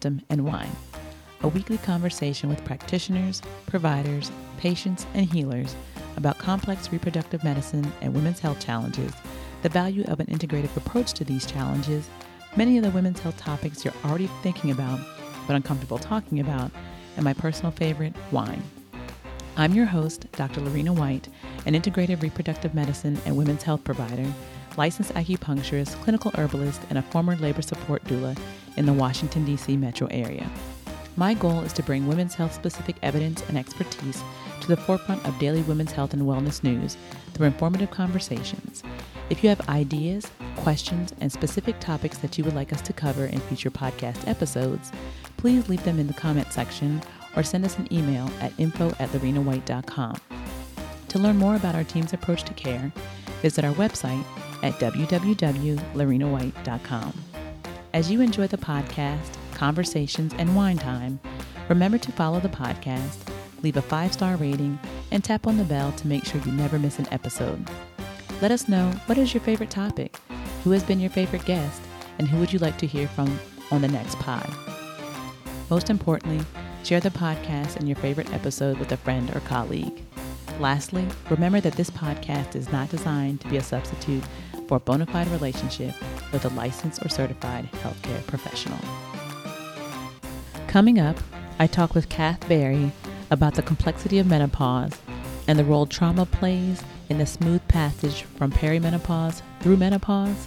wisdom, 0.00 0.22
and 0.30 0.46
wine. 0.46 0.70
A 1.42 1.48
weekly 1.48 1.76
conversation 1.76 2.48
with 2.48 2.64
practitioners, 2.64 3.42
providers, 3.66 4.30
patients, 4.56 5.06
and 5.12 5.30
healers 5.30 5.76
about 6.16 6.38
complex 6.38 6.90
reproductive 6.90 7.44
medicine 7.44 7.92
and 8.00 8.14
women's 8.14 8.40
health 8.40 8.60
challenges, 8.60 9.12
the 9.62 9.68
value 9.68 10.02
of 10.04 10.18
an 10.18 10.26
integrative 10.28 10.74
approach 10.74 11.12
to 11.12 11.24
these 11.24 11.44
challenges, 11.44 12.08
many 12.56 12.78
of 12.78 12.84
the 12.84 12.90
women's 12.90 13.20
health 13.20 13.36
topics 13.36 13.84
you're 13.84 13.94
already 14.06 14.28
thinking 14.42 14.70
about 14.70 15.00
but 15.46 15.54
uncomfortable 15.54 15.98
talking 15.98 16.40
about, 16.40 16.70
and 17.16 17.24
my 17.24 17.34
personal 17.34 17.72
favorite, 17.72 18.14
wine. 18.30 18.62
I'm 19.56 19.74
your 19.74 19.86
host, 19.86 20.30
Dr. 20.32 20.60
Lorena 20.60 20.94
White, 20.94 21.28
an 21.66 21.74
integrative 21.74 22.22
reproductive 22.22 22.74
medicine 22.74 23.18
and 23.26 23.36
women's 23.36 23.64
health 23.64 23.84
provider, 23.84 24.26
licensed 24.76 25.12
acupuncturist, 25.14 26.00
clinical 26.02 26.30
herbalist, 26.36 26.80
and 26.88 26.98
a 26.98 27.02
former 27.02 27.36
labor 27.36 27.62
support 27.62 28.04
doula 28.04 28.38
in 28.80 28.86
the 28.86 28.92
Washington, 28.92 29.44
D.C. 29.44 29.76
metro 29.76 30.08
area. 30.10 30.50
My 31.16 31.34
goal 31.34 31.60
is 31.60 31.72
to 31.74 31.82
bring 31.82 32.08
women's 32.08 32.34
health 32.34 32.54
specific 32.54 32.96
evidence 33.02 33.42
and 33.48 33.58
expertise 33.58 34.22
to 34.62 34.68
the 34.68 34.76
forefront 34.76 35.26
of 35.26 35.38
daily 35.38 35.62
women's 35.62 35.92
health 35.92 36.14
and 36.14 36.22
wellness 36.22 36.64
news 36.64 36.96
through 37.34 37.46
informative 37.46 37.90
conversations. 37.90 38.82
If 39.28 39.44
you 39.44 39.50
have 39.50 39.68
ideas, 39.68 40.30
questions, 40.56 41.12
and 41.20 41.30
specific 41.30 41.78
topics 41.78 42.16
that 42.18 42.38
you 42.38 42.44
would 42.44 42.54
like 42.54 42.72
us 42.72 42.80
to 42.82 42.92
cover 42.92 43.26
in 43.26 43.40
future 43.40 43.70
podcast 43.70 44.26
episodes, 44.26 44.90
please 45.36 45.68
leave 45.68 45.84
them 45.84 45.98
in 45.98 46.06
the 46.06 46.14
comment 46.14 46.50
section 46.52 47.02
or 47.36 47.42
send 47.42 47.64
us 47.64 47.76
an 47.78 47.92
email 47.92 48.30
at 48.40 48.52
info 48.58 48.88
at 48.98 49.10
lorenawhite.com. 49.10 50.16
To 51.08 51.18
learn 51.18 51.36
more 51.36 51.56
about 51.56 51.74
our 51.74 51.84
team's 51.84 52.14
approach 52.14 52.44
to 52.44 52.54
care, 52.54 52.90
visit 53.42 53.64
our 53.64 53.74
website 53.74 54.24
at 54.62 54.74
www.lorenawhite.com. 54.74 57.12
As 57.92 58.08
you 58.08 58.20
enjoy 58.20 58.46
the 58.46 58.56
podcast, 58.56 59.34
conversations, 59.54 60.32
and 60.38 60.54
wine 60.54 60.78
time, 60.78 61.18
remember 61.68 61.98
to 61.98 62.12
follow 62.12 62.38
the 62.38 62.48
podcast, 62.48 63.18
leave 63.62 63.76
a 63.76 63.82
five 63.82 64.12
star 64.12 64.36
rating, 64.36 64.78
and 65.10 65.24
tap 65.24 65.48
on 65.48 65.56
the 65.56 65.64
bell 65.64 65.90
to 65.92 66.06
make 66.06 66.24
sure 66.24 66.40
you 66.42 66.52
never 66.52 66.78
miss 66.78 67.00
an 67.00 67.08
episode. 67.10 67.68
Let 68.40 68.52
us 68.52 68.68
know 68.68 68.92
what 69.06 69.18
is 69.18 69.34
your 69.34 69.42
favorite 69.42 69.70
topic, 69.70 70.16
who 70.62 70.70
has 70.70 70.84
been 70.84 71.00
your 71.00 71.10
favorite 71.10 71.44
guest, 71.44 71.82
and 72.18 72.28
who 72.28 72.38
would 72.38 72.52
you 72.52 72.60
like 72.60 72.78
to 72.78 72.86
hear 72.86 73.08
from 73.08 73.40
on 73.72 73.82
the 73.82 73.88
next 73.88 74.16
pod. 74.20 74.48
Most 75.68 75.90
importantly, 75.90 76.44
share 76.84 77.00
the 77.00 77.10
podcast 77.10 77.74
and 77.74 77.88
your 77.88 77.96
favorite 77.96 78.32
episode 78.32 78.78
with 78.78 78.92
a 78.92 78.96
friend 78.96 79.34
or 79.34 79.40
colleague. 79.40 80.04
Lastly, 80.60 81.06
remember 81.28 81.60
that 81.60 81.74
this 81.74 81.90
podcast 81.90 82.54
is 82.54 82.70
not 82.70 82.90
designed 82.90 83.40
to 83.40 83.48
be 83.48 83.56
a 83.56 83.62
substitute 83.62 84.24
for 84.70 84.76
a 84.76 84.80
bona 84.80 85.04
fide 85.04 85.26
relationship 85.32 85.92
with 86.32 86.44
a 86.44 86.48
licensed 86.50 87.04
or 87.04 87.08
certified 87.08 87.68
healthcare 87.82 88.24
professional. 88.28 88.78
Coming 90.68 91.00
up, 91.00 91.16
I 91.58 91.66
talk 91.66 91.92
with 91.92 92.08
Kath 92.08 92.48
Berry 92.48 92.92
about 93.32 93.56
the 93.56 93.62
complexity 93.62 94.20
of 94.20 94.28
menopause 94.28 94.96
and 95.48 95.58
the 95.58 95.64
role 95.64 95.86
trauma 95.86 96.24
plays 96.24 96.84
in 97.08 97.18
the 97.18 97.26
smooth 97.26 97.66
passage 97.66 98.22
from 98.22 98.52
perimenopause 98.52 99.42
through 99.58 99.76
menopause, 99.76 100.46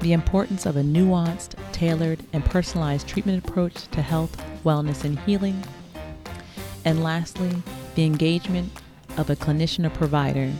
the 0.00 0.14
importance 0.14 0.64
of 0.64 0.78
a 0.78 0.82
nuanced, 0.82 1.52
tailored, 1.72 2.20
and 2.32 2.46
personalized 2.46 3.06
treatment 3.06 3.46
approach 3.46 3.86
to 3.88 4.00
health, 4.00 4.34
wellness, 4.64 5.04
and 5.04 5.18
healing, 5.20 5.62
and 6.86 7.04
lastly, 7.04 7.62
the 7.96 8.04
engagement 8.04 8.72
of 9.18 9.28
a 9.28 9.36
clinician 9.36 9.84
or 9.84 9.90
provider 9.90 10.50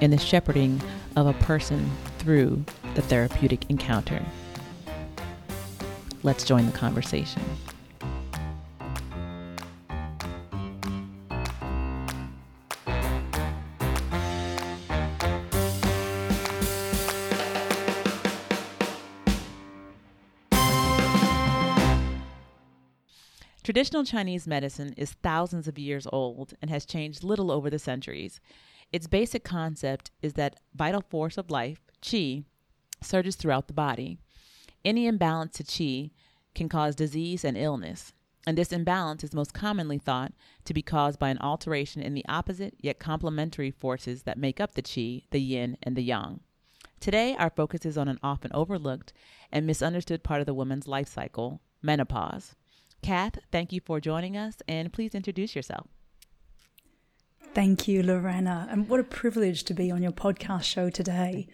in 0.00 0.10
the 0.10 0.18
shepherding 0.18 0.80
of 1.14 1.28
a 1.28 1.34
person 1.34 1.88
through 2.22 2.64
the 2.94 3.02
therapeutic 3.02 3.68
encounter. 3.68 4.24
Let's 6.22 6.44
join 6.44 6.66
the 6.66 6.72
conversation. 6.72 7.42
Traditional 23.64 24.04
Chinese 24.04 24.46
medicine 24.46 24.92
is 24.96 25.12
thousands 25.12 25.66
of 25.66 25.78
years 25.78 26.06
old 26.12 26.54
and 26.60 26.70
has 26.70 26.84
changed 26.86 27.24
little 27.24 27.50
over 27.50 27.68
the 27.68 27.78
centuries. 27.80 28.40
Its 28.92 29.08
basic 29.08 29.42
concept 29.42 30.10
is 30.20 30.34
that 30.34 30.60
vital 30.74 31.00
force 31.00 31.38
of 31.38 31.50
life, 31.50 31.80
qi, 32.02 32.44
surges 33.00 33.36
throughout 33.36 33.68
the 33.68 33.72
body. 33.72 34.18
Any 34.84 35.06
imbalance 35.06 35.56
to 35.56 35.64
qi 35.64 36.10
can 36.54 36.68
cause 36.68 36.94
disease 36.94 37.44
and 37.44 37.56
illness, 37.56 38.12
and 38.46 38.58
this 38.58 38.72
imbalance 38.72 39.22
is 39.22 39.34
most 39.34 39.54
commonly 39.54 39.98
thought 39.98 40.32
to 40.64 40.74
be 40.74 40.82
caused 40.82 41.18
by 41.18 41.30
an 41.30 41.38
alteration 41.38 42.02
in 42.02 42.14
the 42.14 42.24
opposite 42.28 42.74
yet 42.80 42.98
complementary 42.98 43.70
forces 43.70 44.24
that 44.24 44.38
make 44.38 44.60
up 44.60 44.72
the 44.72 44.82
qi, 44.82 45.24
the 45.30 45.40
yin, 45.40 45.78
and 45.82 45.96
the 45.96 46.02
yang. 46.02 46.40
Today, 47.00 47.34
our 47.38 47.50
focus 47.50 47.84
is 47.84 47.98
on 47.98 48.08
an 48.08 48.18
often 48.22 48.50
overlooked 48.54 49.12
and 49.50 49.66
misunderstood 49.66 50.22
part 50.22 50.40
of 50.40 50.46
the 50.46 50.54
woman's 50.54 50.86
life 50.86 51.08
cycle, 51.08 51.60
menopause. 51.82 52.54
Kath, 53.02 53.38
thank 53.50 53.72
you 53.72 53.80
for 53.80 54.00
joining 54.00 54.36
us, 54.36 54.56
and 54.68 54.92
please 54.92 55.14
introduce 55.14 55.56
yourself. 55.56 55.88
Thank 57.54 57.86
you, 57.86 58.02
Lorena, 58.02 58.68
and 58.70 58.88
what 58.88 59.00
a 59.00 59.04
privilege 59.04 59.64
to 59.64 59.74
be 59.74 59.90
on 59.90 60.02
your 60.02 60.12
podcast 60.12 60.62
show 60.62 60.90
today. 60.90 61.48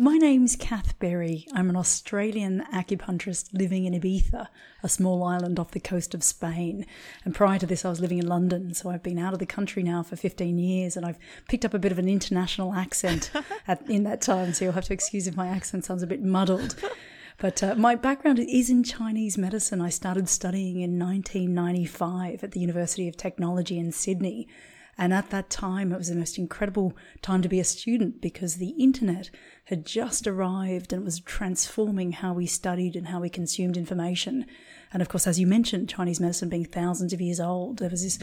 My 0.00 0.16
name's 0.16 0.56
Kath 0.56 0.98
Berry. 0.98 1.46
I'm 1.52 1.68
an 1.68 1.76
Australian 1.76 2.64
acupuncturist 2.72 3.50
living 3.52 3.84
in 3.84 3.92
Ibiza, 3.92 4.48
a 4.82 4.88
small 4.88 5.22
island 5.22 5.60
off 5.60 5.72
the 5.72 5.78
coast 5.78 6.14
of 6.14 6.24
Spain. 6.24 6.86
And 7.22 7.34
prior 7.34 7.58
to 7.58 7.66
this, 7.66 7.84
I 7.84 7.90
was 7.90 8.00
living 8.00 8.16
in 8.16 8.26
London, 8.26 8.72
so 8.72 8.88
I've 8.88 9.02
been 9.02 9.18
out 9.18 9.34
of 9.34 9.40
the 9.40 9.44
country 9.44 9.82
now 9.82 10.02
for 10.02 10.16
15 10.16 10.58
years, 10.58 10.96
and 10.96 11.04
I've 11.04 11.18
picked 11.50 11.66
up 11.66 11.74
a 11.74 11.78
bit 11.78 11.92
of 11.92 11.98
an 11.98 12.08
international 12.08 12.72
accent 12.72 13.30
at, 13.68 13.82
in 13.90 14.04
that 14.04 14.22
time, 14.22 14.54
so 14.54 14.64
you'll 14.64 14.72
have 14.72 14.86
to 14.86 14.94
excuse 14.94 15.26
if 15.26 15.36
my 15.36 15.48
accent 15.48 15.84
sounds 15.84 16.02
a 16.02 16.06
bit 16.06 16.22
muddled. 16.22 16.76
But 17.36 17.62
uh, 17.62 17.74
my 17.74 17.94
background 17.94 18.38
is 18.38 18.70
in 18.70 18.82
Chinese 18.82 19.36
medicine. 19.36 19.82
I 19.82 19.90
started 19.90 20.30
studying 20.30 20.80
in 20.80 20.98
1995 20.98 22.42
at 22.42 22.52
the 22.52 22.60
University 22.60 23.06
of 23.06 23.18
Technology 23.18 23.78
in 23.78 23.92
Sydney. 23.92 24.48
And 25.00 25.14
at 25.14 25.30
that 25.30 25.48
time, 25.48 25.92
it 25.92 25.96
was 25.96 26.10
the 26.10 26.14
most 26.14 26.36
incredible 26.36 26.94
time 27.22 27.40
to 27.40 27.48
be 27.48 27.58
a 27.58 27.64
student 27.64 28.20
because 28.20 28.56
the 28.56 28.74
internet 28.78 29.30
had 29.64 29.86
just 29.86 30.26
arrived 30.26 30.92
and 30.92 31.02
was 31.02 31.20
transforming 31.20 32.12
how 32.12 32.34
we 32.34 32.44
studied 32.44 32.94
and 32.94 33.08
how 33.08 33.20
we 33.20 33.30
consumed 33.30 33.78
information. 33.78 34.44
And 34.92 35.00
of 35.00 35.08
course, 35.08 35.26
as 35.26 35.40
you 35.40 35.46
mentioned, 35.46 35.88
Chinese 35.88 36.20
medicine 36.20 36.50
being 36.50 36.66
thousands 36.66 37.14
of 37.14 37.20
years 37.22 37.40
old, 37.40 37.78
there 37.78 37.88
was 37.88 38.02
this 38.02 38.18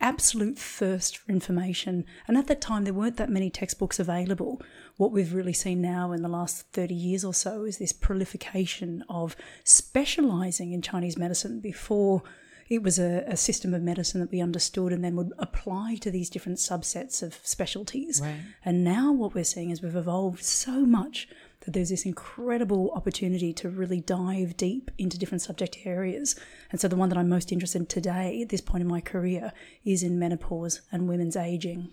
absolute 0.00 0.58
thirst 0.58 1.18
for 1.18 1.30
information. 1.30 2.04
And 2.26 2.36
at 2.36 2.48
that 2.48 2.60
time, 2.60 2.82
there 2.82 2.94
weren't 2.94 3.16
that 3.18 3.30
many 3.30 3.48
textbooks 3.48 4.00
available. 4.00 4.60
What 4.96 5.12
we've 5.12 5.32
really 5.32 5.52
seen 5.52 5.80
now 5.80 6.10
in 6.10 6.22
the 6.22 6.28
last 6.28 6.66
30 6.72 6.96
years 6.96 7.24
or 7.24 7.32
so 7.32 7.62
is 7.62 7.78
this 7.78 7.92
proliferation 7.92 9.04
of 9.08 9.36
specializing 9.62 10.72
in 10.72 10.82
Chinese 10.82 11.16
medicine 11.16 11.60
before 11.60 12.24
it 12.68 12.82
was 12.82 12.98
a, 12.98 13.24
a, 13.26 13.36
system 13.36 13.72
of 13.72 13.82
medicine 13.82 14.20
that 14.20 14.30
we 14.30 14.40
understood 14.40 14.92
and 14.92 15.02
then 15.02 15.16
would 15.16 15.32
apply 15.38 15.96
to 16.00 16.10
these 16.10 16.28
different 16.28 16.58
subsets 16.58 17.22
of 17.22 17.38
specialties. 17.42 18.20
Right. 18.22 18.40
And 18.64 18.84
now 18.84 19.12
what 19.12 19.34
we're 19.34 19.44
seeing 19.44 19.70
is 19.70 19.80
we've 19.80 19.96
evolved 19.96 20.44
so 20.44 20.84
much 20.84 21.28
that 21.60 21.72
there's 21.72 21.90
this 21.90 22.06
incredible 22.06 22.90
opportunity 22.94 23.52
to 23.54 23.68
really 23.68 24.00
dive 24.00 24.56
deep 24.56 24.90
into 24.98 25.18
different 25.18 25.42
subject 25.42 25.78
areas. 25.84 26.38
And 26.70 26.80
so 26.80 26.88
the 26.88 26.96
one 26.96 27.08
that 27.08 27.18
I'm 27.18 27.28
most 27.28 27.52
interested 27.52 27.80
in 27.80 27.86
today 27.86 28.42
at 28.42 28.48
this 28.48 28.60
point 28.60 28.82
in 28.82 28.88
my 28.88 29.00
career 29.00 29.52
is 29.84 30.02
in 30.02 30.18
menopause 30.18 30.82
and 30.92 31.08
women's 31.08 31.36
aging. 31.36 31.90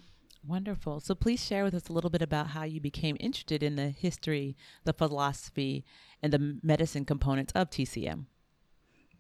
Wonderful. 0.47 0.99
So 0.99 1.15
please 1.15 1.43
share 1.43 1.63
with 1.63 1.73
us 1.73 1.89
a 1.89 1.93
little 1.93 2.11
bit 2.11 2.21
about 2.21 2.47
how 2.47 2.63
you 2.63 2.79
became 2.79 3.17
interested 3.19 3.63
in 3.63 3.77
the 3.77 3.89
history, 3.89 4.55
the 4.83 4.93
philosophy, 4.93 5.83
and 6.21 6.31
the 6.31 6.59
medicine 6.61 7.03
components 7.03 7.51
of 7.55 7.71
TCM. 7.71 8.25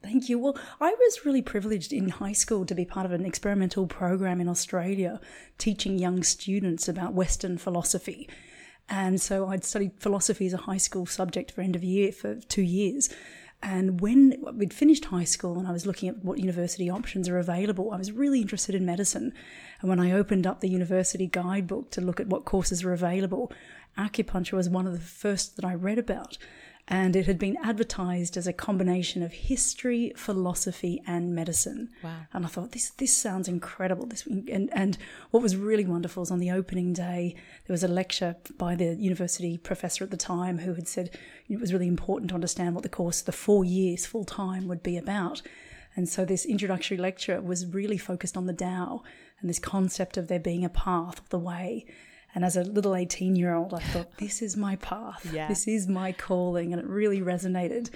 Thank 0.05 0.29
you. 0.29 0.37
Well, 0.37 0.55
I 0.79 0.91
was 0.91 1.25
really 1.25 1.41
privileged 1.41 1.91
in 1.91 2.09
high 2.09 2.31
school 2.33 2.63
to 2.67 2.75
be 2.75 2.85
part 2.85 3.07
of 3.07 3.11
an 3.11 3.25
experimental 3.25 3.87
program 3.87 4.39
in 4.39 4.47
Australia 4.47 5.19
teaching 5.57 5.97
young 5.97 6.21
students 6.21 6.87
about 6.87 7.15
Western 7.15 7.57
philosophy. 7.57 8.29
And 8.87 9.19
so 9.19 9.47
I'd 9.47 9.63
studied 9.63 9.93
philosophy 9.97 10.45
as 10.45 10.53
a 10.53 10.57
high 10.57 10.77
school 10.77 11.07
subject 11.07 11.51
for 11.51 11.61
end 11.61 11.75
of 11.75 11.83
year 11.83 12.11
for 12.11 12.35
two 12.35 12.61
years. 12.61 13.09
And 13.63 13.99
when 13.99 14.35
we'd 14.53 14.75
finished 14.75 15.05
high 15.05 15.23
school 15.23 15.57
and 15.57 15.67
I 15.67 15.71
was 15.71 15.87
looking 15.87 16.07
at 16.07 16.23
what 16.23 16.37
university 16.37 16.87
options 16.87 17.27
are 17.27 17.39
available, 17.39 17.91
I 17.91 17.97
was 17.97 18.11
really 18.11 18.41
interested 18.41 18.75
in 18.75 18.85
medicine. 18.85 19.33
And 19.81 19.89
when 19.89 19.99
I 19.99 20.11
opened 20.11 20.45
up 20.45 20.61
the 20.61 20.69
university 20.69 21.25
guidebook 21.25 21.89
to 21.91 22.01
look 22.01 22.19
at 22.19 22.27
what 22.27 22.45
courses 22.45 22.83
are 22.83 22.93
available, 22.93 23.51
acupuncture 23.97 24.53
was 24.53 24.69
one 24.69 24.85
of 24.85 24.93
the 24.93 24.99
first 24.99 25.55
that 25.55 25.65
I 25.65 25.73
read 25.73 25.97
about. 25.97 26.37
And 26.87 27.15
it 27.15 27.25
had 27.25 27.39
been 27.39 27.57
advertised 27.63 28.37
as 28.37 28.45
a 28.45 28.53
combination 28.53 29.23
of 29.23 29.33
history, 29.33 30.13
philosophy, 30.15 31.01
and 31.07 31.33
medicine. 31.33 31.89
Wow. 32.03 32.15
And 32.31 32.45
I 32.45 32.47
thought 32.47 32.73
this 32.73 32.91
this 32.91 33.15
sounds 33.15 33.47
incredible. 33.47 34.05
This 34.05 34.25
and 34.27 34.69
and 34.71 34.97
what 35.31 35.41
was 35.41 35.55
really 35.55 35.85
wonderful 35.85 36.21
is 36.21 36.29
on 36.29 36.39
the 36.39 36.51
opening 36.51 36.93
day 36.93 37.35
there 37.65 37.73
was 37.73 37.83
a 37.83 37.87
lecture 37.87 38.35
by 38.57 38.75
the 38.75 38.95
university 38.95 39.57
professor 39.57 40.03
at 40.03 40.11
the 40.11 40.17
time 40.17 40.59
who 40.59 40.75
had 40.75 40.87
said 40.87 41.17
it 41.49 41.59
was 41.59 41.73
really 41.73 41.87
important 41.87 42.29
to 42.29 42.35
understand 42.35 42.75
what 42.75 42.83
the 42.83 42.89
course, 42.89 43.21
the 43.21 43.31
four 43.31 43.65
years 43.65 44.05
full 44.05 44.25
time, 44.25 44.67
would 44.67 44.83
be 44.83 44.97
about. 44.97 45.41
And 45.95 46.07
so 46.07 46.25
this 46.25 46.45
introductory 46.45 46.97
lecture 46.97 47.41
was 47.41 47.65
really 47.65 47.97
focused 47.97 48.35
on 48.35 48.45
the 48.45 48.53
Tao 48.53 49.01
and 49.39 49.49
this 49.49 49.59
concept 49.59 50.17
of 50.17 50.27
there 50.27 50.39
being 50.39 50.65
a 50.65 50.69
path, 50.69 51.21
the 51.29 51.39
way. 51.39 51.85
And 52.35 52.43
as 52.43 52.57
a 52.57 52.63
little 52.63 52.95
18 52.95 53.35
year 53.35 53.55
old, 53.55 53.73
I 53.73 53.79
thought, 53.79 54.11
this 54.17 54.41
is 54.41 54.55
my 54.55 54.75
path. 54.75 55.27
Yeah. 55.33 55.47
This 55.47 55.67
is 55.67 55.87
my 55.87 56.11
calling. 56.11 56.73
And 56.73 56.81
it 56.81 56.87
really 56.87 57.21
resonated. 57.21 57.89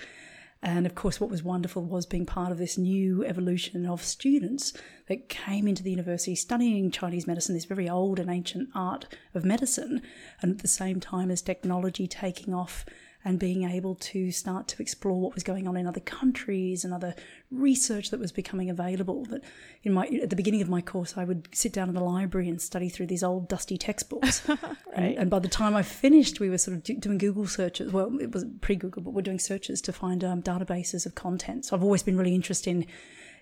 And 0.61 0.85
of 0.85 0.95
course, 0.95 1.21
what 1.21 1.29
was 1.29 1.43
wonderful 1.43 1.83
was 1.83 2.05
being 2.05 2.25
part 2.25 2.51
of 2.51 2.57
this 2.57 2.77
new 2.77 3.23
evolution 3.23 3.85
of 3.85 4.03
students 4.03 4.73
that 5.07 5.29
came 5.29 5.67
into 5.67 5.83
the 5.83 5.91
university 5.91 6.35
studying 6.35 6.91
Chinese 6.91 7.27
medicine, 7.27 7.55
this 7.55 7.65
very 7.65 7.87
old 7.87 8.19
and 8.19 8.29
ancient 8.29 8.69
art 8.75 9.05
of 9.33 9.45
medicine, 9.45 10.01
and 10.41 10.51
at 10.51 10.59
the 10.59 10.67
same 10.67 10.99
time 10.99 11.31
as 11.31 11.41
technology 11.41 12.07
taking 12.07 12.53
off 12.53 12.85
and 13.25 13.37
being 13.37 13.69
able 13.69 13.95
to 13.95 14.31
start 14.31 14.67
to 14.69 14.81
explore 14.81 15.19
what 15.19 15.33
was 15.33 15.43
going 15.43 15.67
on 15.67 15.75
in 15.75 15.85
other 15.85 15.99
countries 15.99 16.85
and 16.85 16.93
other 16.93 17.13
research 17.51 18.11
that 18.11 18.19
was 18.19 18.31
becoming 18.31 18.69
available. 18.69 19.25
That 19.25 19.43
in 19.83 19.91
my 19.93 20.07
at 20.07 20.29
the 20.29 20.35
beginning 20.35 20.61
of 20.61 20.69
my 20.69 20.81
course, 20.81 21.15
I 21.17 21.25
would 21.25 21.49
sit 21.51 21.73
down 21.73 21.89
in 21.89 21.95
the 21.95 22.03
library 22.03 22.47
and 22.47 22.61
study 22.61 22.87
through 22.87 23.07
these 23.07 23.23
old 23.23 23.49
dusty 23.49 23.77
textbooks. 23.77 24.41
right. 24.47 24.59
and, 24.93 25.17
and, 25.17 25.29
by 25.29 25.39
the 25.39 25.49
time 25.49 25.75
I 25.75 25.83
finished, 25.83 26.39
we 26.39 26.49
were 26.49 26.57
sort 26.57 26.77
of 26.77 26.83
do, 26.83 26.95
doing 26.95 27.17
Google 27.17 27.45
searches. 27.45 27.91
Well, 27.91 28.17
it 28.19 28.31
was 28.31 28.45
pre-Google, 28.61 29.03
but 29.03 29.11
we're 29.11 29.21
doing 29.21 29.39
searches 29.39 29.81
to 29.81 29.93
find 29.93 30.23
um, 30.23 30.41
databases 30.41 31.05
of 31.05 31.15
content. 31.15 31.65
So 31.65 31.75
I've 31.75 31.83
always 31.83 32.03
been 32.03 32.17
really 32.17 32.35
interested 32.35 32.69
in 32.71 32.85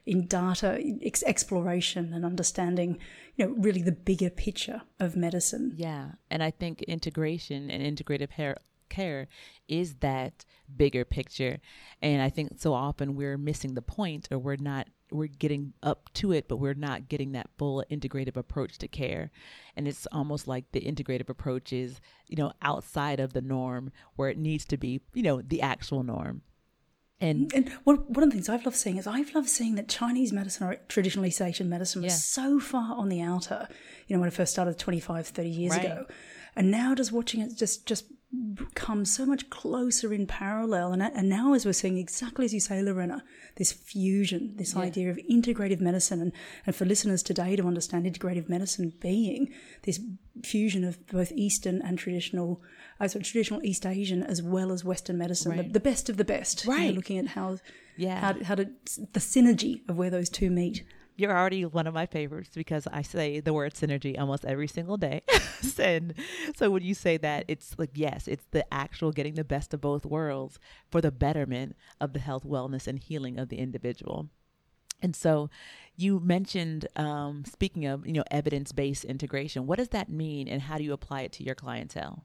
in 0.07 0.25
data 0.25 0.81
ex- 1.03 1.23
exploration 1.23 2.13
and 2.13 2.23
understanding, 2.23 2.97
you 3.35 3.45
know, 3.45 3.53
really 3.57 3.81
the 3.81 3.91
bigger 3.91 4.30
picture 4.30 4.81
of 5.01 5.18
medicine. 5.18 5.73
Yeah, 5.75 6.12
and 6.31 6.41
I 6.41 6.50
think 6.50 6.81
integration 6.83 7.69
and 7.69 7.83
integrative 7.83 8.31
hair 8.31 8.56
care 8.89 9.27
is 9.67 9.95
that 9.95 10.45
bigger 10.75 11.03
picture 11.05 11.59
and 12.01 12.21
i 12.21 12.29
think 12.29 12.51
so 12.57 12.73
often 12.73 13.15
we're 13.15 13.37
missing 13.37 13.73
the 13.73 13.81
point 13.81 14.27
or 14.31 14.37
we're 14.37 14.55
not 14.57 14.87
we're 15.11 15.27
getting 15.27 15.73
up 15.83 16.09
to 16.13 16.31
it 16.33 16.47
but 16.47 16.57
we're 16.57 16.73
not 16.73 17.07
getting 17.07 17.31
that 17.31 17.49
full 17.57 17.83
integrative 17.89 18.35
approach 18.35 18.77
to 18.77 18.87
care 18.87 19.31
and 19.75 19.87
it's 19.87 20.05
almost 20.11 20.47
like 20.47 20.65
the 20.73 20.81
integrative 20.81 21.29
approach 21.29 21.71
is 21.71 22.01
you 22.27 22.35
know 22.35 22.51
outside 22.61 23.19
of 23.19 23.33
the 23.33 23.41
norm 23.41 23.91
where 24.15 24.29
it 24.29 24.37
needs 24.37 24.65
to 24.65 24.77
be 24.77 24.99
you 25.13 25.23
know 25.23 25.41
the 25.41 25.61
actual 25.61 26.03
norm 26.03 26.41
and, 27.19 27.51
and 27.55 27.69
one, 27.83 27.95
one 28.09 28.23
of 28.23 28.29
the 28.29 28.35
things 28.35 28.47
I've 28.47 28.63
loved 28.63 28.77
seeing 28.77 28.97
is 28.97 29.07
I've 29.07 29.33
loved 29.33 29.49
seeing 29.49 29.73
that 29.73 29.87
Chinese 29.89 30.31
medicine 30.31 30.67
or 30.67 30.75
traditional 30.87 31.25
East 31.25 31.41
Asian 31.41 31.67
medicine 31.67 32.03
was 32.03 32.13
Yeah. 32.13 32.17
so 32.17 32.59
far 32.59 32.95
on 32.95 33.09
the 33.09 33.21
outer, 33.21 33.67
you 34.07 34.15
know, 34.15 34.19
when 34.19 34.27
it 34.27 34.35
first 34.35 34.51
started 34.51 34.77
25, 34.77 35.25
30 35.25 35.49
years 35.49 35.71
Right. 35.71 35.85
ago. 35.85 36.05
And 36.55 36.69
now 36.69 36.93
just 36.93 37.11
watching 37.11 37.41
it 37.41 37.55
just, 37.57 37.87
just 37.87 38.05
come 38.75 39.05
so 39.05 39.25
much 39.25 39.49
closer 39.49 40.13
in 40.13 40.27
parallel. 40.27 40.93
And, 40.93 41.01
and 41.01 41.29
now 41.29 41.53
as 41.53 41.65
we're 41.65 41.73
seeing 41.73 41.97
exactly 41.97 42.45
as 42.45 42.53
you 42.53 42.59
say, 42.59 42.81
Lorena, 42.81 43.23
this 43.55 43.71
fusion, 43.71 44.53
this 44.57 44.73
Yeah. 44.75 44.81
idea 44.81 45.09
of 45.11 45.17
integrative 45.29 45.79
medicine 45.81 46.21
and, 46.21 46.31
and 46.65 46.75
for 46.75 46.85
listeners 46.85 47.23
today 47.23 47.55
to 47.55 47.65
understand 47.67 48.05
integrative 48.05 48.49
medicine 48.49 48.93
being 48.99 49.53
this 49.83 49.99
fusion 50.43 50.83
of 50.83 51.05
both 51.07 51.31
Eastern 51.33 51.81
and 51.81 51.97
traditional, 51.97 52.61
uh, 52.99 53.07
so 53.07 53.19
traditional 53.19 53.63
East 53.63 53.85
Asian 53.85 54.23
as 54.23 54.41
well 54.41 54.71
as 54.71 54.83
Western 54.83 55.17
medicine, 55.17 55.55
the, 55.55 55.63
Right. 55.63 55.73
the 55.73 55.79
best 55.79 56.09
of 56.09 56.17
the 56.17 56.25
best. 56.25 56.65
you 56.65 56.71
know, 56.71 56.77
Right. 56.77 56.95
looking 56.95 57.17
at 57.17 57.27
how 57.27 57.57
Yeah. 57.97 58.19
how, 58.19 58.43
how 58.43 58.55
to 58.55 58.65
the 59.13 59.19
synergy 59.19 59.87
of 59.89 59.97
where 59.97 60.09
those 60.09 60.29
two 60.29 60.49
meet. 60.51 60.83
You're 61.17 61.35
already 61.35 61.65
one 61.65 61.87
of 61.87 61.93
my 61.93 62.05
favorites 62.05 62.51
because 62.53 62.87
I 62.93 63.01
say 63.01 63.39
the 63.39 63.51
word 63.51 63.73
synergy 63.73 64.17
almost 64.17 64.45
every 64.45 64.67
single 64.67 64.97
day. 64.97 65.23
and 65.79 66.13
so 66.55 66.69
when 66.69 66.83
you 66.83 66.93
say 66.93 67.17
that, 67.17 67.45
it's 67.47 67.75
like, 67.77 67.89
yes, 67.95 68.27
it's 68.27 68.45
the 68.51 68.71
actual 68.73 69.11
getting 69.11 69.33
the 69.33 69.43
best 69.43 69.73
of 69.73 69.81
both 69.81 70.05
worlds 70.05 70.59
for 70.91 71.01
the 71.01 71.11
betterment 71.11 71.75
of 71.99 72.13
the 72.13 72.19
health, 72.19 72.43
wellness, 72.43 72.87
and 72.87 72.99
healing 72.99 73.39
of 73.39 73.49
the 73.49 73.57
individual. 73.57 74.29
And 75.01 75.15
so 75.15 75.49
you 75.95 76.19
mentioned, 76.19 76.87
um, 76.95 77.43
speaking 77.45 77.85
of, 77.85 78.05
you 78.05 78.13
know, 78.13 78.23
evidence 78.29 78.71
based 78.71 79.03
integration, 79.03 79.65
what 79.65 79.79
does 79.79 79.89
that 79.89 80.09
mean 80.09 80.47
and 80.47 80.61
how 80.61 80.77
do 80.77 80.83
you 80.83 80.93
apply 80.93 81.21
it 81.21 81.31
to 81.33 81.43
your 81.43 81.55
clientele? 81.55 82.23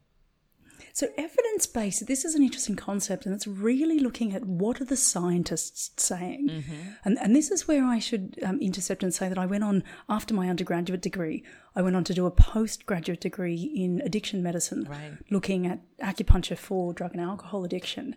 So 0.92 1.08
evidence 1.16 1.66
based, 1.66 2.06
this 2.06 2.24
is 2.24 2.34
an 2.34 2.42
interesting 2.42 2.76
concept, 2.76 3.26
and 3.26 3.34
it's 3.34 3.46
really 3.46 3.98
looking 3.98 4.34
at 4.34 4.44
what 4.44 4.80
are 4.80 4.84
the 4.84 4.96
scientists 4.96 5.90
saying, 6.02 6.64
and 7.04 7.18
and 7.18 7.34
this 7.34 7.50
is 7.50 7.66
where 7.68 7.84
I 7.84 7.98
should 7.98 8.38
um, 8.42 8.60
intercept 8.60 9.02
and 9.02 9.12
say 9.14 9.28
that 9.28 9.38
I 9.38 9.46
went 9.46 9.64
on 9.64 9.84
after 10.08 10.34
my 10.34 10.48
undergraduate 10.48 11.00
degree, 11.02 11.44
I 11.74 11.82
went 11.82 11.96
on 11.96 12.04
to 12.04 12.14
do 12.14 12.26
a 12.26 12.30
postgraduate 12.30 13.20
degree 13.20 13.62
in 13.74 14.00
addiction 14.04 14.42
medicine, 14.42 14.84
Right. 14.88 15.12
looking 15.30 15.66
at 15.66 15.80
acupuncture 15.98 16.58
for 16.58 16.92
drug 16.92 17.12
and 17.12 17.20
alcohol 17.20 17.64
addiction. 17.64 18.16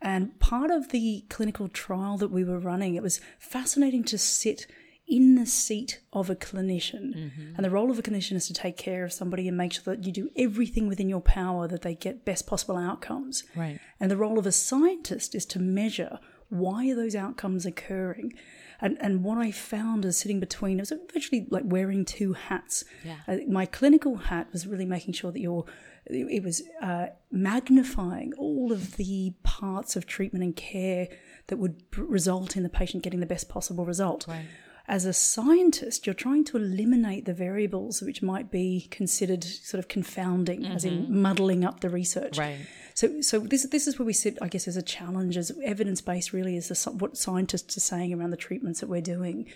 And 0.00 0.38
part 0.40 0.70
of 0.70 0.88
the 0.88 1.24
clinical 1.28 1.68
trial 1.68 2.16
that 2.18 2.30
we 2.32 2.42
were 2.44 2.58
running, 2.58 2.96
it 2.96 3.02
was 3.02 3.20
fascinating 3.38 4.02
to 4.04 4.18
sit 4.18 4.66
in 5.12 5.34
the 5.34 5.44
seat 5.44 6.00
of 6.12 6.30
a 6.30 6.34
clinician. 6.34 7.12
And 7.56 7.64
the 7.64 7.70
role 7.70 7.90
of 7.90 7.98
a 7.98 8.02
clinician 8.02 8.36
is 8.36 8.46
to 8.46 8.54
take 8.54 8.78
care 8.78 9.04
of 9.04 9.12
somebody 9.12 9.46
and 9.46 9.56
make 9.56 9.72
sure 9.74 9.94
that 9.94 10.04
you 10.06 10.12
do 10.12 10.30
everything 10.36 10.88
within 10.88 11.08
your 11.08 11.20
power 11.20 11.68
that 11.68 11.82
they 11.82 11.94
get 11.94 12.24
best 12.24 12.46
possible 12.46 12.78
outcomes. 12.78 13.44
Right. 13.54 13.78
And 14.00 14.10
the 14.10 14.16
role 14.16 14.38
of 14.38 14.46
a 14.46 14.52
scientist 14.52 15.34
is 15.34 15.44
to 15.46 15.58
measure 15.58 16.18
why 16.48 16.90
are 16.90 16.94
those 16.94 17.14
outcomes 17.14 17.66
are 17.66 17.70
occurring. 17.70 18.32
And, 18.80 18.96
and 19.00 19.22
what 19.22 19.38
I 19.38 19.50
found 19.52 20.04
is 20.04 20.16
sitting 20.16 20.40
between, 20.40 20.78
it 20.78 20.82
was 20.82 20.92
virtually 21.12 21.46
like 21.50 21.64
wearing 21.66 22.04
two 22.04 22.32
hats. 22.32 22.84
Yeah. 23.04 23.18
Uh, 23.28 23.36
my 23.48 23.66
clinical 23.66 24.16
hat 24.16 24.48
was 24.52 24.66
really 24.66 24.86
making 24.86 25.14
sure 25.14 25.30
that 25.30 25.40
you're, 25.40 25.64
it 26.06 26.42
was 26.42 26.62
uh, 26.82 27.06
magnifying 27.30 28.32
all 28.38 28.72
of 28.72 28.96
the 28.96 29.34
parts 29.44 29.94
of 29.94 30.04
treatment 30.06 30.42
and 30.44 30.56
care 30.56 31.08
that 31.46 31.58
would 31.58 31.78
b- 31.90 32.02
result 32.02 32.56
in 32.56 32.64
the 32.64 32.68
patient 32.68 33.02
getting 33.04 33.20
the 33.20 33.26
best 33.26 33.48
possible 33.48 33.84
result. 33.84 34.26
Right. 34.26 34.46
As 34.92 35.06
a 35.06 35.14
scientist, 35.14 36.06
you're 36.06 36.12
trying 36.12 36.44
to 36.44 36.58
eliminate 36.58 37.24
the 37.24 37.32
variables 37.32 38.02
which 38.02 38.20
might 38.20 38.50
be 38.50 38.88
considered 38.90 39.42
sort 39.42 39.78
of 39.78 39.88
confounding, 39.88 40.66
as 40.66 40.84
in 40.84 41.04
mm-hmm. 41.04 41.22
muddling 41.22 41.64
up 41.64 41.80
the 41.80 41.88
research. 41.88 42.36
Right. 42.36 42.58
So, 42.92 43.22
so 43.22 43.38
this 43.38 43.66
this 43.70 43.86
is 43.86 43.98
where 43.98 44.04
we 44.04 44.12
sit, 44.12 44.36
I 44.42 44.48
guess, 44.48 44.68
as 44.68 44.76
a 44.76 44.82
challenge, 44.82 45.38
as 45.38 45.50
evidence 45.64 46.02
based. 46.02 46.34
Really, 46.34 46.58
is 46.58 46.68
the, 46.68 46.90
what 46.90 47.16
scientists 47.16 47.74
are 47.78 47.80
saying 47.80 48.12
around 48.12 48.32
the 48.32 48.36
treatments 48.36 48.80
that 48.80 48.90
we're 48.90 49.00
doing, 49.00 49.48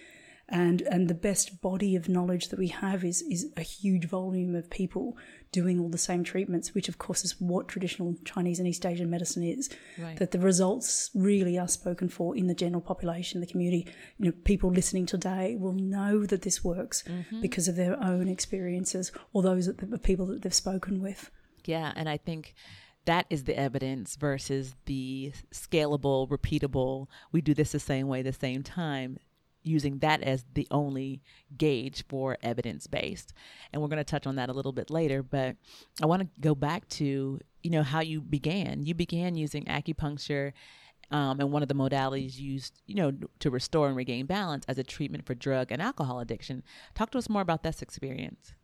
and 0.49 0.81
and 0.81 1.07
the 1.07 1.15
best 1.15 1.61
body 1.61 1.97
of 1.97 2.09
knowledge 2.09 2.49
that 2.49 2.59
we 2.59 2.69
have 2.69 3.05
is 3.05 3.21
is 3.21 3.53
a 3.59 3.63
huge 3.63 4.07
volume 4.07 4.55
of 4.55 4.71
people 4.71 5.19
doing 5.53 5.81
all 5.81 5.89
the 5.89 5.99
same 5.99 6.25
treatments, 6.25 6.75
which 6.75 6.89
of 6.89 6.99
course 6.99 7.25
is 7.25 7.41
what 7.41 7.69
traditional 7.69 8.15
Chinese 8.25 8.59
and 8.59 8.69
East 8.69 8.85
Asian 8.85 9.11
medicine 9.11 9.43
is. 9.43 9.71
Right. 9.99 10.17
That 10.17 10.31
the 10.33 10.39
results 10.39 11.11
really 11.15 11.59
are 11.59 11.69
spoken 11.69 12.09
for 12.09 12.37
in 12.37 12.47
the 12.47 12.55
general 12.55 12.81
population, 12.81 13.41
the 13.41 13.47
community. 13.47 13.87
You 14.19 14.27
know, 14.27 14.33
people 14.45 14.71
listening 14.71 15.07
today 15.07 15.57
will 15.57 15.73
know 15.73 16.27
that 16.27 16.43
this 16.43 16.63
works 16.65 17.03
mm-hmm. 17.05 17.41
because 17.41 17.69
of 17.69 17.77
their 17.77 18.03
own 18.03 18.29
experiences 18.29 19.13
or 19.33 19.43
those 19.43 19.67
of 19.69 19.79
the 19.79 19.99
people 19.99 20.27
that 20.27 20.43
they've 20.43 20.55
spoken 20.55 21.01
with. 21.01 21.31
Yeah, 21.65 21.93
and 21.97 22.09
I 22.09 22.17
think 22.17 22.55
that 23.07 23.27
is 23.31 23.45
the 23.45 23.59
evidence 23.59 24.17
versus 24.17 24.75
the 24.85 25.33
scalable, 25.53 26.29
repeatable, 26.29 27.07
we 27.33 27.41
do 27.41 27.55
this 27.55 27.73
the 27.73 27.81
same 27.81 28.09
way, 28.09 28.23
the 28.23 28.33
same 28.33 28.63
time, 28.63 29.19
using 29.67 29.99
that 29.99 30.23
as 30.23 30.45
the 30.55 30.67
only 30.71 31.21
gauge 31.57 32.05
for 32.09 32.37
evidence 32.43 32.87
based. 32.87 33.33
And 33.73 33.83
we're 33.83 33.89
going 33.89 33.99
to 33.99 34.05
touch 34.05 34.27
on 34.27 34.37
that 34.37 34.49
a 34.49 34.53
little 34.53 34.73
bit 34.73 34.91
later, 34.91 35.23
but 35.23 35.57
I 36.03 36.07
want 36.07 36.23
to 36.23 36.41
go 36.41 36.55
back 36.55 36.89
to, 36.91 37.41
you 37.63 37.71
know, 37.71 37.83
how 37.83 38.01
you 38.01 38.21
began. 38.21 38.85
You 38.85 38.95
began 38.95 39.35
using 39.35 39.65
acupuncture 39.65 40.53
um, 41.11 41.39
and 41.41 41.53
one 41.53 41.63
of 41.63 41.69
the 41.69 41.75
modalities 41.75 42.39
used, 42.39 42.81
you 42.87 42.97
know, 42.97 43.13
to 43.39 43.51
restore 43.51 43.87
and 43.87 43.97
regain 43.97 44.27
balance 44.27 44.65
as 44.67 44.79
a 44.79 44.83
treatment 44.83 45.25
for 45.25 45.35
drug 45.35 45.71
and 45.71 45.81
alcohol 45.81 46.21
addiction. 46.21 46.63
Talk 46.95 47.11
to 47.11 47.19
us 47.19 47.29
more 47.29 47.43
about 47.43 47.63
this 47.63 47.81
experience. 47.81 48.55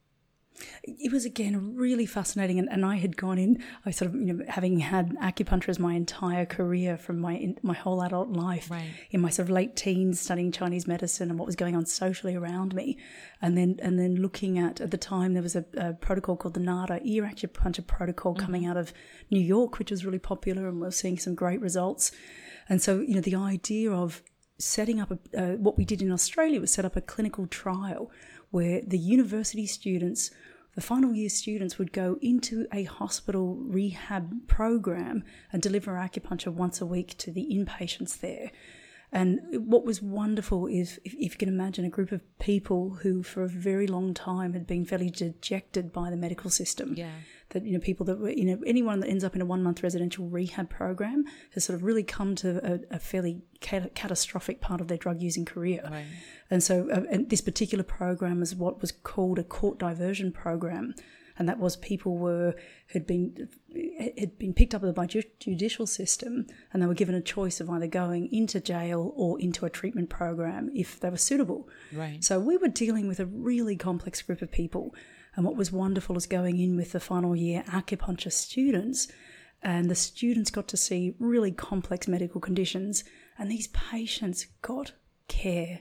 It 0.84 1.10
was 1.10 1.24
again 1.24 1.74
really 1.76 2.06
fascinating 2.06 2.58
and, 2.58 2.68
and 2.70 2.84
i 2.84 2.96
had 2.96 3.16
gone 3.16 3.38
in 3.38 3.62
i 3.86 3.90
sort 3.90 4.08
of 4.10 4.14
you 4.14 4.32
know 4.32 4.44
having 4.48 4.78
had 4.78 5.10
acupuncture 5.16 5.68
as 5.68 5.78
my 5.78 5.94
entire 5.94 6.44
career 6.44 6.96
from 6.96 7.18
my 7.18 7.34
in, 7.36 7.58
my 7.62 7.74
whole 7.74 8.02
adult 8.02 8.28
life 8.28 8.70
Right. 8.70 8.90
in 9.10 9.20
my 9.20 9.30
sort 9.30 9.48
of 9.48 9.50
late 9.50 9.76
teens 9.76 10.20
studying 10.20 10.52
chinese 10.52 10.86
medicine 10.86 11.30
and 11.30 11.38
what 11.38 11.46
was 11.46 11.56
going 11.56 11.74
on 11.76 11.86
socially 11.86 12.34
around 12.34 12.74
me 12.74 12.98
and 13.40 13.56
then 13.56 13.78
and 13.82 13.98
then 13.98 14.16
looking 14.16 14.58
at 14.58 14.80
at 14.80 14.90
the 14.90 14.98
time 14.98 15.32
there 15.34 15.42
was 15.42 15.56
a, 15.56 15.64
a 15.76 15.92
protocol 15.94 16.36
called 16.36 16.54
the 16.54 16.60
nada 16.60 17.00
ear 17.02 17.24
acupuncture 17.24 17.86
protocol 17.86 18.34
coming 18.34 18.66
out 18.66 18.76
of 18.76 18.92
new 19.30 19.40
york 19.40 19.78
which 19.78 19.90
was 19.90 20.04
really 20.04 20.18
popular 20.18 20.68
and 20.68 20.76
we 20.76 20.82
we're 20.82 20.90
seeing 20.90 21.18
some 21.18 21.34
great 21.34 21.60
results 21.60 22.12
and 22.68 22.80
so 22.82 23.00
you 23.00 23.14
know 23.14 23.20
the 23.20 23.34
idea 23.34 23.90
of 23.90 24.22
setting 24.58 25.00
up 25.00 25.10
a, 25.10 25.18
uh, 25.36 25.56
what 25.56 25.76
we 25.76 25.84
did 25.84 26.00
in 26.00 26.12
Australia 26.12 26.60
was 26.60 26.72
set 26.72 26.84
up 26.84 26.94
a 26.94 27.00
clinical 27.00 27.46
trial 27.48 28.10
where 28.52 28.80
the 28.86 28.98
university 28.98 29.66
students 29.66 30.30
the 30.74 30.80
final 30.80 31.12
year 31.12 31.28
students 31.28 31.78
would 31.78 31.92
go 31.92 32.18
into 32.22 32.66
a 32.72 32.84
hospital 32.84 33.56
rehab 33.56 34.48
program 34.48 35.22
and 35.52 35.60
deliver 35.60 35.92
acupuncture 35.92 36.52
once 36.52 36.80
a 36.80 36.86
week 36.86 37.16
to 37.18 37.30
the 37.30 37.46
inpatients 37.50 38.20
there. 38.20 38.50
And 39.14 39.40
what 39.52 39.84
was 39.84 40.00
wonderful 40.00 40.66
is 40.66 40.98
if, 41.04 41.14
you 41.14 41.28
can 41.28 41.50
imagine 41.50 41.84
a 41.84 41.90
group 41.90 42.12
of 42.12 42.22
people 42.38 42.98
who, 43.02 43.22
for 43.22 43.42
a 43.42 43.48
very 43.48 43.86
long 43.86 44.14
time, 44.14 44.54
had 44.54 44.66
been 44.66 44.86
fairly 44.86 45.10
dejected 45.10 45.92
by 45.92 46.08
the 46.08 46.16
medical 46.16 46.48
system. 46.48 46.94
Yeah. 46.96 47.10
That 47.52 47.64
you 47.64 47.72
know, 47.72 47.80
people 47.80 48.04
that 48.06 48.18
were 48.18 48.30
you 48.30 48.44
know, 48.44 48.58
anyone 48.66 49.00
that 49.00 49.08
ends 49.08 49.24
up 49.24 49.34
in 49.34 49.40
a 49.40 49.46
one 49.46 49.62
month 49.62 49.82
residential 49.82 50.26
rehab 50.26 50.68
program 50.68 51.24
has 51.54 51.64
sort 51.64 51.76
of 51.76 51.84
really 51.84 52.02
come 52.02 52.34
to 52.36 52.82
a, 52.90 52.96
a 52.96 52.98
fairly 52.98 53.42
cat- 53.60 53.94
catastrophic 53.94 54.60
part 54.60 54.80
of 54.80 54.88
their 54.88 54.98
drug 54.98 55.20
using 55.22 55.44
career. 55.44 55.82
Right. 55.90 56.04
And 56.50 56.62
so, 56.62 56.90
uh, 56.90 57.04
and 57.10 57.30
this 57.30 57.40
particular 57.40 57.84
program 57.84 58.42
is 58.42 58.54
what 58.54 58.80
was 58.80 58.92
called 58.92 59.38
a 59.38 59.44
court 59.44 59.78
diversion 59.78 60.32
program 60.32 60.94
and 61.38 61.48
that 61.48 61.58
was 61.58 61.76
people 61.76 62.16
were 62.16 62.54
had 62.88 63.06
been 63.06 63.48
had 64.16 64.38
been 64.38 64.52
picked 64.52 64.74
up 64.74 64.82
by 64.94 65.06
the 65.06 65.24
judicial 65.38 65.86
system, 65.86 66.46
and 66.72 66.82
they 66.82 66.86
were 66.86 66.94
given 66.94 67.14
a 67.14 67.20
choice 67.20 67.60
of 67.60 67.70
either 67.70 67.86
going 67.86 68.32
into 68.32 68.60
jail 68.60 69.12
or 69.16 69.40
into 69.40 69.64
a 69.64 69.70
treatment 69.70 70.10
program 70.10 70.70
if 70.74 71.00
they 71.00 71.10
were 71.10 71.16
suitable. 71.16 71.68
Right. 71.92 72.22
So 72.22 72.38
we 72.38 72.56
were 72.56 72.68
dealing 72.68 73.08
with 73.08 73.20
a 73.20 73.26
really 73.26 73.76
complex 73.76 74.22
group 74.22 74.42
of 74.42 74.50
people, 74.50 74.94
and 75.34 75.44
what 75.44 75.56
was 75.56 75.72
wonderful 75.72 76.16
is 76.16 76.26
going 76.26 76.58
in 76.58 76.76
with 76.76 76.92
the 76.92 77.00
final 77.00 77.34
year 77.34 77.64
acupuncture 77.68 78.32
students, 78.32 79.08
and 79.62 79.90
the 79.90 79.94
students 79.94 80.50
got 80.50 80.68
to 80.68 80.76
see 80.76 81.14
really 81.18 81.52
complex 81.52 82.08
medical 82.08 82.40
conditions, 82.40 83.04
and 83.38 83.50
these 83.50 83.68
patients 83.68 84.46
got 84.60 84.92
care 85.28 85.80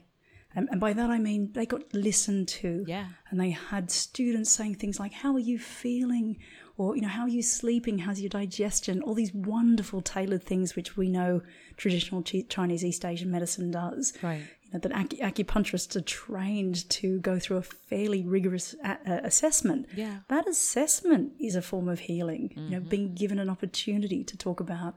and, 0.55 0.67
and 0.72 0.79
by 0.79 0.93
that 0.93 1.10
I 1.10 1.17
mean 1.17 1.51
they 1.53 1.65
got 1.65 1.93
listened 1.93 2.48
to. 2.50 2.84
Yeah. 2.88 3.08
And 3.29 3.39
they 3.39 3.51
had 3.51 3.89
students 3.89 4.51
saying 4.51 4.75
things 4.75 5.00
like, 5.00 5.13
How 5.13 5.34
are 5.34 5.39
you 5.39 5.60
feeling? 5.60 6.38
Or, 6.77 6.96
you 6.96 7.01
know, 7.01 7.10
how 7.10 7.24
are 7.24 7.29
you 7.29 7.43
sleeping? 7.43 8.00
How's 8.00 8.22
your 8.22 8.29
digestion? 8.29 9.03
All 9.03 9.13
these 9.13 9.34
wonderful 9.34 10.01
tailored 10.01 10.43
things 10.43 10.75
which 10.75 10.98
we 10.98 11.10
know 11.10 11.41
traditional 11.77 12.24
Chinese 12.24 12.84
East 12.84 13.05
Asian 13.05 13.29
medicine 13.29 13.70
does. 13.70 14.13
Right. 14.24 14.41
Know, 14.74 14.80
that 14.80 14.92
acupuncturists 14.92 15.98
are 15.98 16.01
trained 16.01 16.90
to 16.92 17.20
go 17.20 17.40
through 17.40 17.58
a 17.58 17.62
fairly 17.62 18.24
rigorous 18.24 18.74
a- 18.86 19.22
assessment. 19.24 19.88
Yeah. 19.96 20.20
That 20.30 20.48
assessment 20.48 21.34
is 21.40 21.56
a 21.56 21.62
form 21.62 21.90
of 21.90 22.00
healing. 22.00 22.50
Mm-hmm. 22.50 22.72
You 22.72 22.80
know, 22.80 22.80
being 22.80 23.13
given 23.13 23.38
an 23.38 23.50
opportunity 23.50 24.24
to 24.24 24.38
talk 24.38 24.62
about 24.62 24.96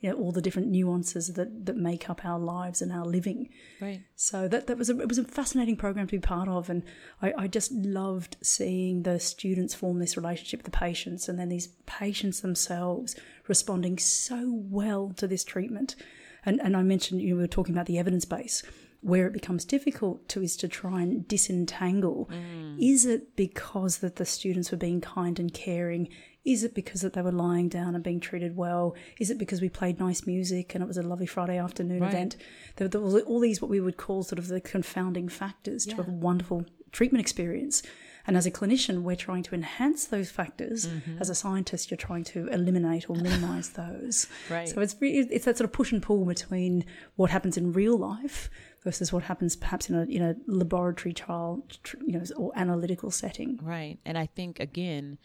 you 0.00 0.10
know 0.10 0.16
all 0.16 0.30
the 0.30 0.42
different 0.42 0.68
nuances 0.68 1.32
that 1.34 1.66
that 1.66 1.76
make 1.76 2.08
up 2.10 2.24
our 2.24 2.38
lives 2.38 2.82
and 2.82 2.92
our 2.92 3.04
living. 3.04 3.48
Right. 3.80 4.02
So 4.14 4.46
that 4.48 4.66
that 4.66 4.78
was 4.78 4.90
a 4.90 5.00
it 5.00 5.08
was 5.08 5.18
a 5.18 5.24
fascinating 5.24 5.76
program 5.76 6.06
to 6.06 6.12
be 6.12 6.20
part 6.20 6.48
of, 6.48 6.68
and 6.68 6.82
I, 7.22 7.32
I 7.36 7.46
just 7.46 7.72
loved 7.72 8.36
seeing 8.42 9.02
the 9.02 9.18
students 9.18 9.74
form 9.74 9.98
this 9.98 10.16
relationship 10.16 10.60
with 10.60 10.72
the 10.72 10.78
patients, 10.78 11.28
and 11.28 11.38
then 11.38 11.48
these 11.48 11.68
patients 11.86 12.40
themselves 12.40 13.16
responding 13.48 13.98
so 13.98 14.60
well 14.70 15.12
to 15.16 15.26
this 15.26 15.44
treatment. 15.44 15.96
And 16.44 16.60
and 16.60 16.76
I 16.76 16.82
mentioned 16.82 17.22
you 17.22 17.30
know, 17.30 17.36
we 17.36 17.42
were 17.42 17.48
talking 17.48 17.74
about 17.74 17.86
the 17.86 17.98
evidence 17.98 18.24
base 18.24 18.62
where 19.06 19.26
it 19.26 19.32
becomes 19.32 19.64
difficult 19.64 20.28
to 20.28 20.42
is 20.42 20.56
to 20.56 20.66
try 20.66 21.00
and 21.00 21.28
disentangle 21.28 22.28
mm. 22.32 22.76
is 22.78 23.06
it 23.06 23.36
because 23.36 23.98
that 23.98 24.16
the 24.16 24.24
students 24.24 24.72
were 24.72 24.76
being 24.76 25.00
kind 25.00 25.38
and 25.38 25.54
caring 25.54 26.08
is 26.46 26.62
it 26.62 26.74
because 26.74 27.00
that 27.00 27.12
they 27.12 27.22
were 27.22 27.32
lying 27.32 27.68
down 27.68 27.96
and 27.96 28.04
being 28.04 28.20
treated 28.20 28.56
well? 28.56 28.94
Is 29.18 29.30
it 29.30 29.36
because 29.36 29.60
we 29.60 29.68
played 29.68 29.98
nice 29.98 30.28
music 30.28 30.76
and 30.76 30.82
it 30.82 30.86
was 30.86 30.96
a 30.96 31.02
lovely 31.02 31.26
Friday 31.26 31.58
afternoon 31.58 32.00
right. 32.00 32.12
event? 32.12 32.36
There, 32.76 32.86
there, 32.86 33.00
was 33.00 33.20
all 33.22 33.40
these 33.40 33.60
what 33.60 33.68
we 33.68 33.80
would 33.80 33.96
call 33.96 34.22
sort 34.22 34.38
of 34.38 34.46
the 34.46 34.60
confounding 34.60 35.28
factors 35.28 35.88
yeah. 35.88 35.96
to 35.96 36.02
a 36.02 36.04
wonderful 36.04 36.64
treatment 36.92 37.20
experience. 37.20 37.82
And 38.26 38.36
as 38.36 38.46
a 38.46 38.50
clinician, 38.50 39.02
we're 39.02 39.16
trying 39.16 39.42
to 39.44 39.54
enhance 39.54 40.06
those 40.06 40.30
factors. 40.30 40.86
Mm-hmm. 40.86 41.18
As 41.20 41.30
a 41.30 41.34
scientist, 41.34 41.90
you're 41.90 41.96
trying 41.96 42.24
to 42.24 42.48
eliminate 42.48 43.08
or 43.08 43.16
minimize 43.16 43.70
those. 43.82 44.26
right. 44.50 44.68
So 44.68 44.80
it's 44.80 44.96
it's 45.00 45.44
that 45.44 45.58
sort 45.58 45.66
of 45.66 45.72
push 45.72 45.92
and 45.92 46.02
pull 46.02 46.24
between 46.24 46.84
what 47.16 47.30
happens 47.30 47.56
in 47.56 47.72
real 47.72 47.96
life 47.96 48.50
versus 48.82 49.12
what 49.12 49.24
happens 49.24 49.56
perhaps 49.56 49.88
in 49.88 49.96
a 49.96 50.02
in 50.04 50.22
a 50.22 50.34
laboratory 50.46 51.12
trial, 51.12 51.66
you 52.04 52.12
know, 52.12 52.24
or 52.36 52.52
analytical 52.56 53.10
setting. 53.10 53.58
Right. 53.62 53.98
And 54.04 54.18
I 54.18 54.26
think 54.26 54.60
again 54.60 55.18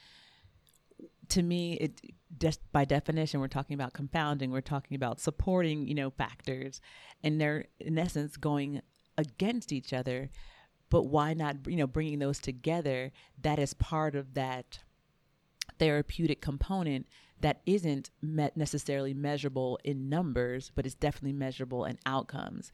to 1.31 1.41
me, 1.41 1.73
it 1.73 2.01
just 2.37 2.59
by 2.71 2.85
definition, 2.85 3.39
we're 3.39 3.47
talking 3.47 3.73
about 3.73 3.93
compounding. 3.93 4.51
We're 4.51 4.61
talking 4.61 4.95
about 4.95 5.19
supporting, 5.19 5.87
you 5.87 5.95
know, 5.95 6.09
factors, 6.09 6.81
and 7.23 7.39
they're 7.39 7.65
in 7.79 7.97
essence 7.97 8.37
going 8.37 8.81
against 9.17 9.71
each 9.71 9.93
other. 9.93 10.29
But 10.91 11.03
why 11.03 11.33
not, 11.33 11.55
you 11.65 11.77
know, 11.77 11.87
bringing 11.87 12.19
those 12.19 12.37
together? 12.37 13.11
That 13.41 13.57
is 13.57 13.73
part 13.73 14.13
of 14.13 14.35
that 14.35 14.79
therapeutic 15.79 16.41
component 16.41 17.07
that 17.39 17.61
isn't 17.65 18.11
necessarily 18.21 19.15
measurable 19.15 19.79
in 19.83 20.09
numbers, 20.09 20.71
but 20.75 20.85
it's 20.85 20.93
definitely 20.93 21.33
measurable 21.33 21.85
in 21.85 21.97
outcomes. 22.05 22.71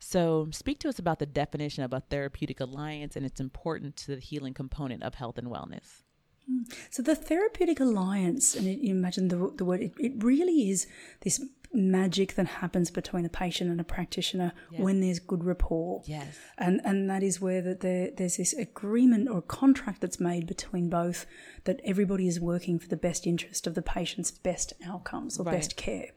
So, 0.00 0.48
speak 0.50 0.80
to 0.80 0.88
us 0.88 0.98
about 0.98 1.20
the 1.20 1.26
definition 1.26 1.84
of 1.84 1.92
a 1.92 2.00
therapeutic 2.00 2.58
alliance 2.58 3.14
and 3.14 3.24
its 3.24 3.38
importance 3.38 4.04
to 4.06 4.16
the 4.16 4.20
healing 4.20 4.54
component 4.54 5.04
of 5.04 5.14
health 5.14 5.38
and 5.38 5.46
wellness. 5.46 6.02
Hmm. 6.48 6.62
So 6.90 7.02
the 7.02 7.14
therapeutic 7.14 7.78
alliance, 7.78 8.56
and 8.56 8.66
you 8.66 8.90
imagine 8.90 9.28
the, 9.28 9.52
the 9.54 9.64
word, 9.64 9.82
it, 9.82 9.92
it 9.98 10.12
really 10.24 10.70
is 10.70 10.86
this 11.20 11.44
magic 11.72 12.34
that 12.34 12.46
happens 12.46 12.90
between 12.90 13.24
a 13.24 13.28
patient 13.28 13.70
and 13.70 13.80
a 13.80 13.84
practitioner 13.84 14.52
yeah. 14.70 14.80
when 14.80 15.00
there's 15.00 15.18
good 15.18 15.44
rapport. 15.44 16.02
Yes. 16.06 16.38
And 16.56 16.80
and 16.84 17.08
that 17.10 17.22
is 17.22 17.40
where 17.40 17.60
that 17.62 17.80
there, 17.80 18.10
there's 18.16 18.38
this 18.38 18.52
agreement 18.54 19.28
or 19.28 19.42
contract 19.42 20.00
that's 20.00 20.18
made 20.20 20.46
between 20.46 20.88
both 20.88 21.26
that 21.64 21.80
everybody 21.84 22.26
is 22.26 22.40
working 22.40 22.78
for 22.78 22.88
the 22.88 22.96
best 22.96 23.26
interest 23.26 23.66
of 23.66 23.74
the 23.74 23.82
patient's 23.82 24.30
best 24.30 24.72
outcomes 24.86 25.38
or 25.38 25.44
right. 25.44 25.52
best 25.52 25.76
care. 25.76 26.10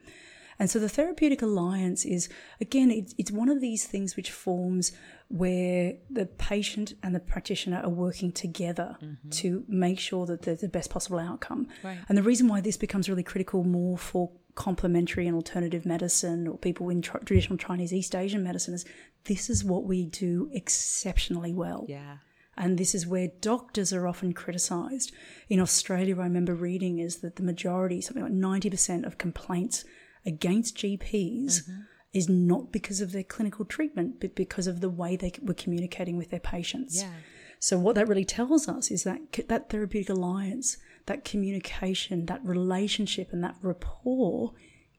And 0.58 0.70
so 0.70 0.78
the 0.78 0.88
therapeutic 0.88 1.42
alliance 1.42 2.04
is, 2.04 2.28
again, 2.60 2.90
it's, 2.90 3.14
it's 3.18 3.32
one 3.32 3.48
of 3.48 3.60
these 3.60 3.84
things 3.84 4.16
which 4.16 4.30
forms 4.30 4.92
where 5.28 5.94
the 6.10 6.26
patient 6.26 6.92
and 7.02 7.14
the 7.14 7.20
practitioner 7.20 7.80
are 7.82 7.88
working 7.88 8.30
together 8.32 8.96
mm-hmm. 9.02 9.30
to 9.30 9.64
make 9.66 9.98
sure 9.98 10.26
that 10.26 10.42
there's 10.42 10.60
the 10.60 10.68
best 10.68 10.90
possible 10.90 11.18
outcome. 11.18 11.66
Right. 11.82 11.98
And 12.08 12.18
the 12.18 12.22
reason 12.22 12.48
why 12.48 12.60
this 12.60 12.76
becomes 12.76 13.08
really 13.08 13.22
critical 13.22 13.64
more 13.64 13.96
for 13.96 14.30
complementary 14.54 15.26
and 15.26 15.34
alternative 15.34 15.86
medicine 15.86 16.46
or 16.46 16.58
people 16.58 16.88
in 16.88 17.02
tra- 17.02 17.24
traditional 17.24 17.56
Chinese 17.56 17.92
East 17.92 18.14
Asian 18.14 18.42
medicine 18.42 18.74
is 18.74 18.84
this 19.24 19.48
is 19.48 19.64
what 19.64 19.84
we 19.84 20.04
do 20.04 20.50
exceptionally 20.52 21.52
well. 21.52 21.86
Yeah. 21.88 22.18
And 22.56 22.76
this 22.76 22.94
is 22.94 23.06
where 23.06 23.28
doctors 23.40 23.92
are 23.92 24.06
often 24.06 24.34
criticised. 24.34 25.12
In 25.48 25.58
Australia, 25.58 26.20
I 26.20 26.24
remember 26.24 26.54
reading 26.54 26.98
is 26.98 27.18
that 27.18 27.36
the 27.36 27.42
majority, 27.42 28.00
something 28.02 28.22
like 28.22 28.32
90% 28.32 29.06
of 29.06 29.16
complaints 29.16 29.84
against 30.26 30.76
GPs 30.76 31.62
mm-hmm. 31.62 31.80
is 32.12 32.28
not 32.28 32.70
because 32.70 33.00
of 33.00 33.12
their 33.12 33.22
clinical 33.22 33.64
treatment, 33.64 34.20
but 34.20 34.34
because 34.34 34.66
of 34.66 34.80
the 34.80 34.90
way 34.90 35.16
they 35.16 35.32
were 35.40 35.54
communicating 35.54 36.18
with 36.18 36.30
their 36.30 36.40
patients. 36.40 37.02
Yeah. 37.02 37.10
So 37.58 37.78
what 37.78 37.94
that 37.94 38.08
really 38.08 38.24
tells 38.24 38.68
us 38.68 38.90
is 38.90 39.04
that 39.04 39.20
that 39.48 39.70
therapeutic 39.70 40.10
alliance, 40.10 40.76
that 41.06 41.24
communication, 41.24 42.26
that 42.26 42.44
relationship, 42.44 43.32
and 43.32 43.42
that 43.42 43.56
rapport 43.62 44.52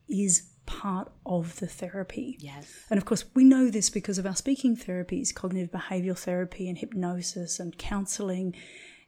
is 0.10 0.50
part 0.66 1.12
of 1.26 1.60
the 1.60 1.68
therapy. 1.68 2.38
Yes. 2.40 2.86
And 2.90 2.98
of 2.98 3.06
course, 3.06 3.26
we 3.34 3.44
know 3.44 3.70
this 3.70 3.90
because 3.90 4.18
of 4.18 4.26
our 4.26 4.36
speaking 4.36 4.76
therapies, 4.78 5.34
cognitive 5.34 5.72
behavioral 5.72 6.18
therapy, 6.18 6.70
and 6.70 6.78
hypnosis 6.78 7.60
and 7.60 7.78
counseling. 7.78 8.56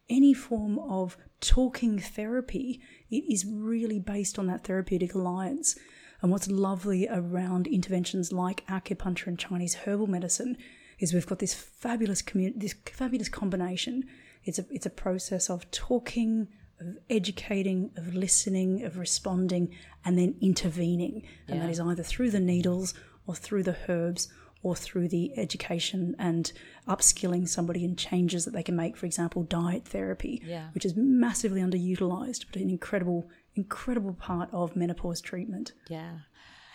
Any 0.10 0.34
form 0.34 0.78
of 0.80 1.18
talking 1.40 2.00
therapy, 2.00 2.82
it 3.10 3.24
is 3.32 3.46
really 3.46 4.00
based 4.00 4.38
on 4.38 4.48
that 4.48 4.64
therapeutic 4.66 5.16
alliance. 5.16 5.78
And 6.22 6.32
what's 6.32 6.50
lovely 6.50 7.08
around 7.10 7.68
interventions 7.68 8.32
like 8.32 8.66
acupuncture 8.68 9.28
and 9.28 9.40
Chinese 9.40 9.76
herbal 9.76 10.08
medicine 10.08 10.58
is 11.00 11.14
we've 11.14 11.28
got 11.28 11.40
this 11.40 11.54
fabulous 11.54 12.22
commun- 12.22 12.54
this 12.56 12.74
fabulous 12.86 13.30
combination. 13.30 14.04
It's 14.44 14.60
a 14.60 14.66
it's 14.70 14.86
a 14.86 14.92
process 14.92 15.50
of 15.50 15.70
talking, 15.72 16.48
of 16.80 16.98
educating, 17.10 17.92
of 17.96 18.14
listening, 18.14 18.84
of 18.84 18.98
responding, 18.98 19.76
and 20.04 20.18
then 20.18 20.36
intervening. 20.42 21.24
And 21.48 21.62
that 21.62 21.70
is 21.70 21.80
either 21.80 22.04
through 22.04 22.32
the 22.32 22.40
needles 22.40 22.94
or 23.26 23.36
through 23.36 23.64
the 23.64 23.78
herbs 23.88 24.28
or 24.62 24.76
through 24.76 25.08
the 25.08 25.32
education 25.38 26.16
and 26.18 26.52
upskilling 26.88 27.48
somebody 27.48 27.86
in 27.86 27.96
changes 27.96 28.46
that 28.46 28.52
they 28.52 28.64
can 28.64 28.76
make, 28.76 28.98
for 28.98 29.06
example, 29.06 29.44
diet 29.44 29.86
therapy, 29.86 30.42
yeah. 30.44 30.70
which 30.74 30.86
is 30.86 30.96
massively 30.96 31.62
underutilized, 31.62 32.46
but 32.52 32.62
an 32.62 32.70
incredible 32.70 33.30
incredible 33.56 34.14
part 34.14 34.50
of 34.52 34.76
menopause 34.76 35.22
treatment. 35.22 35.72
Yeah. 35.88 36.12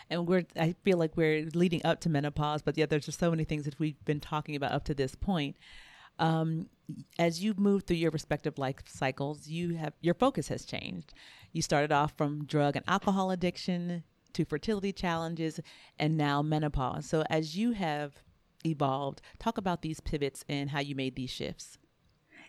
And 0.09 0.27
we're, 0.27 0.47
I 0.59 0.75
feel 0.83 0.99
like 0.99 1.17
we're 1.17 1.49
leading 1.55 1.85
up 1.85 2.01
to 2.01 2.09
menopause, 2.09 2.63
but 2.63 2.77
yeah, 2.77 2.87
there's 2.87 3.07
just 3.07 3.21
so 3.21 3.31
many 3.31 3.45
things 3.45 3.65
that 3.65 3.79
we've 3.79 4.03
been 4.05 4.21
talking 4.21 4.57
about 4.57 4.73
up 4.73 4.85
to 4.87 4.95
this 4.95 5.15
point. 5.15 5.57
Um, 6.21 6.69
as 7.19 7.43
you 7.43 7.55
move 7.57 7.85
through 7.85 7.97
your 7.97 8.11
respective 8.11 8.59
life 8.59 8.77
cycles, 8.87 9.49
you 9.49 9.75
have 9.77 9.95
your 10.01 10.15
focus 10.15 10.49
has 10.49 10.65
changed. 10.65 11.15
You 11.53 11.63
started 11.63 11.91
off 11.93 12.13
from 12.17 12.45
drug 12.45 12.77
and 12.77 12.85
alcohol 12.87 13.31
addiction 13.31 14.05
to 14.35 14.45
fertility 14.45 14.93
challenges, 14.93 15.61
and 15.99 16.17
now 16.17 16.43
menopause. 16.43 17.07
So, 17.07 17.25
as 17.29 17.57
you 17.57 17.73
have 17.73 18.23
evolved, 18.65 19.21
talk 19.39 19.59
about 19.59 19.83
these 19.83 20.01
pivots 20.01 20.45
and 20.49 20.71
how 20.71 20.81
you 20.81 20.95
made 20.95 21.17
these 21.17 21.31
shifts. 21.31 21.79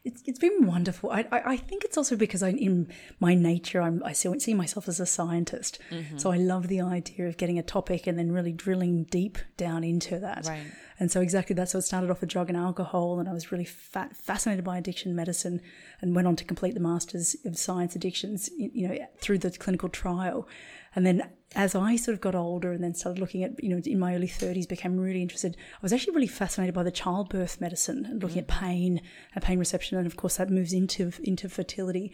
It's, 0.03 0.23
it's 0.25 0.39
been 0.39 0.65
wonderful. 0.65 1.11
I, 1.11 1.27
I, 1.31 1.41
I 1.51 1.57
think 1.57 1.83
it's 1.83 1.95
also 1.95 2.15
because 2.15 2.41
I, 2.41 2.49
in 2.49 2.91
my 3.19 3.35
nature, 3.35 3.81
I'm, 3.81 4.01
I 4.03 4.13
see, 4.13 4.39
see 4.39 4.55
myself 4.55 4.87
as 4.87 4.99
a 4.99 5.05
scientist. 5.05 5.77
Mm-hmm. 5.91 6.17
So 6.17 6.31
I 6.31 6.37
love 6.37 6.69
the 6.69 6.81
idea 6.81 7.27
of 7.27 7.37
getting 7.37 7.59
a 7.59 7.63
topic 7.63 8.07
and 8.07 8.17
then 8.17 8.31
really 8.31 8.51
drilling 8.51 9.03
deep 9.03 9.37
down 9.57 9.83
into 9.83 10.17
that. 10.17 10.47
Right. 10.47 10.63
And 10.99 11.11
so 11.11 11.21
exactly 11.21 11.55
that's 11.55 11.73
what 11.73 11.83
started 11.83 12.09
off 12.09 12.21
with 12.21 12.29
drug 12.29 12.49
and 12.49 12.57
alcohol. 12.57 13.19
And 13.19 13.29
I 13.29 13.33
was 13.33 13.51
really 13.51 13.65
fat, 13.65 14.15
fascinated 14.15 14.65
by 14.65 14.77
addiction 14.77 15.15
medicine 15.15 15.61
and 16.01 16.15
went 16.15 16.27
on 16.27 16.35
to 16.37 16.45
complete 16.45 16.73
the 16.73 16.79
Masters 16.79 17.35
of 17.45 17.57
Science 17.57 17.95
Addictions, 17.95 18.49
you 18.57 18.87
know, 18.87 18.97
through 19.19 19.37
the 19.39 19.51
clinical 19.51 19.89
trial. 19.89 20.47
And 20.95 21.05
then 21.05 21.29
as 21.55 21.75
I 21.75 21.95
sort 21.95 22.15
of 22.15 22.21
got 22.21 22.35
older 22.35 22.71
and 22.71 22.83
then 22.83 22.93
started 22.93 23.19
looking 23.19 23.43
at, 23.43 23.61
you 23.61 23.69
know, 23.69 23.81
in 23.85 23.99
my 23.99 24.15
early 24.15 24.27
30s, 24.27 24.67
became 24.67 24.97
really 24.97 25.21
interested. 25.21 25.57
I 25.73 25.79
was 25.81 25.91
actually 25.91 26.15
really 26.15 26.27
fascinated 26.27 26.73
by 26.73 26.83
the 26.83 26.91
childbirth 26.91 27.59
medicine 27.59 28.05
and 28.05 28.21
looking 28.21 28.43
mm-hmm. 28.43 28.51
at 28.51 28.59
pain 28.59 29.01
and 29.33 29.43
pain 29.43 29.59
reception. 29.59 29.97
And 29.97 30.07
of 30.07 30.15
course, 30.15 30.37
that 30.37 30.49
moves 30.49 30.73
into, 30.73 31.11
into 31.23 31.49
fertility. 31.49 32.13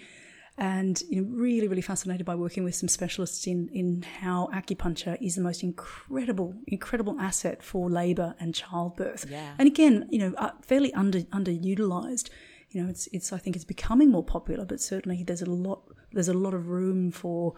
And, 0.59 0.99
you 1.07 1.21
know, 1.21 1.27
really, 1.29 1.67
really 1.67 1.83
fascinated 1.83 2.25
by 2.25 2.33
working 2.33 2.63
with 2.63 2.73
some 2.73 2.89
specialists 2.89 3.45
in, 3.45 3.69
in 3.73 4.03
how 4.21 4.49
acupuncture 4.51 5.15
is 5.21 5.35
the 5.35 5.41
most 5.41 5.61
incredible, 5.61 6.55
incredible 6.65 7.19
asset 7.19 7.61
for 7.61 7.91
labor 7.91 8.33
and 8.39 8.55
childbirth. 8.55 9.27
Yeah. 9.29 9.53
And 9.59 9.67
again, 9.67 10.07
you 10.09 10.17
know, 10.17 10.33
uh, 10.37 10.51
fairly 10.63 10.91
under, 10.95 11.19
underutilized. 11.21 12.29
You 12.71 12.83
know, 12.83 12.89
it's, 12.89 13.07
it's, 13.13 13.31
I 13.31 13.37
think 13.37 13.55
it's 13.55 13.65
becoming 13.65 14.09
more 14.09 14.23
popular, 14.23 14.65
but 14.65 14.81
certainly 14.81 15.23
there's 15.23 15.43
a 15.43 15.49
lot, 15.49 15.83
there's 16.11 16.27
a 16.27 16.33
lot 16.33 16.55
of 16.55 16.69
room 16.69 17.11
for, 17.11 17.53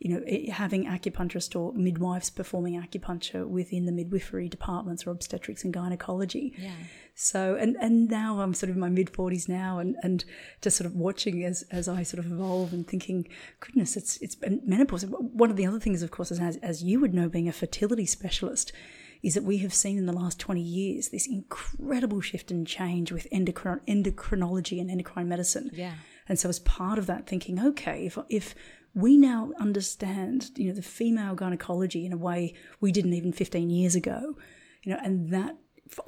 you 0.00 0.10
know, 0.10 0.52
having 0.52 0.84
acupuncturists 0.86 1.58
or 1.58 1.72
midwives 1.72 2.30
performing 2.30 2.80
acupuncture 2.80 3.46
within 3.46 3.84
the 3.84 3.92
midwifery 3.92 4.48
departments 4.48 5.06
or 5.06 5.10
obstetrics 5.10 5.64
and 5.64 5.74
gynecology. 5.74 6.54
Yeah. 6.56 6.70
So, 7.14 7.56
and, 7.56 7.76
and 7.80 8.08
now 8.08 8.40
I'm 8.40 8.54
sort 8.54 8.70
of 8.70 8.76
in 8.76 8.80
my 8.80 8.88
mid 8.88 9.12
40s 9.12 9.48
now 9.48 9.80
and, 9.80 9.96
and 10.04 10.24
just 10.62 10.76
sort 10.76 10.86
of 10.86 10.94
watching 10.94 11.44
as, 11.44 11.64
as 11.72 11.88
I 11.88 12.04
sort 12.04 12.24
of 12.24 12.30
evolve 12.30 12.72
and 12.72 12.86
thinking, 12.86 13.26
goodness, 13.58 13.96
it's, 13.96 14.18
it's 14.18 14.36
menopause. 14.64 15.04
One 15.04 15.50
of 15.50 15.56
the 15.56 15.66
other 15.66 15.80
things, 15.80 16.02
of 16.02 16.12
course, 16.12 16.30
is 16.30 16.38
as, 16.38 16.58
as 16.58 16.84
you 16.84 17.00
would 17.00 17.12
know, 17.12 17.28
being 17.28 17.48
a 17.48 17.52
fertility 17.52 18.06
specialist, 18.06 18.72
is 19.20 19.34
that 19.34 19.42
we 19.42 19.58
have 19.58 19.74
seen 19.74 19.98
in 19.98 20.06
the 20.06 20.12
last 20.12 20.38
20 20.38 20.60
years 20.60 21.08
this 21.08 21.26
incredible 21.26 22.20
shift 22.20 22.52
and 22.52 22.68
change 22.68 23.10
with 23.10 23.26
endocrin- 23.32 23.84
endocrinology 23.88 24.80
and 24.80 24.88
endocrine 24.88 25.28
medicine. 25.28 25.70
Yeah. 25.72 25.94
And 26.28 26.38
so, 26.38 26.48
as 26.48 26.60
part 26.60 26.98
of 26.98 27.06
that, 27.06 27.26
thinking, 27.26 27.58
okay, 27.58 28.06
if, 28.06 28.18
if 28.28 28.54
we 28.94 29.16
now 29.16 29.52
understand, 29.58 30.50
you 30.56 30.68
know, 30.68 30.74
the 30.74 30.82
female 30.82 31.34
gynecology 31.34 32.04
in 32.04 32.12
a 32.12 32.16
way 32.16 32.54
we 32.80 32.92
didn't 32.92 33.14
even 33.14 33.32
15 33.32 33.70
years 33.70 33.94
ago, 33.94 34.36
you 34.82 34.92
know, 34.92 35.00
and 35.02 35.30
that 35.30 35.56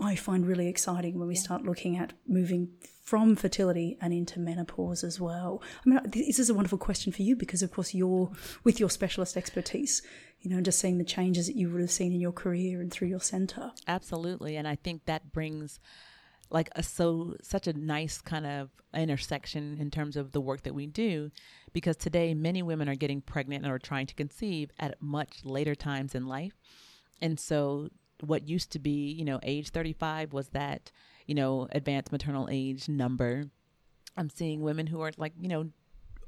I 0.00 0.14
find 0.14 0.46
really 0.46 0.68
exciting 0.68 1.18
when 1.18 1.28
we 1.28 1.34
yeah. 1.34 1.40
start 1.40 1.64
looking 1.64 1.96
at 1.96 2.12
moving 2.26 2.68
from 3.02 3.34
fertility 3.34 3.98
and 4.00 4.12
into 4.12 4.38
menopause 4.38 5.02
as 5.02 5.20
well. 5.20 5.62
I 5.84 5.88
mean, 5.88 6.00
this 6.12 6.38
is 6.38 6.50
a 6.50 6.54
wonderful 6.54 6.78
question 6.78 7.12
for 7.12 7.22
you 7.22 7.34
because, 7.34 7.62
of 7.62 7.72
course, 7.72 7.94
you're 7.94 8.30
with 8.62 8.78
your 8.78 8.90
specialist 8.90 9.36
expertise, 9.36 10.02
you 10.40 10.50
know, 10.50 10.60
just 10.60 10.78
seeing 10.78 10.98
the 10.98 11.04
changes 11.04 11.46
that 11.46 11.56
you 11.56 11.68
would 11.70 11.80
have 11.80 11.90
seen 11.90 12.12
in 12.12 12.20
your 12.20 12.32
career 12.32 12.80
and 12.80 12.92
through 12.92 13.08
your 13.08 13.20
center. 13.20 13.72
Absolutely. 13.88 14.56
And 14.56 14.68
I 14.68 14.76
think 14.76 15.06
that 15.06 15.32
brings 15.32 15.80
like 16.50 16.68
a 16.74 16.82
so 16.82 17.36
such 17.42 17.66
a 17.66 17.72
nice 17.72 18.20
kind 18.20 18.46
of 18.46 18.70
intersection 18.94 19.78
in 19.78 19.90
terms 19.90 20.16
of 20.16 20.32
the 20.32 20.40
work 20.40 20.62
that 20.62 20.74
we 20.74 20.86
do 20.86 21.30
because 21.72 21.96
today 21.96 22.34
many 22.34 22.62
women 22.62 22.88
are 22.88 22.96
getting 22.96 23.20
pregnant 23.20 23.66
or 23.66 23.78
trying 23.78 24.06
to 24.06 24.14
conceive 24.14 24.70
at 24.78 25.00
much 25.00 25.44
later 25.44 25.74
times 25.74 26.14
in 26.14 26.26
life. 26.26 26.54
And 27.20 27.38
so 27.38 27.88
what 28.22 28.48
used 28.48 28.72
to 28.72 28.78
be 28.78 29.12
you 29.12 29.24
know 29.24 29.38
age 29.42 29.70
35 29.70 30.32
was 30.32 30.48
that 30.48 30.90
you 31.26 31.34
know 31.34 31.68
advanced 31.72 32.12
maternal 32.12 32.48
age 32.50 32.88
number. 32.88 33.44
I'm 34.16 34.30
seeing 34.30 34.60
women 34.60 34.86
who 34.86 35.00
are 35.00 35.12
like 35.16 35.32
you 35.40 35.48
know 35.48 35.70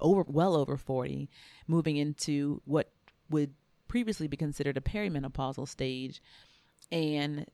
over 0.00 0.24
well 0.26 0.56
over 0.56 0.76
40 0.76 1.28
moving 1.66 1.96
into 1.96 2.60
what 2.64 2.90
would 3.30 3.54
previously 3.92 4.26
be 4.26 4.38
considered 4.38 4.78
a 4.78 4.80
perimenopausal 4.80 5.68
stage. 5.68 6.22
And 6.90 7.46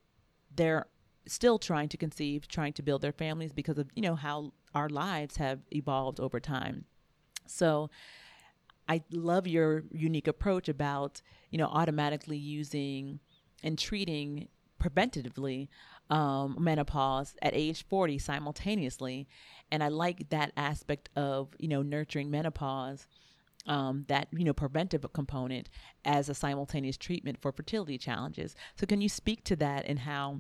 they're 0.54 0.86
still 1.28 1.58
trying 1.58 1.88
to 1.90 1.96
conceive, 1.96 2.48
trying 2.48 2.72
to 2.74 2.82
build 2.82 3.02
their 3.02 3.12
families 3.12 3.52
because 3.52 3.78
of, 3.78 3.88
you 3.94 4.02
know, 4.02 4.16
how 4.16 4.52
our 4.74 4.88
lives 4.88 5.36
have 5.36 5.60
evolved 5.70 6.20
over 6.20 6.40
time. 6.40 6.84
So 7.46 7.90
I 8.88 9.02
love 9.10 9.46
your 9.46 9.84
unique 9.92 10.26
approach 10.26 10.68
about, 10.68 11.20
you 11.50 11.58
know, 11.58 11.66
automatically 11.66 12.38
using 12.38 13.20
and 13.62 13.78
treating 13.78 14.48
preventatively 14.82 15.68
um, 16.10 16.56
menopause 16.58 17.34
at 17.42 17.54
age 17.54 17.84
40 17.88 18.18
simultaneously. 18.18 19.28
And 19.70 19.82
I 19.82 19.88
like 19.88 20.30
that 20.30 20.52
aspect 20.56 21.10
of, 21.16 21.48
you 21.58 21.68
know, 21.68 21.82
nurturing 21.82 22.30
menopause. 22.30 23.06
Um, 23.66 24.06
that 24.08 24.28
you 24.32 24.44
know 24.44 24.54
preventive 24.54 25.04
component 25.12 25.68
as 26.02 26.30
a 26.30 26.34
simultaneous 26.34 26.96
treatment 26.96 27.42
for 27.42 27.52
fertility 27.52 27.98
challenges. 27.98 28.54
So, 28.76 28.86
can 28.86 29.02
you 29.02 29.10
speak 29.10 29.44
to 29.44 29.56
that 29.56 29.84
and 29.84 29.98
how 29.98 30.38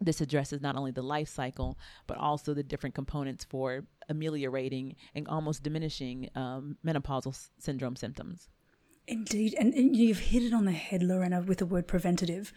this 0.00 0.20
addresses 0.20 0.60
not 0.60 0.76
only 0.76 0.90
the 0.90 1.02
life 1.02 1.28
cycle, 1.28 1.78
but 2.06 2.16
also 2.16 2.54
the 2.54 2.62
different 2.62 2.94
components 2.94 3.44
for 3.44 3.84
ameliorating 4.08 4.96
and 5.14 5.26
almost 5.28 5.62
diminishing 5.62 6.30
um, 6.34 6.76
menopausal 6.84 7.34
s- 7.34 7.50
syndrome 7.58 7.96
symptoms. 7.96 8.48
Indeed. 9.06 9.54
And, 9.58 9.72
and, 9.74 9.96
you've 9.96 10.18
hit 10.18 10.42
it 10.42 10.52
on 10.52 10.66
the 10.66 10.72
head, 10.72 11.02
Lorena, 11.02 11.40
with 11.40 11.58
the 11.58 11.66
word 11.66 11.88
preventative. 11.88 12.52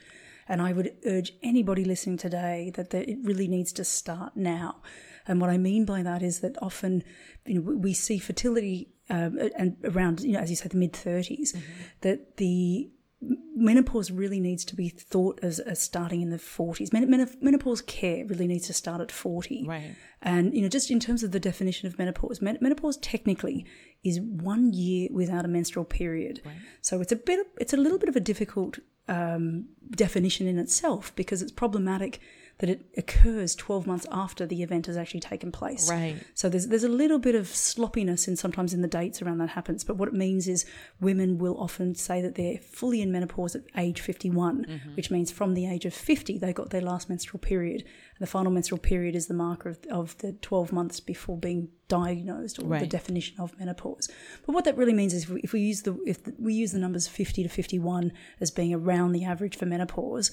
And 0.48 0.62
I 0.62 0.74
would 0.74 0.94
urge 1.06 1.32
anybody 1.42 1.86
listening 1.86 2.18
today 2.18 2.72
that 2.76 2.90
the, 2.90 3.10
it 3.10 3.20
really 3.24 3.48
needs 3.48 3.72
to 3.74 3.86
start 3.86 4.36
now. 4.36 4.82
And 5.28 5.40
what 5.40 5.50
I 5.50 5.58
mean 5.58 5.86
by 5.86 6.04
that 6.04 6.22
is 6.22 6.42
that 6.42 6.58
often 6.62 7.04
you 7.46 7.62
know, 7.62 7.62
we 7.62 7.94
see 7.94 8.18
fertility 8.18 8.90
um, 9.10 9.38
and 9.58 9.78
around, 9.84 10.22
you 10.22 10.34
know, 10.34 10.40
as 10.40 10.50
you 10.50 10.56
say 10.56 10.68
the 10.68 10.78
mid 10.78 10.94
30s, 10.94 11.54
mm-hmm. 11.54 11.60
that 12.02 12.38
the 12.38 12.92
menopause 13.22 14.10
really 14.10 14.40
needs 14.40 14.66
to 14.66 14.76
be 14.76 14.90
thought 14.90 15.40
as, 15.44 15.60
as 15.60 15.80
starting 15.80 16.22
in 16.22 16.30
the 16.32 16.38
40s. 16.38 16.92
Men, 16.92 17.30
menopause 17.42 17.82
care 17.82 18.26
really 18.26 18.48
needs 18.48 18.68
to 18.68 18.74
start 18.74 19.02
at 19.02 19.12
40. 19.12 19.66
Right. 19.68 19.96
And, 20.22 20.54
you 20.54 20.62
know, 20.62 20.68
just 20.68 20.90
in 20.90 21.00
terms 21.00 21.24
of 21.24 21.32
the 21.32 21.40
definition 21.40 21.88
of 21.88 22.00
menopause, 22.00 22.42
men, 22.42 22.58
menopause 22.62 22.98
technically 22.98 23.66
is 24.04 24.20
one 24.20 24.74
year 24.74 25.10
without 25.12 25.46
a 25.46 25.48
menstrual 25.48 25.86
period. 25.86 26.42
Right. 26.44 26.56
So 26.82 27.02
it's 27.02 27.12
a 27.12 27.16
bit, 27.16 27.46
it's 27.60 27.74
a 27.74 27.78
little 27.78 28.00
bit 28.00 28.10
of 28.10 28.16
a 28.16 28.20
difficult 28.20 28.80
um, 29.08 29.66
definition 29.92 30.48
in 30.48 30.58
itself 30.58 31.14
because 31.16 31.42
it's 31.42 31.52
problematic 31.52 32.20
that 32.62 32.70
it 32.70 32.86
occurs 32.96 33.56
12 33.56 33.88
months 33.88 34.06
after 34.12 34.46
the 34.46 34.62
event 34.62 34.86
has 34.86 34.96
actually 34.96 35.20
taken 35.20 35.52
place. 35.52 35.90
Right. 35.90 36.16
So 36.36 36.48
there's 36.48 36.68
there's 36.68 36.84
a 36.84 36.90
little 36.90 37.18
bit 37.18 37.34
of 37.34 37.48
sloppiness 37.48 38.28
in 38.28 38.36
sometimes 38.36 38.72
in 38.72 38.84
the 38.84 38.88
dates 38.88 39.20
around 39.20 39.40
that 39.40 39.50
happens. 39.50 39.84
But 39.84 39.98
what 39.98 40.08
it 40.08 40.14
means 40.14 40.48
is 40.48 40.64
women 41.00 41.40
will 41.40 41.60
often 41.60 41.96
say 41.96 42.22
that 42.22 42.36
they're 42.36 42.60
fully 42.60 43.02
in 43.02 43.12
menopause 43.12 43.56
at 43.56 43.64
age 43.76 44.00
51, 44.00 44.66
mm-hmm. 44.66 44.96
which 44.96 45.10
means 45.10 45.32
from 45.32 45.56
the 45.56 45.66
age 45.66 45.86
of 45.86 45.94
50 45.96 46.38
they 46.38 46.54
got 46.54 46.70
their 46.70 46.82
last 46.82 47.10
menstrual 47.10 47.40
period. 47.40 47.82
And 47.82 48.20
the 48.20 48.28
final 48.28 48.52
menstrual 48.52 48.78
period 48.78 49.16
is 49.16 49.26
the 49.26 49.34
marker 49.34 49.70
of, 49.70 49.80
of 49.92 50.18
the 50.20 50.34
12 50.34 50.72
months 50.72 51.00
before 51.00 51.40
being 51.40 51.70
diagnosed 51.88 52.60
or 52.60 52.68
right. 52.68 52.80
the 52.80 52.88
definition 52.88 53.40
of 53.40 53.58
menopause. 53.58 54.08
But 54.46 54.54
what 54.54 54.66
that 54.66 54.78
really 54.78 54.94
means 54.94 55.16
is 55.16 55.24
if 55.24 55.30
we, 55.30 55.42
if 55.42 55.52
we 55.52 55.62
use 55.62 55.82
the 55.82 55.98
if 56.06 56.20
we 56.38 56.54
use 56.54 56.74
the 56.74 56.80
numbers 56.80 57.08
50 57.08 57.42
to 57.42 57.50
51 57.50 58.14
as 58.40 58.52
being 58.52 58.72
around 58.72 59.14
the 59.14 59.26
average 59.26 59.58
for 59.58 59.66
menopause 59.66 60.30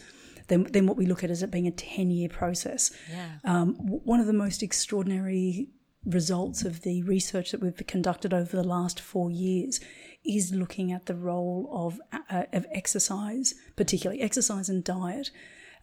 then, 0.48 0.64
then 0.64 0.86
what 0.86 0.96
we 0.96 1.06
look 1.06 1.22
at 1.22 1.30
is 1.30 1.42
it 1.42 1.50
being 1.50 1.66
a 1.66 1.70
10 1.70 2.10
year 2.10 2.28
process. 2.28 2.90
Yeah. 3.10 3.38
Um, 3.44 3.74
one 3.76 4.20
of 4.20 4.26
the 4.26 4.32
most 4.32 4.62
extraordinary 4.62 5.68
results 6.04 6.62
of 6.64 6.82
the 6.82 7.02
research 7.02 7.50
that 7.50 7.60
we've 7.60 7.86
conducted 7.86 8.32
over 8.32 8.56
the 8.56 8.66
last 8.66 9.00
four 9.00 9.30
years 9.30 9.80
is 10.24 10.52
looking 10.52 10.92
at 10.92 11.06
the 11.06 11.14
role 11.14 11.68
of, 11.72 12.00
uh, 12.30 12.44
of 12.52 12.66
exercise, 12.72 13.54
particularly 13.76 14.20
exercise 14.20 14.68
and 14.68 14.84
diet. 14.84 15.30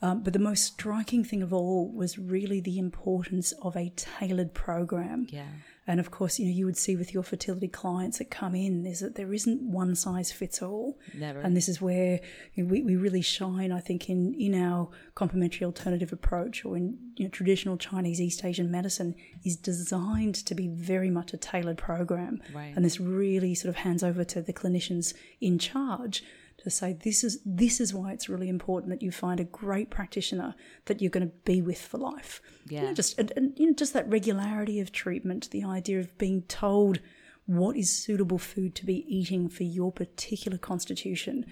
Um, 0.02 0.24
but 0.24 0.34
the 0.34 0.40
most 0.40 0.64
striking 0.64 1.24
thing 1.24 1.42
of 1.42 1.54
all 1.54 1.92
was 1.92 2.20
really 2.20 2.60
the 2.60 2.78
importance 2.78 3.54
of 3.62 3.78
a 3.78 3.94
tailored 3.96 4.54
program. 4.54 5.28
Yeah. 5.30 5.46
And 5.88 6.00
of 6.00 6.10
course, 6.10 6.40
you 6.40 6.46
know, 6.46 6.52
you 6.52 6.66
would 6.66 6.78
see 6.78 6.96
with 6.96 7.14
your 7.14 7.22
fertility 7.22 7.68
clients 7.68 8.18
that 8.18 8.32
come 8.32 8.56
in 8.56 8.86
is 8.86 9.02
that 9.02 9.16
there 9.16 9.34
isn't 9.34 9.62
one 9.62 9.96
size 9.96 10.32
fits 10.32 10.62
all. 10.62 10.98
Never. 11.14 11.40
And 11.40 11.56
this 11.56 11.70
is 11.70 11.80
where 11.80 12.20
you 12.56 12.64
know, 12.64 12.70
we, 12.72 12.82
we 12.82 12.96
really 12.96 13.22
shine, 13.22 13.72
I 13.72 13.80
think, 13.82 14.10
in, 14.10 14.34
in 14.34 14.60
our 14.60 14.90
complementary 15.14 15.66
alternative 15.66 16.12
approach 16.12 16.66
or 16.66 16.76
in 16.76 16.98
you 17.16 17.26
know, 17.26 17.30
traditional 17.30 17.78
Chinese 17.78 18.20
East 18.20 18.44
Asian 18.44 18.72
medicine 18.72 19.16
is 19.44 19.56
designed 19.56 20.36
to 20.36 20.56
be 20.56 20.68
very 20.68 21.12
much 21.12 21.34
a 21.34 21.38
tailored 21.38 21.78
program. 21.78 22.42
Right. 22.54 22.74
And 22.76 22.84
this 22.84 23.00
really 23.00 23.54
sort 23.54 23.70
of 23.70 23.76
hands 23.78 24.04
over 24.04 24.24
to 24.24 24.42
the 24.42 24.54
clinicians 24.54 25.14
in 25.40 25.60
charge 25.60 26.24
to 26.58 26.70
say 26.70 26.94
this 26.94 27.24
is 27.24 27.40
this 27.46 27.80
is 27.80 27.94
why 27.94 28.12
it's 28.12 28.30
really 28.30 28.50
important 28.50 28.90
that 28.92 29.02
you 29.02 29.12
find 29.12 29.40
a 29.40 29.44
great 29.44 29.90
practitioner 29.90 30.56
that 30.86 31.02
you're 31.02 31.12
going 31.12 31.28
to 31.28 31.34
be 31.44 31.62
with 31.62 31.82
for 31.82 31.98
life. 31.98 32.42
Yeah, 32.68 32.82
you 32.82 32.88
know, 32.88 32.94
just 32.94 33.20
and, 33.20 33.32
and, 33.36 33.54
you 33.58 33.68
know 33.68 33.74
just 33.74 33.94
that 33.94 34.10
regularity 34.10 34.80
of 34.80 34.92
treatment, 34.92 35.50
the 35.52 35.64
idea 35.64 36.00
of 36.00 36.18
being 36.18 36.44
told 36.44 37.00
what 37.46 37.78
is 37.78 37.90
suitable 37.92 38.40
food 38.40 38.74
to 38.76 38.86
be 38.86 39.06
eating 39.08 39.50
for 39.50 39.64
your 39.64 39.92
particular 39.92 40.58
constitution. 40.58 41.46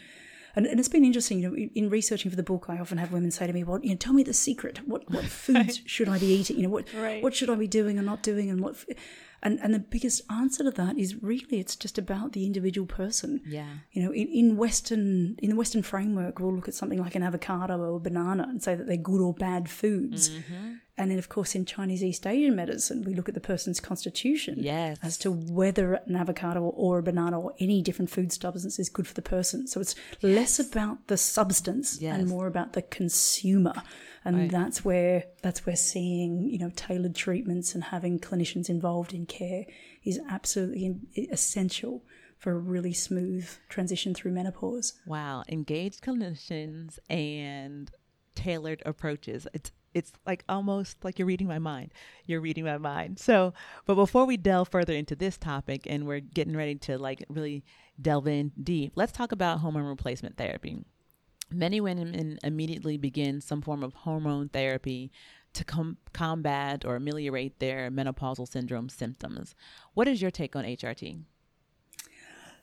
And, 0.56 0.66
and 0.68 0.80
it's 0.80 0.90
been 0.90 1.04
interesting, 1.06 1.40
you 1.40 1.50
know, 1.50 1.56
in, 1.56 1.70
in 1.74 1.90
researching 1.90 2.30
for 2.30 2.38
the 2.38 2.44
book, 2.44 2.66
I 2.70 2.78
often 2.80 3.00
have 3.00 3.12
women 3.12 3.32
say 3.32 3.48
to 3.48 3.54
me, 3.54 3.64
"Well, 3.64 3.80
you 3.84 3.90
know, 3.90 3.96
tell 3.96 4.14
me 4.14 4.24
the 4.24 4.34
secret. 4.34 4.80
What 4.88 5.10
what 5.12 5.26
foods 5.46 5.82
should 5.86 6.08
I 6.10 6.18
be 6.20 6.28
eating? 6.28 6.58
You 6.58 6.64
know, 6.64 6.70
what 6.70 6.94
Right. 6.94 7.22
what 7.24 7.36
should 7.36 7.50
I 7.50 7.56
be 7.56 7.68
doing 7.68 7.98
and 7.98 8.06
not 8.06 8.24
doing, 8.24 8.50
and 8.50 8.62
what?" 8.62 8.76
And 9.46 9.60
and 9.62 9.74
the 9.74 9.80
biggest 9.80 10.22
answer 10.32 10.64
to 10.64 10.72
that 10.72 10.98
is 10.98 11.22
really 11.22 11.60
it's 11.60 11.76
just 11.76 11.98
about 11.98 12.32
the 12.32 12.46
individual 12.46 12.88
person. 12.88 13.42
Yeah. 13.46 13.68
You 13.92 14.04
know, 14.04 14.12
in, 14.12 14.28
in 14.30 14.58
Western 14.58 15.36
in 15.38 15.50
the 15.52 15.56
Western 15.56 15.84
framework, 15.84 16.40
we'll 16.40 16.56
look 16.56 16.70
at 16.70 16.74
something 16.74 17.00
like 17.00 17.16
an 17.16 17.24
avocado 17.24 17.78
or 17.78 17.98
a 17.98 18.00
banana 18.00 18.48
and 18.50 18.64
say 18.64 18.74
that 18.76 18.88
they're 18.88 18.98
good 19.12 19.22
or 19.22 19.34
bad 19.34 19.70
foods. 19.70 20.30
Mm-hmm. 20.30 20.74
And 20.96 21.10
then, 21.10 21.18
of 21.18 21.28
course, 21.28 21.56
in 21.56 21.66
Chinese 21.66 22.04
East 22.04 22.26
Asian 22.28 22.56
medicine, 22.56 23.02
we 23.02 23.16
look 23.16 23.28
at 23.28 23.34
the 23.34 23.42
person's 23.42 23.80
constitution 23.80 24.56
Yes. 24.60 24.98
as 25.02 25.18
to 25.20 25.32
whether 25.32 25.96
an 26.06 26.16
avocado 26.16 26.62
or 26.62 27.00
a 27.00 27.04
banana 27.04 27.40
or 27.40 27.54
any 27.60 27.82
different 27.82 28.12
food 28.12 28.32
substance 28.32 28.78
is 28.78 28.90
good 28.90 29.08
for 29.08 29.16
the 29.16 29.24
person. 29.24 29.66
So 29.68 29.82
it's 29.82 29.96
less 30.22 30.60
about 30.60 31.08
the 31.08 31.18
substance 31.18 32.00
Yes. 32.00 32.20
and 32.20 32.30
more 32.30 32.46
about 32.48 32.74
the 32.74 32.84
consumer. 32.84 33.74
And 34.26 34.38
Right. 34.38 34.52
that's 34.52 34.86
where 34.86 35.26
that's 35.42 35.66
where 35.66 35.76
seeing 35.76 36.50
you 36.50 36.58
know 36.58 36.72
tailored 36.76 37.16
treatments 37.16 37.76
and 37.76 37.84
having 37.86 38.20
clinicians 38.20 38.70
involved 38.70 39.14
in 39.14 39.26
care 39.26 39.66
is 40.04 40.20
absolutely 40.30 40.96
essential 41.32 42.04
for 42.38 42.52
a 42.52 42.58
really 42.60 42.94
smooth 42.94 43.50
transition 43.70 44.14
through 44.14 44.32
menopause. 44.32 44.94
Wow, 45.06 45.44
engaged 45.48 46.02
clinicians 46.02 47.00
and 47.10 47.90
tailored 48.36 48.82
approaches. 48.86 49.48
It's 49.54 49.72
it's 49.94 50.12
like 50.26 50.44
almost 50.50 51.04
like 51.04 51.20
you're 51.20 51.28
reading 51.28 51.48
my 51.48 51.60
mind. 51.60 51.92
You're 52.26 52.42
reading 52.42 52.66
my 52.66 52.78
mind. 52.78 53.20
So, 53.20 53.54
but 53.86 53.96
before 53.96 54.26
we 54.26 54.38
delve 54.38 54.70
further 54.70 54.94
into 54.94 55.16
this 55.16 55.38
topic 55.38 55.84
and 55.86 56.08
we're 56.08 56.20
getting 56.20 56.56
ready 56.58 56.76
to 56.76 56.98
like 56.98 57.24
really 57.30 57.64
delve 58.02 58.28
in 58.28 58.52
deep, 58.62 58.94
let's 58.96 59.12
talk 59.12 59.32
about 59.32 59.60
hormone 59.60 59.84
replacement 59.84 60.38
therapy. 60.38 60.84
Many 61.54 61.80
women 61.80 62.40
immediately 62.44 62.98
begin 62.98 63.42
some 63.42 63.62
form 63.62 63.84
of 63.84 63.94
hormone 63.94 64.50
therapy 64.50 65.12
to 65.54 65.64
com- 65.64 65.98
combat 66.14 66.84
or 66.84 66.96
ameliorate 66.96 67.60
their 67.60 67.92
menopausal 67.92 68.48
syndrome 68.48 68.90
symptoms. 68.90 69.56
What 69.94 70.08
is 70.08 70.22
your 70.22 70.32
take 70.32 70.56
on 70.56 70.66
HRT? 70.66 71.22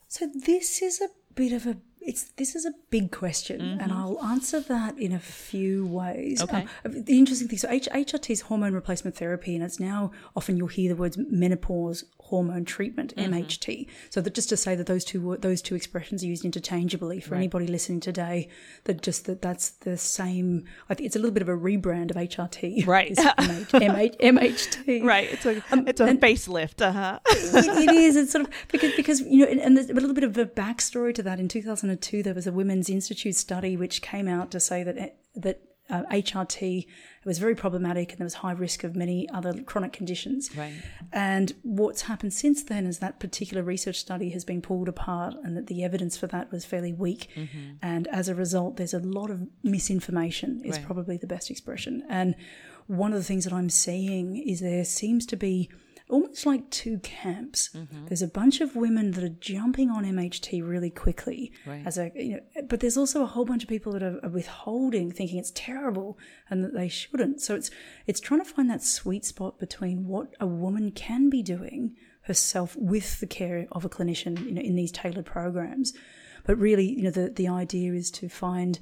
So 0.09 0.29
this 0.35 0.83
is 0.83 1.00
a 1.00 1.09
bit 1.35 1.53
of 1.53 1.66
a 1.66 1.76
it's 2.01 2.25
this 2.37 2.55
is 2.55 2.65
a 2.65 2.73
big 2.91 3.11
question, 3.13 3.61
and 3.81 3.93
I'll 3.93 4.23
answer 4.25 4.61
that 4.61 4.99
in 4.99 5.13
a 5.13 5.19
few 5.19 5.87
ways. 5.87 6.41
Okay. 6.43 6.67
Um, 6.85 7.05
the 7.05 7.19
interesting 7.19 7.49
thing, 7.49 7.59
so 7.59 7.69
H- 7.71 7.89
HRT 7.93 8.31
is 8.31 8.41
hormone 8.43 8.73
replacement 8.73 9.17
therapy, 9.17 9.55
and 9.55 9.63
it's 9.65 9.79
now 9.79 10.11
often 10.35 10.57
you'll 10.57 10.69
hear 10.69 10.89
the 10.89 10.97
words 10.97 11.19
menopause 11.19 12.05
hormone 12.19 12.65
treatment 12.65 13.15
(MHT). 13.17 13.87
So 14.09 14.21
that 14.21 14.35
just 14.35 14.49
to 14.49 14.57
say 14.57 14.75
that 14.77 14.87
those 14.87 15.05
two 15.05 15.37
those 15.41 15.61
two 15.61 15.75
expressions 15.75 16.23
are 16.23 16.27
used 16.27 16.45
interchangeably 16.45 17.21
for 17.21 17.35
anybody 17.35 17.67
listening 17.67 18.01
today, 18.01 18.49
that 18.85 19.03
just 19.03 19.27
that 19.27 19.43
that's 19.43 19.71
the 19.71 19.97
same. 19.99 20.65
I 20.89 20.95
think 20.95 21.07
it's 21.07 21.17
a 21.17 21.19
little 21.19 21.35
bit 21.35 21.43
of 21.43 21.49
a 21.49 21.57
rebrand 21.57 22.11
of 22.11 22.17
HRT, 22.17 22.87
Right. 22.87 23.15
MH, 23.15 23.71
MH, 23.73 24.21
MHT, 24.21 25.05
Right, 25.05 25.31
it's 25.33 25.45
a 25.45 25.63
it's 25.87 26.01
a 26.01 26.07
facelift. 26.15 26.81
Uh 26.81 26.93
huh. 26.93 27.19
it, 27.27 27.89
it 27.89 27.95
is. 27.95 28.17
It's 28.17 28.33
sort 28.33 28.47
of 28.47 28.51
because 28.69 28.95
because 28.97 29.21
you 29.21 29.45
know, 29.45 29.51
and, 29.51 29.61
and 29.61 29.77
there's 29.77 29.91
a 29.91 29.95
little 29.95 30.15
bit 30.15 30.25
of 30.25 30.37
a 30.39 30.47
backstory 30.47 31.15
to 31.15 31.23
that. 31.25 31.39
In 31.41 31.49
2002, 31.96 32.22
there 32.22 32.35
was 32.35 32.46
a 32.46 32.53
Women's 32.53 32.88
Institute 32.90 33.35
study 33.37 33.76
which 33.76 34.03
came 34.03 34.29
out 34.29 34.50
to 34.53 34.61
say 34.61 34.83
that 34.83 35.16
that 35.37 35.62
uh, 35.88 36.05
HRT 36.12 36.87
was 37.24 37.38
very 37.38 37.57
problematic 37.57 38.11
and 38.11 38.18
there 38.20 38.24
was 38.24 38.35
high 38.35 38.53
risk 38.53 38.85
of 38.85 38.94
many 38.94 39.29
other 39.31 39.61
chronic 39.64 39.92
conditions. 39.92 40.48
Right. 40.57 40.72
And 41.12 41.53
what's 41.62 42.03
happened 42.03 42.33
since 42.33 42.62
then 42.62 42.87
is 42.87 43.00
that 43.00 43.18
particular 43.18 43.64
research 43.64 43.98
study 43.98 44.31
has 44.31 44.44
been 44.44 44.62
pulled 44.62 44.88
apart 44.88 45.35
and 45.42 45.57
that 45.57 45.66
the 45.66 45.83
evidence 45.83 46.16
for 46.16 46.29
that 46.29 46.53
was 46.53 46.64
fairly 46.64 46.92
weak. 46.92 47.29
And 47.83 48.07
as 48.09 48.29
a 48.29 48.37
result, 48.37 48.76
there's 48.76 48.94
a 48.94 49.00
lot 49.00 49.31
of 49.31 49.48
misinformation, 49.64 50.62
is 50.64 50.76
Right. 50.76 50.87
probably 50.87 51.16
the 51.16 51.26
best 51.26 51.50
expression. 51.50 52.05
And 52.09 52.37
one 52.87 53.12
of 53.12 53.18
the 53.18 53.24
things 53.24 53.42
that 53.44 53.53
I'm 53.53 53.68
seeing 53.70 54.37
is 54.37 54.61
there 54.61 54.85
seems 54.85 55.26
to 55.26 55.37
be 55.37 55.70
almost 56.11 56.44
like 56.46 56.68
two 56.70 56.99
camps. 56.99 57.70
Mm-hmm. 57.75 58.07
There's 58.07 58.23
a 58.23 58.29
bunch 58.29 58.61
of 58.61 58.77
women 58.77 59.12
that 59.12 59.25
are 59.25 59.29
jumping 59.29 59.90
on 59.90 60.05
MHT 60.05 60.66
really 60.66 60.90
quickly 60.90 61.53
Right. 61.66 61.87
as 61.87 61.96
a 61.99 62.11
you 62.14 62.35
know, 62.35 62.62
but 62.68 62.81
there's 62.81 62.96
also 62.96 63.23
a 63.23 63.27
whole 63.27 63.44
bunch 63.44 63.62
of 63.62 63.68
people 63.68 63.92
that 63.92 64.03
are, 64.03 64.18
are 64.23 64.29
withholding, 64.31 65.11
thinking 65.12 65.38
it's 65.38 65.53
terrible 65.55 66.18
and 66.49 66.62
that 66.64 66.75
they 66.75 66.88
shouldn't. 66.88 67.40
So 67.40 67.55
it's 67.55 67.70
it's 68.07 68.20
trying 68.20 68.40
to 68.40 68.46
find 68.55 68.68
that 68.70 68.83
sweet 68.83 69.25
spot 69.25 69.59
between 69.59 70.07
what 70.07 70.35
a 70.40 70.46
woman 70.46 70.90
can 70.90 71.31
be 71.31 71.42
doing 71.42 71.94
herself 72.23 72.77
with 72.77 73.20
the 73.20 73.27
care 73.27 73.66
of 73.73 73.85
a 73.85 73.88
clinician, 73.88 74.44
you 74.44 74.53
know, 74.53 74.61
in 74.61 74.77
these 74.77 74.92
tailored 74.92 75.27
programs. 75.27 75.92
But 76.44 76.59
really, 76.59 76.87
you 76.87 77.03
know, 77.03 77.11
the 77.11 77.31
the 77.31 77.49
idea 77.49 77.92
is 77.94 78.11
to 78.12 78.29
find 78.29 78.79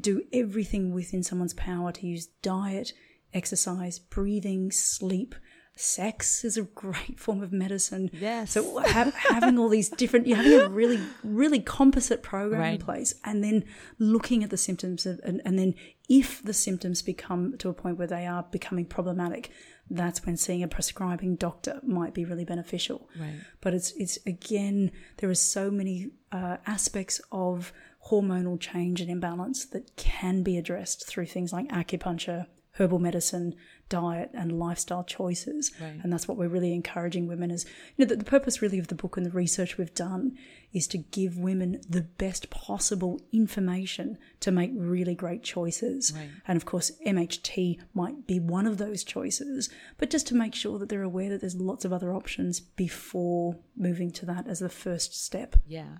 do 0.00 0.22
everything 0.32 0.92
within 0.92 1.22
someone's 1.22 1.54
power 1.54 1.92
to 1.92 2.06
use 2.06 2.26
diet, 2.40 2.92
exercise, 3.34 3.98
breathing, 3.98 4.70
sleep. 4.70 5.34
Sex 5.74 6.44
is 6.44 6.56
a 6.56 6.62
great 6.62 7.18
form 7.18 7.42
of 7.42 7.50
medicine. 7.52 8.10
Yes. 8.12 8.52
So 8.52 8.80
ha- 8.80 9.12
having 9.30 9.58
all 9.58 9.70
these 9.70 9.88
different, 9.88 10.26
you're 10.26 10.36
having 10.36 10.60
a 10.60 10.68
really, 10.68 11.00
really 11.24 11.60
composite 11.60 12.22
program 12.22 12.74
in 12.74 12.78
place, 12.78 13.14
and 13.24 13.42
then 13.42 13.64
looking 13.98 14.44
at 14.44 14.50
the 14.50 14.58
symptoms, 14.58 15.06
of, 15.06 15.18
and, 15.24 15.40
and 15.44 15.58
then 15.58 15.74
if 16.08 16.42
the 16.42 16.52
symptoms 16.52 17.00
become 17.00 17.56
to 17.58 17.70
a 17.70 17.74
point 17.74 17.96
where 17.96 18.06
they 18.06 18.26
are 18.26 18.44
becoming 18.50 18.84
problematic, 18.84 19.50
that's 19.88 20.24
when 20.26 20.36
seeing 20.36 20.62
a 20.62 20.68
prescribing 20.68 21.36
doctor 21.36 21.80
might 21.82 22.12
be 22.12 22.24
really 22.24 22.44
beneficial. 22.44 23.08
Right. 23.18 23.40
But 23.60 23.72
it's 23.72 23.92
it's 23.96 24.18
again, 24.26 24.90
there 25.16 25.30
are 25.30 25.34
so 25.34 25.70
many 25.70 26.10
uh, 26.30 26.58
aspects 26.66 27.20
of 27.32 27.72
hormonal 28.10 28.60
change 28.60 29.00
and 29.00 29.10
imbalance 29.10 29.64
that 29.66 29.96
can 29.96 30.42
be 30.42 30.58
addressed 30.58 31.06
through 31.06 31.26
things 31.26 31.52
like 31.52 31.68
acupuncture, 31.68 32.46
herbal 32.72 32.98
medicine, 32.98 33.54
diet, 33.92 34.30
and 34.32 34.58
lifestyle 34.58 35.04
choices. 35.04 35.70
Right. 35.78 36.00
And 36.02 36.10
that's 36.10 36.26
what 36.26 36.38
we're 36.38 36.48
really 36.48 36.72
encouraging 36.72 37.26
women 37.26 37.50
is, 37.50 37.66
you 37.94 38.06
know, 38.06 38.08
the, 38.08 38.16
the 38.16 38.24
purpose 38.24 38.62
really 38.62 38.78
of 38.78 38.88
the 38.88 38.94
book 38.94 39.18
and 39.18 39.26
the 39.26 39.30
research 39.30 39.76
we've 39.76 39.92
done 39.92 40.38
is 40.72 40.86
to 40.86 40.96
give 40.96 41.36
women 41.36 41.78
the 41.86 42.00
best 42.00 42.48
possible 42.48 43.20
information 43.32 44.16
to 44.40 44.50
make 44.50 44.70
really 44.74 45.14
great 45.14 45.42
choices. 45.42 46.10
Right. 46.16 46.30
And 46.48 46.56
of 46.56 46.64
course, 46.64 46.90
MHT 47.06 47.80
might 47.92 48.26
be 48.26 48.40
one 48.40 48.66
of 48.66 48.78
those 48.78 49.04
choices, 49.04 49.68
but 49.98 50.08
just 50.08 50.26
to 50.28 50.34
make 50.34 50.54
sure 50.54 50.78
that 50.78 50.88
they're 50.88 51.02
aware 51.02 51.28
that 51.28 51.42
there's 51.42 51.56
lots 51.56 51.84
of 51.84 51.92
other 51.92 52.14
options 52.14 52.60
before 52.60 53.58
moving 53.76 54.10
to 54.12 54.24
that 54.24 54.48
as 54.48 54.60
the 54.60 54.70
first 54.70 55.22
step. 55.22 55.56
Yeah. 55.66 55.98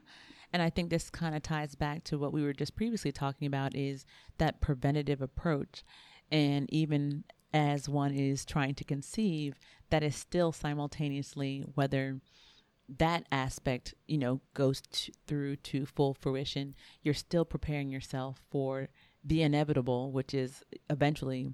And 0.51 0.63
I 0.63 0.71
think 0.71 0.89
this 0.89 1.11
kind 1.11 1.35
of 1.35 1.43
ties 1.43 1.75
back 1.75 2.05
to 2.05 2.19
what 2.19 2.33
we 2.33 2.43
were 2.43 2.55
just 2.55 2.75
previously 2.75 3.13
talking 3.13 3.47
about 3.47 3.77
is 3.77 4.07
that 4.39 4.63
preventative 4.63 5.21
approach. 5.21 5.85
And 6.31 6.73
even 6.73 7.25
as 7.53 7.89
one 7.89 8.13
is 8.13 8.45
trying 8.45 8.75
to 8.77 8.85
conceive, 8.85 9.59
that 9.91 10.03
is 10.03 10.17
still 10.17 10.53
simultaneously 10.53 11.65
whether 11.75 12.21
that 12.99 13.25
aspect, 13.31 13.95
you 14.07 14.19
know, 14.19 14.41
goes 14.55 14.83
through 15.27 15.57
to 15.57 15.87
full 15.87 16.15
fruition, 16.15 16.75
you're 17.03 17.15
still 17.15 17.45
preparing 17.45 17.89
yourself 17.89 18.43
for 18.51 18.89
the 19.25 19.43
inevitable, 19.43 20.13
which 20.13 20.35
is 20.35 20.63
eventually 20.91 21.53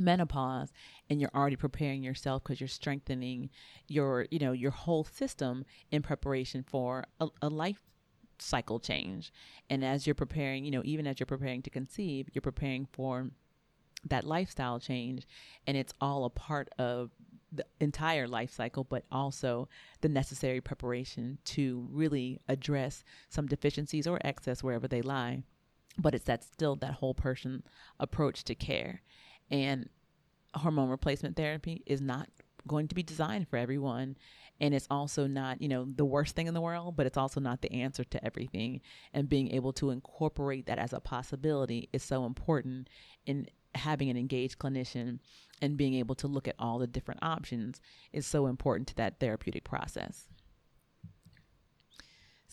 menopause 0.00 0.72
and 1.10 1.20
you're 1.20 1.30
already 1.34 1.56
preparing 1.56 2.02
yourself 2.02 2.42
because 2.42 2.60
you're 2.60 2.68
strengthening 2.68 3.50
your 3.88 4.26
you 4.30 4.38
know 4.38 4.52
your 4.52 4.70
whole 4.70 5.02
system 5.04 5.64
in 5.90 6.02
preparation 6.02 6.62
for 6.62 7.04
a, 7.20 7.26
a 7.42 7.48
life 7.48 7.82
cycle 8.38 8.78
change. 8.78 9.32
And 9.68 9.84
as 9.84 10.06
you're 10.06 10.14
preparing 10.14 10.64
you 10.64 10.70
know 10.70 10.82
even 10.84 11.06
as 11.06 11.18
you're 11.18 11.26
preparing 11.26 11.62
to 11.62 11.70
conceive 11.70 12.28
you're 12.32 12.42
preparing 12.42 12.86
for 12.92 13.30
that 14.04 14.24
lifestyle 14.24 14.78
change 14.78 15.26
and 15.66 15.76
it's 15.76 15.92
all 16.00 16.24
a 16.24 16.30
part 16.30 16.68
of 16.78 17.10
the 17.50 17.64
entire 17.80 18.28
life 18.28 18.52
cycle 18.52 18.84
but 18.84 19.04
also 19.10 19.68
the 20.00 20.08
necessary 20.08 20.60
preparation 20.60 21.38
to 21.44 21.88
really 21.90 22.40
address 22.48 23.04
some 23.28 23.46
deficiencies 23.46 24.06
or 24.06 24.18
excess 24.22 24.62
wherever 24.62 24.86
they 24.86 25.02
lie. 25.02 25.42
But 25.98 26.14
it's 26.14 26.24
that 26.24 26.44
still 26.44 26.76
that 26.76 26.94
whole 26.94 27.14
person 27.14 27.64
approach 27.98 28.44
to 28.44 28.54
care. 28.54 29.02
And 29.50 29.88
hormone 30.54 30.90
replacement 30.90 31.36
therapy 31.36 31.82
is 31.86 32.00
not 32.00 32.28
going 32.66 32.88
to 32.88 32.94
be 32.94 33.02
designed 33.02 33.48
for 33.48 33.56
everyone 33.56 34.16
and 34.60 34.74
it's 34.74 34.86
also 34.90 35.26
not 35.26 35.62
you 35.62 35.68
know 35.68 35.86
the 35.96 36.04
worst 36.04 36.34
thing 36.34 36.48
in 36.48 36.54
the 36.54 36.60
world 36.60 36.96
but 36.96 37.06
it's 37.06 37.16
also 37.16 37.40
not 37.40 37.62
the 37.62 37.72
answer 37.72 38.04
to 38.04 38.24
everything. 38.24 38.80
And 39.14 39.28
being 39.28 39.52
able 39.52 39.72
to 39.74 39.90
incorporate 39.90 40.66
that 40.66 40.78
as 40.78 40.92
a 40.92 41.00
possibility 41.00 41.88
is 41.92 42.02
so 42.02 42.26
important 42.26 42.88
in 43.24 43.48
having 43.78 44.10
an 44.10 44.16
engaged 44.16 44.58
clinician 44.58 45.18
and 45.60 45.76
being 45.76 45.94
able 45.94 46.14
to 46.14 46.28
look 46.28 46.46
at 46.46 46.54
all 46.58 46.78
the 46.78 46.86
different 46.86 47.22
options 47.22 47.80
is 48.12 48.26
so 48.26 48.46
important 48.46 48.86
to 48.88 48.94
that 48.96 49.18
therapeutic 49.18 49.64
process 49.64 50.28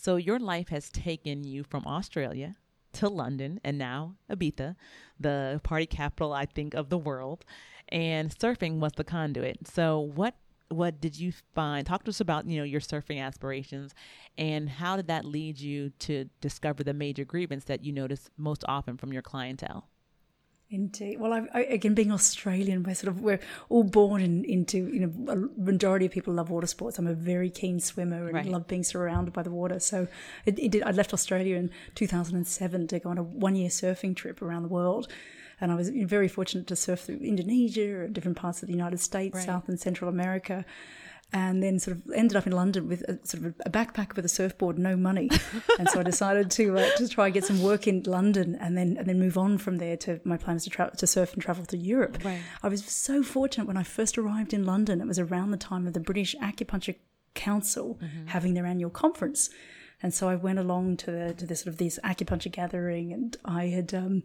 so 0.06 0.18
your 0.18 0.38
life 0.38 0.70
has 0.70 0.92
taken 0.92 1.44
you 1.44 1.64
from 1.64 1.84
Australia 1.88 2.58
to 2.94 3.10
London 3.10 3.60
and 3.64 3.78
now 3.78 4.16
Ibiza, 4.30 4.76
the 5.20 5.60
party 5.64 5.88
capital 5.88 6.32
I 6.32 6.46
think 6.46 6.76
of 6.76 6.90
the 6.90 6.98
world, 6.98 7.44
and 7.90 8.30
surfing 8.30 8.80
was 8.80 8.94
the 8.94 9.04
conduit. 9.04 9.68
So 9.68 10.00
what 10.00 10.36
what 10.70 11.00
did 11.00 11.18
you 11.18 11.32
find? 11.54 11.88
Talk 11.88 12.04
to 12.04 12.10
us 12.10 12.20
about 12.20 12.48
you 12.48 12.58
know 12.58 12.64
your 12.64 12.82
surfing 12.82 13.20
aspirations, 13.20 13.96
and 14.38 14.70
how 14.70 14.96
did 14.96 15.08
that 15.08 15.26
lead 15.26 15.60
you 15.60 15.92
to 16.00 16.26
discover 16.40 16.84
the 16.84 16.94
major 16.94 17.26
grievance 17.26 17.64
that 17.66 17.84
you 17.84 17.92
notice 17.92 18.30
most 18.38 18.64
often 18.68 18.98
from 18.98 19.12
your 19.12 19.24
clientele? 19.24 19.90
Indeed. 20.71 21.19
Well, 21.19 21.32
I, 21.32 21.43
I, 21.54 21.60
again, 21.62 21.93
being 21.93 22.12
Australian, 22.12 22.82
we're 22.84 22.95
sort 22.95 23.10
of 23.10 23.21
we're 23.21 23.39
all 23.69 23.84
born 23.84 24.21
in, 24.21 24.43
into 24.45 24.78
you 24.88 24.99
know 25.01 25.32
a 25.32 25.62
majority 25.62 26.08
of 26.08 26.12
people 26.12 26.34
love 26.34 26.49
water 26.49 26.65
sports. 26.67 26.97
I'm 26.97 27.06
a 27.08 27.13
very 27.13 27.51
keen 27.51 27.80
swimmer 27.80 28.25
and 28.25 28.34
Right. 28.34 28.45
love 28.47 28.67
being 28.67 28.84
surrounded 28.84 29.32
by 29.34 29.43
the 29.43 29.51
water. 29.51 29.80
So 29.80 30.08
it, 30.45 30.58
it 30.58 30.71
did. 30.71 30.82
I 30.84 30.89
left 30.91 31.13
Australia 31.13 31.56
in 31.56 31.69
2007 31.93 32.88
to 32.88 32.99
go 32.99 33.10
on 33.10 33.17
a 33.19 33.23
one 33.23 33.56
year 33.56 33.69
surfing 33.69 34.15
trip 34.15 34.41
around 34.41 34.63
the 34.63 34.69
world. 34.69 35.08
And 35.62 35.71
I 35.71 35.75
was 35.75 35.89
very 35.89 36.28
fortunate 36.28 36.67
to 36.67 36.75
surf 36.75 37.01
through 37.01 37.19
Indonesia 37.19 38.01
and 38.04 38.13
different 38.13 38.36
parts 38.36 38.62
of 38.62 38.67
the 38.67 38.73
United 38.73 38.99
States, 38.99 39.36
Right. 39.36 39.45
South 39.45 39.69
and 39.69 39.80
Central 39.80 40.10
America. 40.10 40.65
And 41.34 41.62
then 41.62 41.80
sort 41.80 41.98
of 41.98 42.04
ended 42.14 42.38
up 42.38 42.48
in 42.48 42.54
London 42.54 42.88
with 42.88 43.02
a, 43.04 43.20
sort 43.28 43.44
of 43.44 43.56
a 43.66 43.70
backpack 43.70 44.16
with 44.16 44.24
a 44.24 44.30
surfboard, 44.30 44.78
no 44.80 44.96
money, 44.96 45.30
and 45.80 45.90
so 45.90 46.00
I 46.00 46.04
decided 46.04 46.50
to 46.52 46.78
uh, 46.78 46.90
to 46.96 47.10
try 47.10 47.26
and 47.26 47.34
get 47.34 47.44
some 47.44 47.62
work 47.62 47.88
in 47.88 48.04
London, 48.04 48.56
and 48.56 48.78
then 48.78 48.96
and 48.98 49.06
then 49.06 49.20
move 49.20 49.38
on 49.38 49.58
from 49.58 49.78
there 49.78 49.98
to 49.98 50.22
my 50.24 50.38
plans 50.38 50.64
to 50.64 50.70
tra- 50.70 50.96
to 50.96 51.08
surf 51.08 51.34
and 51.34 51.42
travel 51.42 51.66
to 51.66 51.78
Europe. 51.78 52.20
Right. 52.24 52.40
I 52.64 52.70
was 52.70 52.86
so 52.86 53.22
fortunate 53.22 53.68
when 53.68 53.76
I 53.76 53.84
first 53.84 54.18
arrived 54.18 54.54
in 54.54 54.66
London. 54.66 55.02
It 55.02 55.08
was 55.08 55.20
around 55.20 55.52
the 55.52 55.58
time 55.58 55.88
of 55.88 55.94
the 55.94 56.00
British 56.00 56.36
Acupuncture 56.36 56.96
Council 57.34 58.00
having 58.28 58.54
their 58.54 58.66
annual 58.66 58.90
conference. 58.90 59.50
And 60.02 60.14
so 60.14 60.28
I 60.28 60.36
went 60.36 60.60
along 60.60 60.98
to 60.98 61.12
the 61.12 61.34
to 61.34 61.46
this 61.46 61.62
sort 61.62 61.74
of 61.74 61.78
this 61.78 62.00
acupuncture 62.04 62.52
gathering, 62.52 63.14
and 63.14 63.36
I 63.46 63.68
had 63.68 63.94
um, 63.94 64.24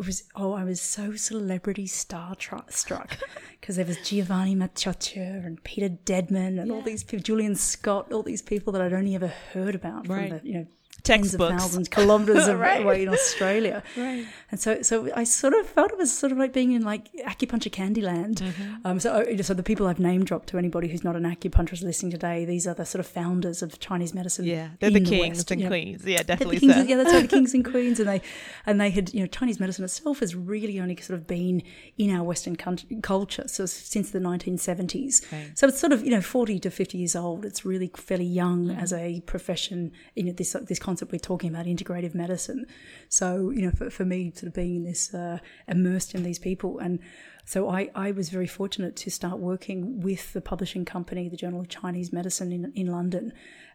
it 0.00 0.06
was 0.06 0.24
oh 0.34 0.52
I 0.54 0.64
was 0.64 0.80
so 0.80 1.14
celebrity 1.14 1.86
star 1.86 2.34
tr- 2.34 2.56
struck 2.68 3.18
because 3.60 3.76
there 3.76 3.84
was 3.84 3.98
Giovanni 3.98 4.56
Maciocia 4.56 5.44
and 5.46 5.62
Peter 5.62 5.88
Deadman 5.90 6.58
and 6.58 6.72
all 6.72 6.82
these 6.82 7.04
people, 7.04 7.22
Julian 7.22 7.54
Scott, 7.54 8.12
all 8.12 8.22
these 8.22 8.42
people 8.42 8.72
that 8.72 8.82
I'd 8.82 8.92
only 8.92 9.14
ever 9.14 9.28
heard 9.52 9.74
about 9.74 10.08
Right. 10.08 10.28
from 10.30 10.38
the 10.38 10.46
you 10.46 10.54
know 10.54 10.66
tens 11.02 11.34
of 11.34 11.40
Textbooks. 11.40 11.62
thousands 11.62 11.88
kilometers 11.88 12.48
Right. 12.54 12.82
away 12.82 13.02
in 13.02 13.08
Australia. 13.08 13.82
Right. 13.96 14.26
And 14.50 14.60
so, 14.60 14.82
so 14.82 15.08
I 15.14 15.24
sort 15.24 15.54
of 15.54 15.66
felt 15.66 15.92
it 15.92 15.98
was 15.98 16.12
sort 16.16 16.32
of 16.32 16.38
like 16.38 16.52
being 16.52 16.72
in 16.72 16.82
like 16.82 17.10
acupuncture 17.26 17.70
candyland. 17.70 18.36
Mm-hmm. 18.36 18.74
Um, 18.86 18.98
so, 19.00 19.12
uh, 19.12 19.42
so 19.42 19.54
the 19.54 19.62
people 19.62 19.86
I've 19.86 20.00
name 20.00 20.24
dropped 20.24 20.48
to 20.48 20.58
anybody 20.58 20.88
who's 20.88 21.04
not 21.04 21.14
an 21.16 21.22
acupuncturist 21.22 21.82
listening 21.82 22.10
today, 22.10 22.44
these 22.44 22.66
are 22.66 22.74
the 22.74 22.84
sort 22.84 23.00
of 23.00 23.06
founders 23.06 23.62
of 23.62 23.78
Chinese 23.78 24.12
medicine. 24.14 24.44
Yeah, 24.46 24.70
they're 24.80 24.90
the 24.90 24.96
in 24.98 25.04
kings 25.04 25.38
West, 25.38 25.50
and 25.52 25.60
you 25.60 25.66
know. 25.66 25.70
queens. 25.70 26.04
Yeah, 26.04 26.22
definitely 26.22 26.56
the 26.58 26.66
kings, 26.66 26.74
so. 26.74 26.82
yeah, 26.82 26.96
that's 26.96 27.12
right, 27.12 27.22
the 27.22 27.28
kings 27.28 27.54
and 27.54 27.64
queens, 27.72 28.00
and 28.00 28.08
they 28.08 28.20
and 28.66 28.80
they 28.80 28.90
had 28.90 29.14
you 29.14 29.20
know 29.20 29.26
Chinese 29.26 29.60
medicine 29.60 29.84
itself 29.84 30.18
has 30.20 30.34
really 30.34 30.80
only 30.80 30.96
sort 30.96 31.18
of 31.18 31.26
been 31.26 31.62
in 31.96 32.10
our 32.14 32.24
Western 32.24 32.56
country, 32.56 32.98
culture 33.02 33.44
so 33.46 33.66
since 33.66 34.10
the 34.10 34.18
1970s. 34.18 35.30
Right. 35.32 35.56
So 35.58 35.68
it's 35.68 35.78
sort 35.78 35.92
of 35.92 36.04
you 36.04 36.10
know 36.10 36.20
40 36.20 36.58
to 36.60 36.70
50 36.70 36.98
years 36.98 37.14
old. 37.16 37.44
It's 37.44 37.64
really 37.64 37.90
fairly 37.96 38.24
young 38.24 38.50
Mm-hmm. 38.50 38.80
as 38.80 38.92
a 38.92 39.20
profession. 39.22 39.92
You 40.16 40.24
know 40.24 40.32
this 40.32 40.56
this 40.68 40.78
concept 40.90 41.12
we're 41.12 41.28
talking 41.32 41.50
about 41.52 41.66
integrative 41.66 42.14
medicine. 42.24 42.60
So 43.08 43.26
you 43.56 43.62
know 43.64 43.72
for, 43.78 43.88
for 43.96 44.04
me 44.04 44.18
sort 44.38 44.48
of 44.50 44.54
being 44.54 44.76
in 44.80 44.84
this 44.90 45.02
uh, 45.14 45.38
immersed 45.68 46.14
in 46.16 46.22
these 46.28 46.40
people 46.48 46.70
and. 46.84 46.98
So 47.46 47.68
I, 47.68 47.90
I 48.06 48.12
was 48.12 48.28
very 48.28 48.46
fortunate 48.46 48.94
to 49.02 49.10
start 49.10 49.38
working 49.40 49.78
with 50.08 50.24
the 50.34 50.40
publishing 50.52 50.84
company, 50.84 51.28
the 51.28 51.40
Journal 51.42 51.60
of 51.62 51.68
Chinese 51.68 52.12
Medicine 52.12 52.52
in, 52.52 52.62
in 52.76 52.86
London, 52.98 53.32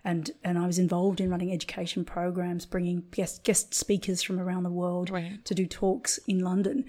and 0.09 0.31
and 0.47 0.57
I 0.63 0.65
was 0.71 0.79
involved 0.85 1.19
in 1.19 1.29
running 1.29 1.51
education 1.51 2.05
programs, 2.05 2.65
bringing 2.65 3.03
guest 3.11 3.43
guest 3.43 3.73
speakers 3.73 4.19
from 4.25 4.37
around 4.39 4.63
the 4.63 4.75
world 4.83 5.09
Right. 5.09 5.43
to 5.43 5.53
do 5.61 5.65
talks 5.65 6.11
in 6.25 6.39
London. 6.39 6.85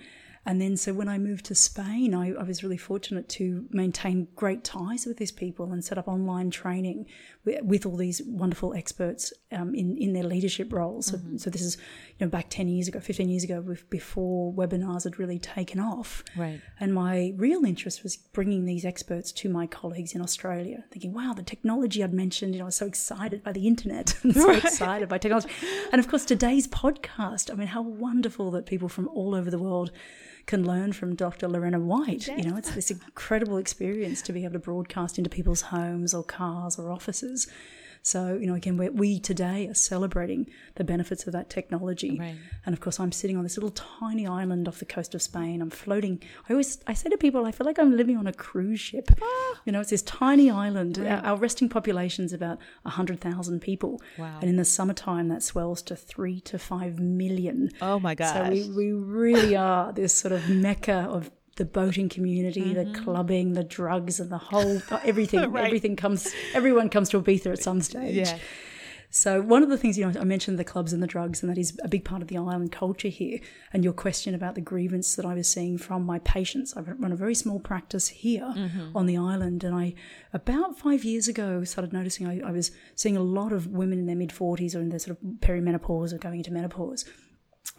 And 0.49 0.61
then, 0.61 0.77
so 0.77 0.93
when 1.01 1.09
I 1.09 1.19
moved 1.19 1.45
to 1.47 1.57
Spain, 1.57 2.15
I, 2.15 2.27
I 2.43 2.45
was 2.45 2.63
really 2.63 2.77
fortunate 2.91 3.29
to 3.31 3.67
maintain 3.83 4.29
great 4.37 4.63
ties 4.63 5.05
with 5.05 5.17
these 5.17 5.33
people 5.33 5.73
and 5.73 5.85
set 5.85 5.99
up 5.99 6.07
online 6.07 6.51
training 6.63 7.07
with, 7.47 7.87
all 7.87 7.97
these 7.97 8.21
wonderful 8.27 8.75
experts 8.75 9.33
um, 9.53 9.75
in 9.75 9.97
in 9.97 10.13
their 10.13 10.25
leadership 10.25 10.73
roles. 10.73 11.07
So, 11.07 11.21
so 11.37 11.51
this 11.51 11.63
is, 11.63 11.77
you 12.19 12.27
know, 12.27 12.31
back 12.31 12.47
ten 12.51 12.69
years 12.69 12.89
ago, 12.89 13.01
fifteen 13.01 13.29
years 13.29 13.45
ago, 13.45 13.65
before 13.91 14.53
webinars 14.53 15.05
had 15.05 15.19
really 15.19 15.39
taken 15.39 15.79
off. 15.79 16.25
Right. 16.37 16.61
And 16.81 16.93
my 16.93 17.33
real 17.37 17.65
interest 17.65 18.03
was 18.03 18.17
bringing 18.17 18.65
these 18.65 18.85
experts 18.85 19.31
to 19.33 19.49
my 19.49 19.67
colleagues 19.67 20.15
in 20.15 20.21
Australia, 20.21 20.85
thinking, 20.91 21.13
wow, 21.13 21.33
the 21.35 21.43
technology 21.43 22.03
I'd 22.03 22.13
mentioned, 22.13 22.55
you 22.55 22.59
know, 22.59 22.65
I 22.65 22.67
was 22.67 22.77
so 22.77 22.87
excited 22.87 23.43
by 23.43 23.53
the 23.53 23.67
internet 23.67 24.17
and 24.23 24.35
so 24.35 24.51
excited 24.51 25.09
by 25.09 25.19
technology. 25.19 25.51
And 25.93 26.01
of 26.01 26.09
course, 26.09 26.25
today's 26.25 26.67
podcast, 26.67 27.51
I 27.51 27.55
mean, 27.55 27.69
how 27.69 27.83
wonderful 27.83 28.51
that 28.53 28.67
people 28.67 28.89
from 28.89 29.09
all 29.09 29.35
over 29.35 29.51
the 29.51 29.59
world 29.59 29.93
can 30.47 30.65
learn 30.65 30.93
from 30.93 31.15
Dr. 31.15 31.49
Lorena 31.49 31.81
White. 31.81 32.29
You 32.29 32.45
know, 32.45 32.57
it's 32.57 32.71
this 32.71 32.91
incredible 32.91 33.57
experience 33.57 34.23
to 34.23 34.33
be 34.33 34.45
able 34.45 34.55
to 34.55 34.59
broadcast 34.61 35.19
into 35.19 35.29
people's 35.29 35.63
homes 35.63 36.15
or 36.15 36.23
cars 36.23 36.79
or 36.79 36.91
offices. 36.91 37.49
So, 38.07 38.39
you 38.41 38.47
know, 38.47 38.55
again, 38.55 38.77
we 38.77 38.89
we 38.89 39.19
today 39.19 39.67
are 39.67 39.75
celebrating 39.75 40.49
the 40.77 40.85
benefits 40.85 41.27
of 41.27 41.33
that 41.33 41.51
technology. 41.51 42.17
Right. 42.17 42.37
And 42.65 42.73
of 42.73 42.79
course, 42.79 43.01
I'm 43.01 43.11
sitting 43.11 43.37
on 43.37 43.43
this 43.43 43.57
little 43.57 43.73
tiny 43.73 44.29
island 44.29 44.69
off 44.69 44.79
the 44.79 44.85
coast 44.85 45.13
of 45.17 45.23
Spain. 45.23 45.61
I'm 45.61 45.71
floating. 45.71 46.23
I 46.49 46.53
always 46.53 46.79
I 46.87 46.95
say 46.95 47.11
to 47.11 47.17
people, 47.17 47.47
I 47.47 47.51
feel 47.51 47.67
like 47.67 47.81
I'm 47.81 47.97
living 47.97 48.17
on 48.17 48.29
a 48.29 48.33
cruise 48.33 48.79
ship. 48.79 49.11
Ah. 49.21 49.61
You 49.65 49.73
know, 49.73 49.81
it's 49.81 49.91
this 49.91 50.03
tiny 50.03 50.49
island. 50.49 51.01
Our, 51.01 51.17
our 51.27 51.37
resting 51.37 51.69
is 51.69 52.33
about 52.33 52.61
hundred 52.85 53.21
thousand 53.21 53.59
people. 53.59 54.01
Wow. 54.19 54.39
And 54.41 54.49
in 54.51 54.55
the 54.55 54.65
summertime, 54.65 55.27
that 55.27 55.43
swells 55.43 55.83
to 55.83 55.97
three 55.97 56.41
to 56.43 56.61
five 56.61 57.01
million. 57.01 57.71
Oh 57.83 57.99
my 57.99 58.15
gosh. 58.15 58.35
So 58.37 58.51
we, 58.53 58.71
we 58.71 58.93
really 58.93 59.57
are 59.57 59.93
this 59.93 60.15
sort 60.15 60.31
of 60.31 60.49
mecca 60.49 61.09
of 61.11 61.33
the 61.57 61.65
boating 61.65 62.09
community, 62.09 62.75
the 62.75 62.87
clubbing, 63.03 63.55
the 63.55 63.65
drugs, 63.65 64.21
and 64.21 64.31
the 64.31 64.39
whole 64.39 64.81
everything. 65.05 65.41
Mm-hmm. 65.41 65.53
Right. 65.53 65.67
Everything 65.67 65.97
comes. 65.97 66.33
Everyone 66.55 66.89
comes 66.89 67.09
to 67.11 67.21
Ibiza 67.21 67.53
at 67.53 67.63
some 67.63 67.81
stage. 67.81 68.15
yeah. 68.17 68.39
So 69.09 69.41
one 69.41 69.63
of 69.63 69.71
the 69.71 69.79
things, 69.79 69.97
you 69.97 70.05
know, 70.05 70.21
I 70.21 70.25
mentioned 70.25 70.59
the 70.59 70.65
clubs 70.65 70.93
and 70.93 71.03
the 71.03 71.07
drugs, 71.07 71.41
and 71.43 71.49
that 71.49 71.57
is 71.57 71.79
a 71.83 71.89
big 71.89 72.05
part 72.05 72.23
of 72.23 72.29
the 72.29 72.37
island 72.37 72.73
culture 72.73 73.09
here. 73.09 73.39
And 73.73 73.83
your 73.85 73.95
question 73.95 74.35
about 74.35 74.57
the 74.57 74.61
grievance 74.61 75.15
that 75.15 75.25
I 75.25 75.33
was 75.33 75.49
seeing 75.49 75.79
from 75.79 76.05
my 76.05 76.19
patients. 76.19 76.77
I 76.77 76.81
run 76.81 77.13
a 77.13 77.17
very 77.17 77.35
small 77.35 77.59
practice 77.61 78.09
here 78.09 78.53
on 78.95 79.07
the 79.07 79.17
island, 79.17 79.65
and 79.65 79.75
I 79.75 79.95
about 80.35 80.79
five 80.79 81.05
years 81.05 81.29
ago 81.29 81.65
started 81.65 81.93
noticing 81.93 82.27
I, 82.27 82.47
I 82.47 82.51
was 82.51 82.73
seeing 82.95 83.17
a 83.17 83.23
lot 83.23 83.53
of 83.53 83.69
women 83.69 83.99
in 83.99 84.07
their 84.07 84.17
mid 84.17 84.33
forties 84.33 84.75
or 84.75 84.81
in 84.81 84.91
their 84.91 84.99
sort 84.99 85.17
of 85.17 85.25
perimenopause 85.39 86.13
or 86.13 86.19
going 86.19 86.39
into 86.39 86.53
menopause. 86.53 87.07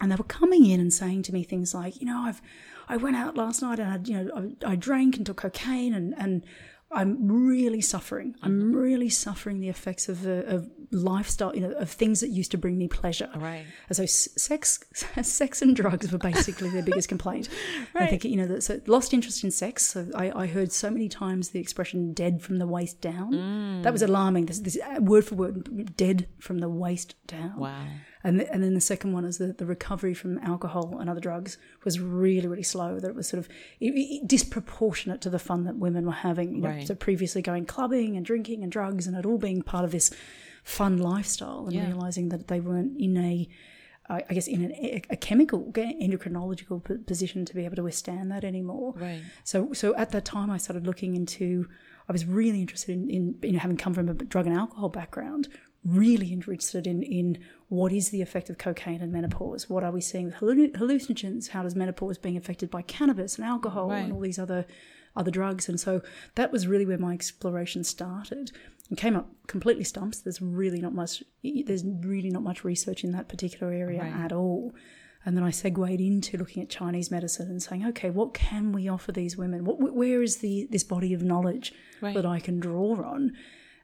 And 0.00 0.10
they 0.10 0.16
were 0.16 0.24
coming 0.24 0.66
in 0.66 0.80
and 0.80 0.92
saying 0.92 1.22
to 1.24 1.32
me 1.32 1.42
things 1.44 1.74
like, 1.74 2.00
you 2.00 2.06
know, 2.06 2.20
I've, 2.20 2.40
I 2.88 2.96
went 2.96 3.16
out 3.16 3.36
last 3.36 3.62
night 3.62 3.78
and 3.78 3.92
I, 3.92 3.98
you 4.10 4.24
know, 4.24 4.54
I, 4.64 4.72
I 4.72 4.76
drank 4.76 5.16
and 5.16 5.26
took 5.26 5.38
cocaine 5.38 5.94
and, 5.94 6.14
and 6.18 6.44
I'm 6.90 7.28
really 7.28 7.82
suffering. 7.82 8.34
I'm 8.42 8.74
really 8.74 9.10
suffering 9.10 9.60
the 9.60 9.68
effects 9.68 10.08
of, 10.08 10.26
uh, 10.26 10.44
of 10.46 10.70
lifestyle, 10.90 11.54
you 11.54 11.60
know, 11.60 11.72
of 11.72 11.90
things 11.90 12.20
that 12.20 12.28
used 12.28 12.50
to 12.52 12.58
bring 12.58 12.78
me 12.78 12.88
pleasure. 12.88 13.28
Right. 13.36 13.66
And 13.88 13.96
so 13.96 14.06
sex, 14.06 14.80
sex 15.22 15.60
and 15.60 15.76
drugs 15.76 16.10
were 16.10 16.18
basically 16.18 16.70
their 16.70 16.82
biggest 16.82 17.08
complaint. 17.08 17.48
Right. 17.94 18.04
I 18.04 18.06
think, 18.08 18.24
you 18.24 18.36
know, 18.36 18.46
that, 18.46 18.62
so 18.62 18.80
lost 18.86 19.14
interest 19.14 19.44
in 19.44 19.50
sex. 19.50 19.86
So 19.86 20.08
I, 20.14 20.30
I 20.42 20.46
heard 20.46 20.72
so 20.72 20.90
many 20.90 21.08
times 21.08 21.50
the 21.50 21.58
expression 21.58 22.12
dead 22.12 22.42
from 22.42 22.56
the 22.56 22.66
waist 22.66 23.00
down. 23.00 23.82
That 23.82 23.92
was 23.92 24.02
alarming. 24.02 24.46
This, 24.46 24.60
this 24.60 24.78
uh, 24.78 25.00
word 25.00 25.24
for 25.24 25.34
word, 25.34 25.96
dead 25.96 26.28
from 26.38 26.58
the 26.58 26.68
waist 26.68 27.14
down. 27.26 27.56
Wow. 27.56 27.82
And, 28.24 28.38
th- 28.40 28.50
and 28.52 28.62
then 28.62 28.74
the 28.74 28.80
second 28.80 29.12
one 29.12 29.24
is 29.24 29.38
that 29.38 29.58
the 29.58 29.66
recovery 29.66 30.12
from 30.12 30.38
alcohol 30.38 30.98
and 31.00 31.08
other 31.08 31.20
drugs 31.20 31.56
was 31.84 32.00
really, 32.00 32.48
really 32.48 32.62
slow. 32.64 32.98
That 32.98 33.08
it 33.10 33.14
was 33.14 33.28
sort 33.28 33.38
of 33.38 33.48
it, 33.80 33.90
it- 33.94 34.26
disproportionate 34.28 35.20
to 35.20 35.30
the 35.30 35.38
fun 35.38 35.64
that 35.64 35.76
women 35.76 36.04
were 36.06 36.12
having. 36.12 36.56
You 36.56 36.62
know, 36.62 36.68
Right. 36.70 36.86
So 36.86 36.94
previously 36.94 37.42
going 37.42 37.66
clubbing 37.66 38.16
and 38.16 38.26
drinking 38.26 38.62
and 38.62 38.72
drugs 38.72 39.06
and 39.06 39.16
it 39.16 39.24
all 39.24 39.38
being 39.38 39.62
part 39.62 39.84
of 39.84 39.92
this 39.92 40.10
fun 40.64 40.98
lifestyle 40.98 41.64
and 41.66 41.74
Yeah. 41.74 41.86
realizing 41.86 42.28
that 42.30 42.48
they 42.48 42.60
weren't 42.60 43.00
in 43.00 43.16
a 43.16 43.48
I 44.10 44.22
guess, 44.32 44.46
in 44.46 44.64
an, 44.64 44.72
a, 44.72 45.02
a 45.10 45.16
chemical, 45.16 45.70
endocrinological 45.74 47.04
position 47.06 47.44
to 47.44 47.54
be 47.54 47.66
able 47.66 47.76
to 47.76 47.82
withstand 47.82 48.30
that 48.30 48.42
anymore. 48.42 48.94
Right. 48.96 49.20
So, 49.44 49.72
so 49.74 49.94
at 49.96 50.10
that 50.12 50.24
time, 50.24 50.50
I 50.50 50.56
started 50.56 50.86
looking 50.86 51.14
into. 51.14 51.68
I 52.08 52.12
was 52.12 52.24
really 52.24 52.58
interested 52.62 52.92
in, 52.94 53.10
in 53.10 53.34
you 53.42 53.52
know 53.52 53.58
having 53.58 53.76
come 53.76 53.92
from 53.92 54.08
a 54.08 54.14
drug 54.14 54.46
and 54.46 54.56
alcohol 54.56 54.88
background, 54.88 55.48
really 55.84 56.32
interested 56.32 56.86
in 56.86 57.02
in 57.02 57.38
what 57.68 57.92
is 57.92 58.10
the 58.10 58.20
effect 58.22 58.50
of 58.50 58.58
cocaine 58.58 59.00
and 59.00 59.12
menopause. 59.12 59.68
What 59.70 59.84
are 59.84 59.92
we 59.92 60.00
seeing 60.00 60.26
with 60.26 60.34
hallucinogens? 60.34 61.48
How 61.48 61.62
does 61.62 61.74
menopause 61.76 62.18
being 62.18 62.36
affected 62.36 62.70
by 62.70 62.82
cannabis 62.82 63.36
and 63.36 63.44
alcohol 63.44 63.88
Right. 63.90 64.00
and 64.04 64.12
all 64.12 64.20
these 64.20 64.38
other 64.38 64.66
other 65.16 65.30
drugs? 65.30 65.68
And 65.68 65.78
so 65.80 66.02
that 66.34 66.52
was 66.52 66.66
really 66.66 66.86
where 66.86 66.98
my 66.98 67.12
exploration 67.14 67.84
started. 67.84 68.52
And 68.88 68.96
came 68.98 69.16
up 69.16 69.30
completely 69.46 69.84
stumps. 69.84 70.20
There's 70.20 70.40
really 70.40 70.80
not 70.80 70.94
much. 70.94 71.22
There's 71.42 71.84
really 71.84 72.30
not 72.30 72.42
much 72.42 72.64
research 72.64 73.04
in 73.04 73.12
that 73.12 73.28
particular 73.28 73.72
area 73.72 74.02
Right. 74.02 74.12
at 74.12 74.32
all. 74.32 74.74
And 75.24 75.36
then 75.36 75.44
I 75.44 75.50
segued 75.50 76.00
into 76.00 76.38
looking 76.38 76.62
at 76.62 76.70
Chinese 76.70 77.10
medicine 77.10 77.50
and 77.50 77.62
saying, 77.62 77.84
okay, 77.86 78.08
what 78.08 78.32
can 78.32 78.72
we 78.72 78.88
offer 78.88 79.12
these 79.12 79.36
women? 79.36 79.64
What, 79.64 79.78
where 79.94 80.22
is 80.22 80.38
the 80.38 80.68
this 80.70 80.84
body 80.84 81.12
of 81.12 81.22
knowledge 81.22 81.74
Right. 82.00 82.14
that 82.14 82.24
I 82.24 82.40
can 82.40 82.60
draw 82.60 82.94
on? 83.04 83.32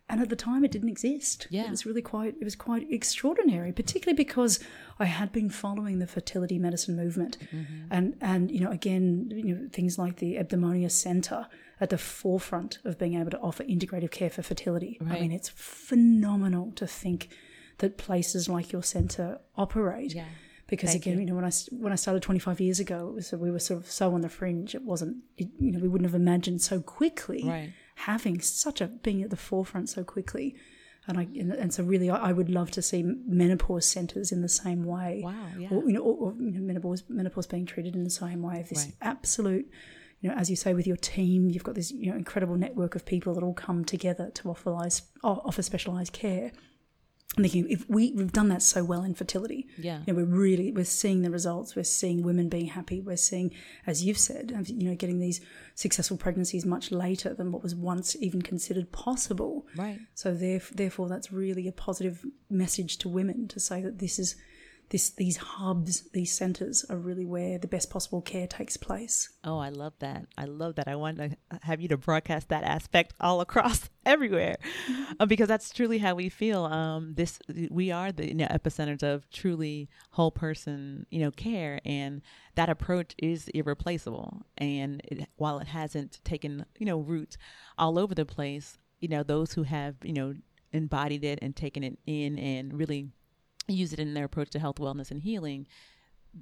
And 0.09 0.21
at 0.21 0.29
the 0.29 0.37
time 0.37 0.65
it 0.65 0.71
didn't 0.71 0.91
exist. 0.91 1.47
Yeah. 1.51 1.65
it 1.65 1.71
was 1.71 1.87
really 1.87 2.03
quite 2.03 2.35
it 2.41 2.45
was 2.45 2.57
quite 2.57 2.87
extraordinary, 2.93 3.73
particularly 3.73 4.17
because 4.17 4.61
I 4.99 5.07
had 5.07 5.33
been 5.33 5.49
following 5.51 5.99
the 5.99 6.07
fertility 6.07 6.59
medicine 6.59 6.95
movement, 6.97 7.39
Mm-hmm. 7.53 7.87
and 7.91 8.17
and 8.21 8.51
you 8.51 8.61
know 8.61 8.71
again 8.71 9.31
you 9.35 9.55
know 9.55 9.69
things 9.73 9.99
like 9.99 10.17
the 10.17 10.37
Abdomonia 10.37 10.91
Centre 10.91 11.47
at 11.81 11.91
the 11.91 11.99
forefront 11.99 12.79
of 12.85 12.99
being 12.99 13.15
able 13.21 13.31
to 13.31 13.39
offer 13.41 13.65
integrative 13.65 14.11
care 14.13 14.31
for 14.31 14.43
fertility. 14.43 14.97
I 15.01 15.21
mean, 15.21 15.33
it's 15.33 15.49
phenomenal 15.49 16.73
to 16.77 16.87
think 16.87 17.29
that 17.79 17.97
places 17.99 18.49
like 18.49 18.73
your 18.73 18.83
centre 18.83 19.39
operate. 19.57 20.15
Yeah. 20.15 20.27
Because 20.67 20.91
Thank 20.91 21.03
again, 21.03 21.15
you. 21.15 21.21
you. 21.21 21.27
know, 21.27 21.35
when 21.35 21.45
I 21.45 21.51
when 21.73 21.93
I 21.93 21.97
started 21.97 22.23
25 22.23 22.61
years 22.61 22.81
ago, 22.81 23.09
it 23.09 23.15
was 23.15 23.33
we 23.33 23.51
were 23.51 23.59
sort 23.59 23.81
of 23.81 23.91
so 23.91 24.15
on 24.15 24.23
the 24.23 24.29
fringe. 24.31 24.75
It 24.75 24.83
wasn't, 24.83 25.19
it, 25.37 25.49
you 25.61 25.73
know, 25.73 25.79
we 25.79 25.89
wouldn't 25.89 26.09
have 26.11 26.15
imagined 26.21 26.63
so 26.63 26.81
quickly 26.81 27.43
Right. 27.47 27.73
Having 27.95 28.41
such 28.41 28.81
a 28.81 28.87
being 28.89 29.23
at 29.23 29.31
the 29.31 29.37
forefront 29.37 29.89
so 29.89 30.05
quickly. 30.05 30.57
And 31.07 31.19
I 31.19 31.23
and, 31.39 31.53
and 31.53 31.73
so 31.73 31.85
really, 31.85 32.09
I, 32.09 32.31
I 32.31 32.33
would 32.33 32.49
love 32.49 32.71
to 32.73 32.83
see 32.83 33.03
menopause 33.03 33.87
centres 33.87 34.33
in 34.33 34.41
the 34.41 34.49
same 34.49 34.85
way. 34.85 35.21
Wow, 35.23 35.33
yeah. 35.59 35.69
Or 35.71 35.85
you 35.87 35.93
know, 35.93 36.01
or, 36.01 36.31
or, 36.31 36.35
you 36.39 36.53
know, 36.53 36.61
menopause 36.61 37.05
menopause 37.09 37.47
being 37.47 37.67
treated 37.67 37.95
in 37.95 38.05
the 38.05 38.11
same 38.11 38.43
way. 38.43 38.61
Of 38.61 38.71
this 38.71 38.85
Right. 38.87 38.95
absolute, 39.03 39.71
you 40.21 40.31
know, 40.31 40.35
as 40.37 40.49
you 40.49 40.57
say, 40.57 40.73
with 40.73 40.87
your 40.87 40.97
team, 40.97 41.51
you've 41.51 41.65
got 41.65 41.75
this 41.75 41.91
you 41.91 42.11
know 42.11 42.17
incredible 42.17 42.57
network 42.57 42.95
of 42.95 43.05
people 43.05 43.35
that 43.35 43.43
all 43.43 43.53
come 43.53 43.85
together 43.85 44.31
to 44.31 44.51
offer 44.51 44.71
offer 45.23 45.63
specialised 45.63 46.15
care. 46.15 46.53
I'm 47.37 47.43
thinking 47.43 47.69
if 47.69 47.89
we 47.89 48.13
we've 48.13 48.33
done 48.33 48.47
that 48.49 48.63
so 48.63 48.85
well 48.85 49.03
in 49.03 49.13
fertility, 49.15 49.67
Yeah. 49.77 50.03
you 50.07 50.13
know, 50.13 50.19
we're 50.21 50.25
really 50.37 50.71
we're 50.71 50.85
seeing 50.85 51.23
the 51.23 51.31
results. 51.33 51.75
We're 51.75 51.83
seeing 51.83 52.23
women 52.23 52.49
being 52.49 52.67
happy. 52.67 53.01
We're 53.01 53.17
seeing, 53.17 53.51
as 53.89 54.05
you've 54.05 54.19
said, 54.19 54.53
you 54.69 54.89
know, 54.89 54.95
getting 54.95 55.19
these 55.19 55.41
successful 55.75 56.17
pregnancies 56.17 56.65
much 56.65 56.93
later 56.93 57.35
than 57.35 57.51
what 57.51 57.63
was 57.65 57.75
once 57.75 58.15
even 58.21 58.41
considered 58.43 58.93
possible. 58.93 59.67
Right. 59.75 59.99
So 60.15 60.33
theref- 60.33 60.71
therefore, 60.77 61.09
that's 61.09 61.33
really 61.33 61.67
a 61.67 61.73
positive 61.73 62.25
message 62.51 62.99
to 62.99 63.09
women 63.09 63.49
to 63.49 63.59
say 63.59 63.81
that 63.83 63.99
this 63.99 64.21
is 64.21 64.37
this 64.91 65.11
these 65.11 65.37
hubs, 65.37 66.09
these 66.13 66.33
centres 66.33 66.85
are 66.89 66.97
really 66.97 67.25
where 67.25 67.59
the 67.59 67.67
best 67.67 67.91
possible 67.91 68.21
care 68.21 68.47
takes 68.47 68.77
place. 68.77 69.31
Oh, 69.43 69.59
I 69.59 69.71
love 69.71 69.95
that. 70.01 70.27
I 70.37 70.45
love 70.45 70.77
that. 70.77 70.89
I 70.89 70.97
want 70.97 71.19
to 71.19 71.37
have 71.63 71.81
you 71.81 71.89
to 71.89 71.97
broadcast 71.97 72.49
that 72.49 72.65
aspect 72.65 73.15
all 73.21 73.41
across 73.41 73.89
everywhere, 74.07 74.57
uh, 75.19 75.27
because 75.27 75.49
that's 75.49 75.71
truly 75.71 75.99
how 75.99 76.15
we 76.15 76.29
feel. 76.29 76.65
Um, 76.65 77.15
this 77.15 77.39
we 77.71 77.91
are 77.91 78.13
the 78.13 78.29
you 78.29 78.35
know, 78.35 78.47
epicenters 78.47 79.03
of 79.03 79.29
truly 79.31 79.89
whole 80.11 80.31
person, 80.31 81.07
you 81.11 81.21
know, 81.21 81.31
care, 81.31 81.81
and 81.85 82.23
that 82.55 82.69
approach 82.69 83.15
is 83.19 83.49
irreplaceable. 83.49 84.43
And 84.59 85.01
it, 85.05 85.29
while 85.37 85.59
it 85.59 85.69
hasn't 85.69 86.21
taken 86.25 86.67
you 86.79 86.87
know 86.87 86.99
root 86.99 87.37
all 87.79 87.99
over 87.99 88.15
the 88.15 88.27
place, 88.27 88.79
you 89.01 89.09
know, 89.09 89.23
those 89.23 89.53
who 89.53 89.63
have 89.63 89.97
you 90.03 90.13
know 90.13 90.35
embodied 90.73 91.25
it 91.25 91.39
and 91.41 91.55
taken 91.55 91.85
it 91.85 91.99
in 92.07 92.39
and 92.39 92.77
really 92.77 93.09
use 93.69 93.93
it 93.93 93.99
in 93.99 94.15
their 94.15 94.25
approach 94.25 94.51
to 94.51 94.59
health, 94.59 94.77
wellness, 94.77 95.11
and 95.11 95.23
healing 95.23 95.67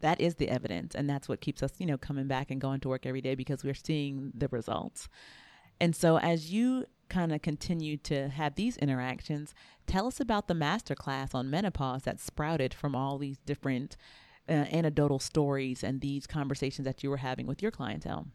that 0.00 0.20
is 0.20 0.36
the 0.36 0.48
evidence. 0.48 0.94
And 0.94 1.08
that's 1.08 1.28
what 1.28 1.40
keeps 1.40 1.62
us 1.62 1.72
you 1.78 1.86
know 1.86 1.98
coming 1.98 2.26
back 2.26 2.50
and 2.50 2.60
going 2.60 2.80
to 2.80 2.88
work 2.88 3.06
every 3.06 3.20
day 3.20 3.34
because 3.34 3.64
we're 3.64 3.74
seeing 3.74 4.32
the 4.34 4.48
results. 4.48 5.08
And 5.80 5.96
so 5.96 6.18
as 6.18 6.52
you 6.52 6.86
kind 7.08 7.32
of 7.32 7.42
continue 7.42 7.96
to 7.98 8.28
have 8.28 8.54
these 8.54 8.78
interactions 8.78 9.54
tell 9.86 10.06
us 10.06 10.18
about 10.18 10.48
the 10.48 10.54
master 10.54 10.94
class 10.94 11.34
on 11.34 11.50
menopause 11.50 12.04
that 12.04 12.18
sprouted 12.18 12.72
from 12.72 12.96
all 12.96 13.18
these 13.18 13.36
different 13.44 13.98
uh, 14.48 14.52
anecdotal 14.52 15.18
stories 15.18 15.84
and 15.84 16.00
these 16.00 16.26
conversations 16.26 16.86
that 16.86 17.02
you 17.02 17.10
were 17.10 17.18
having 17.18 17.46
with 17.46 17.60
your 17.60 17.70
clientele 17.70 18.28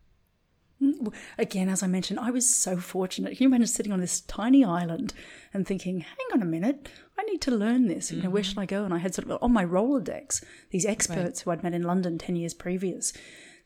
Mm, 0.82 1.14
again, 1.38 1.70
as 1.70 1.82
I 1.82 1.88
mentioned, 1.88 2.20
I 2.20 2.32
was 2.32 2.54
so 2.54 2.78
fortunate. 2.78 3.38
Can 3.38 3.44
you 3.44 3.50
imagine 3.50 3.68
sitting 3.68 3.92
on 3.92 4.00
this 4.00 4.22
tiny 4.22 4.64
island 4.64 5.14
and 5.54 5.66
thinking, 5.66 6.02
hang 6.02 6.28
on 6.34 6.42
a 6.42 6.46
minute, 6.46 6.90
I 7.18 7.24
need 7.24 7.42
to 7.42 7.52
learn 7.52 7.88
this. 7.88 8.12
You 8.12 8.22
know, 8.22 8.30
where 8.30 8.44
mm. 8.44 8.46
should 8.46 8.60
I 8.60 8.66
go? 8.66 8.84
And 8.84 8.94
I 8.94 9.00
had 9.00 9.16
sort 9.16 9.30
of 9.30 9.42
on 9.42 9.52
my 9.52 9.66
Rolodex 9.66 10.44
these 10.70 10.86
experts 10.86 11.42
who 11.42 11.52
I'd 11.52 11.64
met 11.64 11.74
in 11.74 11.84
London 11.84 12.18
10 12.18 12.36
years 12.36 12.54
previous. 12.54 13.14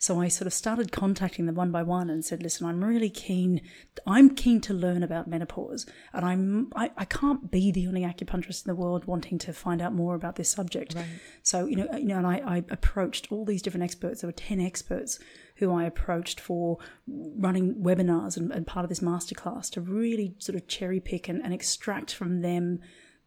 So 0.02 0.20
I 0.20 0.30
sort 0.30 0.48
of 0.48 0.54
started 0.54 0.92
contacting 0.92 1.46
them 1.46 1.54
one 1.54 1.72
by 1.72 1.84
one 1.84 2.10
and 2.10 2.26
said, 2.26 2.42
listen, 2.42 2.66
I'm 2.66 2.84
really 2.84 3.12
keen. 3.12 3.62
I'm 4.08 4.34
keen 4.34 4.60
to 4.62 4.74
learn 4.74 5.04
about 5.04 5.28
menopause. 5.28 5.86
And 6.12 6.26
I'm, 6.26 6.72
I, 6.76 6.90
I 6.98 7.06
can't 7.06 7.52
be 7.52 7.72
the 7.72 7.86
only 7.86 8.02
acupuncturist 8.02 8.66
in 8.66 8.72
the 8.74 8.82
world 8.82 9.06
wanting 9.06 9.38
to 9.38 9.54
find 9.54 9.80
out 9.80 9.94
more 9.94 10.16
about 10.16 10.38
this 10.38 10.50
subject. 10.50 10.96
So, 11.44 11.68
you 11.68 11.76
know, 11.76 11.88
you 11.96 12.08
know, 12.08 12.18
and 12.18 12.26
I, 12.26 12.42
I 12.44 12.58
approached 12.72 13.32
all 13.32 13.46
these 13.46 13.62
different 13.62 13.84
experts. 13.84 14.22
There 14.22 14.28
were 14.28 14.32
10 14.32 14.60
experts 14.60 15.20
who 15.58 15.74
I 15.74 15.86
approached 15.86 16.40
for 16.40 16.78
running 17.08 17.76
webinars 17.76 18.38
and, 18.38 18.52
and 18.52 18.66
part 18.66 18.84
of 18.84 18.90
this 18.90 19.00
masterclass 19.00 19.70
to 19.72 19.82
really 19.82 20.36
sort 20.38 20.56
of 20.56 20.68
cherry 20.68 21.00
pick 21.00 21.30
and, 21.30 21.42
and 21.44 21.54
extract 21.54 22.14
from 22.14 22.42
them 22.42 22.80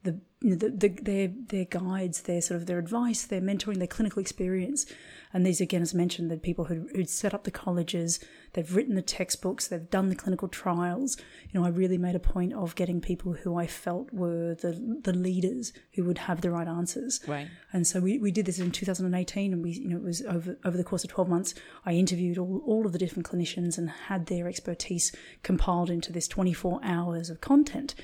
the, 0.02 0.20
the, 0.42 0.68
the 0.68 0.88
their 1.02 1.28
their 1.48 1.64
guides, 1.64 2.22
their 2.22 2.40
sort 2.40 2.60
of 2.60 2.66
their 2.66 2.78
advice, 2.78 3.24
their 3.24 3.40
mentoring, 3.40 3.78
their 3.78 3.86
clinical 3.86 4.20
experience. 4.20 4.86
And 5.34 5.44
these 5.44 5.60
again, 5.60 5.82
as 5.82 5.92
mentioned, 5.92 6.30
the 6.30 6.36
people 6.36 6.66
who 6.66 6.88
who'd 6.94 7.10
set 7.10 7.34
up 7.34 7.42
the 7.42 7.50
colleges, 7.50 8.20
they've 8.52 8.74
written 8.74 8.94
the 8.94 9.02
textbooks, 9.02 9.66
they've 9.66 9.90
done 9.90 10.08
the 10.08 10.14
clinical 10.14 10.46
trials. 10.46 11.16
You 11.50 11.58
know, 11.58 11.66
I 11.66 11.70
really 11.70 11.98
made 11.98 12.14
a 12.14 12.20
point 12.20 12.52
of 12.52 12.76
getting 12.76 13.00
people 13.00 13.32
who 13.32 13.56
I 13.56 13.66
felt 13.66 14.12
were 14.12 14.54
the 14.54 15.00
the 15.02 15.12
leaders 15.12 15.72
who 15.94 16.04
would 16.04 16.18
have 16.18 16.40
the 16.40 16.52
right 16.52 16.68
answers. 16.68 17.20
Right. 17.26 17.48
And 17.72 17.84
so 17.84 17.98
we, 17.98 18.18
we 18.18 18.30
did 18.30 18.46
this 18.46 18.60
in 18.60 18.70
2018, 18.70 19.52
and 19.52 19.60
we 19.60 19.72
you 19.72 19.88
know 19.88 19.96
it 19.96 20.04
was 20.04 20.22
over 20.22 20.56
over 20.64 20.76
the 20.76 20.84
course 20.84 21.02
of 21.02 21.10
12 21.10 21.28
months. 21.28 21.54
I 21.84 21.94
interviewed 21.94 22.38
all, 22.38 22.62
all 22.64 22.86
of 22.86 22.92
the 22.92 22.98
different 22.98 23.28
clinicians 23.28 23.76
and 23.76 23.90
had 23.90 24.26
their 24.26 24.46
expertise 24.46 25.10
compiled 25.42 25.90
into 25.90 26.12
this 26.12 26.28
24 26.28 26.78
hours 26.84 27.28
of 27.28 27.40
content. 27.40 27.96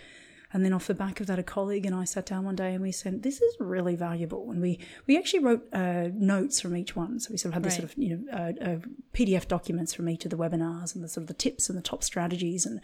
And 0.52 0.64
then 0.64 0.72
off 0.72 0.86
the 0.88 0.94
back 0.94 1.20
of 1.20 1.26
that, 1.28 1.38
a 1.38 1.44
colleague 1.44 1.86
and 1.86 1.94
I 1.94 2.04
sat 2.04 2.26
down 2.26 2.44
one 2.44 2.56
day 2.56 2.74
and 2.74 2.82
we 2.82 2.90
said, 2.92 3.22
"This 3.22 3.40
is 3.40 3.56
really 3.60 3.94
valuable." 3.94 4.50
And 4.50 4.60
we 4.60 4.80
we 5.06 5.16
actually 5.16 5.44
wrote 5.44 5.68
uh, 5.72 6.08
notes 6.12 6.60
from 6.60 6.76
each 6.76 6.96
one. 6.96 7.20
So 7.20 7.30
we 7.30 7.36
sort 7.36 7.50
of 7.50 7.54
had 7.54 7.62
this 7.62 7.74
Right. 7.78 7.88
sort 7.88 7.92
of 7.92 7.98
you 7.98 8.16
know 8.16 8.32
uh, 8.32 8.64
uh, 8.64 8.78
PDF 9.14 9.46
documents 9.46 9.94
from 9.94 10.08
each 10.08 10.24
of 10.24 10.30
the 10.30 10.36
webinars 10.36 10.94
and 10.94 11.04
the 11.04 11.08
sort 11.08 11.22
of 11.22 11.28
the 11.28 11.34
tips 11.34 11.68
and 11.68 11.78
the 11.78 11.82
top 11.82 12.02
strategies 12.02 12.66
and 12.66 12.80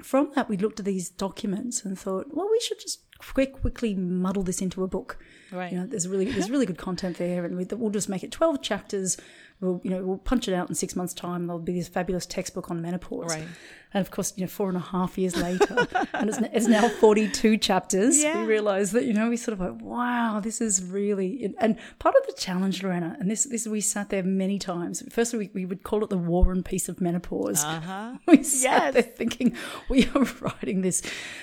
from 0.00 0.30
that, 0.34 0.48
we 0.48 0.56
looked 0.56 0.78
at 0.78 0.86
these 0.86 1.10
documents 1.10 1.84
and 1.84 1.98
thought, 1.98 2.28
well, 2.30 2.48
we 2.50 2.60
should 2.60 2.78
just 2.80 3.00
quick, 3.18 3.60
quickly 3.60 3.94
muddle 3.94 4.42
this 4.42 4.62
into 4.62 4.82
a 4.82 4.88
book. 4.88 5.18
Right. 5.50 5.72
You 5.72 5.78
know, 5.80 5.86
there's 5.86 6.08
really 6.08 6.26
there's 6.30 6.50
really 6.50 6.66
good 6.66 6.78
content 6.78 7.18
there, 7.18 7.44
and 7.44 7.56
we, 7.56 7.64
we'll 7.64 7.90
just 7.90 8.08
make 8.08 8.22
it 8.24 8.30
12 8.32 8.62
chapters. 8.62 9.16
We'll 9.62 9.80
you 9.84 9.90
know 9.90 10.04
we'll 10.04 10.18
punch 10.18 10.48
it 10.48 10.54
out 10.54 10.68
in 10.68 10.74
six 10.74 10.94
months' 10.96 11.14
time. 11.14 11.46
There'll 11.46 11.60
be 11.62 11.72
this 11.72 11.88
fabulous 11.88 12.26
textbook 12.26 12.70
on 12.70 12.82
menopause. 12.82 13.30
Right. 13.30 13.46
And 13.94 14.00
of 14.00 14.10
course, 14.10 14.32
you 14.36 14.42
know, 14.44 14.48
four 14.48 14.68
and 14.68 14.76
a 14.78 14.80
half 14.80 15.18
years 15.18 15.36
later, 15.36 15.86
and 16.14 16.30
it's, 16.30 16.38
it's 16.50 16.66
now 16.66 16.88
42 16.88 17.58
chapters. 17.58 18.22
Yeah. 18.22 18.40
We 18.40 18.46
realise 18.46 18.90
that 18.92 19.04
you 19.04 19.12
know 19.12 19.28
we 19.28 19.36
sort 19.36 19.52
of 19.52 19.60
like, 19.60 19.82
wow, 19.82 20.40
this 20.40 20.60
is 20.62 20.82
really. 20.82 21.54
And 21.60 21.78
part 21.98 22.14
of 22.16 22.26
the 22.26 22.32
challenge, 22.32 22.82
Lorena, 22.82 23.16
and 23.20 23.30
this 23.30 23.44
this 23.44 23.66
we 23.66 23.80
sat 23.80 24.08
there 24.10 24.22
many 24.22 24.58
times. 24.58 25.02
First, 25.10 25.34
we, 25.34 25.50
we 25.54 25.64
would 25.66 25.82
call 25.82 26.02
it 26.02 26.10
the 26.10 26.16
War 26.18 26.50
and 26.52 26.64
Peace 26.64 26.88
of 26.88 27.00
Menopause. 27.00 27.62
Uh 27.64 27.80
huh. 27.80 28.12
We 28.26 28.42
sat 28.42 28.82
Yes. 28.82 28.94
there 28.94 29.02
thinking 29.02 29.56
we 29.88 30.08
are 30.14 30.24
writing 30.40 30.80
this, 30.80 31.02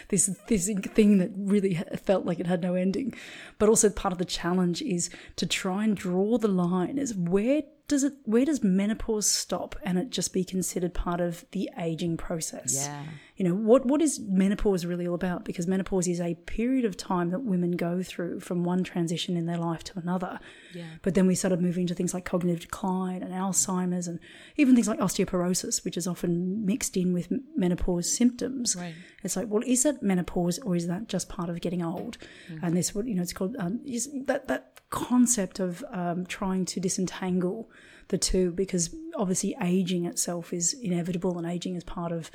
this, 0.09 0.25
this 0.47 0.69
thing 0.93 1.19
that 1.19 1.31
really 1.35 1.75
felt 2.03 2.25
like 2.25 2.39
it 2.39 2.47
had 2.47 2.61
no 2.61 2.73
ending. 2.75 3.13
But 3.59 3.69
also 3.69 3.89
part 3.89 4.11
of 4.11 4.17
the 4.17 4.25
challenge 4.25 4.81
is 4.81 5.09
to 5.35 5.45
try 5.45 5.83
and 5.83 5.95
draw 5.95 6.37
the 6.37 6.47
line 6.47 6.97
as 6.97 7.13
where 7.13 7.61
does 7.89 8.05
it, 8.05 8.13
where 8.23 8.45
does 8.45 8.63
menopause 8.63 9.25
stop 9.29 9.75
and 9.83 9.97
it 9.97 10.11
just 10.11 10.31
be 10.31 10.45
considered 10.45 10.93
part 10.93 11.19
of 11.19 11.43
the 11.51 11.69
aging 11.77 12.15
process? 12.15 12.75
Yeah. 12.75 13.03
You 13.39 13.47
know, 13.47 13.55
what, 13.55 13.85
what 13.85 14.01
is 14.01 14.19
menopause 14.19 14.85
really 14.85 15.07
all 15.07 15.15
about? 15.15 15.45
Because 15.45 15.65
menopause 15.65 16.09
is 16.09 16.19
a 16.19 16.35
period 16.35 16.83
of 16.83 16.97
time 16.97 17.29
that 17.29 17.39
women 17.39 17.71
go 17.71 18.03
through 18.03 18.41
from 18.41 18.65
one 18.65 18.83
transition 18.83 19.37
in 19.37 19.45
their 19.45 19.57
life 19.57 19.81
to 19.85 19.97
another. 19.97 20.41
Yeah. 20.73 20.83
But 21.03 21.13
then 21.13 21.25
we 21.25 21.35
started 21.35 21.61
moving 21.61 21.87
to 21.87 21.95
things 21.95 22.13
like 22.13 22.25
cognitive 22.25 22.59
decline 22.59 23.23
and 23.23 23.33
Alzheimer's 23.33 24.09
and 24.09 24.19
even 24.57 24.75
things 24.75 24.89
like 24.89 24.99
osteoporosis, 24.99 25.85
which 25.85 25.95
is 25.95 26.05
often 26.05 26.65
mixed 26.65 26.97
in 26.97 27.13
with 27.13 27.31
menopause 27.55 28.11
symptoms. 28.11 28.75
Right. 28.75 28.93
It's 29.23 29.37
like, 29.37 29.47
well, 29.47 29.63
is 29.65 29.83
that 29.83 30.03
menopause 30.03 30.59
or 30.59 30.75
is 30.75 30.87
that 30.87 31.07
just 31.07 31.29
part 31.29 31.49
of 31.49 31.61
getting 31.61 31.81
old? 31.81 32.17
Mm-hmm. 32.51 32.65
And 32.65 32.75
this, 32.75 32.93
what 32.93 33.07
you 33.07 33.15
know, 33.15 33.21
it's 33.21 33.31
called 33.31 33.55
um, 33.57 33.79
is 33.85 34.09
that 34.25 34.49
that 34.49 34.81
concept 34.89 35.61
of 35.61 35.81
um, 35.91 36.25
trying 36.25 36.65
to 36.65 36.81
disentangle 36.81 37.71
the 38.09 38.17
two, 38.17 38.51
because 38.51 38.93
obviously 39.15 39.55
aging 39.63 40.03
itself 40.03 40.51
is 40.51 40.73
inevitable, 40.73 41.37
and 41.37 41.47
aging 41.47 41.77
is 41.77 41.85
part 41.85 42.11
of. 42.11 42.29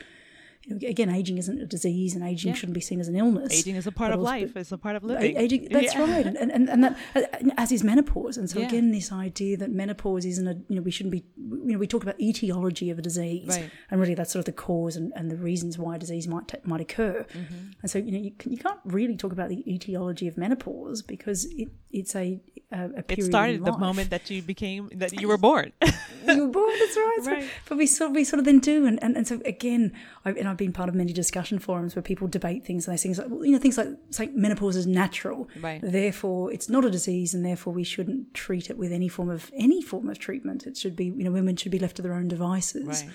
You 0.67 0.75
know, 0.79 0.89
again, 0.89 1.11
aging 1.11 1.37
isn't 1.39 1.61
a 1.61 1.67
disease, 1.67 2.15
and 2.15 2.25
aging 2.25 2.49
Yeah. 2.51 2.55
shouldn't 2.55 2.75
be 2.75 2.81
seen 2.81 2.99
as 3.01 3.09
an 3.09 3.17
illness. 3.17 3.53
Aging 3.53 3.77
is 3.77 3.87
a 3.87 3.93
part 3.93 4.13
of 4.13 4.21
also- 4.21 4.31
life. 4.31 4.57
It's 4.57 4.73
a 4.73 4.79
part 4.79 4.97
of 4.97 5.05
living. 5.05 5.37
Aging, 5.37 5.69
that's 5.71 5.95
Yeah. 5.95 6.01
right, 6.11 6.27
and, 6.27 6.37
and 6.37 6.69
and 6.71 6.85
that 6.85 6.97
uh, 7.15 7.21
as 7.59 7.71
is 7.73 7.85
menopause. 7.85 8.37
And 8.39 8.49
so 8.49 8.61
Yeah. 8.61 8.69
again, 8.69 8.91
this 8.91 9.13
idea 9.13 9.57
that 9.59 9.71
menopause 9.71 10.25
isn't 10.25 10.47
a 10.49 10.55
you 10.69 10.77
know 10.77 10.83
we 10.83 10.91
shouldn't 10.91 11.13
be 11.13 11.25
you 11.37 11.73
know 11.73 11.79
we 11.79 11.87
talk 11.87 12.03
about 12.03 12.19
etiology 12.21 12.89
of 12.91 12.99
a 12.99 13.03
disease, 13.03 13.49
Right. 13.49 13.71
and 13.91 14.01
really 14.01 14.15
that's 14.15 14.33
sort 14.33 14.41
of 14.41 14.47
the 14.47 14.53
cause 14.53 14.97
and, 14.97 15.13
and 15.17 15.31
the 15.31 15.37
reasons 15.37 15.79
why 15.79 15.97
a 15.97 15.99
disease 15.99 16.27
might 16.27 16.49
t- 16.49 16.59
might 16.65 16.81
occur. 16.81 17.27
Mm-hmm. 17.35 17.55
And 17.83 17.91
so 17.91 17.99
you 17.99 18.13
know 18.13 18.19
you, 18.19 18.31
can, 18.39 18.51
you 18.53 18.59
can't 18.59 18.81
really 18.85 19.17
talk 19.17 19.33
about 19.33 19.49
the 19.51 19.63
etiology 19.71 20.27
of 20.29 20.37
menopause 20.39 21.03
because 21.03 21.45
it 21.47 21.69
it's 21.91 22.15
a 22.17 22.41
a, 22.73 22.91
a 23.01 23.05
It 23.09 23.23
started 23.25 23.65
the 23.65 23.77
moment 23.79 24.11
that 24.11 24.31
you 24.31 24.41
became 24.43 24.89
that 24.95 25.21
you 25.21 25.29
were 25.29 25.39
born. 25.39 25.73
you 26.27 26.47
were 26.47 26.53
born. 26.53 26.73
That's 26.81 26.97
right. 26.97 27.19
right. 27.27 27.45
But 27.69 27.79
we 27.79 27.87
sort 27.87 28.13
we 28.13 28.25
sort 28.25 28.39
of 28.41 28.47
then 28.47 28.59
do, 28.59 28.87
and, 28.87 29.01
and, 29.03 29.17
and 29.17 29.29
so 29.29 29.41
again, 29.45 29.93
I, 30.25 30.31
and 30.31 30.49
I've 30.55 30.59
been 30.67 30.73
part 30.73 30.89
of 30.89 30.95
many 30.95 31.13
discussion 31.13 31.59
forums 31.59 31.95
where 31.97 32.03
people 32.03 32.29
debate 32.29 32.65
things, 32.65 32.87
and 32.87 32.93
they 32.93 32.97
say 32.97 33.09
things 33.09 33.19
like, 33.19 33.29
you 33.29 33.53
know, 33.53 33.59
things 33.59 33.77
like 33.77 33.89
say 34.11 34.27
menopause 34.35 34.77
is 34.77 34.87
natural, 34.87 35.49
Right. 35.61 35.81
Therefore, 35.83 36.53
it's 36.53 36.69
not 36.69 36.85
a 36.85 36.91
disease, 36.91 37.35
and 37.35 37.45
therefore 37.45 37.73
we 37.73 37.85
shouldn't 37.85 38.35
treat 38.35 38.71
it 38.71 38.79
with 38.79 38.93
any 38.93 39.09
form 39.09 39.31
of 39.31 39.51
any 39.55 39.83
form 39.83 40.09
of 40.09 40.19
treatment. 40.19 40.67
It 40.67 40.77
should 40.77 40.95
be, 40.95 41.07
you 41.07 41.25
know, 41.25 41.33
women 41.33 41.57
should 41.57 41.73
be 41.73 41.79
left 41.79 41.97
to 41.97 42.03
their 42.03 42.15
own 42.15 42.29
devices. 42.29 42.87
right. 42.87 43.11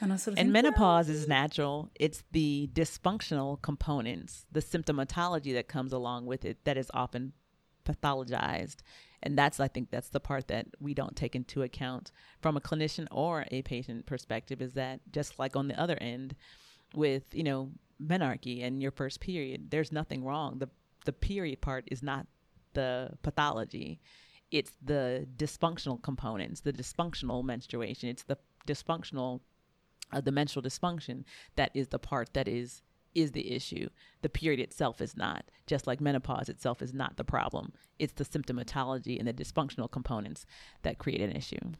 And 0.00 0.12
I 0.12 0.16
sort 0.16 0.32
of 0.34 0.38
And 0.38 0.46
think, 0.46 0.52
menopause 0.52 1.08
is 1.08 1.28
natural. 1.28 1.90
It's 1.94 2.24
the 2.32 2.68
dysfunctional 2.72 3.62
components, 3.62 4.44
the 4.50 4.60
symptomatology 4.60 5.52
that 5.54 5.68
comes 5.68 5.92
along 5.92 6.26
with 6.26 6.44
it 6.44 6.64
that 6.64 6.76
is 6.76 6.90
often 6.92 7.32
pathologized. 7.84 8.78
And 9.24 9.36
that's, 9.38 9.58
I 9.58 9.68
think, 9.68 9.90
that's 9.90 10.10
the 10.10 10.20
part 10.20 10.48
that 10.48 10.66
we 10.80 10.94
don't 10.94 11.16
take 11.16 11.34
into 11.34 11.62
account 11.62 12.12
from 12.40 12.56
a 12.56 12.60
clinician 12.60 13.08
or 13.10 13.46
a 13.50 13.62
patient 13.62 14.04
perspective 14.06 14.60
is 14.60 14.74
that 14.74 15.00
just 15.10 15.38
like 15.38 15.56
on 15.56 15.66
the 15.66 15.80
other 15.80 15.96
end 16.00 16.36
with, 16.94 17.22
you 17.32 17.42
know, 17.42 17.70
menarche 18.00 18.62
and 18.62 18.82
your 18.82 18.90
first 18.90 19.20
period, 19.20 19.70
there's 19.70 19.90
nothing 19.90 20.24
wrong. 20.24 20.58
The, 20.58 20.68
the 21.06 21.12
period 21.12 21.62
part 21.62 21.84
is 21.90 22.02
not 22.02 22.26
the 22.74 23.10
pathology. 23.22 23.98
It's 24.50 24.72
the 24.84 25.26
dysfunctional 25.36 26.02
components, 26.02 26.60
the 26.60 26.72
dysfunctional 26.72 27.42
menstruation. 27.42 28.10
It's 28.10 28.24
the 28.24 28.36
dysfunctional 28.66 29.40
uh, 30.12 30.20
the 30.20 30.32
menstrual 30.32 30.62
dysfunction 30.62 31.24
that 31.56 31.70
is 31.74 31.88
the 31.88 31.98
part 31.98 32.34
that 32.34 32.46
is 32.46 32.82
is 33.14 33.32
the 33.32 33.52
issue 33.52 33.88
the 34.22 34.28
period 34.28 34.60
itself 34.60 35.00
is 35.00 35.16
not 35.16 35.44
just 35.66 35.86
like 35.86 36.00
menopause 36.00 36.48
itself 36.48 36.82
is 36.82 36.92
not 36.92 37.16
the 37.16 37.24
problem 37.24 37.72
it's 37.98 38.14
the 38.14 38.24
symptomatology 38.24 39.18
and 39.18 39.26
the 39.28 39.32
dysfunctional 39.32 39.90
components 39.90 40.44
that 40.82 40.98
create 40.98 41.20
an 41.20 41.32
issue 41.32 41.72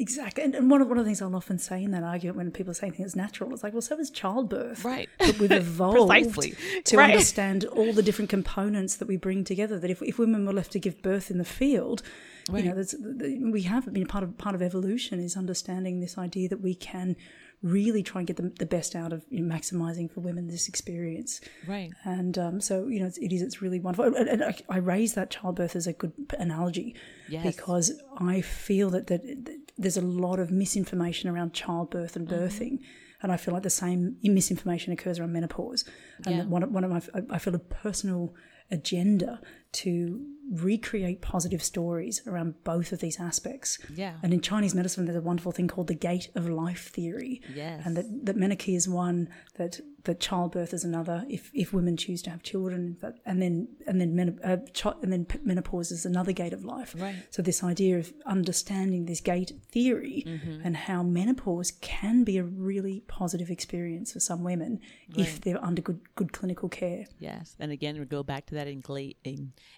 Exactly. 0.00 0.44
And, 0.44 0.54
and 0.54 0.70
one, 0.70 0.80
of, 0.80 0.88
one 0.88 0.96
of 0.96 1.04
the 1.04 1.08
things 1.08 1.20
I'll 1.20 1.34
often 1.34 1.58
say 1.58 1.82
in 1.82 1.90
that 1.90 2.04
argument 2.04 2.36
when 2.36 2.50
people 2.52 2.72
say 2.72 2.88
things 2.90 3.16
natural, 3.16 3.52
it's 3.52 3.64
like, 3.64 3.72
well, 3.72 3.82
so 3.82 3.98
is 3.98 4.10
childbirth. 4.10 4.84
Right. 4.84 5.08
But 5.18 5.38
we've 5.40 5.50
evolved 5.66 6.08
Precisely. 6.08 6.54
to 6.84 6.96
Right. 6.96 7.10
understand 7.10 7.64
all 7.64 7.92
the 7.92 8.02
different 8.02 8.30
components 8.30 8.94
that 8.96 9.08
we 9.08 9.16
bring 9.16 9.42
together. 9.42 9.76
That 9.76 9.90
if, 9.90 10.00
if 10.02 10.16
women 10.16 10.46
were 10.46 10.52
left 10.52 10.70
to 10.72 10.78
give 10.78 11.02
birth 11.02 11.32
in 11.32 11.38
the 11.38 11.44
field, 11.44 12.02
Right. 12.48 12.62
you 12.62 12.70
know, 12.70 12.76
that's, 12.76 12.94
we 13.00 13.62
have 13.62 13.92
been 13.92 14.06
part 14.06 14.22
of 14.22 14.38
part 14.38 14.54
of 14.54 14.62
evolution 14.62 15.18
is 15.18 15.36
understanding 15.36 15.98
this 15.98 16.16
idea 16.16 16.48
that 16.48 16.60
we 16.60 16.76
can 16.76 17.16
really 17.62 18.02
try 18.04 18.20
and 18.20 18.26
get 18.26 18.36
the, 18.36 18.52
the 18.58 18.66
best 18.66 18.94
out 18.94 19.12
of 19.12 19.24
you 19.30 19.40
know, 19.40 19.54
maximizing 19.54 20.10
for 20.10 20.20
women 20.20 20.46
this 20.46 20.68
experience. 20.68 21.40
right 21.66 21.90
And 22.04 22.38
um, 22.38 22.60
so, 22.60 22.86
you 22.86 23.00
know, 23.00 23.06
it's, 23.06 23.18
it 23.18 23.32
is, 23.32 23.42
it's 23.42 23.60
really 23.60 23.80
wonderful. 23.80 24.04
And, 24.14 24.28
and 24.28 24.44
I, 24.44 24.54
I 24.68 24.76
raise 24.78 25.14
that 25.14 25.30
childbirth 25.30 25.74
as 25.74 25.86
a 25.86 25.92
good 25.92 26.12
analogy 26.38 26.94
Yes. 27.28 27.44
because 27.56 27.92
I 28.18 28.40
feel 28.42 28.90
that, 28.90 29.08
that, 29.08 29.22
that 29.46 29.58
there's 29.76 29.96
a 29.96 30.02
lot 30.02 30.38
of 30.38 30.50
misinformation 30.50 31.28
around 31.28 31.52
childbirth 31.52 32.14
and 32.16 32.28
Mm-hmm. 32.28 32.44
birthing. 32.44 32.78
And 33.22 33.32
I 33.32 33.36
feel 33.36 33.52
like 33.52 33.64
the 33.64 33.70
same 33.70 34.16
misinformation 34.22 34.92
occurs 34.92 35.18
around 35.18 35.32
menopause. 35.32 35.84
And 36.26 36.36
Yeah. 36.36 36.44
one, 36.44 36.62
of- 36.62 36.70
one 36.70 36.84
of 36.84 36.90
my, 36.92 37.00
I 37.30 37.38
feel 37.38 37.54
a 37.56 37.58
personal 37.58 38.34
agenda 38.70 39.40
to 39.72 40.24
recreate 40.50 41.20
positive 41.20 41.62
stories 41.62 42.22
around 42.26 42.54
both 42.64 42.92
of 42.92 43.00
these 43.00 43.20
aspects. 43.20 43.78
Yeah. 43.94 44.14
And 44.22 44.32
in 44.32 44.40
Chinese 44.40 44.74
medicine, 44.74 45.04
there's 45.04 45.18
a 45.18 45.20
wonderful 45.20 45.52
thing 45.52 45.68
called 45.68 45.88
the 45.88 45.94
gate 45.94 46.30
of 46.34 46.48
life 46.48 46.88
theory. 46.88 47.42
Yes. 47.54 47.82
And 47.84 47.96
that, 47.96 48.26
that 48.26 48.36
menarche 48.36 48.74
is 48.74 48.88
one, 48.88 49.28
that 49.56 49.80
that 50.08 50.18
childbirth 50.28 50.72
is 50.78 50.84
another. 50.84 51.18
If 51.28 51.50
if 51.54 51.68
women 51.78 51.96
choose 52.04 52.20
to 52.22 52.30
have 52.30 52.42
children, 52.42 52.96
that, 53.02 53.14
and 53.30 53.36
then 53.42 53.54
and 53.86 53.96
then 54.00 54.10
men, 54.18 54.28
uh, 54.50 54.56
chi- 54.80 54.98
and 55.02 55.10
then 55.12 55.26
menopause 55.44 55.88
is 55.96 56.04
another 56.06 56.32
gate 56.42 56.54
of 56.58 56.64
life. 56.64 56.90
Right. 56.98 57.16
So 57.34 57.42
this 57.42 57.62
idea 57.72 57.98
of 57.98 58.06
understanding 58.26 59.06
this 59.06 59.20
gate 59.20 59.52
theory 59.74 60.24
Mm-hmm. 60.26 60.60
and 60.64 60.74
how 60.88 61.00
menopause 61.02 61.70
can 61.80 62.24
be 62.24 62.38
a 62.38 62.42
really 62.42 62.96
positive 63.18 63.50
experience 63.56 64.08
for 64.14 64.20
some 64.20 64.42
women 64.42 64.80
if 65.24 65.30
they're 65.42 65.62
under 65.68 65.82
good 65.88 66.00
good 66.18 66.32
clinical 66.32 66.68
care. 66.80 67.04
Yes. 67.18 67.54
And 67.60 67.70
again, 67.78 67.98
we 67.98 68.04
go 68.06 68.22
back 68.32 68.46
to 68.46 68.54
that 68.58 68.66
engla- 68.66 69.14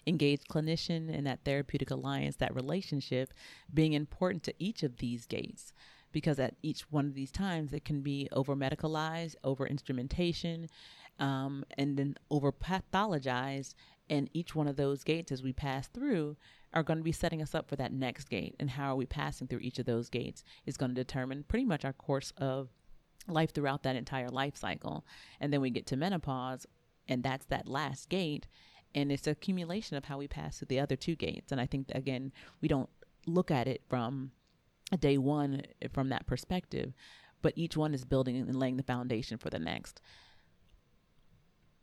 engaged 0.07 0.47
clinician 0.47 1.13
and 1.15 1.23
that 1.27 1.39
therapeutic 1.43 1.91
alliance, 1.91 2.35
that 2.37 2.55
relationship 2.55 3.33
being 3.73 3.93
important 3.93 4.43
to 4.43 4.53
each 4.67 4.81
of 4.83 4.97
these 5.03 5.25
gates. 5.25 5.73
Because 6.11 6.39
at 6.39 6.55
each 6.61 6.81
one 6.91 7.05
of 7.05 7.13
these 7.13 7.31
times, 7.31 7.73
it 7.73 7.85
can 7.85 8.01
be 8.01 8.27
over 8.31 8.55
medicalized, 8.55 9.35
over 9.43 9.65
instrumentation, 9.65 10.67
um, 11.19 11.63
and 11.77 11.97
then 11.97 12.15
over 12.29 12.51
pathologized. 12.51 13.75
And 14.09 14.29
each 14.33 14.55
one 14.55 14.67
of 14.67 14.75
those 14.75 15.03
gates, 15.03 15.31
as 15.31 15.41
we 15.41 15.53
pass 15.53 15.87
through, 15.87 16.35
are 16.73 16.83
going 16.83 16.97
to 16.97 17.03
be 17.03 17.11
setting 17.11 17.41
us 17.41 17.55
up 17.55 17.69
for 17.69 17.75
that 17.77 17.93
next 17.93 18.29
gate. 18.29 18.55
And 18.59 18.69
how 18.69 18.91
are 18.91 18.95
we 18.95 19.05
passing 19.05 19.47
through 19.47 19.59
each 19.59 19.79
of 19.79 19.85
those 19.85 20.09
gates 20.09 20.43
is 20.65 20.77
going 20.77 20.93
to 20.93 21.01
determine 21.01 21.43
pretty 21.47 21.65
much 21.65 21.85
our 21.85 21.93
course 21.93 22.33
of 22.37 22.69
life 23.27 23.53
throughout 23.53 23.83
that 23.83 23.95
entire 23.95 24.29
life 24.29 24.57
cycle. 24.57 25.05
And 25.39 25.53
then 25.53 25.61
we 25.61 25.69
get 25.69 25.85
to 25.87 25.97
menopause, 25.97 26.65
and 27.07 27.23
that's 27.23 27.45
that 27.47 27.67
last 27.67 28.09
gate. 28.09 28.47
And 28.93 29.11
it's 29.11 29.27
accumulation 29.27 29.95
of 29.95 30.05
how 30.05 30.17
we 30.17 30.27
pass 30.27 30.57
through 30.57 30.67
the 30.67 30.79
other 30.79 30.95
two 30.95 31.15
gates. 31.15 31.51
And 31.51 31.61
I 31.61 31.65
think, 31.65 31.87
again, 31.93 32.33
we 32.59 32.67
don't 32.67 32.89
look 33.25 33.51
at 33.51 33.67
it 33.67 33.81
from 33.89 34.31
day 34.97 35.17
one 35.17 35.63
from 35.93 36.09
that 36.09 36.27
perspective, 36.27 36.93
but 37.41 37.53
each 37.55 37.75
one 37.77 37.93
is 37.93 38.05
building 38.05 38.37
and 38.37 38.55
laying 38.55 38.77
the 38.77 38.83
foundation 38.83 39.37
for 39.37 39.49
the 39.49 39.59
next. 39.59 40.01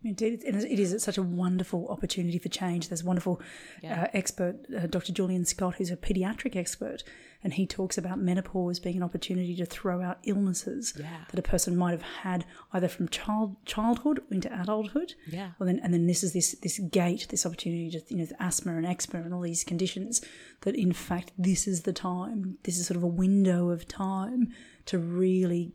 Indeed, 0.05 0.43
it 0.47 0.55
is, 0.55 0.65
it 0.65 0.79
is 0.79 1.03
such 1.03 1.19
a 1.19 1.23
wonderful 1.23 1.89
opportunity 1.89 2.39
for 2.39 2.49
change. 2.49 2.89
There's 2.89 3.03
wonderful 3.03 3.41
Yeah. 3.83 4.03
uh, 4.05 4.07
expert, 4.13 4.65
uh, 4.77 4.87
Dr. 4.87 5.13
Julian 5.13 5.45
Scott, 5.45 5.75
who's 5.77 5.91
a 5.91 5.97
pediatric 5.97 6.55
expert, 6.55 7.03
and 7.45 7.53
he 7.55 7.67
talks 7.67 7.97
about 7.97 8.19
menopause 8.19 8.81
being 8.81 8.97
an 8.97 9.03
opportunity 9.03 9.55
to 9.57 9.65
throw 9.65 10.03
out 10.03 10.19
illnesses 10.25 10.93
Yeah. 10.99 11.25
that 11.31 11.39
a 11.39 11.43
person 11.43 11.77
might 11.77 11.93
have 11.93 12.03
had 12.03 12.45
either 12.73 12.89
from 12.89 13.09
child 13.09 13.57
childhood 13.65 14.21
into 14.31 14.49
adulthood. 14.61 15.15
Yeah. 15.31 15.53
Well, 15.59 15.67
then, 15.69 15.79
and 15.83 15.95
then 15.95 16.07
this 16.07 16.23
is 16.25 16.33
this 16.33 16.57
this 16.63 16.79
gate, 16.79 17.27
this 17.31 17.47
opportunity 17.47 17.91
to 17.91 18.01
you 18.09 18.17
know 18.19 18.27
asthma 18.41 18.77
and 18.77 18.85
eczema 18.87 19.23
and 19.25 19.33
all 19.33 19.43
these 19.43 19.63
conditions 19.65 20.21
that 20.63 20.75
in 20.75 20.93
fact 20.93 21.33
this 21.39 21.69
is 21.69 21.83
the 21.83 21.93
time. 21.93 22.59
This 22.65 22.77
is 22.79 22.87
sort 22.87 22.97
of 22.97 23.03
a 23.05 23.07
window 23.25 23.71
of 23.71 23.87
time 23.87 24.53
to 24.87 24.99
really 24.99 25.73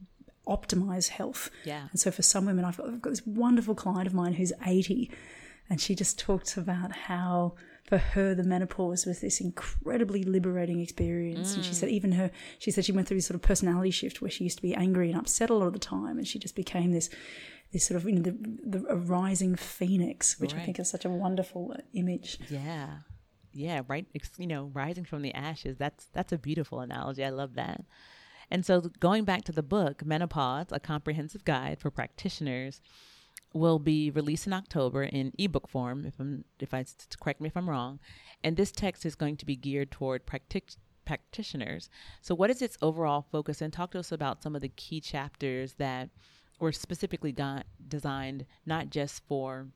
optimize 0.47 1.07
health. 1.07 1.49
Yeah. 1.63 1.87
And 1.91 1.99
so 1.99 2.11
for 2.11 2.21
some 2.21 2.45
women, 2.45 2.65
I've 2.65 2.75
got, 2.77 2.87
I've 2.87 3.01
got 3.01 3.11
this 3.11 3.25
wonderful 3.25 3.75
client 3.75 4.07
of 4.07 4.13
mine 4.13 4.33
who's 4.33 4.51
80, 4.65 5.09
and 5.69 5.79
she 5.79 5.95
just 5.95 6.19
talks 6.19 6.57
about 6.57 6.91
how 6.91 7.55
for 7.83 7.97
her 7.97 8.33
the 8.33 8.43
menopause 8.43 9.05
was 9.05 9.19
this 9.19 9.41
incredibly 9.41 10.23
liberating 10.23 10.79
experience. 10.79 11.55
And 11.55 11.65
she 11.65 11.71
mm. 11.71 11.75
said 11.75 11.89
even 11.89 12.13
her, 12.13 12.31
she 12.57 12.71
said 12.71 12.85
she 12.85 12.91
went 12.91 13.07
through 13.07 13.17
this 13.17 13.27
sort 13.27 13.35
of 13.35 13.41
personality 13.41 13.91
shift 13.91 14.21
where 14.21 14.31
she 14.31 14.45
used 14.45 14.57
to 14.57 14.61
be 14.61 14.73
angry 14.73 15.09
and 15.09 15.19
upset 15.19 15.49
a 15.49 15.53
lot 15.53 15.67
of 15.67 15.73
the 15.73 15.79
time, 15.79 16.17
and 16.17 16.27
she 16.27 16.39
just 16.39 16.55
became 16.55 16.91
this. 16.91 17.09
This 17.71 17.87
sort 17.87 17.99
of 17.99 18.07
you 18.07 18.13
know 18.13 18.21
the, 18.21 18.37
the 18.63 18.85
a 18.87 18.95
rising 18.95 19.55
phoenix, 19.55 20.39
which 20.39 20.53
I 20.53 20.59
think 20.59 20.79
is 20.79 20.87
such 20.87 21.05
a 21.05 21.09
wonderful 21.09 21.75
image. 21.93 22.37
Yeah. 22.47 22.99
Yeah, 23.51 23.81
right. 23.87 24.05
You 24.37 24.45
know, 24.47 24.69
rising 24.73 25.05
from 25.05 25.23
the 25.23 25.33
ashes. 25.33 25.77
That's 25.77 26.05
that's 26.13 26.31
a 26.31 26.37
beautiful 26.37 26.81
analogy. 26.81 27.25
I 27.25 27.29
love 27.29 27.55
that. 27.55 27.83
And 28.51 28.63
so 28.63 28.81
going 28.99 29.25
back 29.25 29.43
to 29.45 29.51
the 29.51 29.63
book, 29.63 30.05
Menopause, 30.05 30.67
a 30.71 30.79
comprehensive 30.79 31.45
guide 31.45 31.79
for 31.79 31.89
practitioners, 31.89 32.81
will 33.53 33.79
be 33.79 34.09
released 34.11 34.47
in 34.47 34.53
October 34.53 35.03
in 35.03 35.31
ebook 35.37 35.67
form. 35.67 36.05
If 36.05 36.19
I'm, 36.19 36.43
if 36.59 36.73
I 36.73 36.85
correct 37.19 37.39
me 37.39 37.47
if 37.47 37.57
I'm 37.57 37.69
wrong, 37.69 37.99
and 38.43 38.57
this 38.57 38.71
text 38.71 39.05
is 39.05 39.15
going 39.15 39.37
to 39.37 39.45
be 39.45 39.55
geared 39.55 39.91
toward 39.91 40.25
practic- 40.25 40.75
practitioners. 41.05 41.89
So, 42.21 42.35
what 42.35 42.49
is 42.49 42.61
its 42.61 42.77
overall 42.81 43.25
focus? 43.31 43.61
And 43.61 43.71
talk 43.71 43.91
to 43.91 43.99
us 43.99 44.11
about 44.11 44.41
some 44.43 44.55
of 44.55 44.61
the 44.61 44.69
key 44.69 45.01
chapters 45.01 45.73
that 45.75 46.09
were 46.59 46.71
specifically 46.71 47.35
designed 47.87 48.45
not 48.65 48.89
just 48.89 49.23
for 49.27 49.67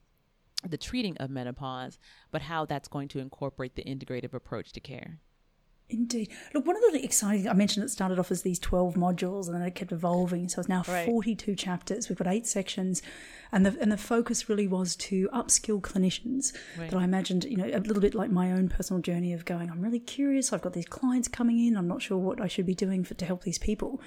the 0.66 0.78
treating 0.78 1.16
of 1.18 1.30
menopause, 1.30 1.98
but 2.30 2.42
how 2.42 2.64
that's 2.64 2.88
going 2.88 3.08
to 3.08 3.20
incorporate 3.20 3.76
the 3.76 3.84
integrative 3.84 4.34
approach 4.34 4.72
to 4.72 4.80
care. 4.80 5.20
Indeed. 5.90 6.30
Look, 6.52 6.66
one 6.66 6.76
of 6.76 6.82
the 6.92 7.02
exciting, 7.02 7.48
I 7.48 7.54
mentioned 7.54 7.82
it 7.84 7.88
started 7.88 8.18
off 8.18 8.30
as 8.30 8.42
these 8.42 8.58
12 8.58 8.94
modules 8.94 9.46
and 9.46 9.54
then 9.54 9.62
it 9.62 9.74
kept 9.74 9.90
evolving. 9.90 10.48
So 10.48 10.60
it's 10.60 10.68
now 10.68 10.82
Right. 10.86 11.06
42 11.06 11.54
chapters. 11.54 12.08
We've 12.10 12.18
got 12.18 12.26
eight 12.28 12.46
sections. 12.46 13.00
And 13.52 13.64
the, 13.64 13.74
and 13.80 13.90
the 13.90 13.96
focus 13.96 14.50
really 14.50 14.68
was 14.68 14.94
to 14.96 15.30
upskill 15.32 15.80
clinicians 15.80 16.52
Right. 16.78 16.90
that 16.90 16.98
I 16.98 17.04
imagined, 17.04 17.44
you 17.44 17.56
know, 17.56 17.64
a 17.72 17.80
little 17.80 18.02
bit 18.02 18.14
like 18.14 18.30
my 18.30 18.52
own 18.52 18.68
personal 18.68 19.00
journey 19.00 19.32
of 19.32 19.46
going, 19.46 19.70
I'm 19.70 19.80
really 19.80 20.00
curious. 20.00 20.52
I've 20.52 20.60
got 20.60 20.74
these 20.74 20.84
clients 20.86 21.26
coming 21.28 21.58
in. 21.66 21.74
I'm 21.76 21.88
not 21.88 22.02
sure 22.02 22.18
what 22.18 22.38
I 22.40 22.48
should 22.48 22.66
be 22.66 22.74
doing 22.74 23.02
for, 23.02 23.14
to 23.14 23.24
help 23.24 23.44
these 23.44 23.58
people. 23.58 24.00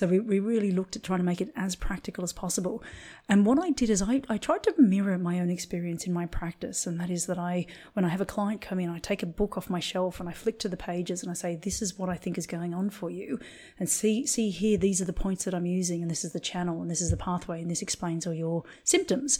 So 0.00 0.06
we, 0.06 0.18
we 0.18 0.40
really 0.40 0.70
looked 0.70 0.96
at 0.96 1.02
trying 1.02 1.18
to 1.18 1.26
make 1.26 1.42
it 1.42 1.52
as 1.54 1.76
practical 1.76 2.24
as 2.24 2.32
possible. 2.32 2.82
And 3.28 3.44
what 3.44 3.58
I 3.58 3.68
did 3.68 3.90
is 3.90 4.00
I, 4.00 4.22
I 4.30 4.38
tried 4.38 4.62
to 4.62 4.74
mirror 4.78 5.18
my 5.18 5.40
own 5.40 5.50
experience 5.50 6.06
in 6.06 6.12
my 6.14 6.24
practice. 6.24 6.86
And 6.86 6.98
that 6.98 7.10
is 7.10 7.26
that 7.26 7.36
I, 7.36 7.66
when 7.92 8.06
I 8.06 8.08
have 8.08 8.22
a 8.22 8.24
client 8.24 8.62
come 8.62 8.80
in, 8.80 8.88
I 8.88 8.98
take 8.98 9.22
a 9.22 9.26
book 9.26 9.58
off 9.58 9.68
my 9.68 9.78
shelf 9.78 10.18
and 10.18 10.26
I 10.26 10.32
flick 10.32 10.58
to 10.60 10.70
the 10.70 10.76
pages 10.78 11.22
and 11.22 11.30
I 11.30 11.34
say, 11.34 11.54
this 11.54 11.82
is 11.82 11.98
what 11.98 12.08
I 12.08 12.16
think 12.16 12.38
is 12.38 12.46
going 12.46 12.72
on 12.72 12.88
for 12.88 13.10
you. 13.10 13.38
And 13.78 13.90
see, 13.90 14.26
see 14.26 14.48
here, 14.48 14.78
these 14.78 15.02
are 15.02 15.04
the 15.04 15.12
points 15.12 15.44
that 15.44 15.54
I'm 15.54 15.66
using 15.66 16.00
and 16.00 16.10
this 16.10 16.24
is 16.24 16.32
the 16.32 16.40
channel 16.40 16.80
and 16.80 16.90
this 16.90 17.02
is 17.02 17.10
the 17.10 17.18
pathway 17.18 17.60
and 17.60 17.70
this 17.70 17.82
explains 17.82 18.26
all 18.26 18.32
your 18.32 18.64
symptoms. 18.84 19.38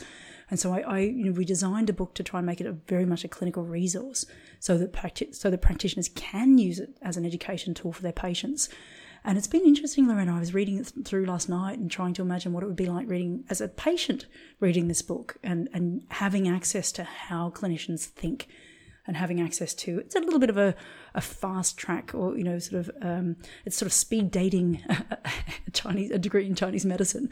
And 0.50 0.60
so 0.60 0.74
I, 0.74 0.80
I 0.80 0.98
you 0.98 1.24
know, 1.24 1.32
we 1.32 1.46
designed 1.46 1.88
a 1.88 1.94
book 1.94 2.12
to 2.16 2.22
try 2.22 2.38
and 2.40 2.46
make 2.46 2.60
it 2.60 2.66
a 2.66 2.72
very 2.72 3.06
much 3.06 3.24
a 3.24 3.28
clinical 3.28 3.62
resource 3.62 4.26
so 4.58 4.76
that, 4.76 4.92
practi- 4.92 5.34
so 5.34 5.48
that 5.48 5.62
practitioners 5.62 6.10
can 6.10 6.58
use 6.58 6.78
it 6.78 6.98
as 7.00 7.16
an 7.16 7.24
education 7.24 7.72
tool 7.72 7.94
for 7.94 8.02
their 8.02 8.12
patients. 8.12 8.68
And 9.24 9.36
it's 9.36 9.46
been 9.46 9.64
interesting, 9.66 10.08
Lorena. 10.08 10.34
I 10.34 10.38
was 10.38 10.54
reading 10.54 10.78
it 10.78 10.92
through 11.04 11.26
last 11.26 11.48
night 11.48 11.78
and 11.78 11.90
trying 11.90 12.14
to 12.14 12.22
imagine 12.22 12.52
what 12.52 12.62
it 12.62 12.66
would 12.66 12.76
be 12.76 12.86
like 12.86 13.08
reading 13.08 13.44
as 13.50 13.60
a 13.60 13.68
patient 13.68 14.26
reading 14.60 14.88
this 14.88 15.02
book 15.02 15.36
and, 15.42 15.68
and 15.72 16.04
having 16.08 16.48
access 16.48 16.90
to 16.92 17.04
how 17.04 17.50
clinicians 17.50 18.04
think 18.04 18.48
and 19.06 19.16
having 19.16 19.40
access 19.40 19.74
to 19.74 19.98
it's 19.98 20.14
a 20.14 20.20
little 20.20 20.38
bit 20.38 20.50
of 20.50 20.56
a, 20.56 20.74
a 21.14 21.20
fast 21.20 21.76
track 21.76 22.14
or 22.14 22.36
you 22.36 22.44
know 22.44 22.58
sort 22.58 22.80
of 22.80 22.90
um, 23.02 23.36
it's 23.64 23.76
sort 23.76 23.86
of 23.86 23.92
speed 23.92 24.30
dating 24.30 24.82
a 24.88 25.70
Chinese 25.72 26.10
a 26.10 26.18
degree 26.18 26.46
in 26.46 26.54
Chinese 26.54 26.84
medicine 26.84 27.28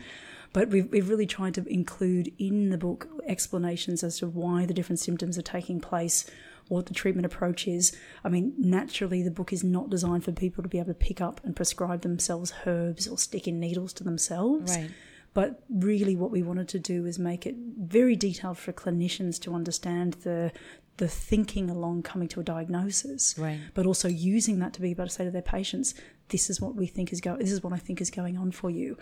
but 0.53 0.69
we've, 0.71 0.91
we've 0.91 1.09
really 1.09 1.27
tried 1.27 1.55
to 1.55 1.67
include 1.73 2.33
in 2.39 2.71
the 2.71 2.79
book 2.79 3.09
explanations 3.27 4.03
as 4.03 4.19
to 4.19 4.27
why 4.27 4.65
the 4.65 4.75
different 4.75 4.99
symptoms 4.99 5.39
are 5.39 5.43
taking 5.43 5.81
place 5.81 6.29
what 6.69 6.87
the 6.87 6.95
treatment 6.95 7.27
approach 7.27 7.67
is. 7.67 7.97
I 8.25 8.29
mean, 8.29 8.53
naturally, 8.59 9.23
the 9.23 9.31
book 9.31 9.53
is 9.53 9.65
not 9.65 9.91
designed 9.91 10.25
for 10.25 10.33
people 10.33 10.63
to 10.63 10.69
be 10.69 10.79
able 10.79 10.89
to 10.89 10.95
pick 10.95 11.21
up 11.21 11.41
and 11.45 11.57
prescribe 11.57 12.03
themselves 12.03 12.53
herbs 12.67 13.07
or 13.09 13.19
stick 13.19 13.49
in 13.49 13.59
needles 13.59 13.93
to 13.95 14.05
themselves. 14.05 14.77
Right. 14.77 14.91
But 15.35 15.63
really, 15.69 16.17
what 16.17 16.31
we 16.31 16.43
wanted 16.43 16.69
to 16.69 16.79
do 16.79 17.07
is 17.07 17.19
make 17.19 17.47
it 17.47 17.55
very 17.79 18.17
detailed 18.17 18.59
for 18.59 18.73
clinicians 18.73 19.41
to 19.43 19.55
understand 19.55 20.15
the 20.25 20.53
the 20.97 21.07
thinking 21.07 21.71
along 21.71 22.03
coming 22.03 22.27
to 22.27 22.41
a 22.41 22.43
diagnosis, 22.43 23.37
Right. 23.39 23.61
but 23.73 23.87
also 23.87 24.09
using 24.09 24.59
that 24.59 24.73
to 24.73 24.81
be 24.81 24.91
able 24.91 25.05
to 25.05 25.11
say 25.11 25.25
to 25.25 25.31
their 25.31 25.43
patients, 25.43 25.95
"This 26.31 26.51
is 26.51 26.61
what 26.61 26.75
we 26.75 26.87
think 26.87 27.13
is 27.13 27.21
going. 27.21 27.39
This 27.39 27.53
is 27.53 27.63
what 27.63 27.73
I 27.73 27.79
think 27.79 28.01
is 28.01 28.11
going 28.11 28.37
on 28.37 28.51
for 28.51 28.69
you." 28.69 28.99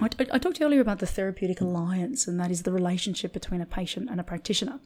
I, 0.00 0.06
I, 0.18 0.26
I 0.32 0.38
talked 0.38 0.60
earlier 0.60 0.80
about 0.82 0.98
the 0.98 1.06
therapeutic 1.06 1.62
alliance, 1.62 2.26
and 2.28 2.38
that 2.40 2.50
is 2.50 2.64
the 2.64 2.72
relationship 2.72 3.32
between 3.32 3.62
a 3.62 3.66
patient 3.66 4.10
and 4.10 4.20
a 4.20 4.24
practitioner. 4.24 4.80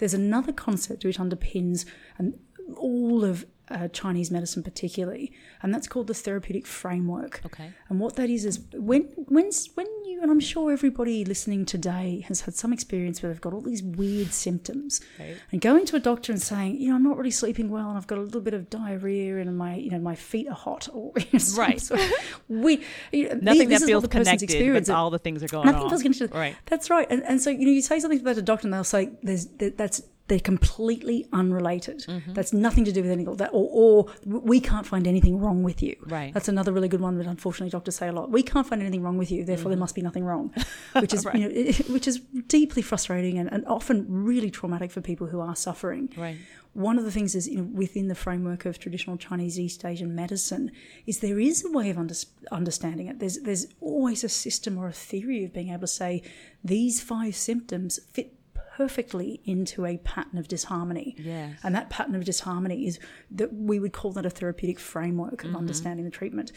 There's 0.00 0.14
another 0.14 0.52
concept 0.52 1.04
which 1.04 1.18
underpins 1.18 1.84
and 2.16 2.38
all 2.74 3.22
of 3.22 3.44
uh, 3.70 3.88
Chinese 3.88 4.30
medicine, 4.30 4.62
particularly, 4.62 5.32
and 5.62 5.72
that's 5.74 5.86
called 5.88 6.06
the 6.06 6.14
therapeutic 6.14 6.66
framework. 6.66 7.40
Okay. 7.46 7.70
And 7.88 8.00
what 8.00 8.16
that 8.16 8.28
is 8.30 8.44
is 8.44 8.60
when 8.74 9.02
when 9.28 9.50
when 9.74 9.86
you 10.06 10.18
and 10.22 10.30
I'm 10.30 10.40
sure 10.40 10.70
everybody 10.72 11.24
listening 11.24 11.64
today 11.64 12.24
has 12.28 12.42
had 12.42 12.54
some 12.54 12.72
experience 12.72 13.22
where 13.22 13.32
they've 13.32 13.40
got 13.40 13.52
all 13.54 13.60
these 13.60 13.82
weird 13.82 14.32
symptoms, 14.32 15.00
Right. 15.18 15.36
and 15.52 15.60
going 15.60 15.86
to 15.86 15.96
a 15.96 16.00
doctor 16.00 16.32
and 16.32 16.40
saying, 16.42 16.80
you 16.80 16.90
know, 16.90 16.96
I'm 16.96 17.02
not 17.02 17.16
really 17.16 17.30
sleeping 17.30 17.70
well, 17.70 17.88
and 17.88 17.96
I've 17.96 18.06
got 18.06 18.18
a 18.18 18.22
little 18.22 18.40
bit 18.40 18.54
of 18.54 18.68
diarrhea, 18.70 19.38
and 19.38 19.56
my 19.56 19.76
you 19.76 19.90
know 19.90 19.98
my 19.98 20.14
feet 20.14 20.48
are 20.48 20.54
hot, 20.54 20.88
or 20.92 21.12
you 21.16 21.38
know, 21.38 21.56
Right. 21.56 21.80
sort 21.80 22.00
of- 22.00 22.10
we 22.48 22.82
you 23.12 23.28
know, 23.28 23.38
Nothing 23.40 23.68
this 23.68 23.80
that 23.80 23.86
feels 23.86 24.02
the 24.02 24.08
connected, 24.08 24.42
experience 24.50 24.88
but 24.88 24.94
all 24.96 25.10
the 25.10 25.18
things 25.18 25.42
are 25.42 25.48
going 25.48 25.66
Nothing 25.66 25.82
on. 25.82 25.88
feels 25.90 26.02
connected. 26.02 26.34
Right. 26.34 26.56
That's 26.66 26.90
right. 26.90 27.06
And, 27.10 27.22
and 27.24 27.40
so, 27.40 27.50
you 27.50 27.64
know, 27.66 27.70
you 27.72 27.82
say 27.82 28.00
something 28.00 28.22
to 28.22 28.30
a 28.30 28.42
doctor 28.42 28.66
and 28.66 28.74
they'll 28.74 28.84
say 28.84 29.10
there's 29.22 29.46
that, 29.58 29.76
that's 29.78 30.02
they're 30.30 30.38
completely 30.38 31.26
unrelated. 31.32 32.04
Mm-hmm. 32.06 32.34
That's 32.34 32.52
nothing 32.52 32.84
to 32.84 32.92
do 32.92 33.02
with 33.02 33.10
anything 33.10 33.34
that, 33.34 33.50
or, 33.52 33.68
or 33.72 34.06
we 34.24 34.60
can't 34.60 34.86
find 34.86 35.08
anything 35.08 35.40
wrong 35.40 35.64
with 35.64 35.82
you. 35.82 35.96
Right. 36.06 36.32
That's 36.32 36.46
another 36.46 36.72
really 36.72 36.86
good 36.86 37.00
one 37.00 37.18
that 37.18 37.26
unfortunately 37.26 37.70
doctors 37.70 37.96
say 37.96 38.06
a 38.06 38.12
lot. 38.12 38.30
We 38.30 38.44
can't 38.44 38.64
find 38.64 38.80
anything 38.80 39.02
wrong 39.02 39.18
with 39.18 39.32
you, 39.32 39.44
therefore 39.44 39.70
there 39.70 39.78
must 39.78 39.96
be 39.96 40.02
nothing 40.02 40.24
wrong, 40.24 40.54
which 41.00 41.12
is 41.12 41.26
you 41.34 41.40
know, 41.40 41.50
it, 41.52 41.88
which 41.90 42.06
is 42.06 42.20
deeply 42.46 42.80
frustrating 42.80 43.38
and, 43.38 43.52
and 43.52 43.66
often 43.66 44.06
really 44.08 44.52
traumatic 44.52 44.92
for 44.92 45.00
people 45.00 45.26
who 45.26 45.40
are 45.40 45.56
suffering. 45.56 46.08
Right. 46.16 46.36
One 46.74 46.96
of 46.96 47.04
the 47.04 47.10
things 47.10 47.34
is, 47.34 47.48
you 47.48 47.56
know, 47.56 47.64
within 47.64 48.06
the 48.06 48.14
framework 48.14 48.64
of 48.64 48.78
traditional 48.78 49.16
Chinese 49.16 49.58
East 49.58 49.84
Asian 49.84 50.14
medicine, 50.14 50.70
is 51.04 51.18
there 51.18 51.40
is 51.40 51.64
a 51.64 51.72
way 51.72 51.90
of 51.90 51.98
under, 51.98 52.14
understanding 52.52 53.08
it. 53.08 53.18
There's 53.18 53.40
there's 53.40 53.66
always 53.80 54.22
a 54.22 54.28
system 54.28 54.78
or 54.78 54.86
a 54.86 54.92
theory 54.92 55.42
of 55.42 55.52
being 55.52 55.70
able 55.70 55.80
to 55.80 55.88
say 55.88 56.22
these 56.62 57.00
five 57.00 57.34
symptoms 57.34 57.98
fit 58.12 58.34
perfectly 58.80 59.40
into 59.44 59.84
a 59.84 59.98
pattern 59.98 60.38
of 60.38 60.48
disharmony. 60.48 61.14
Yes. 61.18 61.58
And 61.62 61.74
that 61.74 61.90
pattern 61.90 62.14
of 62.14 62.24
disharmony 62.24 62.86
is 62.86 62.98
that 63.30 63.52
we 63.52 63.78
would 63.78 63.92
call 63.92 64.12
that 64.12 64.24
a 64.24 64.30
therapeutic 64.30 64.78
framework 64.78 65.38
Mm-hmm. 65.40 65.50
of 65.50 65.56
understanding 65.56 66.04
the 66.04 66.10
treatment. 66.10 66.50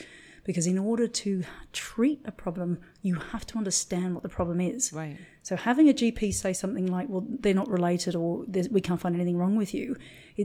Because 0.46 0.68
in 0.68 0.78
order 0.78 1.08
to 1.08 1.44
treat 1.72 2.20
a 2.26 2.32
problem, 2.32 2.80
you 3.02 3.16
have 3.32 3.46
to 3.48 3.58
understand 3.58 4.14
what 4.14 4.24
the 4.24 4.30
problem 4.30 4.60
is. 4.60 4.92
Right. 4.92 5.18
So 5.42 5.56
having 5.56 5.88
a 5.90 5.94
GP 5.94 6.34
say 6.34 6.52
something 6.52 6.88
like, 6.88 7.08
"Well, 7.08 7.26
they're 7.44 7.54
not 7.64 7.70
related," 7.70 8.14
or 8.16 8.46
"We 8.70 8.82
can't 8.82 9.00
find 9.00 9.16
anything 9.16 9.38
wrong 9.38 9.56
with 9.56 9.74
you," 9.74 9.96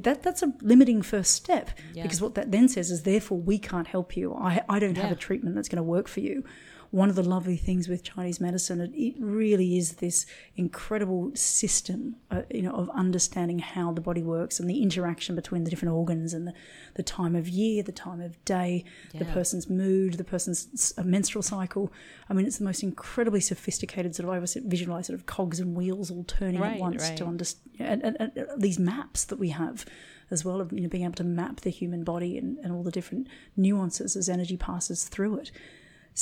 that 0.06 0.22
that's 0.22 0.42
a 0.42 0.52
limiting 0.62 1.02
first 1.02 1.32
step. 1.34 1.66
Yeah. 1.94 2.04
Because 2.04 2.20
what 2.20 2.34
that 2.36 2.52
then 2.52 2.68
says 2.68 2.92
is, 2.92 3.02
therefore, 3.02 3.38
we 3.50 3.58
can't 3.58 3.88
help 3.88 4.16
you. 4.16 4.26
I 4.34 4.62
I 4.68 4.78
don't 4.78 4.96
have 5.02 5.10
a 5.18 5.20
treatment 5.26 5.56
that's 5.56 5.68
going 5.72 5.82
to 5.84 5.90
work 5.96 6.06
for 6.06 6.20
you. 6.20 6.44
One 6.90 7.10
of 7.10 7.16
the 7.16 7.22
lovely 7.22 7.56
things 7.56 7.88
with 7.88 8.02
Chinese 8.02 8.40
medicine, 8.40 8.80
it, 8.80 8.92
it 8.94 9.14
really 9.18 9.76
is 9.76 9.94
this 9.96 10.24
incredible 10.56 11.30
system, 11.34 12.16
uh, 12.30 12.42
you 12.50 12.62
know, 12.62 12.72
of 12.72 12.88
understanding 12.90 13.58
how 13.58 13.92
the 13.92 14.00
body 14.00 14.22
works 14.22 14.58
and 14.58 14.68
the 14.70 14.82
interaction 14.82 15.34
between 15.34 15.64
the 15.64 15.70
different 15.70 15.94
organs 15.94 16.32
and 16.32 16.46
the, 16.46 16.54
the 16.94 17.02
time 17.02 17.36
of 17.36 17.48
year, 17.48 17.82
the 17.82 17.92
time 17.92 18.20
of 18.20 18.42
day, 18.44 18.84
the 19.14 19.26
person's 19.26 19.68
mood, 19.68 20.14
the 20.14 20.24
person's 20.24 20.94
uh, 20.96 21.02
menstrual 21.02 21.42
cycle. 21.42 21.92
I 22.30 22.34
mean, 22.34 22.46
it's 22.46 22.58
the 22.58 22.64
most 22.64 22.82
incredibly 22.82 23.40
sophisticated 23.40 24.14
sort 24.14 24.24
of 24.24 24.30
I 24.30 24.36
always 24.36 24.54
visualize 24.54 25.06
sort 25.06 25.18
of 25.18 25.26
cogs 25.26 25.60
and 25.60 25.76
wheels 25.76 26.10
all 26.10 26.24
turning 26.24 26.60
Right, 26.60 26.74
at 26.74 26.80
once 26.80 27.08
right. 27.08 27.16
to 27.18 27.24
understand 27.26 27.68
and, 27.78 28.02
and, 28.02 28.16
and 28.20 28.46
these 28.56 28.78
maps 28.78 29.24
that 29.24 29.38
we 29.38 29.50
have 29.50 29.84
as 30.30 30.44
well 30.44 30.60
of 30.60 30.72
you 30.72 30.80
know 30.80 30.88
being 30.88 31.04
able 31.04 31.14
to 31.14 31.24
map 31.24 31.60
the 31.60 31.70
human 31.70 32.04
body 32.04 32.36
and, 32.36 32.58
and 32.58 32.72
all 32.72 32.82
the 32.82 32.90
different 32.90 33.26
nuances 33.56 34.16
as 34.16 34.28
energy 34.28 34.56
passes 34.56 35.04
through 35.04 35.38
it. 35.38 35.50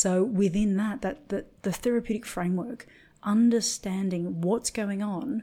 So 0.04 0.22
within 0.22 0.76
that, 0.76 1.00
that 1.00 1.16
the, 1.30 1.46
the 1.62 1.72
therapeutic 1.72 2.26
framework, 2.26 2.86
understanding 3.22 4.40
what's 4.42 4.70
going 4.70 5.02
on 5.02 5.42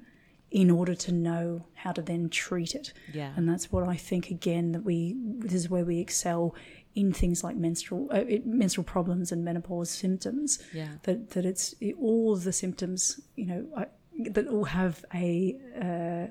in 0.51 0.69
order 0.69 0.93
to 0.93 1.11
know 1.11 1.65
how 1.73 1.91
to 1.91 2.01
then 2.03 2.29
treat 2.29 2.75
it. 2.75 2.93
Yeah. 3.11 3.31
And 3.35 3.49
that's 3.49 3.71
what 3.71 3.87
I 3.87 3.95
think 3.95 4.29
again 4.29 4.71
that 4.73 4.83
we 4.83 5.15
this 5.39 5.53
is 5.53 5.69
where 5.69 5.83
we 5.83 5.97
excel 5.99 6.53
in 6.93 7.11
things 7.11 7.43
like 7.43 7.55
menstrual 7.55 8.07
uh, 8.13 8.25
it- 8.35 8.45
menstrual 8.45 8.83
problems 8.83 9.31
and 9.31 9.43
menopause 9.43 9.89
symptoms. 9.89 10.59
Yeah. 10.71 10.89
That 11.05 11.31
that 11.31 11.45
it's 11.45 11.73
it, 11.81 11.95
all 11.99 12.33
of 12.33 12.43
the 12.43 12.53
symptoms, 12.53 13.19
you 13.35 13.47
know, 13.47 13.65
I, 13.75 13.85
that 14.35 14.47
all 14.47 14.65
have 14.65 15.03
a 15.15 15.57
uh, 15.81 16.27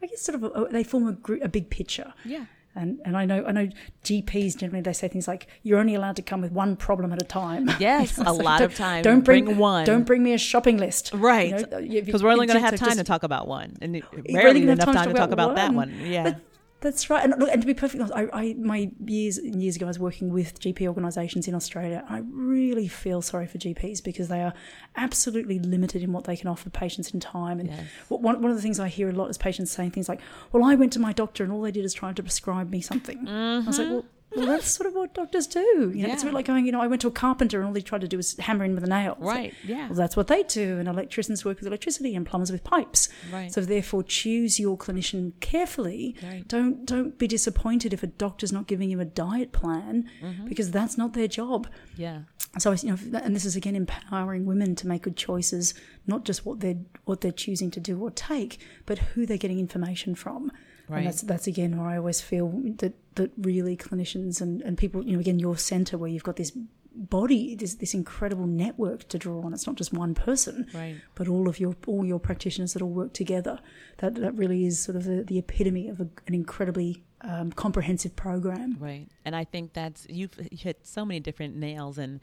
I 0.00 0.06
guess 0.06 0.22
sort 0.22 0.36
of 0.36 0.44
a, 0.44 0.68
they 0.70 0.84
form 0.84 1.08
a, 1.08 1.12
gr- 1.12 1.42
a 1.42 1.48
big 1.48 1.70
picture. 1.70 2.14
Yeah. 2.24 2.44
And 2.76 3.00
and 3.04 3.16
I 3.16 3.24
know 3.24 3.44
I 3.46 3.52
know 3.52 3.68
GPs 4.04 4.56
generally 4.56 4.80
they 4.82 4.92
say 4.92 5.06
things 5.08 5.28
like 5.28 5.46
you're 5.62 5.78
only 5.78 5.94
allowed 5.94 6.16
to 6.16 6.22
come 6.22 6.40
with 6.40 6.50
one 6.52 6.74
problem 6.76 7.12
at 7.12 7.22
a 7.22 7.24
time. 7.24 7.70
Yes, 7.78 8.18
a 8.18 8.24
So 8.24 8.32
lot 8.34 8.62
of 8.62 8.74
times. 8.74 9.04
Don't 9.04 9.20
bring, 9.24 9.44
Bring 9.44 9.58
one. 9.58 9.84
Don't 9.84 10.04
bring 10.04 10.22
me 10.24 10.32
a 10.32 10.38
shopping 10.38 10.78
list. 10.78 11.12
Right. 11.14 11.50
You 11.50 11.66
know, 11.66 12.00
Because 12.04 12.22
we're 12.22 12.32
only 12.32 12.46
going 12.46 12.58
to 12.58 12.64
have 12.64 12.72
just- 12.72 12.82
time 12.82 12.96
to 12.96 13.04
talk 13.04 13.22
about 13.22 13.46
one, 13.46 13.76
and 13.80 13.96
it- 13.96 14.04
You're 14.26 14.42
rarely 14.42 14.60
gonna 14.60 14.72
enough 14.72 14.92
time 14.92 15.08
to 15.08 15.14
talk 15.14 15.30
about 15.30 15.54
that 15.56 15.72
one. 15.72 15.94
Yeah. 16.02 16.24
But 16.24 16.40
that's 16.84 17.08
right. 17.08 17.24
And, 17.24 17.34
look, 17.40 17.50
and 17.50 17.62
to 17.62 17.66
be 17.66 17.72
perfectly 17.72 18.02
honest, 18.02 18.14
I, 18.14 18.40
I 18.40 18.54
my 18.58 18.90
years 19.04 19.38
and 19.38 19.60
years 19.60 19.74
ago, 19.74 19.86
I 19.86 19.88
was 19.88 19.98
working 19.98 20.30
with 20.32 20.60
GP 20.60 20.86
organisations 20.86 21.48
in 21.48 21.54
Australia. 21.54 22.04
I 22.08 22.18
really 22.30 22.86
feel 22.86 23.22
sorry 23.22 23.46
for 23.46 23.56
GPs 23.58 24.04
because 24.04 24.28
they 24.28 24.42
are 24.42 24.52
absolutely 24.94 25.58
limited 25.58 26.02
in 26.02 26.12
what 26.12 26.24
they 26.24 26.36
can 26.36 26.46
offer 26.48 26.68
patients 26.68 27.12
in 27.12 27.20
time. 27.20 27.58
And 27.58 27.70
Yes. 27.70 27.80
one 28.08 28.42
one 28.42 28.50
of 28.50 28.56
the 28.56 28.62
things 28.62 28.78
I 28.78 28.88
hear 28.88 29.08
a 29.08 29.12
lot 29.12 29.30
is 29.30 29.38
patients 29.38 29.72
saying 29.72 29.92
things 29.92 30.08
like, 30.08 30.20
"Well, 30.52 30.62
I 30.62 30.74
went 30.74 30.92
to 30.92 31.00
my 31.00 31.12
doctor 31.12 31.42
and 31.42 31.52
all 31.52 31.62
they 31.62 31.72
did 31.72 31.84
is 31.84 31.94
try 31.94 32.12
to 32.12 32.22
prescribe 32.22 32.70
me 32.70 32.80
something." 32.82 33.26
I 33.26 33.58
was 33.66 33.78
like, 33.78 33.86
mm-hmm. 33.86 33.94
"Well." 33.94 34.04
Well, 34.36 34.46
that's 34.46 34.70
sort 34.70 34.86
of 34.88 34.94
what 34.94 35.14
doctors 35.14 35.46
do. 35.46 35.92
You 35.94 36.06
know, 36.06 36.12
it's 36.12 36.22
a. 36.22 36.26
Bit 36.26 36.34
like 36.34 36.46
going, 36.46 36.66
you 36.66 36.72
know, 36.72 36.80
I 36.80 36.86
went 36.86 37.00
to 37.02 37.08
a 37.08 37.10
carpenter 37.12 37.58
and 37.58 37.66
all 37.66 37.72
they 37.72 37.80
tried 37.80 38.00
to 38.00 38.08
do 38.08 38.16
was 38.16 38.36
hammer 38.38 38.64
in 38.64 38.74
with 38.74 38.84
a 38.84 38.88
nail. 38.88 39.16
Right. 39.18 39.54
Yeah. 39.64 39.86
well, 39.88 39.94
that's 39.96 40.16
what 40.16 40.26
they 40.26 40.42
do, 40.44 40.78
and 40.78 40.88
electricians 40.88 41.44
work 41.44 41.58
with 41.58 41.66
electricity 41.66 42.14
and 42.14 42.26
plumbers 42.26 42.50
with 42.50 42.64
pipes. 42.64 43.08
Right. 43.32 43.52
So 43.52 43.60
therefore, 43.60 44.02
choose 44.02 44.58
your 44.58 44.76
clinician 44.76 45.32
carefully. 45.40 46.16
Right. 46.22 46.46
Don't 46.48 46.84
don't 46.84 47.18
be 47.18 47.26
disappointed 47.26 47.92
if 47.92 48.02
a 48.02 48.06
doctor's 48.08 48.52
not 48.52 48.66
giving 48.66 48.90
you 48.90 49.00
a 49.00 49.04
diet 49.04 49.52
plan 49.52 50.10
Mm-hmm. 50.22 50.48
because 50.48 50.70
that's 50.70 50.96
not 50.98 51.12
their 51.12 51.28
job. 51.28 51.66
Yeah. 51.96 52.20
So 52.58 52.72
you 52.72 52.90
know, 52.92 53.18
and 53.20 53.34
this 53.34 53.44
is 53.44 53.56
again 53.56 53.74
empowering 53.74 54.46
women 54.46 54.74
to 54.76 54.86
make 54.86 55.02
good 55.02 55.16
choices, 55.16 55.74
not 56.06 56.24
just 56.24 56.46
what 56.46 56.60
they're 56.60 56.78
what 57.04 57.20
they're 57.20 57.32
choosing 57.32 57.70
to 57.72 57.80
do 57.80 58.00
or 58.00 58.10
take, 58.10 58.58
but 58.86 58.98
who 58.98 59.26
they're 59.26 59.36
getting 59.36 59.58
information 59.58 60.14
from. 60.14 60.50
Right. 60.88 60.98
And 60.98 61.06
that's 61.06 61.22
that's 61.22 61.46
again 61.46 61.76
where 61.78 61.88
I 61.88 61.96
always 61.98 62.20
feel 62.20 62.48
that 62.78 62.92
that 63.14 63.30
really 63.38 63.76
clinicians 63.76 64.40
and, 64.40 64.60
and 64.62 64.76
people, 64.76 65.04
you 65.04 65.12
know, 65.14 65.20
again 65.20 65.38
your 65.38 65.56
centre 65.56 65.96
where 65.96 66.10
you've 66.10 66.24
got 66.24 66.36
this 66.36 66.52
body, 66.96 67.54
this 67.56 67.74
this 67.76 67.94
incredible 67.94 68.46
network 68.46 69.08
to 69.08 69.18
draw 69.18 69.42
on. 69.42 69.52
It's 69.52 69.66
not 69.66 69.76
just 69.76 69.92
one 69.92 70.14
person, 70.14 70.68
Right. 70.74 70.96
but 71.14 71.26
all 71.28 71.48
of 71.48 71.58
your 71.58 71.74
all 71.86 72.04
your 72.04 72.20
practitioners 72.20 72.74
that 72.74 72.82
all 72.82 72.90
work 72.90 73.12
together. 73.12 73.60
That 73.98 74.14
that 74.16 74.34
really 74.34 74.66
is 74.66 74.78
sort 74.78 74.96
of 74.96 75.04
the, 75.04 75.22
the 75.24 75.38
epitome 75.38 75.88
of 75.88 76.00
a, 76.00 76.08
an 76.26 76.34
incredibly 76.34 77.02
um, 77.22 77.50
comprehensive 77.52 78.14
program. 78.16 78.76
Right. 78.78 79.08
And 79.24 79.34
I 79.34 79.44
think 79.44 79.72
that's 79.72 80.06
you've 80.10 80.34
hit 80.52 80.86
so 80.86 81.04
many 81.04 81.20
different 81.20 81.56
nails 81.56 81.98
and 81.98 82.20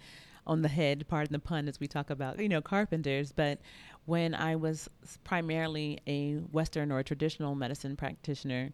on 0.47 0.63
the 0.63 0.69
head, 0.69 1.05
pardon 1.07 1.33
the 1.33 1.39
pun, 1.39 1.67
as 1.67 1.79
we 1.79 1.87
talk 1.87 2.09
about, 2.09 2.39
you 2.39 2.49
know, 2.49 2.61
carpenters. 2.61 3.31
But 3.31 3.59
when 4.05 4.33
I 4.33 4.55
was 4.55 4.89
primarily 5.23 5.99
a 6.07 6.35
Western 6.51 6.91
or 6.91 6.99
a 6.99 7.03
traditional 7.03 7.55
medicine 7.55 7.95
practitioner, 7.95 8.71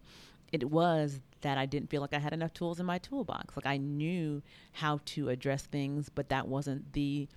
it 0.51 0.69
was 0.69 1.19
that 1.41 1.57
I 1.57 1.65
didn't 1.65 1.89
feel 1.89 2.01
like 2.01 2.13
I 2.13 2.19
had 2.19 2.34
enough 2.34 2.53
tools 2.53 2.80
in 2.80 2.86
my 2.86 2.97
toolbox. 2.97 3.55
Like 3.55 3.65
I 3.65 3.78
knew 3.78 4.41
how 4.73 4.99
to 5.05 5.30
address 5.30 5.63
things, 5.63 6.09
but 6.09 6.30
that 6.30 6.47
wasn't 6.47 6.93
the 6.93 7.28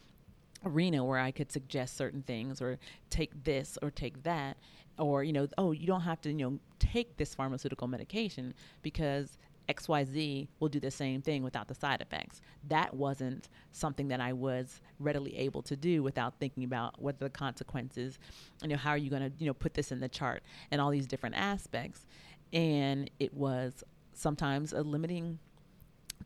arena 0.64 1.04
where 1.04 1.18
I 1.18 1.30
could 1.30 1.50
suggest 1.50 1.96
certain 1.96 2.22
things 2.22 2.60
or 2.60 2.78
take 3.08 3.44
this 3.44 3.78
or 3.82 3.90
take 3.90 4.22
that 4.24 4.56
or 4.98 5.24
you 5.24 5.32
know 5.32 5.48
oh 5.56 5.72
you 5.72 5.86
don't 5.86 6.02
have 6.02 6.20
to 6.20 6.28
you 6.30 6.36
know 6.36 6.58
take 6.78 7.16
this 7.16 7.34
pharmaceutical 7.34 7.88
medication 7.88 8.52
because 8.82 9.38
XYZ 9.76 10.48
will 10.58 10.68
do 10.68 10.80
the 10.80 10.90
same 10.90 11.22
thing 11.22 11.42
without 11.42 11.68
the 11.68 11.74
side 11.74 12.00
effects. 12.00 12.40
That 12.68 12.94
wasn't 12.94 13.48
something 13.72 14.08
that 14.08 14.20
I 14.20 14.32
was 14.32 14.80
readily 14.98 15.36
able 15.36 15.62
to 15.62 15.76
do 15.76 16.02
without 16.02 16.34
thinking 16.38 16.64
about 16.64 17.00
what 17.00 17.18
the 17.18 17.30
consequences, 17.30 18.18
you 18.62 18.68
know, 18.68 18.76
how 18.76 18.90
are 18.90 18.98
you 18.98 19.10
going 19.10 19.22
to, 19.22 19.32
you 19.38 19.46
know, 19.46 19.54
put 19.54 19.74
this 19.74 19.92
in 19.92 20.00
the 20.00 20.08
chart 20.08 20.42
and 20.70 20.80
all 20.80 20.90
these 20.90 21.06
different 21.06 21.36
aspects. 21.36 22.06
And 22.52 23.10
it 23.18 23.32
was 23.34 23.84
sometimes 24.12 24.72
a 24.72 24.82
limiting 24.82 25.38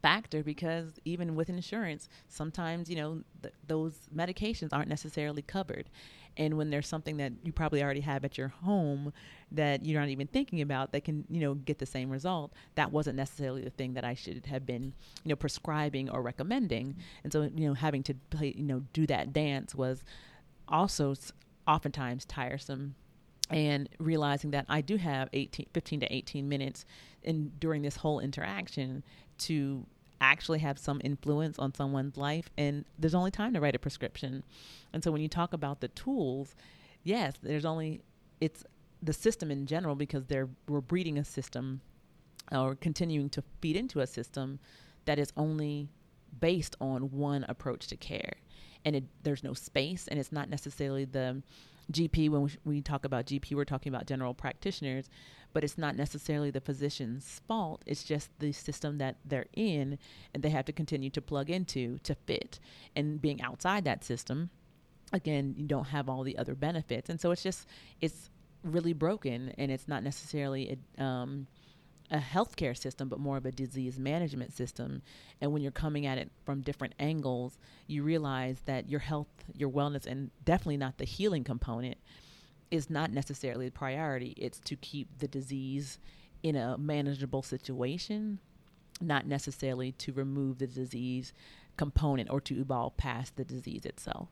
factor 0.03 0.42
because 0.42 0.92
even 1.05 1.34
with 1.34 1.49
insurance, 1.49 2.09
sometimes, 2.28 2.90
you 2.90 2.97
know, 2.97 3.22
th- 3.42 3.55
those 3.66 3.95
medications 4.14 4.70
aren't 4.72 4.88
necessarily 4.88 5.42
covered. 5.42 5.88
And 6.37 6.57
when 6.57 6.70
there's 6.70 6.89
something 6.89 7.16
that 7.18 7.32
you 7.43 7.53
probably 7.53 7.82
already 7.82 8.01
have 8.01 8.24
at 8.24 8.37
your 8.37 8.49
home 8.49 9.12
that 9.53 9.85
you're 9.85 10.01
not 10.01 10.09
even 10.09 10.26
thinking 10.26 10.61
about 10.61 10.93
that 10.93 11.05
can, 11.05 11.24
you 11.30 11.41
know, 11.41 11.55
get 11.55 11.78
the 11.78 11.87
same 11.87 12.11
result, 12.11 12.53
that 12.74 12.91
wasn't 12.91 13.16
necessarily 13.16 13.62
the 13.62 13.70
thing 13.70 13.95
that 13.95 14.05
I 14.05 14.14
should 14.14 14.47
have 14.47 14.66
been, 14.66 14.93
you 15.22 15.28
know, 15.28 15.37
prescribing 15.37 16.11
or 16.11 16.22
recommending. 16.22 16.97
And 17.22 17.32
so, 17.32 17.43
you 17.43 17.68
know, 17.68 17.74
having 17.74 18.03
to 18.05 18.14
play, 18.30 18.53
you 18.57 18.64
know, 18.64 18.82
do 18.93 19.07
that 19.07 19.32
dance 19.32 19.74
was 19.74 20.03
also 20.68 21.14
oftentimes 21.66 22.24
tiresome 22.24 22.95
and 23.51 23.89
realizing 23.99 24.51
that 24.53 24.66
I 24.68 24.80
do 24.80 24.97
have 24.97 25.28
18, 25.32 25.66
15 25.72 26.01
to 26.01 26.14
18 26.14 26.49
minutes 26.49 26.85
in 27.22 27.53
during 27.59 27.82
this 27.82 27.97
whole 27.97 28.20
interaction 28.20 29.05
to 29.39 29.87
actually 30.20 30.58
have 30.60 30.78
some 30.78 31.00
influence 31.04 31.58
on 31.58 31.74
someone's 31.74 32.16
life 32.16 32.48
and 32.56 32.84
there's 32.98 33.14
only 33.14 33.30
time 33.30 33.52
to 33.52 33.60
write 33.60 33.74
a 33.74 33.78
prescription. 33.78 34.42
And 34.92 35.02
so 35.02 35.10
when 35.12 35.20
you 35.20 35.28
talk 35.28 35.52
about 35.52 35.80
the 35.80 35.88
tools 35.88 36.54
yes 37.02 37.34
there's 37.42 37.64
only 37.64 38.00
it's 38.40 38.64
the 39.02 39.12
system 39.12 39.50
in 39.50 39.66
general 39.66 39.94
because 39.94 40.24
they're 40.26 40.48
we're 40.66 40.80
breeding 40.80 41.18
a 41.18 41.24
system 41.24 41.80
or 42.52 42.74
continuing 42.74 43.28
to 43.30 43.42
feed 43.60 43.76
into 43.76 44.00
a 44.00 44.06
system 44.06 44.58
that 45.04 45.18
is 45.18 45.32
only 45.36 45.88
based 46.40 46.76
on 46.80 47.10
one 47.10 47.44
approach 47.48 47.86
to 47.88 47.96
care. 47.96 48.34
And 48.84 48.96
it, 48.96 49.04
there's 49.22 49.44
no 49.44 49.54
space 49.54 50.08
and 50.08 50.18
it's 50.18 50.32
not 50.32 50.50
necessarily 50.50 51.04
the 51.04 51.42
gp 51.92 52.30
when 52.30 52.42
we, 52.42 52.50
we 52.64 52.80
talk 52.80 53.04
about 53.04 53.26
gp 53.26 53.52
we're 53.52 53.62
talking 53.62 53.92
about 53.94 54.06
general 54.06 54.32
practitioners 54.32 55.10
but 55.55 55.64
it's 55.64 55.78
not 55.78 55.96
necessarily 55.96 56.50
the 56.50 56.61
physician's 56.61 57.40
fault. 57.48 57.82
It's 57.86 58.05
just 58.05 58.28
the 58.40 58.52
system 58.52 58.98
that 58.98 59.16
they're 59.24 59.46
in 59.55 59.98
and 60.34 60.42
they 60.42 60.50
have 60.50 60.66
to 60.66 60.72
continue 60.72 61.09
to 61.11 61.22
plug 61.22 61.48
into 61.48 61.98
to 62.02 62.14
fit. 62.14 62.59
And 62.94 63.22
being 63.22 63.40
outside 63.40 63.84
that 63.84 64.05
system, 64.05 64.50
again, 65.12 65.55
you 65.57 65.66
don't 65.66 65.86
have 65.86 66.09
all 66.09 66.24
the 66.24 66.36
other 66.36 66.57
benefits. 66.57 67.09
And 67.09 67.20
so 67.20 67.30
it's 67.30 67.42
just, 67.42 67.66
it's 68.00 68.30
really 68.64 68.92
broken 68.92 69.55
and 69.57 69.70
it's 69.70 69.86
not 69.86 70.02
necessarily 70.02 70.76
a, 70.98 71.02
um, 71.02 71.46
a 72.11 72.18
healthcare 72.18 72.76
system, 72.76 73.09
but 73.09 73.20
more 73.20 73.36
of 73.36 73.46
a 73.46 73.52
disease 73.52 73.98
management 73.98 74.52
system. 74.52 75.02
And 75.40 75.52
when 75.52 75.62
you're 75.62 75.72
coming 75.72 76.05
at 76.05 76.18
it 76.18 76.32
from 76.44 76.62
different 76.62 76.94
angles, 76.98 77.59
you 77.86 78.02
realize 78.02 78.61
that 78.66 78.90
your 78.90 79.00
health, 79.00 79.28
your 79.55 79.70
wellness, 79.70 80.05
and 80.05 80.32
definitely 80.44 80.78
not 80.78 80.98
the 80.98 81.05
healing 81.05 81.44
component 81.44 81.96
is 82.75 82.91
not 82.91 83.12
necessarily 83.12 83.66
the 83.66 83.72
priority. 83.72 84.35
It's 84.37 84.59
to 84.61 84.77
keep 84.77 85.18
the 85.18 85.29
disease 85.29 86.01
in 86.43 86.57
a 86.57 86.77
manageable 86.77 87.43
situation, 87.43 88.41
not 89.01 89.27
necessarily 89.27 89.93
to 89.93 90.12
remove 90.12 90.59
the 90.59 90.66
disease 90.66 91.33
component 91.77 92.31
or 92.31 92.41
to 92.41 92.61
evolve 92.61 92.97
past 92.97 93.37
the 93.37 93.45
disease 93.45 93.85
itself. 93.87 94.29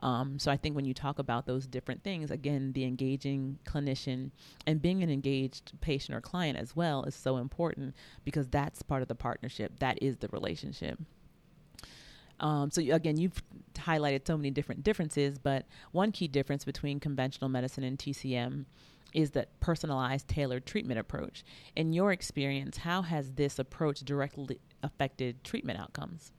Um, 0.00 0.38
so 0.38 0.52
I 0.52 0.56
think 0.56 0.76
when 0.76 0.84
you 0.84 0.94
talk 0.94 1.18
about 1.18 1.46
those 1.46 1.66
different 1.66 2.04
things, 2.04 2.30
again, 2.30 2.72
the 2.72 2.84
engaging 2.84 3.58
clinician 3.64 4.30
and 4.66 4.80
being 4.80 5.02
an 5.02 5.10
engaged 5.10 5.72
patient 5.80 6.16
or 6.16 6.20
client 6.20 6.56
as 6.56 6.76
well 6.76 7.02
is 7.04 7.16
so 7.16 7.38
important 7.38 7.96
because 8.24 8.46
that's 8.48 8.82
part 8.82 9.02
of 9.02 9.08
the 9.08 9.16
partnership. 9.16 9.80
That 9.80 10.00
is 10.00 10.18
the 10.18 10.28
relationship. 10.28 11.00
Um, 12.40 12.70
so 12.70 12.80
again, 12.80 13.16
you've 13.16 13.42
highlighted 13.74 14.26
so 14.26 14.36
many 14.36 14.50
different 14.50 14.82
differences, 14.82 15.38
but 15.38 15.66
one 15.92 16.12
key 16.12 16.28
difference 16.28 16.64
between 16.64 17.00
conventional 17.00 17.48
medicine 17.48 17.84
and 17.84 17.98
TCM 17.98 18.64
is 19.14 19.30
that 19.30 19.58
personalized, 19.60 20.28
tailored 20.28 20.66
treatment 20.66 21.00
approach. 21.00 21.44
In 21.74 21.92
your 21.92 22.12
experience, 22.12 22.78
how 22.78 23.02
has 23.02 23.32
this 23.32 23.58
approach 23.58 24.00
directly 24.00 24.60
affected 24.82 25.42
treatment 25.44 25.80
outcomes? 25.80 26.32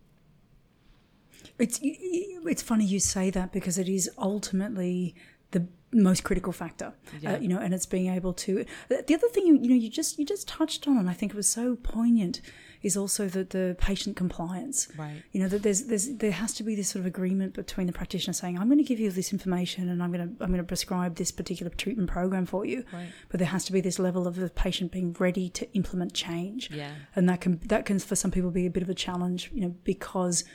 It's 1.58 1.80
it's 1.82 2.62
funny 2.62 2.86
you 2.86 3.00
say 3.00 3.30
that 3.30 3.52
because 3.52 3.78
it 3.78 3.88
is 3.88 4.10
ultimately 4.18 5.16
the 5.52 5.68
most 5.92 6.24
critical 6.24 6.54
factor, 6.54 6.86
uh, 6.86 7.18
yeah. 7.20 7.34
uh, 7.34 7.40
you 7.40 7.48
know, 7.48 7.58
and 7.58 7.74
it's 7.74 7.86
being 7.86 8.14
able 8.14 8.34
to. 8.34 8.66
The 8.90 9.16
other 9.16 9.28
thing 9.30 9.48
you 9.48 9.56
you 9.56 9.70
know 9.70 9.76
you 9.76 9.90
just 9.90 10.20
you 10.20 10.26
just 10.26 10.48
touched 10.48 10.88
on, 10.88 10.98
and 10.98 11.10
I 11.10 11.14
think 11.14 11.32
it 11.32 11.36
was 11.36 11.50
so 11.50 11.76
poignant 11.76 12.42
is 12.82 12.96
also 12.96 13.28
the, 13.28 13.44
the 13.44 13.76
patient 13.80 14.16
compliance. 14.16 14.88
Right. 14.98 15.22
You 15.32 15.42
know, 15.42 15.50
that 15.50 15.64
there's, 15.64 15.84
there's, 15.84 16.16
there 16.16 16.32
has 16.32 16.54
to 16.56 16.64
be 16.64 16.76
this 16.76 16.90
sort 16.90 17.02
of 17.02 17.06
agreement 17.06 17.54
between 17.54 17.88
the 17.88 17.94
practitioner 17.94 18.34
saying, 18.34 18.58
I'm 18.58 18.68
going 18.68 18.78
to 18.78 18.84
give 18.84 19.00
you 19.00 19.12
this 19.12 19.34
information 19.34 19.90
and 19.90 20.02
I'm 20.02 20.12
going 20.12 20.28
to, 20.28 20.44
I'm 20.44 20.50
going 20.50 20.62
to 20.62 20.68
prescribe 20.68 21.16
this 21.16 21.32
particular 21.32 21.70
treatment 21.72 22.10
program 22.10 22.46
for 22.46 22.66
you. 22.66 22.86
Right. 22.94 23.10
But 23.30 23.40
there 23.40 23.50
has 23.50 23.66
to 23.66 23.74
be 23.74 23.82
this 23.82 24.00
level 24.00 24.28
of 24.28 24.36
the 24.36 24.50
patient 24.50 24.92
being 24.92 25.16
ready 25.20 25.50
to 25.50 25.72
implement 25.74 26.14
change. 26.14 26.72
Yeah. 26.72 26.92
And 27.16 27.28
that 27.28 27.42
can, 27.42 27.60
that 27.66 27.86
can, 27.86 28.00
for 28.00 28.16
some 28.16 28.32
people, 28.32 28.50
be 28.50 28.66
a 28.66 28.72
bit 28.72 28.84
of 28.84 28.90
a 28.90 28.96
challenge, 28.96 29.52
you 29.54 29.62
know, 29.62 29.76
because 29.84 30.46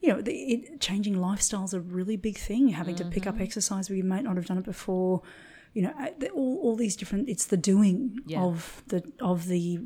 you 0.00 0.08
know, 0.08 0.20
the, 0.20 0.32
it, 0.32 0.80
changing 0.80 1.14
lifestyles 1.14 1.74
a 1.74 1.80
really 1.80 2.16
big 2.16 2.38
thing. 2.38 2.68
Having 2.68 2.96
mm-hmm. 2.96 3.08
to 3.08 3.14
pick 3.14 3.26
up 3.26 3.34
mm-hmm. 3.34 3.44
exercise 3.44 3.88
where 3.88 3.96
you 3.96 4.04
might 4.04 4.24
not 4.24 4.36
have 4.36 4.46
done 4.46 4.58
it 4.58 4.64
before. 4.64 5.22
You 5.74 5.82
know, 5.82 5.94
uh, 6.00 6.26
all, 6.34 6.58
all 6.62 6.76
these 6.76 6.96
different. 6.96 7.28
It's 7.28 7.46
the 7.46 7.56
doing 7.56 8.18
yeah. 8.26 8.40
of 8.42 8.82
the 8.88 9.02
of 9.20 9.46
the 9.46 9.80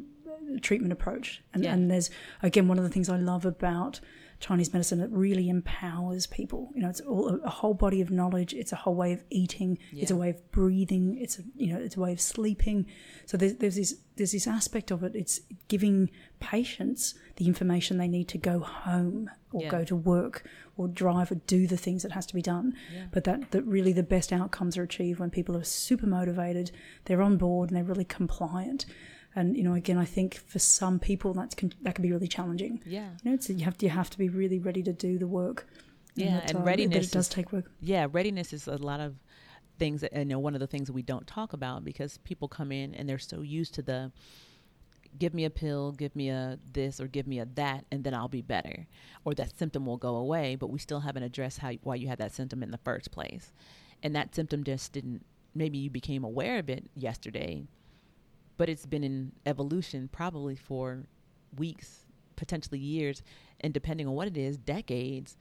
treatment 0.60 0.92
approach. 0.92 1.42
And, 1.52 1.64
yeah. 1.64 1.72
and 1.72 1.90
there's, 1.90 2.10
again, 2.42 2.68
one 2.68 2.78
of 2.78 2.84
the 2.84 2.90
things 2.90 3.08
I 3.08 3.16
love 3.16 3.44
about 3.44 4.00
Chinese 4.44 4.74
medicine, 4.74 5.00
it 5.00 5.08
really 5.10 5.48
empowers 5.48 6.26
people. 6.26 6.70
You 6.74 6.82
know, 6.82 6.90
it's 6.90 7.00
all 7.00 7.40
a, 7.42 7.48
whole 7.48 7.72
body 7.72 8.02
of 8.02 8.10
knowledge. 8.10 8.52
It's 8.52 8.72
a 8.72 8.76
whole 8.76 8.94
way 8.94 9.14
of 9.14 9.24
eating. 9.30 9.78
Yeah. 9.90 10.02
It's 10.02 10.10
a 10.10 10.16
way 10.16 10.28
of 10.28 10.52
breathing. 10.52 11.16
It's 11.18 11.38
a, 11.38 11.42
you 11.56 11.72
know, 11.72 11.78
it's 11.78 11.96
a 11.96 12.00
way 12.00 12.12
of 12.12 12.20
sleeping. 12.20 12.84
So 13.24 13.38
there's, 13.38 13.54
there's 13.54 13.76
this, 13.76 13.96
there's 14.16 14.32
this 14.32 14.46
aspect 14.46 14.90
of 14.90 15.02
it. 15.02 15.12
It's 15.14 15.40
giving 15.68 16.10
patients 16.40 17.14
the 17.36 17.46
information 17.46 17.96
they 17.96 18.06
need 18.06 18.28
to 18.28 18.38
go 18.38 18.58
home 18.58 19.30
or 19.50 19.62
yeah. 19.62 19.70
go 19.70 19.82
to 19.82 19.96
work 19.96 20.44
or 20.76 20.88
drive 20.88 21.32
or 21.32 21.36
do 21.36 21.66
the 21.66 21.78
things 21.78 22.02
that 22.02 22.12
has 22.12 22.26
to 22.26 22.34
be 22.34 22.42
done. 22.42 22.74
Yeah. 22.92 23.06
But 23.12 23.24
that, 23.24 23.50
that 23.52 23.62
really 23.62 23.94
the 23.94 24.02
best 24.02 24.30
outcomes 24.30 24.76
are 24.76 24.82
achieved 24.82 25.20
when 25.20 25.30
people 25.30 25.56
are 25.56 25.64
super 25.64 26.06
motivated, 26.06 26.70
they're 27.06 27.22
on 27.22 27.38
board 27.38 27.70
and 27.70 27.78
they're 27.78 27.84
really 27.84 28.04
compliant 28.04 28.84
and 29.36 29.56
you 29.56 29.62
know 29.62 29.74
again 29.74 29.98
i 29.98 30.04
think 30.04 30.36
for 30.46 30.58
some 30.58 30.98
people 30.98 31.34
that's 31.34 31.54
can, 31.54 31.72
that 31.82 31.94
can 31.94 32.02
be 32.02 32.12
really 32.12 32.28
challenging. 32.28 32.80
Yeah. 32.84 33.08
You 33.22 33.32
know 33.32 33.38
you 33.46 33.64
have 33.64 33.78
to, 33.78 33.86
you 33.86 33.90
have 33.90 34.10
to 34.10 34.18
be 34.18 34.28
really 34.28 34.58
ready 34.58 34.82
to 34.82 34.92
do 34.92 35.18
the 35.18 35.26
work 35.26 35.66
yeah 36.14 36.40
and, 36.42 36.56
and 36.56 36.66
readiness 36.66 37.08
it 37.08 37.12
does 37.12 37.26
is, 37.26 37.28
take 37.28 37.52
work. 37.52 37.70
Yeah 37.80 38.06
readiness 38.10 38.52
is 38.52 38.66
a 38.66 38.76
lot 38.76 39.00
of 39.00 39.16
things 39.78 40.02
that 40.02 40.12
you 40.14 40.24
know 40.24 40.38
one 40.38 40.54
of 40.54 40.60
the 40.60 40.66
things 40.66 40.86
that 40.86 40.92
we 40.92 41.02
don't 41.02 41.26
talk 41.26 41.52
about 41.52 41.84
because 41.84 42.18
people 42.18 42.48
come 42.48 42.70
in 42.70 42.94
and 42.94 43.08
they're 43.08 43.18
so 43.18 43.42
used 43.42 43.74
to 43.74 43.82
the 43.82 44.12
give 45.18 45.34
me 45.34 45.44
a 45.44 45.50
pill 45.50 45.92
give 45.92 46.14
me 46.16 46.28
a 46.28 46.58
this 46.72 47.00
or 47.00 47.06
give 47.06 47.26
me 47.26 47.38
a 47.38 47.44
that 47.44 47.84
and 47.92 48.02
then 48.02 48.14
i'll 48.14 48.28
be 48.28 48.42
better 48.42 48.86
or 49.24 49.34
that 49.34 49.56
symptom 49.56 49.86
will 49.86 49.96
go 49.96 50.16
away 50.16 50.56
but 50.56 50.70
we 50.70 50.78
still 50.78 51.00
haven't 51.00 51.22
addressed 51.22 51.58
how 51.58 51.72
why 51.82 51.94
you 51.94 52.08
had 52.08 52.18
that 52.18 52.32
symptom 52.32 52.62
in 52.62 52.70
the 52.70 52.78
first 52.78 53.10
place. 53.10 53.52
And 54.02 54.14
that 54.16 54.34
symptom 54.34 54.64
just 54.64 54.92
didn't 54.92 55.24
maybe 55.54 55.78
you 55.78 55.88
became 55.88 56.24
aware 56.24 56.58
of 56.58 56.68
it 56.68 56.90
yesterday 56.94 57.64
but 58.56 58.68
it's 58.68 58.86
been 58.86 59.04
in 59.04 59.32
evolution 59.46 60.08
probably 60.12 60.56
for 60.56 61.04
weeks, 61.56 62.06
potentially 62.36 62.78
years, 62.78 63.22
and 63.60 63.72
depending 63.72 64.06
on 64.06 64.14
what 64.14 64.28
it 64.28 64.36
is, 64.36 64.56
decades, 64.56 65.36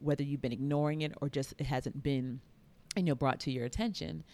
whether 0.00 0.22
you've 0.22 0.42
been 0.42 0.52
ignoring 0.52 1.02
it 1.02 1.12
or 1.20 1.28
just 1.28 1.54
it 1.58 1.66
hasn't 1.66 2.02
been, 2.02 2.40
you 2.96 3.02
know, 3.02 3.14
brought 3.14 3.40
to 3.40 3.50
your 3.50 3.64
attention. 3.64 4.24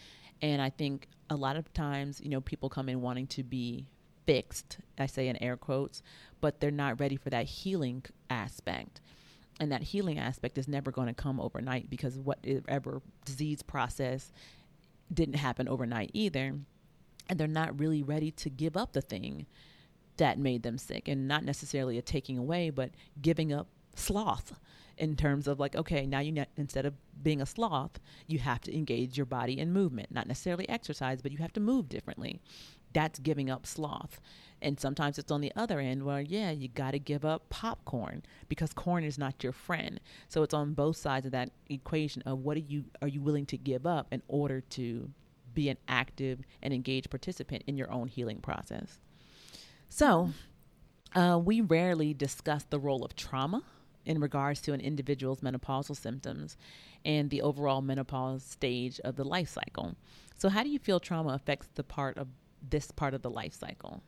And 0.43 0.61
I 0.61 0.71
think 0.71 1.09
a 1.31 1.37
lot 1.37 1.57
of 1.57 1.73
times, 1.73 2.21
you 2.21 2.29
know, 2.29 2.41
people 2.41 2.69
come 2.69 2.89
in 2.89 3.01
wanting 3.01 3.27
to 3.29 3.43
be 3.43 3.87
fixed, 4.27 4.79
I 4.99 5.07
say 5.07 5.29
in 5.29 5.43
air 5.43 5.57
quotes, 5.57 6.03
but 6.41 6.61
they're 6.61 6.71
not 6.71 7.01
ready 7.01 7.17
for 7.17 7.31
that 7.31 7.47
healing 7.47 8.05
aspect. 8.31 9.01
And 9.61 9.71
that 9.71 9.83
healing 9.83 10.19
aspect 10.19 10.59
is 10.59 10.67
never 10.67 10.91
going 10.91 11.07
to 11.07 11.15
come 11.15 11.41
overnight 11.41 11.89
because 11.89 12.19
whatever 12.19 13.01
disease 13.25 13.63
process 13.63 14.33
didn't 15.13 15.37
happen 15.37 15.69
overnight 15.69 16.11
either 16.13 16.55
and 17.29 17.39
they're 17.39 17.47
not 17.47 17.79
really 17.79 18.03
ready 18.03 18.31
to 18.31 18.51
give 18.51 18.77
up 18.77 18.93
the 18.93 19.01
thing 19.01 19.47
that 20.17 20.39
made 20.39 20.63
them 20.63 20.79
sick 20.79 21.09
and 21.09 21.27
not 21.27 21.45
necessarily 21.45 21.99
a 21.99 22.03
taking 22.03 22.39
away 22.39 22.71
but 22.71 22.91
giving 23.21 23.53
up 23.53 23.67
sloth 23.97 24.55
in 24.97 25.17
terms 25.17 25.49
of 25.49 25.59
like 25.59 25.75
okay 25.75 26.07
now 26.07 26.21
you 26.21 26.33
ne- 26.33 26.47
instead 26.57 26.87
of 26.87 26.95
being 27.23 27.41
a 27.41 27.47
sloth 27.47 27.99
you 28.27 28.39
have 28.39 28.61
to 28.61 28.77
engage 28.77 29.17
your 29.17 29.27
body 29.27 29.59
in 29.59 29.73
movement 29.73 30.11
not 30.11 30.27
necessarily 30.29 30.69
exercise 30.69 31.21
but 31.21 31.33
you 31.33 31.39
have 31.39 31.53
to 31.53 31.61
move 31.61 31.89
differently. 31.89 32.41
That's 32.93 33.19
giving 33.19 33.51
up 33.51 33.67
sloth. 33.67 34.21
And 34.63 34.79
sometimes 34.79 35.19
it's 35.19 35.33
on 35.33 35.41
the 35.41 35.53
other 35.57 35.81
end 35.81 36.05
where 36.05 36.21
yeah 36.21 36.53
you 36.53 36.69
got 36.69 36.93
to 36.93 36.99
give 36.99 37.25
up 37.25 37.49
popcorn 37.51 38.23
because 38.49 38.73
corn 38.73 39.05
is 39.05 39.19
not 39.19 39.43
your 39.43 39.53
friend. 39.53 40.01
So 40.29 40.43
it's 40.43 40.55
on 40.55 40.75
both 40.75 40.97
sides 40.97 41.27
of 41.27 41.33
that 41.33 41.51
equation 41.69 42.23
of 42.23 42.39
what 42.39 42.57
are 42.57 42.61
you 42.61 42.85
are 43.03 43.09
you 43.09 43.21
willing 43.21 43.47
to 43.47 43.59
give 43.59 43.85
up 43.85 44.07
in 44.13 44.23
order 44.29 44.61
to 44.61 45.11
be 45.55 45.69
an 45.69 45.79
active 45.89 46.41
and 46.63 46.75
engaged 46.75 47.11
participant 47.11 47.63
in 47.67 47.77
your 47.77 47.91
own 47.91 48.09
healing 48.09 48.39
process 48.39 49.01
so 49.89 50.31
uh, 51.15 51.41
we 51.43 51.61
rarely 51.61 52.13
discuss 52.13 52.65
the 52.65 52.79
role 52.79 53.05
of 53.05 53.15
trauma 53.15 53.63
in 54.05 54.21
regards 54.21 54.61
to 54.63 54.73
an 54.73 54.81
individual's 54.81 55.41
menopausal 55.41 55.97
symptoms 55.97 56.57
and 57.05 57.31
the 57.31 57.43
overall 57.43 57.81
menopause 57.81 58.43
stage 58.43 59.01
of 59.01 59.17
the 59.17 59.25
life 59.25 59.49
cycle. 59.49 59.95
So, 60.37 60.49
how 60.49 60.63
do 60.63 60.69
you 60.69 60.79
feel 60.79 61.01
trauma 61.01 61.31
affects 61.31 61.69
the 61.75 61.85
part 61.85 62.19
of 62.19 62.29
this 62.69 62.91
part 62.91 63.15
of 63.15 63.23
the 63.23 63.31
life 63.31 63.55
cycle? 63.55 64.03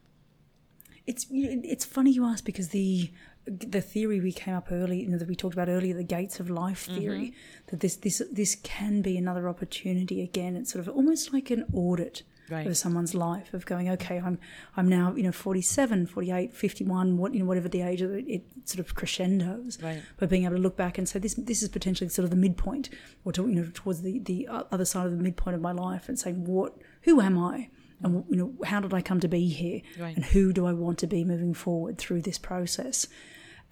It's 1.06 1.26
it's 1.30 1.84
funny 1.84 2.10
you 2.10 2.24
ask 2.24 2.44
because 2.44 2.70
the 2.70 3.10
the 3.46 3.80
theory 3.80 4.20
we 4.20 4.32
came 4.32 4.54
up 4.54 4.68
early 4.70 5.02
you 5.02 5.08
know, 5.08 5.18
that 5.18 5.28
we 5.28 5.36
talked 5.36 5.54
about 5.54 5.68
earlier, 5.68 5.94
the 5.94 6.02
gates 6.02 6.40
of 6.40 6.50
life 6.50 6.86
theory, 6.86 7.28
mm-hmm. 7.28 7.66
that 7.68 7.80
this 7.80 7.96
this 7.96 8.22
this 8.30 8.56
can 8.56 9.02
be 9.02 9.16
another 9.16 9.48
opportunity 9.48 10.22
again. 10.22 10.56
It's 10.56 10.72
sort 10.72 10.86
of 10.86 10.94
almost 10.94 11.32
like 11.32 11.50
an 11.50 11.64
audit 11.72 12.22
right. 12.50 12.66
of 12.66 12.76
someone's 12.76 13.14
life 13.14 13.54
of 13.54 13.64
going, 13.66 13.88
okay, 13.90 14.18
I'm 14.18 14.38
I'm 14.76 14.88
now 14.88 15.14
you 15.14 15.22
know 15.22 15.32
47, 15.32 16.06
48, 16.06 16.54
51, 16.54 17.16
what 17.16 17.34
you 17.34 17.40
know 17.40 17.46
whatever 17.46 17.68
the 17.68 17.82
age 17.82 18.02
of 18.02 18.12
it, 18.12 18.26
it 18.26 18.44
sort 18.64 18.80
of 18.80 18.94
crescendos. 18.94 19.78
Right. 19.80 20.02
But 20.16 20.28
being 20.28 20.44
able 20.44 20.56
to 20.56 20.62
look 20.62 20.76
back 20.76 20.98
and 20.98 21.08
say 21.08 21.18
this 21.18 21.34
this 21.34 21.62
is 21.62 21.68
potentially 21.68 22.08
sort 22.10 22.24
of 22.24 22.30
the 22.30 22.36
midpoint, 22.36 22.88
or 23.24 23.32
to, 23.32 23.48
you 23.48 23.54
know 23.54 23.70
towards 23.72 24.02
the 24.02 24.18
the 24.18 24.48
other 24.50 24.84
side 24.84 25.06
of 25.06 25.16
the 25.16 25.22
midpoint 25.22 25.54
of 25.54 25.60
my 25.60 25.72
life, 25.72 26.08
and 26.08 26.18
saying 26.18 26.44
what 26.44 26.76
who 27.02 27.20
am 27.20 27.38
I? 27.38 27.68
And 28.02 28.24
you 28.28 28.36
know, 28.36 28.52
how 28.66 28.80
did 28.80 28.92
I 28.92 29.00
come 29.00 29.20
to 29.20 29.28
be 29.28 29.48
here? 29.48 29.80
Right. 29.98 30.14
And 30.14 30.24
who 30.24 30.52
do 30.52 30.66
I 30.66 30.72
want 30.72 30.98
to 30.98 31.06
be 31.06 31.24
moving 31.24 31.54
forward 31.54 31.98
through 31.98 32.22
this 32.22 32.38
process? 32.38 33.06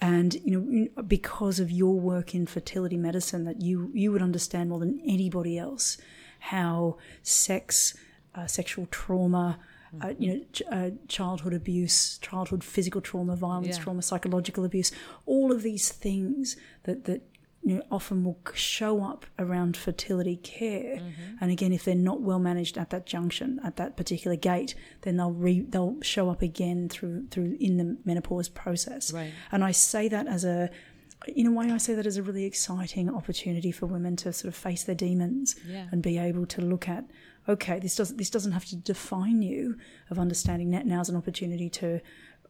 And 0.05 0.35
you 0.35 0.61
know 0.61 1.03
because 1.03 1.59
of 1.61 1.71
your 1.71 1.99
work 1.99 2.35
in 2.35 2.47
fertility 2.47 2.97
medicine 2.97 3.45
that 3.45 3.63
you 3.63 3.91
you 3.95 4.13
would 4.13 4.23
understand 4.23 4.69
more 4.69 4.79
than 4.79 5.01
anybody 5.07 5.57
else 5.59 5.99
how 6.39 6.99
sex 7.23 7.95
uh, 8.35 8.47
sexual 8.47 8.87
trauma, 8.91 9.59
uh, 10.03 10.13
you 10.19 10.35
know, 10.35 10.45
ch- 10.53 10.63
uh, 10.71 10.91
childhood 11.09 11.55
abuse, 11.55 12.19
childhood 12.19 12.65
physical 12.65 13.01
trauma, 13.01 13.37
violence 13.37 13.79
yeah. 13.79 13.83
trauma, 13.83 14.03
psychological 14.03 14.65
abuse, 14.65 14.91
all 15.25 15.53
of 15.53 15.63
these 15.63 15.91
things 15.91 16.57
that 16.83 17.05
that 17.05 17.23
you 17.65 17.77
know, 17.77 17.83
often 17.91 18.25
will 18.25 18.39
show 18.55 19.03
up 19.03 19.25
around 19.39 19.77
fertility 19.77 20.37
care. 20.37 20.97
Mm-hmm. 20.97 21.37
And 21.41 21.51
again, 21.51 21.73
if 21.73 21.85
they're 21.85 21.95
not 21.95 22.21
well 22.21 22.39
managed 22.39 22.77
at 22.77 22.91
that 22.91 23.07
junction, 23.07 23.59
at 23.65 23.77
that 23.77 23.97
particular 23.97 24.37
gate, 24.37 24.75
then 25.01 25.17
they'll 25.17 25.33
re, 25.33 25.61
they'll 25.61 25.97
show 26.03 26.29
up 26.29 26.43
again 26.43 26.89
through 26.91 27.29
through 27.29 27.57
in 27.59 27.79
the 27.79 27.97
menopause 28.05 28.51
process. 28.51 29.13
Right. 29.13 29.33
And 29.51 29.65
I 29.65 29.71
say 29.73 30.09
that 30.09 30.27
as 30.27 30.45
a 30.45 30.71
in 31.27 31.47
a 31.47 31.53
way, 31.53 31.71
I 31.71 31.79
say 31.79 31.95
that 31.95 32.07
as 32.07 32.19
a 32.19 32.23
really 32.23 32.45
exciting 32.45 33.09
opportunity 33.09 33.73
for 33.73 33.87
women 33.87 34.15
to 34.17 34.33
sort 34.33 34.53
of 34.53 34.55
face 34.55 34.85
their 34.85 34.95
demons 34.95 35.57
yeah. 35.67 35.87
and 35.91 36.03
be 36.03 36.19
able 36.19 36.45
to 36.47 36.61
look 36.61 36.87
at 36.87 37.05
okay, 37.49 37.79
this 37.79 37.97
doesn't 37.97 38.17
this 38.17 38.31
doesn't 38.31 38.53
have 38.53 38.65
to 38.67 38.77
define 38.77 39.43
you 39.43 39.77
of 40.11 40.19
understanding 40.19 40.71
that 40.71 40.87
now's 40.87 41.09
an 41.09 41.17
opportunity 41.17 41.69
to 41.69 42.01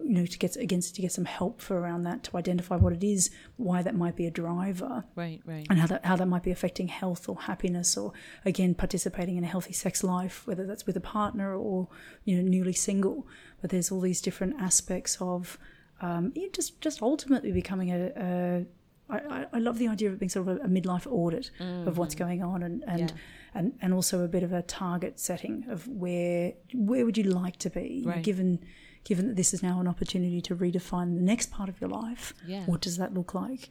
you 0.01 0.15
know 0.15 0.27
to 0.27 0.39
get 0.39 0.57
against 0.57 0.95
to 0.95 1.03
get 1.03 1.13
some 1.13 1.25
help 1.25 1.61
for 1.61 1.79
around 1.79 2.03
that 2.03 2.23
to 2.25 2.37
identify 2.37 2.77
what 2.77 2.93
it 2.93 3.05
is 3.05 3.31
why 3.57 3.83
that 3.83 3.95
might 3.95 4.17
be 4.17 4.27
a 4.27 4.31
driver 4.31 5.05
right 5.15 5.41
right 5.45 5.67
and 5.71 5.79
how 5.79 5.87
that 5.87 6.05
how 6.05 6.17
that 6.17 6.27
might 6.27 6.43
be 6.43 6.51
affecting 6.51 6.89
health 6.89 7.29
or 7.29 7.41
happiness 7.43 7.97
or 7.97 8.13
again 8.45 8.75
participating 8.75 9.37
in 9.37 9.45
a 9.45 9.47
healthy 9.47 9.73
sex 9.73 10.03
life 10.03 10.47
whether 10.47 10.67
that's 10.67 10.87
with 10.87 10.97
a 10.97 11.01
partner 11.01 11.55
or 11.55 11.89
you 12.25 12.37
know 12.37 12.43
newly 12.43 12.73
single 12.73 13.27
but 13.61 13.71
there's 13.71 13.91
all 13.91 14.01
these 14.01 14.21
different 14.21 14.61
aspects 14.61 15.17
of 15.21 15.59
um, 16.01 16.33
just 16.53 16.81
just 16.81 17.01
ultimately 17.01 17.53
becoming 17.53 17.91
a, 17.91 18.11
a 18.17 18.67
I, 19.09 19.47
I 19.53 19.59
love 19.59 19.79
the 19.79 19.89
idea 19.89 20.09
of 20.09 20.15
it 20.15 20.19
being 20.19 20.31
sort 20.31 20.49
of 20.49 20.57
a, 20.57 20.65
a 20.65 20.69
midlife 20.69 21.07
audit 21.07 21.51
mm-hmm. 21.61 21.87
of 21.87 21.99
what's 21.99 22.15
mm-hmm. 22.15 22.25
going 22.25 22.43
on 22.43 22.63
and, 22.63 22.85
and 22.87 23.11
yeah 23.11 23.17
and, 23.55 23.73
and 23.81 23.95
also 23.95 24.25
a 24.25 24.29
bit 24.29 24.43
of 24.43 24.53
a 24.53 24.63
target 24.63 25.19
setting 25.19 25.65
of 25.69 25.87
where 25.87 26.53
where 26.75 27.05
would 27.05 27.17
you 27.17 27.25
like 27.25 27.57
to 27.59 27.71
be 27.71 28.03
right. 28.05 28.23
given 28.23 28.59
given 29.05 29.29
that 29.29 29.37
this 29.37 29.55
is 29.55 29.63
now 29.63 29.81
an 29.81 29.87
opportunity 29.87 30.41
to 30.41 30.57
redefine 30.57 31.15
the 31.15 31.23
next 31.23 31.51
part 31.51 31.69
of 31.69 31.81
your 31.81 31.91
life 31.91 32.35
yeah. 32.47 32.65
what 32.67 32.81
does 32.81 32.97
that 32.97 33.15
look 33.15 33.35
like 33.35 33.71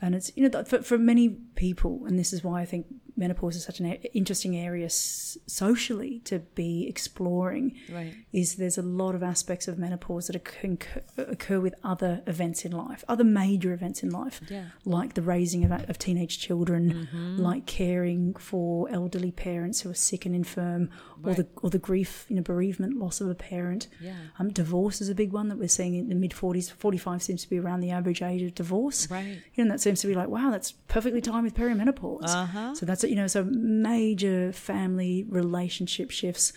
and 0.00 0.14
it's 0.14 0.30
you 0.36 0.48
know 0.48 0.64
for, 0.64 0.82
for 0.82 0.98
many 0.98 1.28
people 1.54 2.02
and 2.06 2.18
this 2.18 2.32
is 2.32 2.44
why 2.44 2.60
i 2.60 2.64
think 2.64 2.86
menopause 3.16 3.56
is 3.56 3.64
such 3.64 3.80
an 3.80 3.92
interesting 4.12 4.56
area 4.56 4.90
socially 4.90 6.20
to 6.20 6.38
be 6.38 6.86
exploring 6.86 7.74
right. 7.90 8.12
is 8.32 8.56
there's 8.56 8.76
a 8.76 8.82
lot 8.82 9.14
of 9.14 9.22
aspects 9.22 9.66
of 9.66 9.78
menopause 9.78 10.26
that 10.26 10.36
occur, 10.36 10.76
occur 11.16 11.58
with 11.58 11.74
other 11.82 12.22
events 12.26 12.64
in 12.64 12.72
life 12.72 13.04
other 13.08 13.24
major 13.24 13.72
events 13.72 14.02
in 14.02 14.10
life 14.10 14.40
yeah. 14.50 14.66
like 14.84 15.14
the 15.14 15.22
raising 15.22 15.64
of, 15.64 15.72
of 15.88 15.98
teenage 15.98 16.38
children 16.38 17.08
mm-hmm. 17.10 17.38
like 17.38 17.64
caring 17.64 18.34
for 18.34 18.88
elderly 18.90 19.32
parents 19.32 19.80
who 19.80 19.90
are 19.90 19.94
sick 19.94 20.26
and 20.26 20.34
infirm 20.34 20.90
right. 21.20 21.32
or 21.32 21.42
the 21.42 21.48
or 21.62 21.70
the 21.70 21.78
grief 21.78 22.26
you 22.28 22.36
know 22.36 22.42
bereavement 22.42 22.96
loss 22.96 23.20
of 23.20 23.28
a 23.30 23.34
parent 23.34 23.88
yeah. 24.00 24.14
um, 24.38 24.50
divorce 24.50 25.00
is 25.00 25.08
a 25.08 25.14
big 25.14 25.32
one 25.32 25.48
that 25.48 25.58
we're 25.58 25.68
seeing 25.68 25.94
in 25.94 26.08
the 26.08 26.14
mid 26.14 26.32
40s 26.32 26.70
45 26.70 27.22
seems 27.22 27.42
to 27.42 27.50
be 27.50 27.58
around 27.58 27.80
the 27.80 27.90
average 27.90 28.22
age 28.22 28.42
of 28.42 28.54
divorce 28.54 29.10
right 29.10 29.40
you 29.54 29.64
know 29.64 29.70
that 29.70 29.80
seems 29.80 30.00
to 30.00 30.06
be 30.06 30.14
like 30.14 30.28
wow 30.28 30.50
that's 30.50 30.72
perfectly 30.72 31.20
timed 31.20 31.44
with 31.44 31.54
perimenopause 31.54 32.28
uh-huh. 32.28 32.74
so 32.74 32.84
that's 32.84 33.04
you 33.04 33.14
know, 33.14 33.26
so 33.26 33.44
major 33.44 34.52
family 34.52 35.24
relationship 35.28 36.10
shifts. 36.10 36.52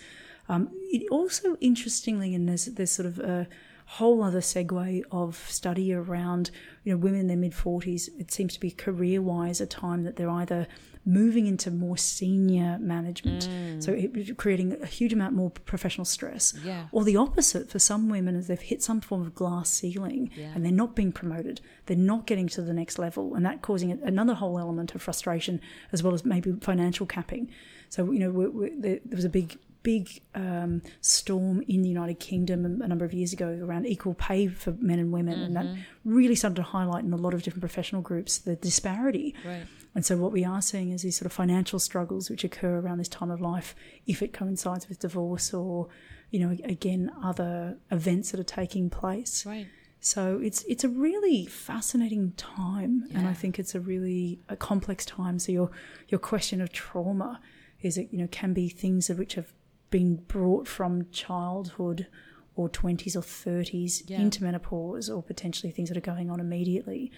Um, 0.48 0.70
it 0.90 1.06
also, 1.10 1.56
interestingly, 1.60 2.34
and 2.34 2.48
there's 2.48 2.66
there's 2.66 2.90
sort 2.90 3.06
of 3.06 3.18
a 3.18 3.48
whole 3.86 4.22
other 4.22 4.40
segue 4.40 5.02
of 5.10 5.36
study 5.48 5.92
around 5.92 6.50
you 6.84 6.92
know 6.92 6.98
women 6.98 7.20
in 7.20 7.26
their 7.28 7.36
mid 7.36 7.54
forties. 7.54 8.10
It 8.18 8.30
seems 8.30 8.54
to 8.54 8.60
be 8.60 8.70
career 8.70 9.22
wise 9.22 9.60
a 9.60 9.66
time 9.66 10.04
that 10.04 10.16
they're 10.16 10.30
either 10.30 10.66
moving 11.04 11.46
into 11.46 11.70
more 11.70 11.96
senior 11.96 12.78
management, 12.80 13.48
mm. 13.48 13.82
so 13.82 13.92
it, 13.92 14.36
creating 14.36 14.76
a 14.82 14.86
huge 14.86 15.12
amount 15.12 15.34
more 15.34 15.50
professional 15.50 16.04
stress. 16.04 16.54
Yeah. 16.64 16.86
Or 16.92 17.04
the 17.04 17.16
opposite 17.16 17.70
for 17.70 17.78
some 17.78 18.08
women, 18.08 18.36
is 18.36 18.46
they've 18.46 18.60
hit 18.60 18.82
some 18.82 19.00
form 19.00 19.22
of 19.22 19.34
glass 19.34 19.70
ceiling 19.70 20.30
yeah. 20.36 20.52
and 20.54 20.64
they're 20.64 20.72
not 20.72 20.94
being 20.94 21.12
promoted, 21.12 21.60
they're 21.86 21.96
not 21.96 22.26
getting 22.26 22.48
to 22.48 22.62
the 22.62 22.74
next 22.74 22.98
level, 22.98 23.34
and 23.34 23.44
that 23.46 23.62
causing 23.62 23.90
another 23.90 24.34
whole 24.34 24.58
element 24.58 24.94
of 24.94 25.02
frustration 25.02 25.60
as 25.92 26.02
well 26.02 26.14
as 26.14 26.24
maybe 26.24 26.52
financial 26.60 27.06
capping. 27.06 27.50
So 27.88 28.12
you 28.12 28.18
know, 28.20 28.30
we're, 28.30 28.50
we're, 28.50 28.70
there, 28.76 29.00
there 29.04 29.16
was 29.16 29.24
a 29.24 29.30
big 29.30 29.58
big 29.82 30.20
um, 30.34 30.82
storm 31.00 31.62
in 31.66 31.82
the 31.82 31.88
United 31.88 32.20
Kingdom 32.20 32.82
a 32.82 32.88
number 32.88 33.04
of 33.04 33.14
years 33.14 33.32
ago 33.32 33.58
around 33.62 33.86
equal 33.86 34.14
pay 34.14 34.46
for 34.46 34.72
men 34.72 34.98
and 34.98 35.12
women, 35.12 35.34
mm-hmm. 35.34 35.42
and 35.44 35.56
that 35.56 35.64
mm-hmm. 35.64 35.80
really 36.04 36.34
started 36.34 36.56
to 36.56 36.62
highlight 36.62 37.04
in 37.04 37.12
a 37.12 37.16
lot 37.16 37.34
of 37.34 37.42
different 37.42 37.62
professional 37.62 38.02
groups 38.02 38.38
the 38.38 38.56
disparity. 38.56 39.34
Right. 39.44 39.66
And 39.94 40.04
so 40.04 40.16
what 40.16 40.32
we 40.32 40.44
are 40.44 40.62
seeing 40.62 40.90
is 40.90 41.02
these 41.02 41.16
sort 41.16 41.26
of 41.26 41.32
financial 41.32 41.78
struggles 41.78 42.30
which 42.30 42.44
occur 42.44 42.78
around 42.78 42.98
this 42.98 43.08
time 43.08 43.30
of 43.30 43.40
life 43.40 43.74
if 44.06 44.22
it 44.22 44.32
coincides 44.32 44.88
with 44.88 45.00
divorce 45.00 45.52
or, 45.52 45.88
you 46.30 46.38
know, 46.38 46.56
again 46.64 47.10
other 47.22 47.78
events 47.90 48.30
that 48.30 48.40
are 48.40 48.44
taking 48.44 48.88
place. 48.88 49.44
Right. 49.44 49.66
So 50.00 50.40
it's 50.42 50.62
it's 50.62 50.82
a 50.82 50.88
really 50.88 51.44
fascinating 51.44 52.32
time, 52.38 53.04
yeah. 53.08 53.18
and 53.18 53.28
I 53.28 53.34
think 53.34 53.58
it's 53.58 53.74
a 53.74 53.80
really 53.80 54.40
a 54.48 54.56
complex 54.56 55.04
time. 55.04 55.38
So 55.38 55.52
your 55.52 55.70
your 56.08 56.18
question 56.18 56.62
of 56.62 56.72
trauma 56.72 57.38
is 57.82 57.98
it 57.98 58.08
you 58.10 58.18
know 58.18 58.28
can 58.30 58.54
be 58.54 58.70
things 58.70 59.10
which 59.10 59.34
have 59.34 59.52
been 59.90 60.16
brought 60.16 60.66
from 60.66 61.10
childhood 61.10 62.06
or 62.54 62.68
20s 62.68 63.16
or 63.16 63.20
30s 63.20 64.02
yeah. 64.08 64.20
into 64.20 64.42
menopause 64.42 65.08
or 65.08 65.22
potentially 65.22 65.72
things 65.72 65.88
that 65.88 65.98
are 65.98 66.00
going 66.00 66.30
on 66.30 66.40
immediately. 66.40 67.10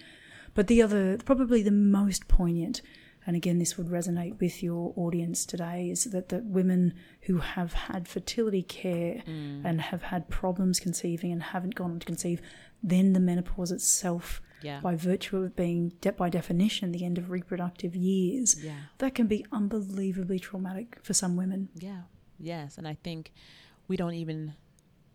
But 0.53 0.67
the 0.67 0.81
other, 0.81 1.17
probably 1.17 1.63
the 1.63 1.71
most 1.71 2.27
poignant, 2.27 2.81
and 3.25 3.35
again, 3.35 3.57
this 3.57 3.77
would 3.77 3.87
resonate 3.87 4.39
with 4.39 4.61
your 4.61 4.93
audience 4.95 5.45
today, 5.45 5.89
is 5.89 6.05
that 6.05 6.29
the 6.29 6.39
women 6.39 6.93
who 7.21 7.37
have 7.37 7.73
had 7.73 8.07
fertility 8.07 8.61
care 8.61 9.23
mm. 9.25 9.61
and 9.63 9.81
have 9.81 10.03
had 10.03 10.29
problems 10.29 10.79
conceiving 10.79 11.31
and 11.31 11.41
haven't 11.41 11.75
gone 11.75 11.91
on 11.91 11.99
to 11.99 12.05
conceive, 12.05 12.41
then 12.81 13.13
the 13.13 13.19
menopause 13.19 13.71
itself, 13.71 14.41
yeah. 14.61 14.81
by 14.81 14.95
virtue 14.95 15.37
of 15.37 15.55
being, 15.55 15.93
de- 16.01 16.11
by 16.11 16.29
definition, 16.29 16.91
the 16.91 17.05
end 17.05 17.17
of 17.17 17.31
reproductive 17.31 17.95
years, 17.95 18.61
yeah. 18.61 18.73
that 18.97 19.15
can 19.15 19.27
be 19.27 19.45
unbelievably 19.51 20.39
traumatic 20.39 20.99
for 21.01 21.13
some 21.13 21.37
women. 21.37 21.69
Yeah, 21.75 22.01
yes. 22.37 22.77
And 22.77 22.87
I 22.87 22.97
think 23.03 23.31
we 23.87 23.95
don't 23.95 24.15
even, 24.15 24.53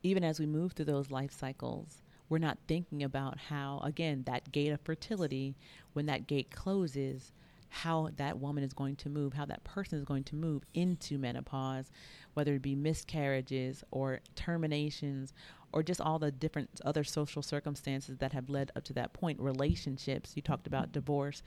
even 0.02 0.24
as 0.24 0.40
we 0.40 0.46
move 0.46 0.72
through 0.72 0.86
those 0.86 1.10
life 1.10 1.32
cycles, 1.32 2.00
we're 2.28 2.38
not 2.38 2.58
thinking 2.66 3.02
about 3.02 3.38
how, 3.38 3.80
again, 3.82 4.24
that 4.26 4.52
gate 4.52 4.70
of 4.70 4.80
fertility, 4.80 5.56
when 5.92 6.06
that 6.06 6.26
gate 6.26 6.50
closes, 6.50 7.32
how 7.70 8.10
that 8.16 8.38
woman 8.38 8.64
is 8.64 8.72
going 8.72 8.96
to 8.96 9.08
move, 9.08 9.34
how 9.34 9.44
that 9.44 9.64
person 9.64 9.98
is 9.98 10.04
going 10.04 10.24
to 10.24 10.36
move 10.36 10.62
into 10.74 11.18
menopause, 11.18 11.90
whether 12.34 12.54
it 12.54 12.62
be 12.62 12.74
miscarriages 12.74 13.84
or 13.90 14.20
terminations 14.34 15.32
or 15.72 15.82
just 15.82 16.00
all 16.00 16.18
the 16.18 16.30
different 16.30 16.80
other 16.84 17.04
social 17.04 17.42
circumstances 17.42 18.16
that 18.18 18.32
have 18.32 18.48
led 18.48 18.72
up 18.74 18.84
to 18.84 18.92
that 18.94 19.12
point 19.12 19.38
relationships. 19.40 20.32
You 20.34 20.42
talked 20.42 20.66
about 20.66 20.92
divorce. 20.92 21.42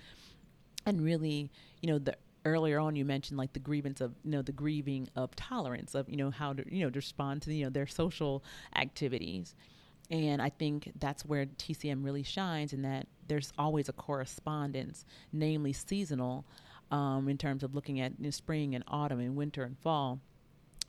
And 0.86 1.04
really 1.04 1.52
you 1.82 1.88
know 1.92 2.00
the 2.00 2.18
earlier 2.44 2.80
on 2.80 2.96
you 2.96 3.06
mentioned 3.06 3.38
like 3.38 3.54
the 3.54 3.60
grievance 3.60 4.02
of 4.02 4.16
you 4.24 4.32
know 4.32 4.42
the 4.42 4.52
grieving 4.52 5.08
of 5.16 5.36
tolerance 5.36 5.94
of 5.94 6.10
you 6.10 6.18
know 6.18 6.32
how 6.32 6.54
to 6.54 6.64
you 6.74 6.84
know 6.84 6.92
respond 6.94 7.42
to 7.44 7.54
you 7.54 7.66
know 7.66 7.70
their 7.70 7.86
social 7.86 8.44
activities 8.76 9.54
and 10.12 10.42
i 10.42 10.50
think 10.50 10.92
that's 11.00 11.26
where 11.26 11.46
tcm 11.48 12.06
really 12.06 12.24
shines 12.24 12.74
in 12.74 12.84
that 12.84 13.08
there's 13.28 13.54
always 13.58 13.90
a 13.90 13.94
correspondence 13.94 15.06
namely 15.34 15.74
seasonal 15.74 16.46
um, 16.92 17.30
in 17.30 17.38
terms 17.38 17.64
of 17.64 17.74
looking 17.74 18.02
at 18.02 18.12
you 18.20 18.26
know, 18.26 18.32
spring 18.32 18.76
and 18.76 18.84
autumn 18.88 19.20
and 19.22 19.36
winter 19.38 19.64
and 19.64 19.80
fall 19.80 20.20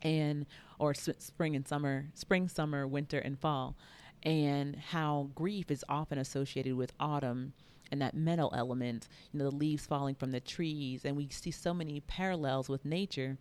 and 0.03 0.47
or 0.79 0.91
s- 0.91 1.09
spring 1.19 1.57
and 1.57 1.67
summer 1.69 2.07
spring 2.15 2.49
summer 2.49 2.87
winter 2.87 3.19
and 3.21 3.39
fall 3.39 3.77
and 4.25 4.77
how 4.77 5.31
grief 5.35 5.71
is 5.71 5.85
often 5.89 6.19
associated 6.19 6.75
with 6.75 6.93
autumn 7.01 7.53
and 7.91 8.01
that 8.01 8.15
mental 8.15 8.53
element, 8.57 9.09
you 9.33 9.39
know, 9.39 9.51
the 9.51 9.57
leaves 9.57 9.87
falling 9.87 10.15
from 10.15 10.31
the 10.33 10.41
trees. 10.41 11.05
And 11.05 11.17
we 11.17 11.29
see 11.29 11.51
so 11.51 11.75
many 11.75 12.01
parallels 12.01 12.69
with 12.69 12.85
nature 12.87 13.37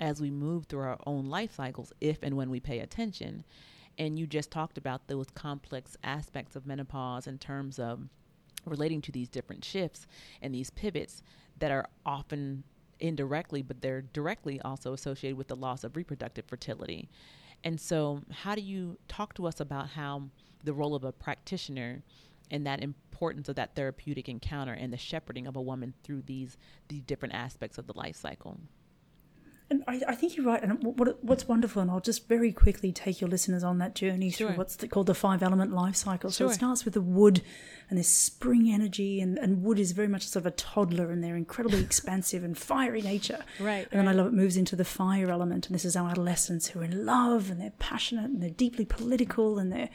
as 0.00 0.20
we 0.20 0.30
move 0.30 0.64
through 0.66 0.80
our 0.80 0.98
own 1.06 1.26
life 1.26 1.54
cycles, 1.54 1.92
if 2.00 2.18
and 2.22 2.36
when 2.36 2.48
we 2.50 2.60
pay 2.60 2.78
attention. 2.78 3.44
And 4.00 4.18
you 4.18 4.26
just 4.26 4.50
talked 4.50 4.78
about 4.78 5.08
those 5.08 5.26
complex 5.34 5.94
aspects 6.02 6.56
of 6.56 6.66
menopause 6.66 7.26
in 7.26 7.36
terms 7.36 7.78
of 7.78 8.08
relating 8.64 9.02
to 9.02 9.12
these 9.12 9.28
different 9.28 9.62
shifts 9.62 10.06
and 10.40 10.54
these 10.54 10.70
pivots 10.70 11.22
that 11.58 11.70
are 11.70 11.86
often 12.06 12.64
indirectly, 12.98 13.60
but 13.60 13.82
they're 13.82 14.00
directly 14.00 14.58
also 14.62 14.94
associated 14.94 15.36
with 15.36 15.48
the 15.48 15.54
loss 15.54 15.84
of 15.84 15.96
reproductive 15.96 16.46
fertility. 16.46 17.10
And 17.62 17.78
so, 17.78 18.22
how 18.30 18.54
do 18.54 18.62
you 18.62 18.96
talk 19.06 19.34
to 19.34 19.46
us 19.46 19.60
about 19.60 19.90
how 19.90 20.22
the 20.64 20.72
role 20.72 20.94
of 20.94 21.04
a 21.04 21.12
practitioner 21.12 22.02
and 22.50 22.66
that 22.66 22.82
importance 22.82 23.50
of 23.50 23.56
that 23.56 23.76
therapeutic 23.76 24.30
encounter 24.30 24.72
and 24.72 24.90
the 24.90 24.96
shepherding 24.96 25.46
of 25.46 25.56
a 25.56 25.60
woman 25.60 25.92
through 26.04 26.22
these 26.22 26.56
these 26.88 27.02
different 27.02 27.34
aspects 27.34 27.76
of 27.76 27.86
the 27.86 27.92
life 27.92 28.16
cycle. 28.16 28.58
And 29.70 29.84
I, 29.86 30.00
I, 30.08 30.14
think 30.16 30.36
you're 30.36 30.46
right. 30.46 30.60
And 30.60 30.82
what, 30.82 31.22
what's 31.22 31.46
wonderful, 31.46 31.80
and 31.80 31.90
I'll 31.90 32.00
just 32.00 32.26
very 32.26 32.50
quickly 32.50 32.90
take 32.90 33.20
your 33.20 33.30
listeners 33.30 33.62
on 33.62 33.78
that 33.78 33.94
journey 33.94 34.30
sure. 34.30 34.48
through 34.48 34.56
what's 34.56 34.74
the, 34.76 34.88
called 34.88 35.06
the 35.06 35.14
five 35.14 35.44
element 35.44 35.72
life 35.72 35.94
cycle. 35.94 36.30
So 36.30 36.48
it 36.48 36.54
starts 36.54 36.84
with 36.84 36.94
the 36.94 37.00
wood 37.00 37.40
and 37.88 37.98
this 37.98 38.08
spring 38.08 38.70
energy, 38.70 39.20
and, 39.20 39.38
and 39.38 39.62
wood 39.62 39.78
is 39.78 39.92
very 39.92 40.08
much 40.08 40.26
sort 40.26 40.44
of 40.44 40.46
a 40.46 40.56
toddler, 40.56 41.10
and 41.10 41.22
they're 41.22 41.36
incredibly 41.36 41.80
expansive 41.84 42.42
and 42.42 42.58
fiery 42.58 43.02
nature. 43.02 43.44
Right. 43.60 43.86
And 43.92 44.00
then 44.00 44.08
I 44.08 44.12
love 44.12 44.26
it 44.26 44.32
moves 44.32 44.56
into 44.56 44.74
the 44.74 44.84
fire 44.84 45.30
element, 45.30 45.66
and 45.66 45.74
this 45.74 45.84
is 45.84 45.94
our 45.94 46.10
adolescents 46.10 46.68
who 46.68 46.80
are 46.80 46.84
in 46.84 47.06
love 47.06 47.50
and 47.50 47.60
they're 47.60 47.72
passionate 47.78 48.24
and 48.24 48.42
they're 48.42 48.50
deeply 48.50 48.84
political 48.84 49.58
and 49.58 49.72
they're 49.72 49.90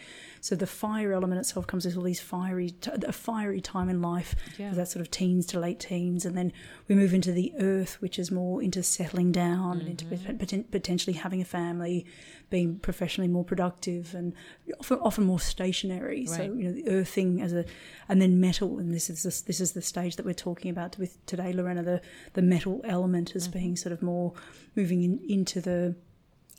so 0.46 0.56
the 0.56 0.68
fire 0.68 1.12
element 1.12 1.39
itself 1.39 1.66
comes 1.66 1.86
with 1.88 1.98
all 1.98 2.04
these 2.04 2.20
fiery, 2.20 2.72
a 3.08 3.12
fiery 3.12 3.60
time 3.60 3.89
in 3.89 4.00
life, 4.00 4.36
yeah. 4.60 4.70
that 4.76 4.88
sort 4.88 5.02
of 5.02 5.10
teens 5.10 5.48
to 5.48 5.60
late 5.60 5.80
teens, 5.80 6.24
and 6.24 6.38
then 6.38 6.54
we 6.88 6.93
move 6.93 7.16
into 7.16 7.32
the 7.32 7.52
earth, 7.60 8.00
which 8.00 8.20
is 8.20 8.30
more 8.30 8.62
into 8.62 8.84
settling 8.84 9.32
down 9.32 9.80
mm-hmm. 9.80 9.88
and 9.88 9.89
into 9.89 10.06
mm-hmm. 10.06 10.62
potentially 10.70 11.16
having 11.16 11.41
a 11.41 11.46
family, 11.46 12.06
being 12.52 12.78
professionally 12.78 13.28
more 13.28 13.43
productive, 13.43 14.14
and 14.14 14.36
often, 14.80 15.00
often 15.00 15.24
more 15.24 15.39
stationary. 15.39 16.28
Right. 16.30 16.38
So 16.38 16.43
you 16.43 16.66
know 16.66 16.74
the 16.74 16.89
earthing 16.89 17.41
as 17.41 17.52
a, 17.52 17.66
and 18.08 18.22
then 18.22 18.39
metal, 18.39 18.78
and 18.78 18.93
this 18.93 19.10
is 19.10 19.24
this, 19.24 19.41
this 19.41 19.60
is 19.60 19.72
the 19.72 19.82
stage 19.82 20.16
that 20.18 20.28
we're 20.28 20.36
talking 20.36 20.70
about 20.70 20.96
with 21.00 21.26
today, 21.26 21.54
Lorena. 21.54 21.82
The 21.82 22.02
the 22.34 22.43
metal 22.43 22.82
element 22.84 23.36
as 23.36 23.48
mm-hmm. 23.48 23.58
being 23.58 23.76
sort 23.76 23.93
of 23.93 24.04
more 24.04 24.34
moving 24.76 25.02
in, 25.02 25.20
into 25.28 25.60
the 25.60 25.96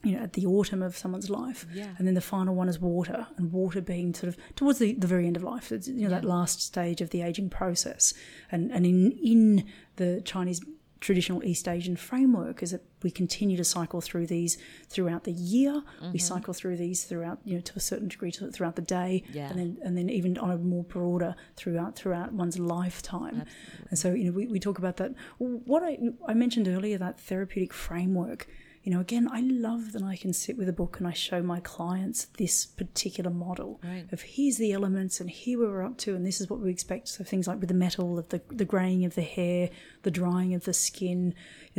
you 0.02 0.12
know, 0.12 0.22
at 0.22 0.34
the 0.34 0.46
autumn 0.46 0.82
of 0.82 0.96
someone's 0.96 1.30
life. 1.30 1.66
Yeah. 1.72 1.88
And 1.98 2.06
then 2.06 2.14
the 2.14 2.20
final 2.20 2.54
one 2.54 2.68
is 2.68 2.78
water, 2.78 3.26
and 3.36 3.52
water 3.52 3.80
being 3.80 4.14
sort 4.14 4.28
of 4.28 4.36
towards 4.54 4.78
the, 4.78 4.94
the 4.94 5.06
very 5.06 5.26
end 5.26 5.36
of 5.36 5.42
life. 5.42 5.72
It's, 5.72 5.88
you 5.88 5.94
know, 5.94 6.00
yeah. 6.02 6.20
that 6.20 6.24
last 6.24 6.62
stage 6.62 7.00
of 7.00 7.10
the 7.10 7.22
aging 7.22 7.50
process. 7.50 8.14
And 8.50 8.70
and 8.70 8.86
in 8.86 9.12
in 9.12 9.64
the 9.96 10.20
Chinese 10.24 10.60
traditional 11.00 11.44
East 11.44 11.68
Asian 11.68 11.94
framework 11.94 12.62
is 12.62 12.70
that 12.70 12.82
we 13.02 13.10
continue 13.10 13.56
to 13.56 13.64
cycle 13.64 14.00
through 14.00 14.26
these 14.26 14.58
throughout 14.88 15.24
the 15.24 15.32
year. 15.32 15.72
Mm-hmm. 15.72 16.12
We 16.12 16.18
cycle 16.18 16.54
through 16.54 16.76
these 16.78 17.04
throughout, 17.04 17.38
you 17.44 17.56
know, 17.56 17.60
to 17.60 17.72
a 17.76 17.80
certain 17.80 18.08
degree 18.08 18.32
to, 18.32 18.50
throughout 18.50 18.76
the 18.76 18.82
day, 18.82 19.22
yeah. 19.32 19.48
and 19.48 19.58
then 19.58 19.78
and 19.82 19.96
then 19.96 20.08
even 20.08 20.38
on 20.38 20.50
a 20.50 20.58
more 20.58 20.84
broader 20.84 21.34
throughout 21.56 21.96
throughout 21.96 22.32
one's 22.32 22.58
lifetime. 22.58 23.42
Absolutely. 23.42 23.86
And 23.90 23.98
so 23.98 24.12
you 24.12 24.24
know 24.24 24.32
we, 24.32 24.46
we 24.46 24.60
talk 24.60 24.78
about 24.78 24.96
that. 24.96 25.14
What 25.38 25.82
I 25.82 25.98
I 26.26 26.34
mentioned 26.34 26.68
earlier 26.68 26.98
that 26.98 27.20
therapeutic 27.20 27.72
framework 27.72 28.46
you 28.86 28.92
know, 28.92 29.00
again, 29.00 29.28
I 29.32 29.40
love 29.40 29.90
that 29.94 30.04
I 30.04 30.14
can 30.14 30.32
sit 30.32 30.56
with 30.56 30.68
a 30.68 30.72
book 30.72 30.98
and 30.98 31.08
I 31.08 31.12
show 31.12 31.42
my 31.42 31.58
clients 31.58 32.26
this 32.38 32.64
particular 32.64 33.30
model 33.30 33.80
right. 33.82 34.06
of 34.12 34.22
here's 34.22 34.58
the 34.58 34.72
elements 34.72 35.18
and 35.18 35.28
here 35.28 35.58
we're 35.58 35.82
up 35.82 35.98
to 35.98 36.14
and 36.14 36.24
this 36.24 36.40
is 36.40 36.48
what 36.48 36.60
we 36.60 36.70
expect. 36.70 37.08
So 37.08 37.24
things 37.24 37.48
like 37.48 37.58
with 37.58 37.68
the 37.68 37.74
metal, 37.74 38.16
of 38.16 38.28
the 38.28 38.40
the 38.48 38.64
graying 38.64 39.04
of 39.04 39.16
the 39.16 39.22
hair, 39.22 39.70
the 40.04 40.12
drying 40.12 40.54
of 40.54 40.66
the 40.66 40.72
skin, 40.72 41.34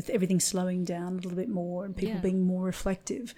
everything 0.09 0.41
slowing 0.41 0.83
down 0.83 1.13
a 1.13 1.15
little 1.15 1.37
bit 1.37 1.47
more 1.47 1.85
and 1.85 1.95
people 1.95 2.15
yeah. 2.15 2.21
being 2.21 2.45
more 2.45 2.65
reflective. 2.65 3.33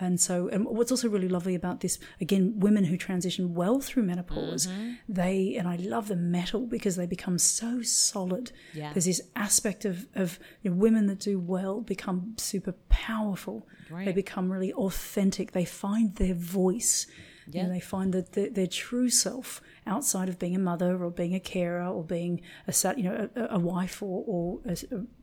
And 0.00 0.20
so, 0.20 0.48
and 0.48 0.64
what's 0.64 0.90
also 0.90 1.08
really 1.08 1.28
lovely 1.28 1.54
about 1.54 1.80
this, 1.80 1.98
again, 2.20 2.54
women 2.58 2.84
who 2.84 2.96
transition 2.96 3.54
well 3.54 3.80
through 3.80 4.02
menopause, 4.02 4.66
mm-hmm. 4.66 4.92
they, 5.08 5.54
and 5.56 5.68
I 5.68 5.76
love 5.76 6.08
the 6.08 6.16
metal 6.16 6.66
because 6.66 6.96
they 6.96 7.06
become 7.06 7.38
so 7.38 7.80
solid. 7.82 8.50
Yeah. 8.72 8.92
There's 8.92 9.04
this 9.04 9.22
aspect 9.36 9.84
of, 9.84 10.08
of 10.14 10.40
you 10.62 10.70
know, 10.70 10.76
women 10.76 11.06
that 11.06 11.20
do 11.20 11.38
well 11.38 11.80
become 11.80 12.34
super 12.38 12.72
powerful. 12.88 13.68
Right. 13.88 14.06
They 14.06 14.12
become 14.12 14.50
really 14.50 14.72
authentic. 14.72 15.52
They 15.52 15.64
find 15.64 16.16
their 16.16 16.34
voice. 16.34 17.06
Yeah. 17.46 17.64
Know, 17.64 17.74
they 17.74 17.80
find 17.80 18.12
that 18.14 18.32
their, 18.32 18.50
their 18.50 18.66
true 18.66 19.10
self 19.10 19.60
outside 19.86 20.28
of 20.28 20.38
being 20.38 20.54
a 20.54 20.58
mother 20.58 21.02
or 21.02 21.10
being 21.10 21.34
a 21.34 21.40
carer 21.40 21.86
or 21.86 22.02
being 22.02 22.40
a 22.66 22.94
you 22.96 23.02
know 23.02 23.28
a, 23.36 23.46
a 23.50 23.58
wife 23.58 24.02
or, 24.02 24.24
or 24.26 24.60
a, 24.66 24.76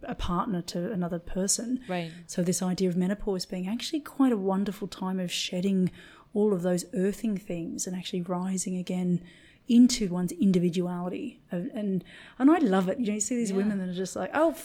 a, 0.04 0.16
partner 0.16 0.62
to 0.62 0.92
another 0.92 1.20
person. 1.20 1.80
Right. 1.88 2.12
So 2.28 2.42
this 2.42 2.62
idea 2.62 2.90
of 2.90 2.96
menopause 2.96 3.46
being 3.46 3.68
actually 3.68 4.02
quite 4.02 4.32
a 4.32 4.38
wonderful 4.38 4.88
time 4.88 5.20
of 5.20 5.32
shedding 5.32 5.92
all 6.34 6.54
of 6.54 6.62
those 6.62 6.86
earthing 6.94 7.38
things 7.38 7.88
and 7.88 7.96
actually 7.96 8.22
rising 8.22 8.78
again 8.78 9.22
into 9.68 10.10
one's 10.10 10.32
individuality 10.34 11.42
and 11.52 11.72
and, 11.72 12.04
and 12.38 12.52
I 12.52 12.60
love 12.60 12.90
it. 12.90 13.00
You 13.00 13.08
know, 13.08 13.14
you 13.14 13.20
see 13.20 13.36
these 13.36 13.52
yeah. 13.52 13.58
women 13.58 13.80
that 13.80 13.90
are 13.90 13.94
just 13.94 14.16
like, 14.16 14.32
oh. 14.34 14.56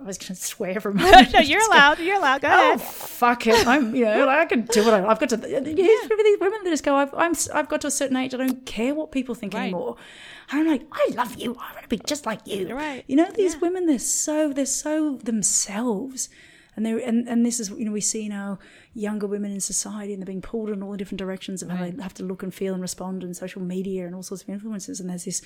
I 0.00 0.04
was 0.04 0.18
going 0.18 0.28
to 0.34 0.34
swear 0.34 0.80
for 0.80 0.90
a 0.90 0.94
moment. 0.94 1.32
no, 1.32 1.40
you're 1.40 1.62
allowed. 1.62 1.98
You're 1.98 2.16
allowed. 2.16 2.42
Go 2.42 2.48
oh, 2.48 2.74
ahead. 2.74 2.80
fuck 2.80 3.46
it. 3.46 3.66
I'm, 3.66 3.94
you 3.94 4.04
know, 4.04 4.26
like 4.26 4.38
I 4.38 4.44
can 4.46 4.62
do 4.62 4.84
what 4.84 4.94
I, 4.94 5.06
I've 5.06 5.18
got 5.18 5.30
to. 5.30 5.48
Yeah. 5.48 5.60
these 5.60 6.40
women 6.40 6.64
that 6.64 6.70
just 6.70 6.84
go, 6.84 6.96
I've, 6.96 7.14
I'm, 7.14 7.34
I've 7.54 7.68
got 7.68 7.80
to 7.82 7.88
a 7.88 7.90
certain 7.90 8.16
age. 8.16 8.34
I 8.34 8.38
don't 8.38 8.64
care 8.66 8.94
what 8.94 9.12
people 9.12 9.34
think 9.34 9.54
right. 9.54 9.64
anymore. 9.64 9.96
And 10.50 10.60
I'm 10.60 10.66
like, 10.66 10.86
I 10.92 11.08
love 11.14 11.36
you. 11.36 11.56
I 11.58 11.72
want 11.72 11.82
to 11.82 11.88
be 11.88 11.98
just 11.98 12.26
like 12.26 12.46
you. 12.46 12.74
Right. 12.74 13.04
You 13.06 13.16
know, 13.16 13.30
these 13.30 13.54
yeah. 13.54 13.60
women, 13.60 13.86
they're 13.86 13.98
so, 13.98 14.52
they're 14.52 14.66
so 14.66 15.16
themselves. 15.16 16.28
And 16.74 16.86
they 16.86 17.04
and, 17.04 17.28
and 17.28 17.44
this 17.44 17.60
is 17.60 17.68
you 17.68 17.84
know 17.84 17.92
we 17.92 18.00
see 18.00 18.30
now 18.30 18.58
younger 18.94 19.26
women 19.26 19.52
in 19.52 19.60
society 19.60 20.14
and 20.14 20.22
they're 20.22 20.26
being 20.26 20.40
pulled 20.40 20.70
in 20.70 20.82
all 20.82 20.92
the 20.92 20.96
different 20.96 21.18
directions 21.18 21.62
of 21.62 21.68
right. 21.68 21.76
how 21.76 21.84
they 21.84 22.02
have 22.02 22.14
to 22.14 22.22
look 22.22 22.42
and 22.42 22.54
feel 22.54 22.72
and 22.72 22.80
respond 22.80 23.22
in 23.22 23.34
social 23.34 23.60
media 23.60 24.06
and 24.06 24.14
all 24.14 24.22
sorts 24.22 24.42
of 24.42 24.48
influences 24.48 24.98
and 24.98 25.10
there's 25.10 25.26
this 25.26 25.42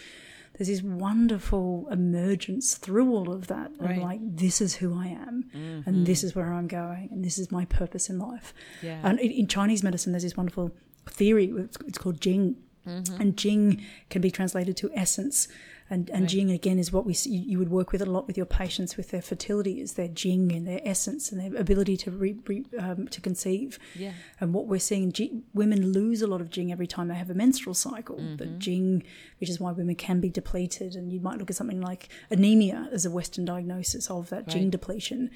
there's 0.57 0.69
this 0.69 0.83
wonderful 0.83 1.87
emergence 1.91 2.77
through 2.77 3.13
all 3.13 3.31
of 3.31 3.47
that 3.49 3.71
right. 3.79 3.99
of 3.99 4.03
like 4.03 4.21
this 4.23 4.61
is 4.61 4.77
who 4.77 4.99
I 4.99 5.09
am 5.09 5.45
mm-hmm. 5.55 5.89
and 5.89 6.07
this 6.07 6.25
is 6.25 6.35
where 6.35 6.53
I'm 6.53 6.67
going 6.67 7.11
and 7.13 7.23
this 7.23 7.39
is 7.39 7.53
my 7.53 7.67
purpose 7.67 8.09
in 8.09 8.19
life. 8.19 8.55
Yeah. 8.83 9.01
And 9.03 9.21
in, 9.21 9.31
in 9.31 9.47
Chinese 9.49 9.83
medicine, 9.83 10.13
there's 10.13 10.23
this 10.23 10.37
wonderful 10.37 10.73
theory. 11.07 11.53
It's, 11.57 11.77
it's 11.87 11.99
called 11.99 12.21
Jing, 12.23 12.57
mm-hmm. 12.87 13.21
and 13.21 13.37
Jing 13.37 13.85
can 14.09 14.23
be 14.23 14.31
translated 14.31 14.77
to 14.79 14.91
essence. 14.95 15.49
And, 15.89 16.11
and 16.11 16.23
right. 16.23 16.29
Jing 16.29 16.51
again 16.51 16.79
is 16.79 16.93
what 16.93 17.07
we 17.07 17.15
see, 17.15 17.31
you 17.31 17.59
would 17.59 17.71
work 17.71 17.93
with 17.93 18.03
a 18.03 18.07
lot 18.07 18.27
with 18.27 18.37
your 18.37 18.47
patients 18.47 18.97
with 18.97 19.11
their 19.11 19.23
fertility 19.23 19.81
is 19.81 19.93
their 19.93 20.09
Jing 20.09 20.51
and 20.53 20.67
their 20.67 20.81
essence 20.85 21.31
and 21.31 21.41
their 21.41 21.61
ability 21.61 21.97
to 21.99 22.11
re, 22.11 22.37
re, 22.47 22.65
um, 22.79 23.07
to 23.09 23.21
conceive. 23.21 23.79
Yeah. 23.95 24.13
And 24.41 24.53
what 24.53 24.67
we're 24.67 24.81
seeing, 24.81 25.13
Jing, 25.13 25.45
women 25.55 25.93
lose 25.93 26.23
a 26.23 26.27
lot 26.27 26.41
of 26.41 26.51
Jing 26.51 26.73
every 26.73 26.89
time 26.89 27.09
they 27.09 27.15
have 27.15 27.31
a 27.31 27.35
menstrual 27.35 27.75
cycle. 27.75 28.17
Mm-hmm. 28.17 28.37
But 28.37 28.59
Jing, 28.59 29.05
which 29.39 29.49
is 29.49 29.61
why 29.61 29.71
women 29.73 29.95
can 29.95 30.21
be 30.21 30.29
depleted, 30.29 30.97
and 30.97 31.13
you 31.13 31.21
might 31.21 31.39
look 31.39 31.51
at 31.51 31.57
something 31.57 31.81
like 31.81 32.09
anemia 32.31 32.89
as 32.93 33.07
a 33.07 33.11
Western 33.11 33.45
diagnosis 33.45 34.11
of 34.11 34.29
that 34.31 34.39
right. 34.39 34.49
Jing 34.49 34.71
depletion. 34.71 35.31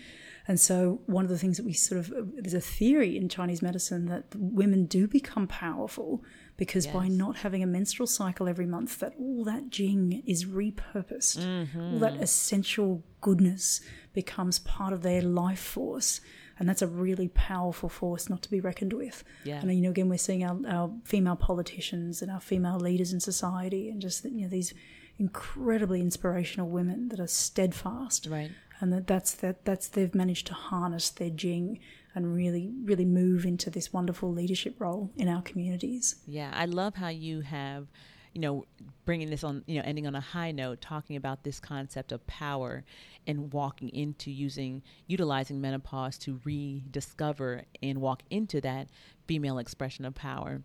And 0.48 0.58
so, 0.58 1.00
one 1.06 1.24
of 1.24 1.30
the 1.30 1.38
things 1.38 1.58
that 1.58 1.66
we 1.66 1.74
sort 1.74 2.00
of, 2.00 2.12
there's 2.36 2.54
a 2.54 2.60
theory 2.60 3.16
in 3.16 3.28
Chinese 3.28 3.62
medicine 3.62 4.06
that 4.06 4.24
women 4.34 4.86
do 4.86 5.06
become 5.06 5.46
powerful 5.46 6.24
because 6.60 6.84
yes. 6.84 6.94
by 6.94 7.08
not 7.08 7.38
having 7.38 7.62
a 7.62 7.66
menstrual 7.66 8.06
cycle 8.06 8.46
every 8.46 8.66
month, 8.66 8.98
that 8.98 9.14
all 9.18 9.44
that 9.44 9.70
jing 9.70 10.22
is 10.26 10.44
repurposed. 10.44 11.38
Mm-hmm. 11.38 11.94
All 11.94 11.98
that 12.00 12.16
essential 12.16 13.02
goodness 13.22 13.80
becomes 14.12 14.58
part 14.58 14.92
of 14.92 15.00
their 15.00 15.22
life 15.22 15.58
force. 15.58 16.20
And 16.58 16.68
that's 16.68 16.82
a 16.82 16.86
really 16.86 17.28
powerful 17.28 17.88
force 17.88 18.28
not 18.28 18.42
to 18.42 18.50
be 18.50 18.60
reckoned 18.60 18.92
with. 18.92 19.24
Yeah. 19.42 19.60
And, 19.60 19.74
you 19.74 19.80
know, 19.80 19.88
again, 19.88 20.10
we're 20.10 20.18
seeing 20.18 20.44
our, 20.44 20.58
our 20.68 20.92
female 21.02 21.36
politicians 21.36 22.20
and 22.20 22.30
our 22.30 22.40
female 22.40 22.78
leaders 22.78 23.14
in 23.14 23.20
society 23.20 23.88
and 23.88 23.98
just, 23.98 24.22
you 24.26 24.42
know, 24.42 24.48
these 24.48 24.74
incredibly 25.18 26.02
inspirational 26.02 26.68
women 26.68 27.08
that 27.08 27.20
are 27.20 27.26
steadfast 27.26 28.26
right 28.30 28.50
and 28.80 28.90
that 28.90 29.06
that's 29.06 29.32
that 29.32 29.66
that's 29.66 29.88
they've 29.88 30.14
managed 30.14 30.46
to 30.46 30.54
harness 30.54 31.10
their 31.10 31.28
jing 31.28 31.78
and 32.14 32.34
really 32.34 32.72
really 32.84 33.04
move 33.04 33.44
into 33.44 33.70
this 33.70 33.92
wonderful 33.92 34.32
leadership 34.32 34.76
role 34.78 35.10
in 35.16 35.28
our 35.28 35.42
communities. 35.42 36.16
Yeah, 36.26 36.50
I 36.54 36.66
love 36.66 36.94
how 36.94 37.08
you 37.08 37.40
have 37.40 37.88
you 38.32 38.40
know, 38.40 38.64
bringing 39.04 39.28
this 39.28 39.42
on, 39.42 39.64
you 39.66 39.76
know, 39.76 39.82
ending 39.84 40.06
on 40.06 40.14
a 40.14 40.20
high 40.20 40.52
note, 40.52 40.80
talking 40.80 41.16
about 41.16 41.42
this 41.42 41.58
concept 41.58 42.12
of 42.12 42.24
power 42.26 42.84
and 43.26 43.52
walking 43.52 43.88
into 43.88 44.30
using, 44.30 44.82
utilizing 45.06 45.60
menopause 45.60 46.16
to 46.18 46.40
rediscover 46.44 47.64
and 47.82 48.00
walk 48.00 48.22
into 48.30 48.60
that 48.60 48.88
female 49.26 49.58
expression 49.58 50.04
of 50.04 50.14
power. 50.14 50.62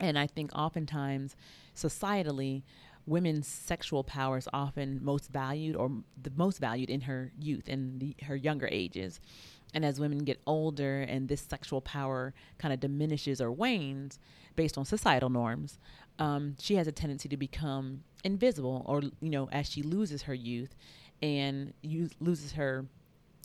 And 0.00 0.18
I 0.18 0.26
think 0.26 0.50
oftentimes, 0.54 1.36
societally, 1.74 2.62
women's 3.06 3.46
sexual 3.46 4.04
power 4.04 4.36
is 4.36 4.48
often 4.52 5.00
most 5.02 5.30
valued 5.30 5.76
or 5.76 5.90
the 6.20 6.32
most 6.36 6.58
valued 6.58 6.90
in 6.90 7.02
her 7.02 7.32
youth 7.40 7.64
the, 7.66 8.14
her 8.24 8.36
younger 8.36 8.68
ages. 8.70 9.20
And 9.74 9.84
as 9.84 10.00
women 10.00 10.18
get 10.18 10.40
older 10.46 11.00
and 11.02 11.28
this 11.28 11.42
sexual 11.42 11.80
power 11.80 12.32
kind 12.58 12.72
of 12.72 12.80
diminishes 12.80 13.40
or 13.40 13.52
wanes 13.52 14.18
based 14.56 14.78
on 14.78 14.84
societal 14.84 15.28
norms, 15.28 15.78
um, 16.18 16.56
she 16.58 16.76
has 16.76 16.86
a 16.86 16.92
tendency 16.92 17.28
to 17.28 17.36
become 17.36 18.02
invisible 18.24 18.82
or, 18.86 19.02
you 19.20 19.30
know, 19.30 19.48
as 19.50 19.68
she 19.68 19.82
loses 19.82 20.22
her 20.22 20.34
youth 20.34 20.74
and 21.22 21.74
use, 21.82 22.10
loses 22.20 22.52
her 22.52 22.86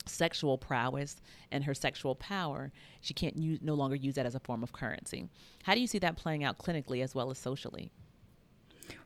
sexual 0.06 0.58
prowess 0.58 1.16
and 1.50 1.64
her 1.64 1.74
sexual 1.74 2.14
power, 2.14 2.72
she 3.00 3.14
can't 3.14 3.36
use, 3.36 3.60
no 3.62 3.74
longer 3.74 3.96
use 3.96 4.14
that 4.14 4.26
as 4.26 4.34
a 4.34 4.40
form 4.40 4.62
of 4.62 4.72
currency. 4.72 5.28
How 5.62 5.74
do 5.74 5.80
you 5.80 5.86
see 5.86 5.98
that 5.98 6.16
playing 6.16 6.44
out 6.44 6.58
clinically 6.58 7.02
as 7.02 7.14
well 7.14 7.30
as 7.30 7.38
socially? 7.38 7.90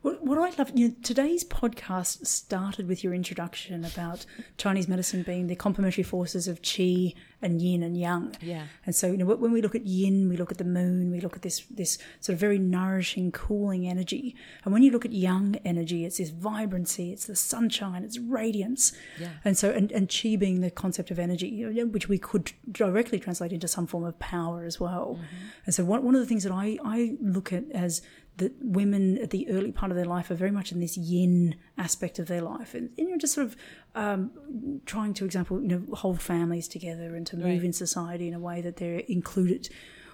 What, 0.01 0.23
what 0.23 0.37
I 0.37 0.55
love, 0.57 0.71
you 0.75 0.89
know, 0.89 0.95
today's 1.03 1.43
podcast 1.43 2.25
started 2.25 2.87
with 2.87 3.03
your 3.03 3.13
introduction 3.13 3.83
about 3.83 4.25
Chinese 4.57 4.87
medicine 4.87 5.23
being 5.23 5.47
the 5.47 5.55
complementary 5.55 6.03
forces 6.03 6.47
of 6.47 6.61
qi 6.61 7.15
and 7.41 7.61
yin 7.61 7.83
and 7.83 7.97
yang. 7.97 8.35
Yeah. 8.41 8.67
And 8.85 8.95
so, 8.95 9.07
you 9.07 9.17
know, 9.17 9.25
when 9.25 9.51
we 9.51 9.61
look 9.61 9.75
at 9.75 9.85
yin, 9.85 10.29
we 10.29 10.37
look 10.37 10.51
at 10.51 10.57
the 10.57 10.63
moon, 10.63 11.11
we 11.11 11.19
look 11.19 11.35
at 11.35 11.41
this 11.41 11.65
this 11.69 11.97
sort 12.21 12.33
of 12.33 12.39
very 12.39 12.57
nourishing, 12.57 13.31
cooling 13.31 13.87
energy. 13.87 14.35
And 14.63 14.73
when 14.73 14.83
you 14.83 14.91
look 14.91 15.05
at 15.05 15.11
yang 15.11 15.59
energy, 15.65 16.05
it's 16.05 16.17
this 16.17 16.29
vibrancy, 16.29 17.11
it's 17.11 17.25
the 17.25 17.35
sunshine, 17.35 18.03
it's 18.03 18.19
radiance. 18.19 18.93
Yeah. 19.19 19.29
And 19.43 19.57
so, 19.57 19.71
and, 19.71 19.91
and 19.91 20.07
qi 20.07 20.39
being 20.39 20.61
the 20.61 20.71
concept 20.71 21.11
of 21.11 21.19
energy, 21.19 21.63
which 21.83 22.07
we 22.07 22.17
could 22.17 22.53
directly 22.71 23.19
translate 23.19 23.51
into 23.51 23.67
some 23.67 23.85
form 23.87 24.05
of 24.05 24.17
power 24.19 24.63
as 24.63 24.79
well. 24.79 25.15
Mm-hmm. 25.15 25.45
And 25.65 25.75
so, 25.75 25.83
one, 25.83 26.03
one 26.03 26.15
of 26.15 26.21
the 26.21 26.27
things 26.27 26.43
that 26.43 26.53
I, 26.53 26.77
I 26.83 27.17
look 27.21 27.51
at 27.51 27.63
as 27.73 28.01
that 28.39 28.53
women 28.61 29.17
at 29.19 29.29
the 29.29 29.49
early 29.49 29.71
part 29.71 29.91
of 29.91 29.95
their 29.95 30.05
life 30.05 30.29
are 30.31 30.35
very 30.35 30.51
much 30.51 30.71
in 30.71 30.79
this 30.79 30.97
yin 30.97 31.55
aspect 31.77 32.19
of 32.19 32.27
their 32.27 32.41
life, 32.41 32.73
and, 32.73 32.89
and 32.97 33.07
you 33.07 33.11
know, 33.11 33.17
just 33.17 33.35
sort 33.35 33.47
of 33.47 33.55
um, 33.95 34.81
trying 34.85 35.13
to, 35.13 35.25
example, 35.25 35.61
you 35.61 35.67
know, 35.67 35.83
hold 35.95 36.21
families 36.21 36.67
together 36.67 37.15
and 37.15 37.25
to 37.27 37.37
move 37.37 37.45
right. 37.45 37.63
in 37.63 37.73
society 37.73 38.27
in 38.27 38.33
a 38.33 38.39
way 38.39 38.61
that 38.61 38.77
they're 38.77 39.03
included. 39.07 39.69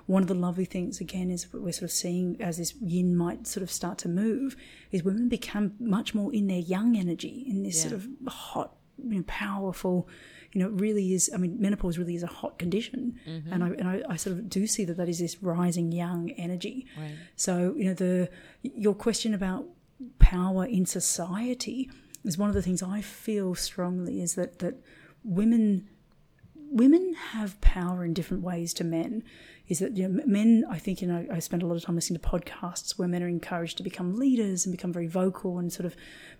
One 0.07 0.21
of 0.21 0.27
the 0.27 0.35
lovely 0.35 0.65
things, 0.65 1.01
again, 1.01 1.31
is 1.31 1.51
what 1.51 1.63
we're 1.63 1.71
sort 1.71 1.83
of 1.83 1.91
seeing 1.91 2.39
as 2.39 2.57
this 2.57 2.75
yin 2.79 3.15
might 3.15 3.47
sort 3.47 3.63
of 3.63 3.71
start 3.71 3.97
to 3.99 4.09
move, 4.09 4.55
is 4.91 5.03
women 5.03 5.29
become 5.29 5.73
much 5.79 6.13
more 6.13 6.31
in 6.31 6.45
their 6.47 6.59
yang 6.59 6.95
energy, 6.95 7.43
in 7.47 7.63
this 7.63 7.77
yeah. 7.77 7.89
sort 7.89 7.93
of 7.93 8.07
hot, 8.27 8.75
you 9.03 9.15
know, 9.15 9.23
powerful 9.25 10.07
you 10.55 10.61
know, 10.61 10.67
it 10.67 10.79
really 10.79 11.13
is. 11.13 11.29
I 11.33 11.37
mean, 11.37 11.57
menopause 11.59 11.97
really 11.97 12.15
is 12.15 12.23
a 12.23 12.27
hot 12.27 12.57
condition, 12.57 13.19
mm-hmm. 13.27 13.51
and 13.51 13.61
I 13.61 13.67
and 13.67 13.87
I, 13.89 14.01
I, 14.09 14.15
sort 14.15 14.37
of 14.37 14.49
do 14.49 14.65
see 14.65 14.85
that 14.85 14.95
that 14.95 15.09
is 15.09 15.19
this 15.19 15.43
rising 15.43 15.91
yang 15.91 16.31
energy. 16.37 16.87
Right. 16.97 17.11
So 17.35 17.73
you 17.75 17.83
know, 17.83 17.93
the 17.93 18.29
your 18.61 18.95
question 18.95 19.33
about 19.33 19.65
power 20.17 20.65
in 20.65 20.85
society 20.85 21.91
is 22.23 22.37
one 22.37 22.47
of 22.47 22.55
the 22.55 22.61
things 22.61 22.81
I 22.81 23.01
feel 23.01 23.53
strongly 23.53 24.21
is 24.21 24.35
that 24.35 24.59
that 24.59 24.75
women 25.25 25.89
women 26.71 27.15
have 27.31 27.59
power 27.59 28.05
in 28.05 28.13
different 28.13 28.41
ways 28.41 28.73
to 28.75 28.85
men 28.85 29.23
is 29.67 29.79
that 29.79 29.97
you 29.97 30.07
know, 30.07 30.23
men, 30.25 30.63
I 30.69 30.77
think, 30.77 31.01
you 31.01 31.07
know, 31.07 31.25
I 31.31 31.39
spend 31.39 31.63
a 31.63 31.65
lot 31.65 31.75
of 31.75 31.83
time 31.83 31.95
listening 31.95 32.19
to 32.19 32.27
podcasts 32.27 32.97
where 32.97 33.07
men 33.07 33.23
are 33.23 33.27
encouraged 33.27 33.77
to 33.77 33.83
become 33.83 34.17
leaders 34.19 34.65
and 34.65 34.71
become 34.71 34.93
very 34.93 35.07
vocal 35.07 35.57
and 35.57 35.73
sort 35.73 35.85
of 35.85 35.95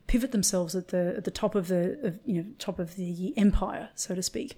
pivot 0.08 0.32
themselves 0.32 0.76
at 0.76 0.90
the 0.90 1.16
at 1.18 1.24
the 1.24 1.32
top 1.32 1.56
of 1.56 1.68
the 1.68 2.00
of, 2.04 2.20
you 2.26 2.42
know 2.42 2.50
top 2.60 2.80
of 2.80 2.96
the 2.96 3.34
empire, 3.38 3.90
so 3.96 4.14
to 4.14 4.22
speak. 4.22 4.58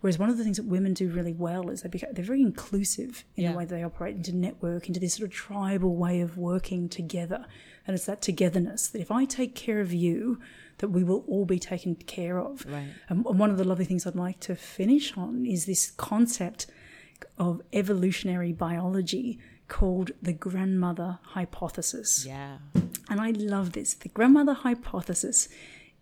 Whereas 0.00 0.18
one 0.18 0.28
of 0.28 0.36
the 0.36 0.44
things 0.44 0.58
that 0.58 0.66
women 0.66 0.94
do 0.94 1.08
really 1.08 1.32
well 1.32 1.70
is 1.70 1.82
they 1.82 1.88
become, 1.88 2.10
they're 2.12 2.24
very 2.24 2.42
inclusive 2.42 3.24
in 3.34 3.44
yeah. 3.44 3.52
the 3.52 3.58
way 3.58 3.64
they 3.64 3.82
operate 3.82 4.14
into 4.14 4.36
network, 4.36 4.88
into 4.88 5.00
this 5.00 5.14
sort 5.14 5.28
of 5.28 5.34
tribal 5.34 5.96
way 5.96 6.20
of 6.20 6.36
working 6.36 6.88
together. 6.88 7.46
And 7.86 7.94
it's 7.94 8.04
that 8.04 8.20
togetherness 8.20 8.88
that 8.88 9.00
if 9.00 9.10
I 9.10 9.24
take 9.24 9.54
care 9.54 9.80
of 9.80 9.92
you, 9.92 10.38
that 10.78 10.88
we 10.88 11.02
will 11.02 11.24
all 11.26 11.46
be 11.46 11.58
taken 11.58 11.94
care 11.94 12.38
of. 12.38 12.66
Right. 12.66 12.88
and 13.08 13.24
one 13.24 13.50
of 13.50 13.56
the 13.56 13.64
lovely 13.64 13.86
things 13.86 14.06
I'd 14.06 14.14
like 14.14 14.38
to 14.40 14.54
finish 14.54 15.16
on 15.16 15.46
is 15.46 15.64
this 15.64 15.90
concept 15.92 16.66
of 17.38 17.62
evolutionary 17.72 18.52
biology 18.52 19.38
called 19.68 20.12
the 20.22 20.32
grandmother 20.32 21.18
hypothesis. 21.22 22.24
Yeah. 22.26 22.58
And 23.08 23.20
I 23.20 23.30
love 23.30 23.72
this. 23.72 23.94
The 23.94 24.08
grandmother 24.08 24.54
hypothesis 24.54 25.48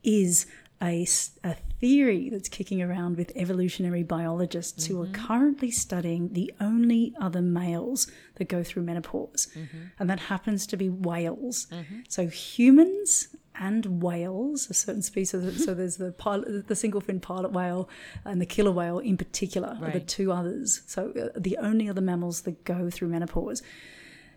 is 0.03 0.47
a, 0.83 1.07
a 1.43 1.55
theory 1.81 2.29
that's 2.29 2.49
kicking 2.49 2.83
around 2.83 3.17
with 3.17 3.33
evolutionary 3.37 4.03
biologists 4.03 4.85
mm-hmm. 4.85 4.95
who 4.95 5.03
are 5.03 5.07
mm-hmm. 5.07 5.27
currently 5.27 5.71
studying 5.71 6.33
the 6.33 6.53
only 6.61 7.15
other 7.21 7.41
males 7.41 8.11
that 8.37 8.49
go 8.49 8.63
through 8.63 8.83
menopause, 8.83 9.49
mm-hmm. 9.55 9.85
and 9.99 10.11
that 10.11 10.21
happens 10.21 10.67
to 10.67 10.77
be 10.77 10.89
whales. 10.89 11.67
Mm-hmm. 11.71 12.01
So 12.09 12.27
humans 12.27 13.29
and 13.59 14.03
whales, 14.03 14.69
a 14.71 14.75
certain 14.75 15.03
species. 15.03 15.65
so 15.65 15.75
there's 15.75 15.97
the 15.97 16.13
pilot, 16.13 16.69
the 16.69 16.77
single 16.77 17.01
fin 17.01 17.21
pilot 17.21 17.53
whale 17.53 17.89
and 18.25 18.41
the 18.41 18.47
killer 18.47 18.73
whale 18.73 18.99
in 18.99 19.17
particular 19.17 19.77
right. 19.81 19.91
are 19.91 19.99
the 19.99 20.05
two 20.05 20.33
others. 20.33 20.83
So 20.87 21.11
uh, 21.11 21.39
the 21.39 21.57
only 21.59 21.89
other 21.89 22.01
mammals 22.01 22.43
that 22.43 22.65
go 22.65 22.91
through 22.91 23.09
menopause. 23.09 23.63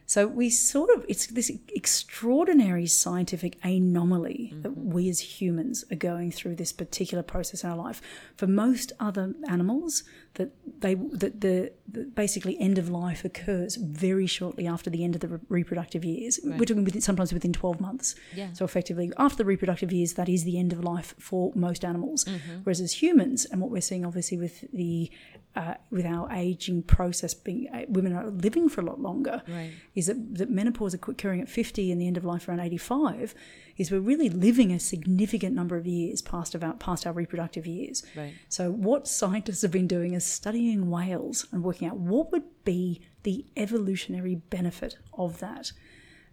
So 0.10 0.26
we 0.26 0.50
sort 0.50 0.90
of, 0.96 1.06
it's 1.10 1.28
this 1.28 1.52
extraordinary 1.76 2.88
scientific 2.88 3.58
anomaly 3.62 4.52
mm-hmm. 4.54 4.62
that 4.62 4.78
we 4.78 5.10
as 5.10 5.20
humans 5.20 5.84
are 5.92 5.98
going 5.98 6.32
through 6.32 6.56
this 6.56 6.72
particular 6.72 7.22
process 7.24 7.66
in 7.66 7.70
our 7.70 7.76
life. 7.76 8.02
For 8.38 8.48
most 8.48 8.94
other 9.02 9.34
animals, 9.50 10.04
that 10.38 10.52
they 10.82 10.94
that 10.94 11.42
the, 11.42 11.72
the 11.88 12.06
basically 12.06 12.60
end 12.60 12.78
of 12.78 12.90
life 12.90 13.26
occurs 13.26 13.76
very 13.76 14.28
shortly 14.28 14.68
after 14.68 14.90
the 14.90 15.04
end 15.04 15.16
of 15.16 15.22
the 15.22 15.28
re- 15.28 15.40
reproductive 15.50 16.06
years. 16.06 16.40
Right. 16.44 16.58
We're 16.60 16.66
talking 16.66 16.86
within, 16.86 17.02
sometimes 17.02 17.34
within 17.34 17.54
12 17.54 17.82
months. 17.82 18.16
Yeah. 18.36 18.54
So 18.54 18.64
effectively, 18.64 19.12
after 19.18 19.38
the 19.38 19.46
reproductive 19.46 19.92
years, 19.92 20.14
that 20.14 20.30
is 20.30 20.44
the 20.44 20.58
end 20.58 20.74
of 20.74 20.84
life 20.84 21.16
for 21.20 21.52
most 21.56 21.84
animals. 21.84 22.24
Mm-hmm. 22.26 22.60
Whereas 22.64 22.80
as 22.80 23.02
humans, 23.02 23.46
and 23.46 23.62
what 23.62 23.72
we're 23.72 23.82
seeing 23.82 24.06
obviously 24.06 24.38
with 24.38 24.64
the 24.72 25.12
uh, 25.56 25.74
with 25.90 26.06
our 26.06 26.32
aging 26.32 26.84
process, 26.84 27.34
being 27.34 27.68
uh, 27.74 27.82
women 27.90 28.14
are 28.14 28.28
living 28.28 28.70
for 28.70 28.82
a 28.82 28.86
lot 28.86 29.00
longer, 29.00 29.42
right. 29.48 29.72
is 29.96 30.06
that, 30.06 30.36
that 30.36 30.52
menopause 30.52 30.94
occurring 30.94 31.42
at 31.42 31.50
50 31.50 31.92
and 31.92 32.00
the 32.00 32.06
end 32.06 32.16
of 32.16 32.24
life 32.24 32.48
around 32.48 32.60
85, 32.60 33.34
is 33.78 33.92
we're 33.92 34.00
really 34.00 34.30
living 34.30 34.72
a 34.72 34.80
significant 34.80 35.56
number 35.56 35.78
of 35.78 35.86
years 35.86 36.22
past, 36.22 36.56
about, 36.56 36.80
past 36.80 37.06
our 37.06 37.14
reproductive 37.14 37.66
years. 37.68 38.04
Right. 38.16 38.34
So, 38.50 38.72
what 38.72 39.08
scientists 39.08 39.62
have 39.62 39.72
been 39.72 39.88
doing 39.88 40.14
is 40.14 40.26
studying 40.26 40.90
whales 40.90 41.48
and 41.52 41.64
working 41.64 41.88
out 41.88 41.98
what 41.98 42.32
would 42.32 42.44
be 42.64 43.02
the 43.24 43.46
evolutionary 43.56 44.36
benefit 44.36 44.98
of 45.14 45.40
that. 45.40 45.72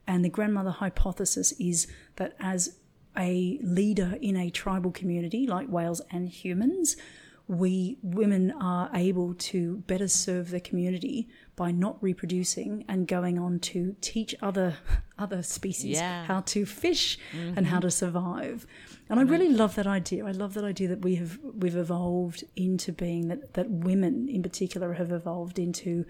And 0.07 0.25
the 0.25 0.29
grandmother 0.29 0.71
hypothesis 0.71 1.53
is 1.59 1.87
that 2.17 2.35
as 2.39 2.77
a 3.17 3.59
leader 3.63 4.17
in 4.21 4.37
a 4.37 4.51
tribal 4.51 4.91
community 4.91 5.47
like 5.47 5.69
whales 5.69 6.01
and 6.11 6.29
humans, 6.29 6.97
we 7.47 7.99
women 8.03 8.53
are 8.53 8.91
able 8.95 9.35
to 9.35 9.79
better 9.87 10.09
serve 10.09 10.51
the 10.51 10.61
community 10.61 11.29
by 11.57 11.71
not 11.71 12.03
reproducing 12.03 12.85
and 12.89 13.07
going 13.07 13.39
on 13.39 13.59
to 13.61 13.95
teach 14.01 14.35
other 14.43 14.77
other 15.19 15.43
species 15.43 15.97
yeah. 15.97 16.25
how 16.25 16.41
to 16.41 16.67
fish 16.67 17.19
mm-hmm. 17.33 17.57
and 17.57 17.69
how 17.69 17.79
to 17.79 17.91
survive. 17.91 18.67
And 19.09 19.21
I 19.21 19.23
really 19.23 19.51
love 19.51 19.77
that 19.77 19.87
idea. 19.87 20.27
I 20.27 20.33
love 20.33 20.55
that 20.55 20.65
idea 20.65 20.89
that 20.89 21.03
we 21.03 21.17
have 21.17 21.39
we've 21.43 21.77
evolved 21.77 22.45
into 22.57 22.93
being 22.93 23.29
that 23.29 23.55
that 23.55 23.71
women 23.71 24.29
in 24.29 24.43
particular 24.43 24.95
have 24.95 25.13
evolved 25.13 25.59
into 25.59 26.05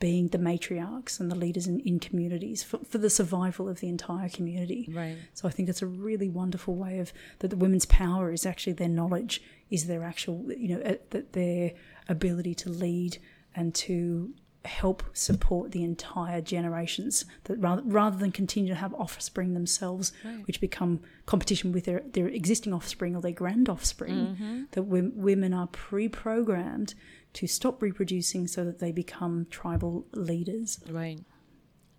being 0.00 0.28
the 0.28 0.38
matriarchs 0.38 1.20
and 1.20 1.30
the 1.30 1.36
leaders 1.36 1.66
in, 1.66 1.78
in 1.80 2.00
communities 2.00 2.62
for, 2.62 2.78
for 2.78 2.96
the 2.96 3.10
survival 3.10 3.68
of 3.68 3.80
the 3.80 3.88
entire 3.88 4.30
community. 4.30 4.88
Right. 4.90 5.16
So 5.34 5.46
I 5.46 5.50
think 5.50 5.66
that's 5.66 5.82
a 5.82 5.86
really 5.86 6.30
wonderful 6.30 6.74
way 6.74 6.98
of 6.98 7.12
that 7.40 7.48
the 7.48 7.56
women's 7.56 7.84
power 7.84 8.32
is 8.32 8.46
actually 8.46 8.72
their 8.72 8.88
knowledge, 8.88 9.42
is 9.68 9.86
their 9.86 10.02
actual, 10.02 10.50
you 10.56 10.74
know, 10.74 10.96
that 11.10 11.34
their 11.34 11.72
ability 12.08 12.54
to 12.56 12.70
lead 12.70 13.18
and 13.54 13.74
to 13.74 14.32
help 14.64 15.02
support 15.14 15.72
the 15.72 15.82
entire 15.82 16.40
generations 16.40 17.24
that 17.44 17.56
rather, 17.58 17.82
rather 17.84 18.18
than 18.18 18.30
continue 18.30 18.68
to 18.68 18.74
have 18.74 18.92
offspring 18.94 19.54
themselves 19.54 20.12
right. 20.22 20.46
which 20.46 20.60
become 20.60 21.00
competition 21.24 21.72
with 21.72 21.86
their, 21.86 22.02
their 22.12 22.28
existing 22.28 22.72
offspring 22.72 23.16
or 23.16 23.22
their 23.22 23.32
grand 23.32 23.68
offspring 23.68 24.36
mm-hmm. 24.38 24.62
that 24.72 24.82
women 24.82 25.54
are 25.54 25.66
pre-programmed 25.68 26.94
to 27.32 27.46
stop 27.46 27.80
reproducing 27.80 28.46
so 28.46 28.64
that 28.64 28.80
they 28.80 28.92
become 28.92 29.46
tribal 29.50 30.04
leaders. 30.12 30.80
Right. 30.90 31.20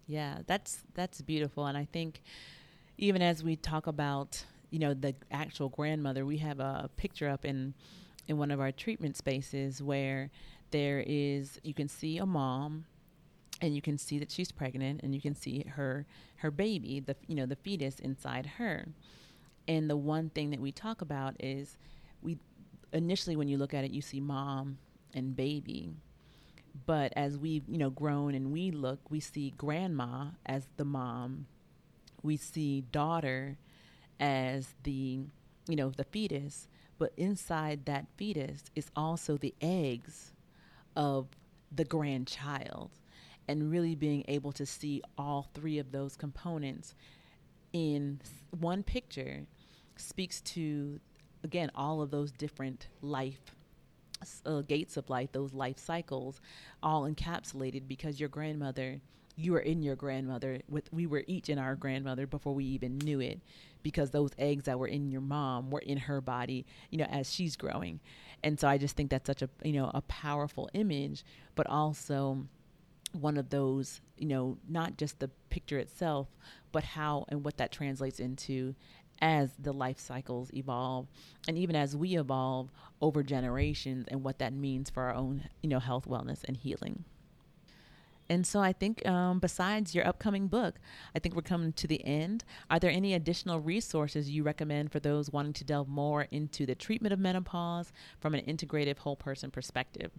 Yeah, 0.06 0.40
that's 0.46 0.80
that's 0.94 1.22
beautiful 1.22 1.66
and 1.66 1.78
I 1.78 1.86
think 1.86 2.22
even 2.98 3.22
as 3.22 3.44
we 3.44 3.56
talk 3.56 3.88
about 3.88 4.44
you 4.70 4.80
know 4.80 4.94
the 4.94 5.16
actual 5.32 5.70
grandmother 5.70 6.26
we 6.26 6.38
have 6.38 6.60
a 6.60 6.90
picture 6.98 7.30
up 7.30 7.46
in 7.46 7.74
in 8.28 8.38
one 8.38 8.52
of 8.52 8.60
our 8.60 8.72
treatment 8.72 9.18
spaces 9.18 9.82
where 9.82 10.30
there 10.72 11.04
is 11.06 11.60
you 11.64 11.74
can 11.74 11.88
see 11.88 12.18
a 12.18 12.26
mom 12.26 12.86
and 13.62 13.76
you 13.76 13.82
can 13.82 13.98
see 13.98 14.18
that 14.20 14.32
she's 14.32 14.52
pregnant 14.52 15.02
and 15.04 15.14
you 15.14 15.22
can 15.22 15.36
see 15.36 15.64
her 15.76 16.06
her 16.38 16.52
baby 16.52 17.00
the 17.00 17.16
you 17.28 17.36
know 17.36 17.46
the 17.46 17.56
fetus 17.56 18.00
inside 18.00 18.46
her. 18.58 18.88
And 19.68 19.90
the 19.90 19.96
one 19.96 20.30
thing 20.30 20.50
that 20.50 20.60
we 20.60 20.72
talk 20.72 21.02
about 21.02 21.36
is 21.40 21.78
we 22.22 22.38
initially 22.92 23.36
when 23.36 23.48
you 23.48 23.58
look 23.58 23.74
at 23.74 23.84
it 23.84 23.92
you 23.92 24.02
see 24.02 24.20
mom 24.20 24.80
and 25.14 25.36
baby. 25.36 25.92
But 26.86 27.14
as 27.16 27.38
we've 27.38 27.68
you 27.68 27.78
know 27.78 27.90
grown 27.90 28.34
and 28.34 28.52
we 28.52 28.72
look 28.72 29.00
we 29.10 29.20
see 29.20 29.54
grandma 29.58 30.28
as 30.46 30.68
the 30.78 30.86
mom. 30.86 31.46
We 32.24 32.38
see 32.38 32.82
daughter 32.92 33.58
as 34.20 34.68
the 34.84 35.20
you 35.68 35.76
know 35.76 35.90
the 35.90 36.06
fetus. 36.06 36.68
But 36.98 37.14
inside 37.18 37.86
that 37.86 38.06
fetus 38.16 38.64
is 38.76 38.92
also 38.96 39.36
the 39.36 39.56
eggs 39.60 40.34
of 40.96 41.28
the 41.72 41.86
grandchild 41.86 42.92
and 43.48 43.72
really 43.72 43.96
being 43.96 44.24
able 44.28 44.52
to 44.52 44.66
see 44.66 45.02
all 45.18 45.50
three 45.54 45.78
of 45.80 45.92
those 45.92 46.16
components 46.16 46.96
in 47.74 48.20
one 48.52 48.84
picture 48.84 49.46
speaks 49.96 50.42
to 50.42 51.00
again 51.44 51.72
all 51.76 52.02
of 52.02 52.12
those 52.12 52.32
different 52.32 52.88
life 53.02 53.56
uh, 54.46 54.62
gates 54.62 54.98
of 54.98 55.10
life 55.10 55.32
those 55.32 55.54
life 55.54 55.80
cycles 55.80 56.42
all 56.84 57.10
encapsulated 57.10 57.88
because 57.88 58.20
your 58.20 58.30
grandmother 58.30 59.00
you 59.38 59.54
were 59.54 59.60
in 59.60 59.82
your 59.82 59.96
grandmother 59.96 60.60
with 60.68 60.92
we 60.92 61.08
were 61.08 61.24
each 61.28 61.50
in 61.50 61.58
our 61.58 61.76
grandmother 61.76 62.28
before 62.28 62.54
we 62.54 62.66
even 62.66 62.98
knew 63.00 63.20
it 63.20 63.40
because 63.82 64.12
those 64.12 64.32
eggs 64.38 64.66
that 64.66 64.78
were 64.78 64.88
in 64.88 65.10
your 65.10 65.22
mom 65.22 65.72
were 65.72 65.80
in 65.80 65.98
her 65.98 66.22
body 66.22 66.66
you 66.90 66.98
know 66.98 67.06
as 67.06 67.32
she's 67.32 67.56
growing 67.56 68.00
and 68.44 68.60
so 68.60 68.68
i 68.68 68.78
just 68.78 68.96
think 68.96 69.10
that's 69.10 69.28
such 69.28 69.42
a 69.42 69.50
you 69.64 69.74
know 69.74 69.92
a 69.94 70.02
powerful 70.04 70.70
image 70.74 71.24
but 71.56 71.68
also 71.68 72.46
one 73.14 73.38
of 73.38 73.50
those 73.50 74.02
you 74.18 74.28
know 74.28 74.58
not 74.68 74.98
just 74.98 75.20
the 75.20 75.30
picture 75.50 75.78
itself 75.78 76.28
but 76.72 76.84
how 76.84 77.26
and 77.30 77.44
what 77.44 77.58
that 77.58 77.72
translates 77.72 78.20
into 78.20 78.74
as 79.22 79.52
the 79.60 79.72
life 79.72 80.00
cycles 80.00 80.50
evolve 80.54 81.08
and 81.48 81.58
even 81.58 81.76
as 81.76 81.96
we 81.96 82.18
evolve 82.18 82.72
over 83.02 83.22
generations 83.22 84.06
and 84.08 84.24
what 84.24 84.40
that 84.40 84.54
means 84.54 84.90
for 84.90 85.04
our 85.04 85.14
own 85.14 85.44
you 85.62 85.70
know 85.70 85.80
health 85.80 86.08
wellness 86.08 86.44
and 86.46 86.58
healing 86.58 87.04
and 88.32 88.48
so 88.48 88.62
I 88.62 88.72
think, 88.72 89.06
um, 89.06 89.40
besides 89.40 89.94
your 89.94 90.08
upcoming 90.08 90.48
book, 90.48 90.76
I 91.14 91.20
think 91.20 91.36
we're 91.36 91.42
coming 91.42 91.74
to 91.74 91.86
the 91.86 92.02
end. 92.06 92.46
Are 92.70 92.80
there 92.80 92.90
any 92.90 93.14
additional 93.14 93.60
resources 93.60 94.30
you 94.30 94.44
recommend 94.44 94.94
for 94.94 95.02
those 95.02 95.30
wanting 95.30 95.52
to 95.52 95.66
delve 95.66 95.90
more 95.90 96.30
into 96.32 96.66
the 96.66 96.74
treatment 96.74 97.12
of 97.12 97.20
menopause 97.20 97.92
from 98.22 98.34
an 98.34 98.46
integrative 98.46 99.00
whole 99.00 99.18
person 99.18 99.52
perspective? 99.52 100.12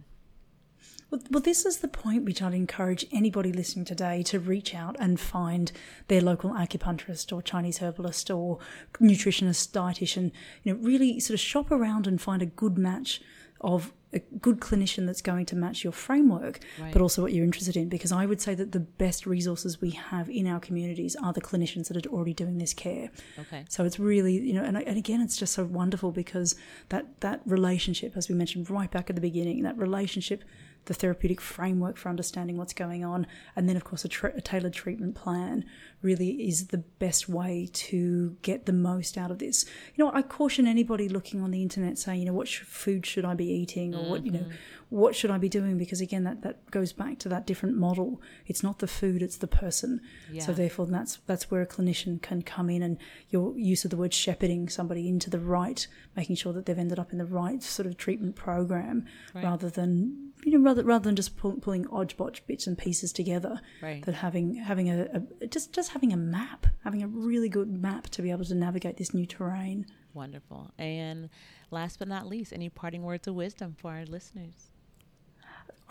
Well, 1.09 1.21
well, 1.31 1.41
this 1.41 1.65
is 1.65 1.77
the 1.77 1.87
point 1.87 2.23
which 2.23 2.39
I'd 2.39 2.53
encourage 2.53 3.07
anybody 3.11 3.51
listening 3.51 3.85
today 3.85 4.21
to 4.23 4.39
reach 4.39 4.75
out 4.75 4.95
and 4.99 5.19
find 5.19 5.71
their 6.07 6.21
local 6.21 6.51
acupuncturist 6.51 7.33
or 7.33 7.41
Chinese 7.41 7.79
herbalist 7.79 8.29
or 8.29 8.59
nutritionist, 9.01 9.71
dietitian. 9.71 10.31
You 10.61 10.73
know, 10.73 10.79
really 10.79 11.19
sort 11.19 11.33
of 11.33 11.39
shop 11.39 11.71
around 11.71 12.05
and 12.05 12.21
find 12.21 12.43
a 12.43 12.45
good 12.45 12.77
match 12.77 13.21
of 13.59 13.91
a 14.13 14.19
good 14.19 14.59
clinician 14.59 15.05
that's 15.05 15.21
going 15.21 15.45
to 15.47 15.55
match 15.55 15.83
your 15.83 15.93
framework, 15.93 16.59
right. 16.79 16.93
but 16.93 17.01
also 17.01 17.21
what 17.21 17.33
you're 17.33 17.43
interested 17.43 17.75
in. 17.75 17.89
Because 17.89 18.11
I 18.11 18.25
would 18.25 18.41
say 18.41 18.55
that 18.55 18.71
the 18.71 18.79
best 18.79 19.25
resources 19.25 19.81
we 19.81 19.91
have 19.91 20.29
in 20.29 20.47
our 20.47 20.59
communities 20.59 21.15
are 21.15 21.33
the 21.33 21.41
clinicians 21.41 21.87
that 21.87 22.05
are 22.05 22.09
already 22.09 22.33
doing 22.33 22.57
this 22.57 22.73
care. 22.73 23.09
Okay. 23.39 23.65
So 23.69 23.85
it's 23.85 23.99
really, 23.99 24.39
you 24.39 24.53
know, 24.53 24.63
and, 24.63 24.77
and 24.77 24.97
again, 24.97 25.21
it's 25.21 25.37
just 25.37 25.53
so 25.53 25.65
wonderful 25.65 26.11
because 26.11 26.55
that 26.89 27.19
that 27.21 27.41
relationship, 27.45 28.15
as 28.15 28.29
we 28.29 28.35
mentioned 28.35 28.69
right 28.69 28.91
back 28.91 29.09
at 29.09 29.15
the 29.15 29.21
beginning, 29.21 29.63
that 29.63 29.77
relationship 29.77 30.43
the 30.85 30.93
therapeutic 30.93 31.39
framework 31.39 31.97
for 31.97 32.09
understanding 32.09 32.57
what's 32.57 32.73
going 32.73 33.05
on, 33.05 33.25
and 33.55 33.69
then, 33.69 33.75
of 33.75 33.83
course, 33.83 34.03
a, 34.03 34.09
tra- 34.09 34.33
a, 34.35 34.41
tailored 34.41 34.73
treatment 34.73 35.15
plan 35.15 35.63
really 36.01 36.47
is 36.47 36.67
the 36.67 36.77
best 36.77 37.29
way 37.29 37.69
to 37.71 38.35
get 38.41 38.65
the 38.65 38.73
most 38.73 39.17
out 39.17 39.31
of 39.31 39.39
this. 39.39 39.65
You 39.95 40.03
know, 40.03 40.11
I 40.13 40.21
caution 40.21 40.67
anybody 40.67 41.07
looking 41.07 41.41
on 41.41 41.51
the 41.51 41.61
internet 41.61 41.97
saying, 41.97 42.19
you 42.19 42.25
know, 42.25 42.33
what 42.33 42.49
sh- 42.49 42.59
food 42.59 43.05
should 43.05 43.23
I 43.23 43.33
be 43.33 43.45
eating, 43.45 43.95
or 43.95 43.99
mm-hmm. 43.99 44.09
what, 44.09 44.25
you 44.25 44.31
know, 44.31 44.39
mm-hmm. 44.39 44.51
what 44.89 45.15
should 45.15 45.31
I 45.31 45.37
be 45.37 45.47
doing? 45.47 45.77
Because 45.77 46.01
again, 46.01 46.25
that, 46.25 46.41
that 46.41 46.69
goes 46.69 46.91
back 46.91 47.17
to 47.19 47.29
that 47.29 47.47
different 47.47 47.77
model. 47.77 48.21
It's 48.45 48.61
not 48.61 48.79
the 48.79 48.87
food; 48.87 49.21
it's 49.21 49.37
the 49.37 49.47
person. 49.47 50.01
Yeah. 50.31 50.43
So 50.43 50.51
therefore, 50.51 50.87
that's 50.87 51.19
that's 51.25 51.49
where 51.49 51.61
a 51.61 51.67
clinician 51.67 52.21
can 52.21 52.41
come 52.41 52.69
in, 52.69 52.83
and 52.83 52.97
your 53.29 53.57
use 53.57 53.85
of 53.85 53.91
the 53.91 53.97
word 53.97 54.13
shepherding 54.13 54.67
somebody 54.67 55.07
into 55.07 55.29
the 55.29 55.39
right, 55.39 55.87
making 56.17 56.35
sure 56.35 56.51
that 56.51 56.65
they've 56.65 56.77
ended 56.77 56.99
up 56.99 57.13
in 57.13 57.19
the 57.19 57.25
right 57.25 57.63
sort 57.63 57.85
of 57.85 57.95
treatment 57.95 58.35
program, 58.35 59.05
right. 59.33 59.45
rather 59.45 59.69
than 59.69 60.32
you 60.45 60.51
know 60.51 60.63
rather 60.63 60.83
rather 60.83 61.03
than 61.03 61.15
just 61.15 61.37
pull, 61.37 61.53
pulling 61.53 61.85
odgepodge 61.85 62.41
bits 62.47 62.67
and 62.67 62.77
pieces 62.77 63.11
together 63.11 63.59
right. 63.81 64.05
that 64.05 64.15
having 64.15 64.55
having 64.55 64.89
a, 64.89 65.21
a, 65.41 65.47
just 65.47 65.73
just 65.73 65.91
having 65.91 66.13
a 66.13 66.17
map 66.17 66.67
having 66.83 67.03
a 67.03 67.07
really 67.07 67.49
good 67.49 67.69
map 67.69 68.09
to 68.09 68.21
be 68.21 68.31
able 68.31 68.45
to 68.45 68.55
navigate 68.55 68.97
this 68.97 69.13
new 69.13 69.25
terrain 69.25 69.85
wonderful 70.13 70.71
and 70.77 71.29
last 71.71 71.99
but 71.99 72.07
not 72.07 72.27
least 72.27 72.53
any 72.53 72.69
parting 72.69 73.03
words 73.03 73.27
of 73.27 73.35
wisdom 73.35 73.75
for 73.77 73.91
our 73.91 74.05
listeners 74.05 74.71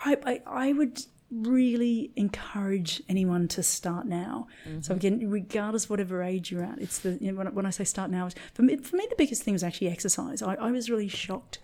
I, 0.05 0.17
I, 0.25 0.41
I 0.45 0.73
would 0.73 1.01
really 1.31 2.11
encourage 2.15 3.01
anyone 3.09 3.47
to 3.47 3.63
start 3.63 4.05
now. 4.05 4.47
Mm-hmm. 4.67 4.81
So 4.81 4.93
again, 4.93 5.29
regardless 5.29 5.85
of 5.85 5.89
whatever 5.89 6.21
age 6.21 6.51
you're 6.51 6.63
at, 6.63 6.79
it's 6.79 6.99
the 6.99 7.17
you 7.19 7.31
know, 7.31 7.37
when, 7.37 7.53
when 7.55 7.65
I 7.65 7.71
say 7.71 7.83
start 7.83 8.11
now, 8.11 8.29
for 8.53 8.61
me, 8.61 8.77
for 8.77 8.95
me 8.95 9.07
the 9.09 9.15
biggest 9.17 9.43
thing 9.43 9.53
was 9.53 9.63
actually 9.63 9.89
exercise. 9.89 10.41
I, 10.41 10.55
I 10.55 10.71
was 10.71 10.89
really 10.89 11.07
shocked 11.07 11.59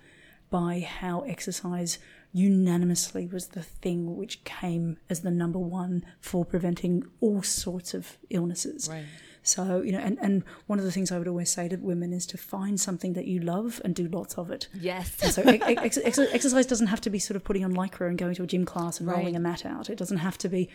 by 0.49 0.79
how 0.79 1.21
exercise 1.21 1.99
unanimously 2.31 3.27
was 3.27 3.47
the 3.47 3.63
thing 3.63 4.15
which 4.15 4.43
came 4.43 4.97
as 5.09 5.21
the 5.21 5.31
number 5.31 5.59
one 5.59 6.05
for 6.19 6.45
preventing 6.45 7.03
all 7.21 7.41
sorts 7.41 7.93
of 7.93 8.17
illnesses. 8.29 8.87
Right. 8.89 9.05
So, 9.41 9.81
you 9.81 9.91
know, 9.91 9.99
and, 9.99 10.17
and 10.21 10.43
one 10.67 10.79
of 10.79 10.85
the 10.85 10.91
things 10.91 11.11
I 11.11 11.17
would 11.17 11.27
always 11.27 11.49
say 11.49 11.67
to 11.69 11.75
women 11.77 12.13
is 12.13 12.25
to 12.27 12.37
find 12.37 12.79
something 12.79 13.13
that 13.13 13.25
you 13.25 13.39
love 13.39 13.81
and 13.83 13.95
do 13.95 14.07
lots 14.07 14.37
of 14.37 14.51
it. 14.51 14.67
Yes. 14.73 15.15
so, 15.33 15.41
ex- 15.43 15.97
ex- 15.97 16.19
exercise 16.19 16.65
doesn't 16.65 16.87
have 16.87 17.01
to 17.01 17.09
be 17.09 17.19
sort 17.19 17.35
of 17.35 17.43
putting 17.43 17.63
on 17.63 17.73
lycra 17.73 18.07
and 18.09 18.17
going 18.17 18.35
to 18.35 18.43
a 18.43 18.47
gym 18.47 18.65
class 18.65 18.99
and 18.99 19.07
right. 19.07 19.17
rolling 19.17 19.35
a 19.35 19.39
mat 19.39 19.65
out. 19.65 19.89
It 19.89 19.97
doesn't 19.97 20.17
have 20.17 20.37
to 20.39 20.49
be, 20.49 20.69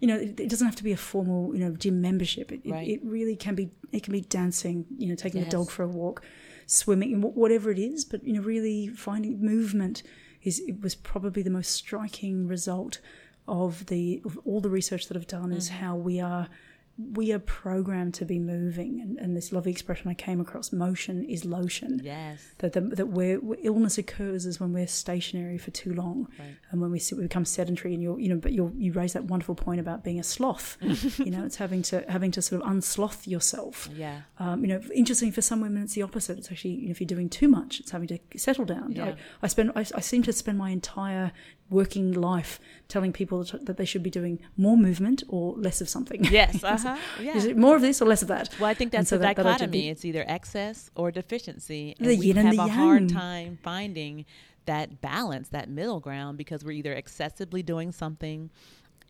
you 0.00 0.08
know, 0.08 0.16
it, 0.16 0.48
doesn't 0.48 0.66
have 0.66 0.76
to 0.76 0.84
be 0.84 0.92
a 0.92 0.96
formal, 0.96 1.54
you 1.54 1.60
know, 1.60 1.72
gym 1.72 2.00
membership. 2.00 2.52
It, 2.52 2.62
right. 2.64 2.86
it, 2.86 2.92
it, 2.92 3.00
really 3.04 3.36
can 3.36 3.54
be, 3.54 3.70
it 3.92 4.02
can 4.04 4.12
be 4.12 4.22
dancing, 4.22 4.86
you 4.96 5.08
know, 5.08 5.16
taking 5.16 5.40
yes. 5.40 5.48
a 5.48 5.50
dog 5.50 5.70
for 5.70 5.82
a 5.82 5.88
walk, 5.88 6.24
swimming, 6.66 7.20
whatever 7.20 7.70
it 7.70 7.78
is, 7.78 8.04
but, 8.04 8.24
you 8.24 8.32
know, 8.32 8.40
really 8.40 8.88
finding 8.88 9.44
movement 9.44 10.02
is 10.44 10.60
it 10.60 10.82
was 10.82 10.94
probably 10.94 11.42
the 11.42 11.50
most 11.50 11.72
striking 11.72 12.46
result 12.46 13.00
of 13.48 13.86
the 13.86 14.22
of 14.24 14.38
all 14.44 14.60
the 14.60 14.70
research 14.70 15.08
that 15.08 15.16
I've 15.16 15.26
done 15.26 15.48
mm-hmm. 15.48 15.58
is 15.58 15.68
how 15.70 15.96
we 15.96 16.20
are 16.20 16.48
we 16.96 17.32
are 17.32 17.40
programmed 17.40 18.14
to 18.14 18.24
be 18.24 18.38
moving, 18.38 19.00
and, 19.00 19.18
and, 19.18 19.36
this 19.36 19.52
lovely 19.52 19.72
expression 19.72 20.08
I 20.08 20.14
came 20.14 20.40
across: 20.40 20.72
motion 20.72 21.24
is 21.24 21.44
lotion. 21.44 22.00
Yes. 22.04 22.52
That 22.58 22.72
the, 22.72 22.82
that 22.82 23.08
where, 23.08 23.40
illness 23.62 23.98
occurs 23.98 24.46
is 24.46 24.60
when 24.60 24.72
we're 24.72 24.86
stationary 24.86 25.58
for 25.58 25.72
too 25.72 25.92
long, 25.92 26.28
right. 26.38 26.56
and 26.70 26.80
when 26.80 26.92
we, 26.92 27.00
sit, 27.00 27.18
we 27.18 27.24
become 27.24 27.44
sedentary. 27.44 27.94
And 27.94 28.02
you're, 28.02 28.20
you 28.20 28.28
know, 28.28 28.36
but 28.36 28.52
you 28.52 28.72
you 28.76 28.92
raise 28.92 29.12
that 29.14 29.24
wonderful 29.24 29.56
point 29.56 29.80
about 29.80 30.04
being 30.04 30.20
a 30.20 30.22
sloth. 30.22 30.76
you 31.18 31.32
know, 31.32 31.44
it's 31.44 31.56
having 31.56 31.82
to 31.82 32.04
having 32.08 32.30
to 32.30 32.42
sort 32.42 32.62
of 32.62 32.70
unsloth 32.70 33.26
yourself. 33.26 33.88
Yeah. 33.92 34.20
Um, 34.38 34.64
you 34.64 34.68
know, 34.68 34.80
interesting 34.94 35.32
for 35.32 35.42
some 35.42 35.60
women, 35.60 35.82
it's 35.82 35.94
the 35.94 36.02
opposite. 36.02 36.38
It's 36.38 36.52
actually 36.52 36.74
you 36.74 36.86
know, 36.86 36.90
if 36.92 37.00
you're 37.00 37.08
doing 37.08 37.28
too 37.28 37.48
much, 37.48 37.80
it's 37.80 37.90
having 37.90 38.08
to 38.08 38.18
settle 38.36 38.64
down. 38.64 38.92
Yeah. 38.92 39.06
I, 39.06 39.16
I 39.42 39.46
spend 39.48 39.72
I, 39.74 39.80
I 39.80 40.00
seem 40.00 40.22
to 40.22 40.32
spend 40.32 40.58
my 40.58 40.70
entire 40.70 41.32
working 41.70 42.12
life 42.12 42.60
telling 42.88 43.12
people 43.12 43.42
that 43.44 43.76
they 43.76 43.84
should 43.84 44.02
be 44.02 44.10
doing 44.10 44.38
more 44.56 44.76
movement 44.76 45.22
or 45.28 45.54
less 45.54 45.80
of 45.80 45.88
something. 45.88 46.24
Yes, 46.34 46.64
uh-huh. 46.64 46.96
yeah. 47.20 47.36
Is 47.36 47.44
it 47.44 47.56
more 47.56 47.76
of 47.76 47.82
this 47.82 48.02
or 48.02 48.06
less 48.06 48.22
of 48.22 48.28
that? 48.28 48.48
Well, 48.58 48.68
I 48.68 48.74
think 48.74 48.92
that's 48.92 49.08
so 49.08 49.16
the 49.16 49.22
that, 49.22 49.36
dichotomy. 49.36 49.82
That 49.82 49.90
it's 49.92 50.04
either 50.04 50.24
excess 50.26 50.90
or 50.96 51.10
deficiency. 51.10 51.94
And 51.98 52.08
the 52.08 52.18
we 52.18 52.28
have 52.28 52.38
and 52.38 52.52
a 52.52 52.56
yang. 52.56 52.68
hard 52.68 53.08
time 53.08 53.58
finding 53.62 54.24
that 54.66 55.00
balance, 55.00 55.48
that 55.50 55.68
middle 55.68 56.00
ground, 56.00 56.38
because 56.38 56.64
we're 56.64 56.72
either 56.72 56.92
excessively 56.92 57.62
doing 57.62 57.92
something 57.92 58.50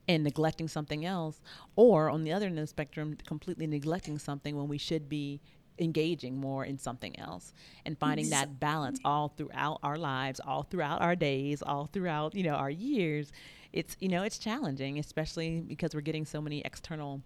and 0.06 0.22
neglecting 0.22 0.68
something 0.68 1.04
else, 1.06 1.40
or 1.76 2.10
on 2.10 2.24
the 2.24 2.32
other 2.32 2.46
end 2.46 2.58
of 2.58 2.62
the 2.62 2.66
spectrum, 2.66 3.16
completely 3.26 3.66
neglecting 3.66 4.18
something 4.18 4.54
when 4.56 4.68
we 4.68 4.76
should 4.76 5.08
be 5.08 5.40
engaging 5.78 6.36
more 6.36 6.64
in 6.64 6.78
something 6.78 7.18
else 7.18 7.52
and 7.84 7.98
finding 7.98 8.30
that 8.30 8.60
balance 8.60 9.00
all 9.04 9.28
throughout 9.28 9.78
our 9.82 9.96
lives 9.96 10.40
all 10.46 10.62
throughout 10.62 11.00
our 11.00 11.16
days 11.16 11.62
all 11.62 11.86
throughout 11.86 12.34
you 12.34 12.42
know 12.42 12.54
our 12.54 12.70
years. 12.70 13.32
It's 13.72 13.96
you 14.00 14.08
know 14.08 14.22
it's 14.22 14.38
challenging 14.38 14.98
especially 14.98 15.60
because 15.60 15.94
we're 15.94 16.00
getting 16.00 16.24
so 16.24 16.40
many 16.40 16.60
external 16.60 17.22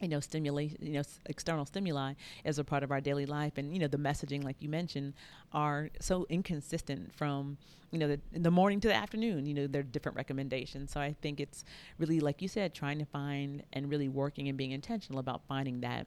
you 0.00 0.08
know 0.08 0.20
stimulation 0.20 0.78
you 0.80 0.94
know 0.94 1.02
external 1.26 1.66
stimuli 1.66 2.14
as 2.44 2.58
a 2.58 2.64
part 2.64 2.82
of 2.82 2.90
our 2.90 3.00
daily 3.00 3.26
life. 3.26 3.58
And 3.58 3.72
you 3.74 3.78
know 3.78 3.88
the 3.88 3.98
messaging 3.98 4.42
like 4.42 4.56
you 4.60 4.68
mentioned 4.68 5.12
are 5.52 5.90
so 6.00 6.26
inconsistent 6.30 7.14
from 7.14 7.58
you 7.90 7.98
know 7.98 8.08
the, 8.08 8.20
in 8.32 8.42
the 8.42 8.50
morning 8.50 8.80
to 8.80 8.88
the 8.88 8.94
afternoon 8.94 9.44
you 9.44 9.52
know 9.52 9.66
there 9.66 9.80
are 9.80 9.84
different 9.84 10.16
recommendations. 10.16 10.92
So 10.92 11.00
i 11.00 11.14
think 11.20 11.40
it's 11.40 11.64
really 11.98 12.20
like 12.20 12.40
you 12.40 12.48
said 12.48 12.74
trying 12.74 12.98
to 12.98 13.04
find 13.04 13.62
and 13.74 13.90
really 13.90 14.08
working 14.08 14.48
and 14.48 14.56
being 14.56 14.70
intentional 14.70 15.20
about 15.20 15.42
finding 15.46 15.80
that 15.82 16.06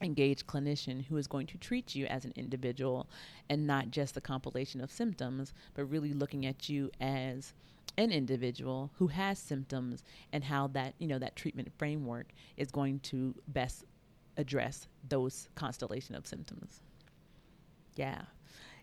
engaged 0.00 0.46
clinician 0.46 1.04
who 1.04 1.16
is 1.16 1.26
going 1.26 1.46
to 1.46 1.58
treat 1.58 1.94
you 1.94 2.06
as 2.06 2.24
an 2.24 2.32
individual 2.36 3.08
and 3.48 3.66
not 3.66 3.90
just 3.90 4.14
the 4.14 4.20
compilation 4.20 4.80
of 4.80 4.90
symptoms, 4.90 5.52
but 5.74 5.84
really 5.84 6.12
looking 6.12 6.46
at 6.46 6.68
you 6.68 6.90
as 7.00 7.54
an 7.96 8.10
individual 8.10 8.90
who 8.94 9.06
has 9.06 9.38
symptoms 9.38 10.02
and 10.32 10.42
how 10.42 10.66
that 10.66 10.94
you 10.98 11.06
know 11.06 11.18
that 11.18 11.36
treatment 11.36 11.70
framework 11.78 12.26
is 12.56 12.70
going 12.70 12.98
to 13.00 13.34
best 13.48 13.84
address 14.36 14.88
those 15.08 15.48
constellation 15.54 16.14
of 16.14 16.26
symptoms. 16.26 16.82
Yeah. 17.94 18.22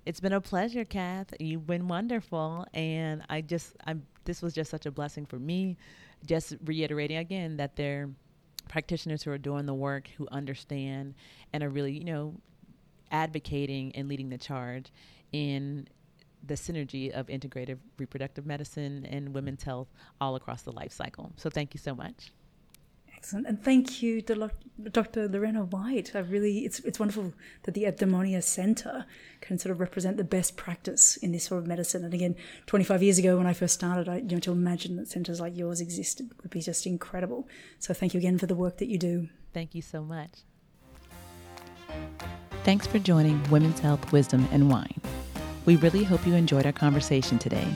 It's 0.05 0.19
been 0.19 0.33
a 0.33 0.41
pleasure, 0.41 0.83
Kath. 0.83 1.33
You've 1.39 1.67
been 1.67 1.87
wonderful, 1.87 2.65
and 2.73 3.21
I 3.29 3.41
just, 3.41 3.75
I'm. 3.85 4.03
This 4.23 4.41
was 4.41 4.53
just 4.53 4.71
such 4.71 4.85
a 4.85 4.91
blessing 4.91 5.25
for 5.25 5.37
me. 5.37 5.77
Just 6.25 6.55
reiterating 6.65 7.17
again 7.17 7.57
that 7.57 7.75
they're 7.75 8.09
practitioners 8.71 9.21
who 9.21 9.31
are 9.31 9.37
doing 9.37 9.65
the 9.65 9.73
work, 9.73 10.07
who 10.17 10.27
understand, 10.31 11.13
and 11.51 11.61
are 11.61 11.69
really, 11.69 11.91
you 11.91 12.05
know, 12.05 12.33
advocating 13.11 13.93
and 13.95 14.07
leading 14.07 14.29
the 14.29 14.37
charge 14.37 14.91
in 15.33 15.87
the 16.47 16.53
synergy 16.55 17.11
of 17.11 17.27
integrative 17.27 17.77
reproductive 17.99 18.45
medicine 18.45 19.05
and 19.05 19.35
women's 19.35 19.61
health 19.61 19.89
all 20.21 20.35
across 20.35 20.61
the 20.61 20.71
life 20.71 20.93
cycle. 20.93 21.33
So, 21.35 21.49
thank 21.49 21.73
you 21.73 21.79
so 21.79 21.93
much. 21.93 22.31
Excellent, 23.21 23.45
and 23.45 23.63
thank 23.63 24.01
you, 24.01 24.19
Dr. 24.23 25.27
Lorena 25.27 25.63
White. 25.63 26.15
I 26.15 26.19
really, 26.19 26.65
it's 26.65 26.79
it's 26.79 26.99
wonderful 26.99 27.33
that 27.63 27.75
the 27.75 27.83
Eudaimonia 27.83 28.41
Centre 28.41 29.05
can 29.41 29.59
sort 29.59 29.71
of 29.71 29.79
represent 29.79 30.17
the 30.17 30.23
best 30.23 30.57
practice 30.57 31.17
in 31.17 31.31
this 31.31 31.43
sort 31.43 31.61
of 31.61 31.67
medicine. 31.67 32.03
And 32.03 32.15
again, 32.15 32.35
25 32.65 33.03
years 33.03 33.19
ago 33.19 33.37
when 33.37 33.45
I 33.45 33.53
first 33.53 33.75
started, 33.75 34.09
I, 34.09 34.17
you 34.17 34.23
know, 34.23 34.39
to 34.39 34.51
imagine 34.51 34.95
that 34.95 35.07
centres 35.07 35.39
like 35.39 35.55
yours 35.55 35.81
existed 35.81 36.31
would 36.41 36.49
be 36.49 36.61
just 36.61 36.87
incredible. 36.87 37.47
So 37.77 37.93
thank 37.93 38.15
you 38.15 38.17
again 38.17 38.39
for 38.39 38.47
the 38.47 38.55
work 38.55 38.79
that 38.79 38.87
you 38.87 38.97
do. 38.97 39.29
Thank 39.53 39.75
you 39.75 39.83
so 39.83 40.01
much. 40.01 40.39
Thanks 42.63 42.87
for 42.87 42.97
joining 42.97 43.47
Women's 43.51 43.81
Health, 43.81 44.11
Wisdom, 44.11 44.47
and 44.51 44.67
Wine. 44.67 44.99
We 45.67 45.75
really 45.75 46.03
hope 46.03 46.25
you 46.25 46.33
enjoyed 46.33 46.65
our 46.65 46.71
conversation 46.71 47.37
today. 47.37 47.67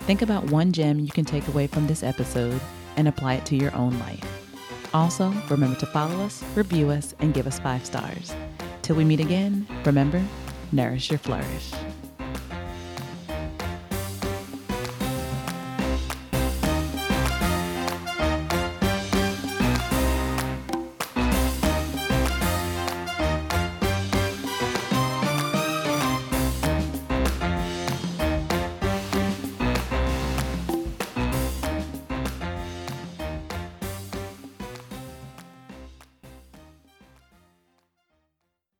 Think 0.00 0.20
about 0.20 0.50
one 0.50 0.72
gem 0.72 0.98
you 0.98 1.12
can 1.12 1.24
take 1.24 1.46
away 1.46 1.68
from 1.68 1.86
this 1.86 2.02
episode 2.02 2.60
and 2.96 3.06
apply 3.06 3.34
it 3.34 3.46
to 3.46 3.56
your 3.56 3.72
own 3.76 3.96
life. 4.00 4.47
Also, 4.94 5.32
remember 5.48 5.78
to 5.80 5.86
follow 5.86 6.24
us, 6.24 6.42
review 6.54 6.90
us, 6.90 7.14
and 7.20 7.34
give 7.34 7.46
us 7.46 7.58
five 7.58 7.84
stars. 7.84 8.34
Till 8.82 8.96
we 8.96 9.04
meet 9.04 9.20
again, 9.20 9.66
remember, 9.84 10.22
nourish 10.72 11.10
your 11.10 11.18
flourish. 11.18 11.72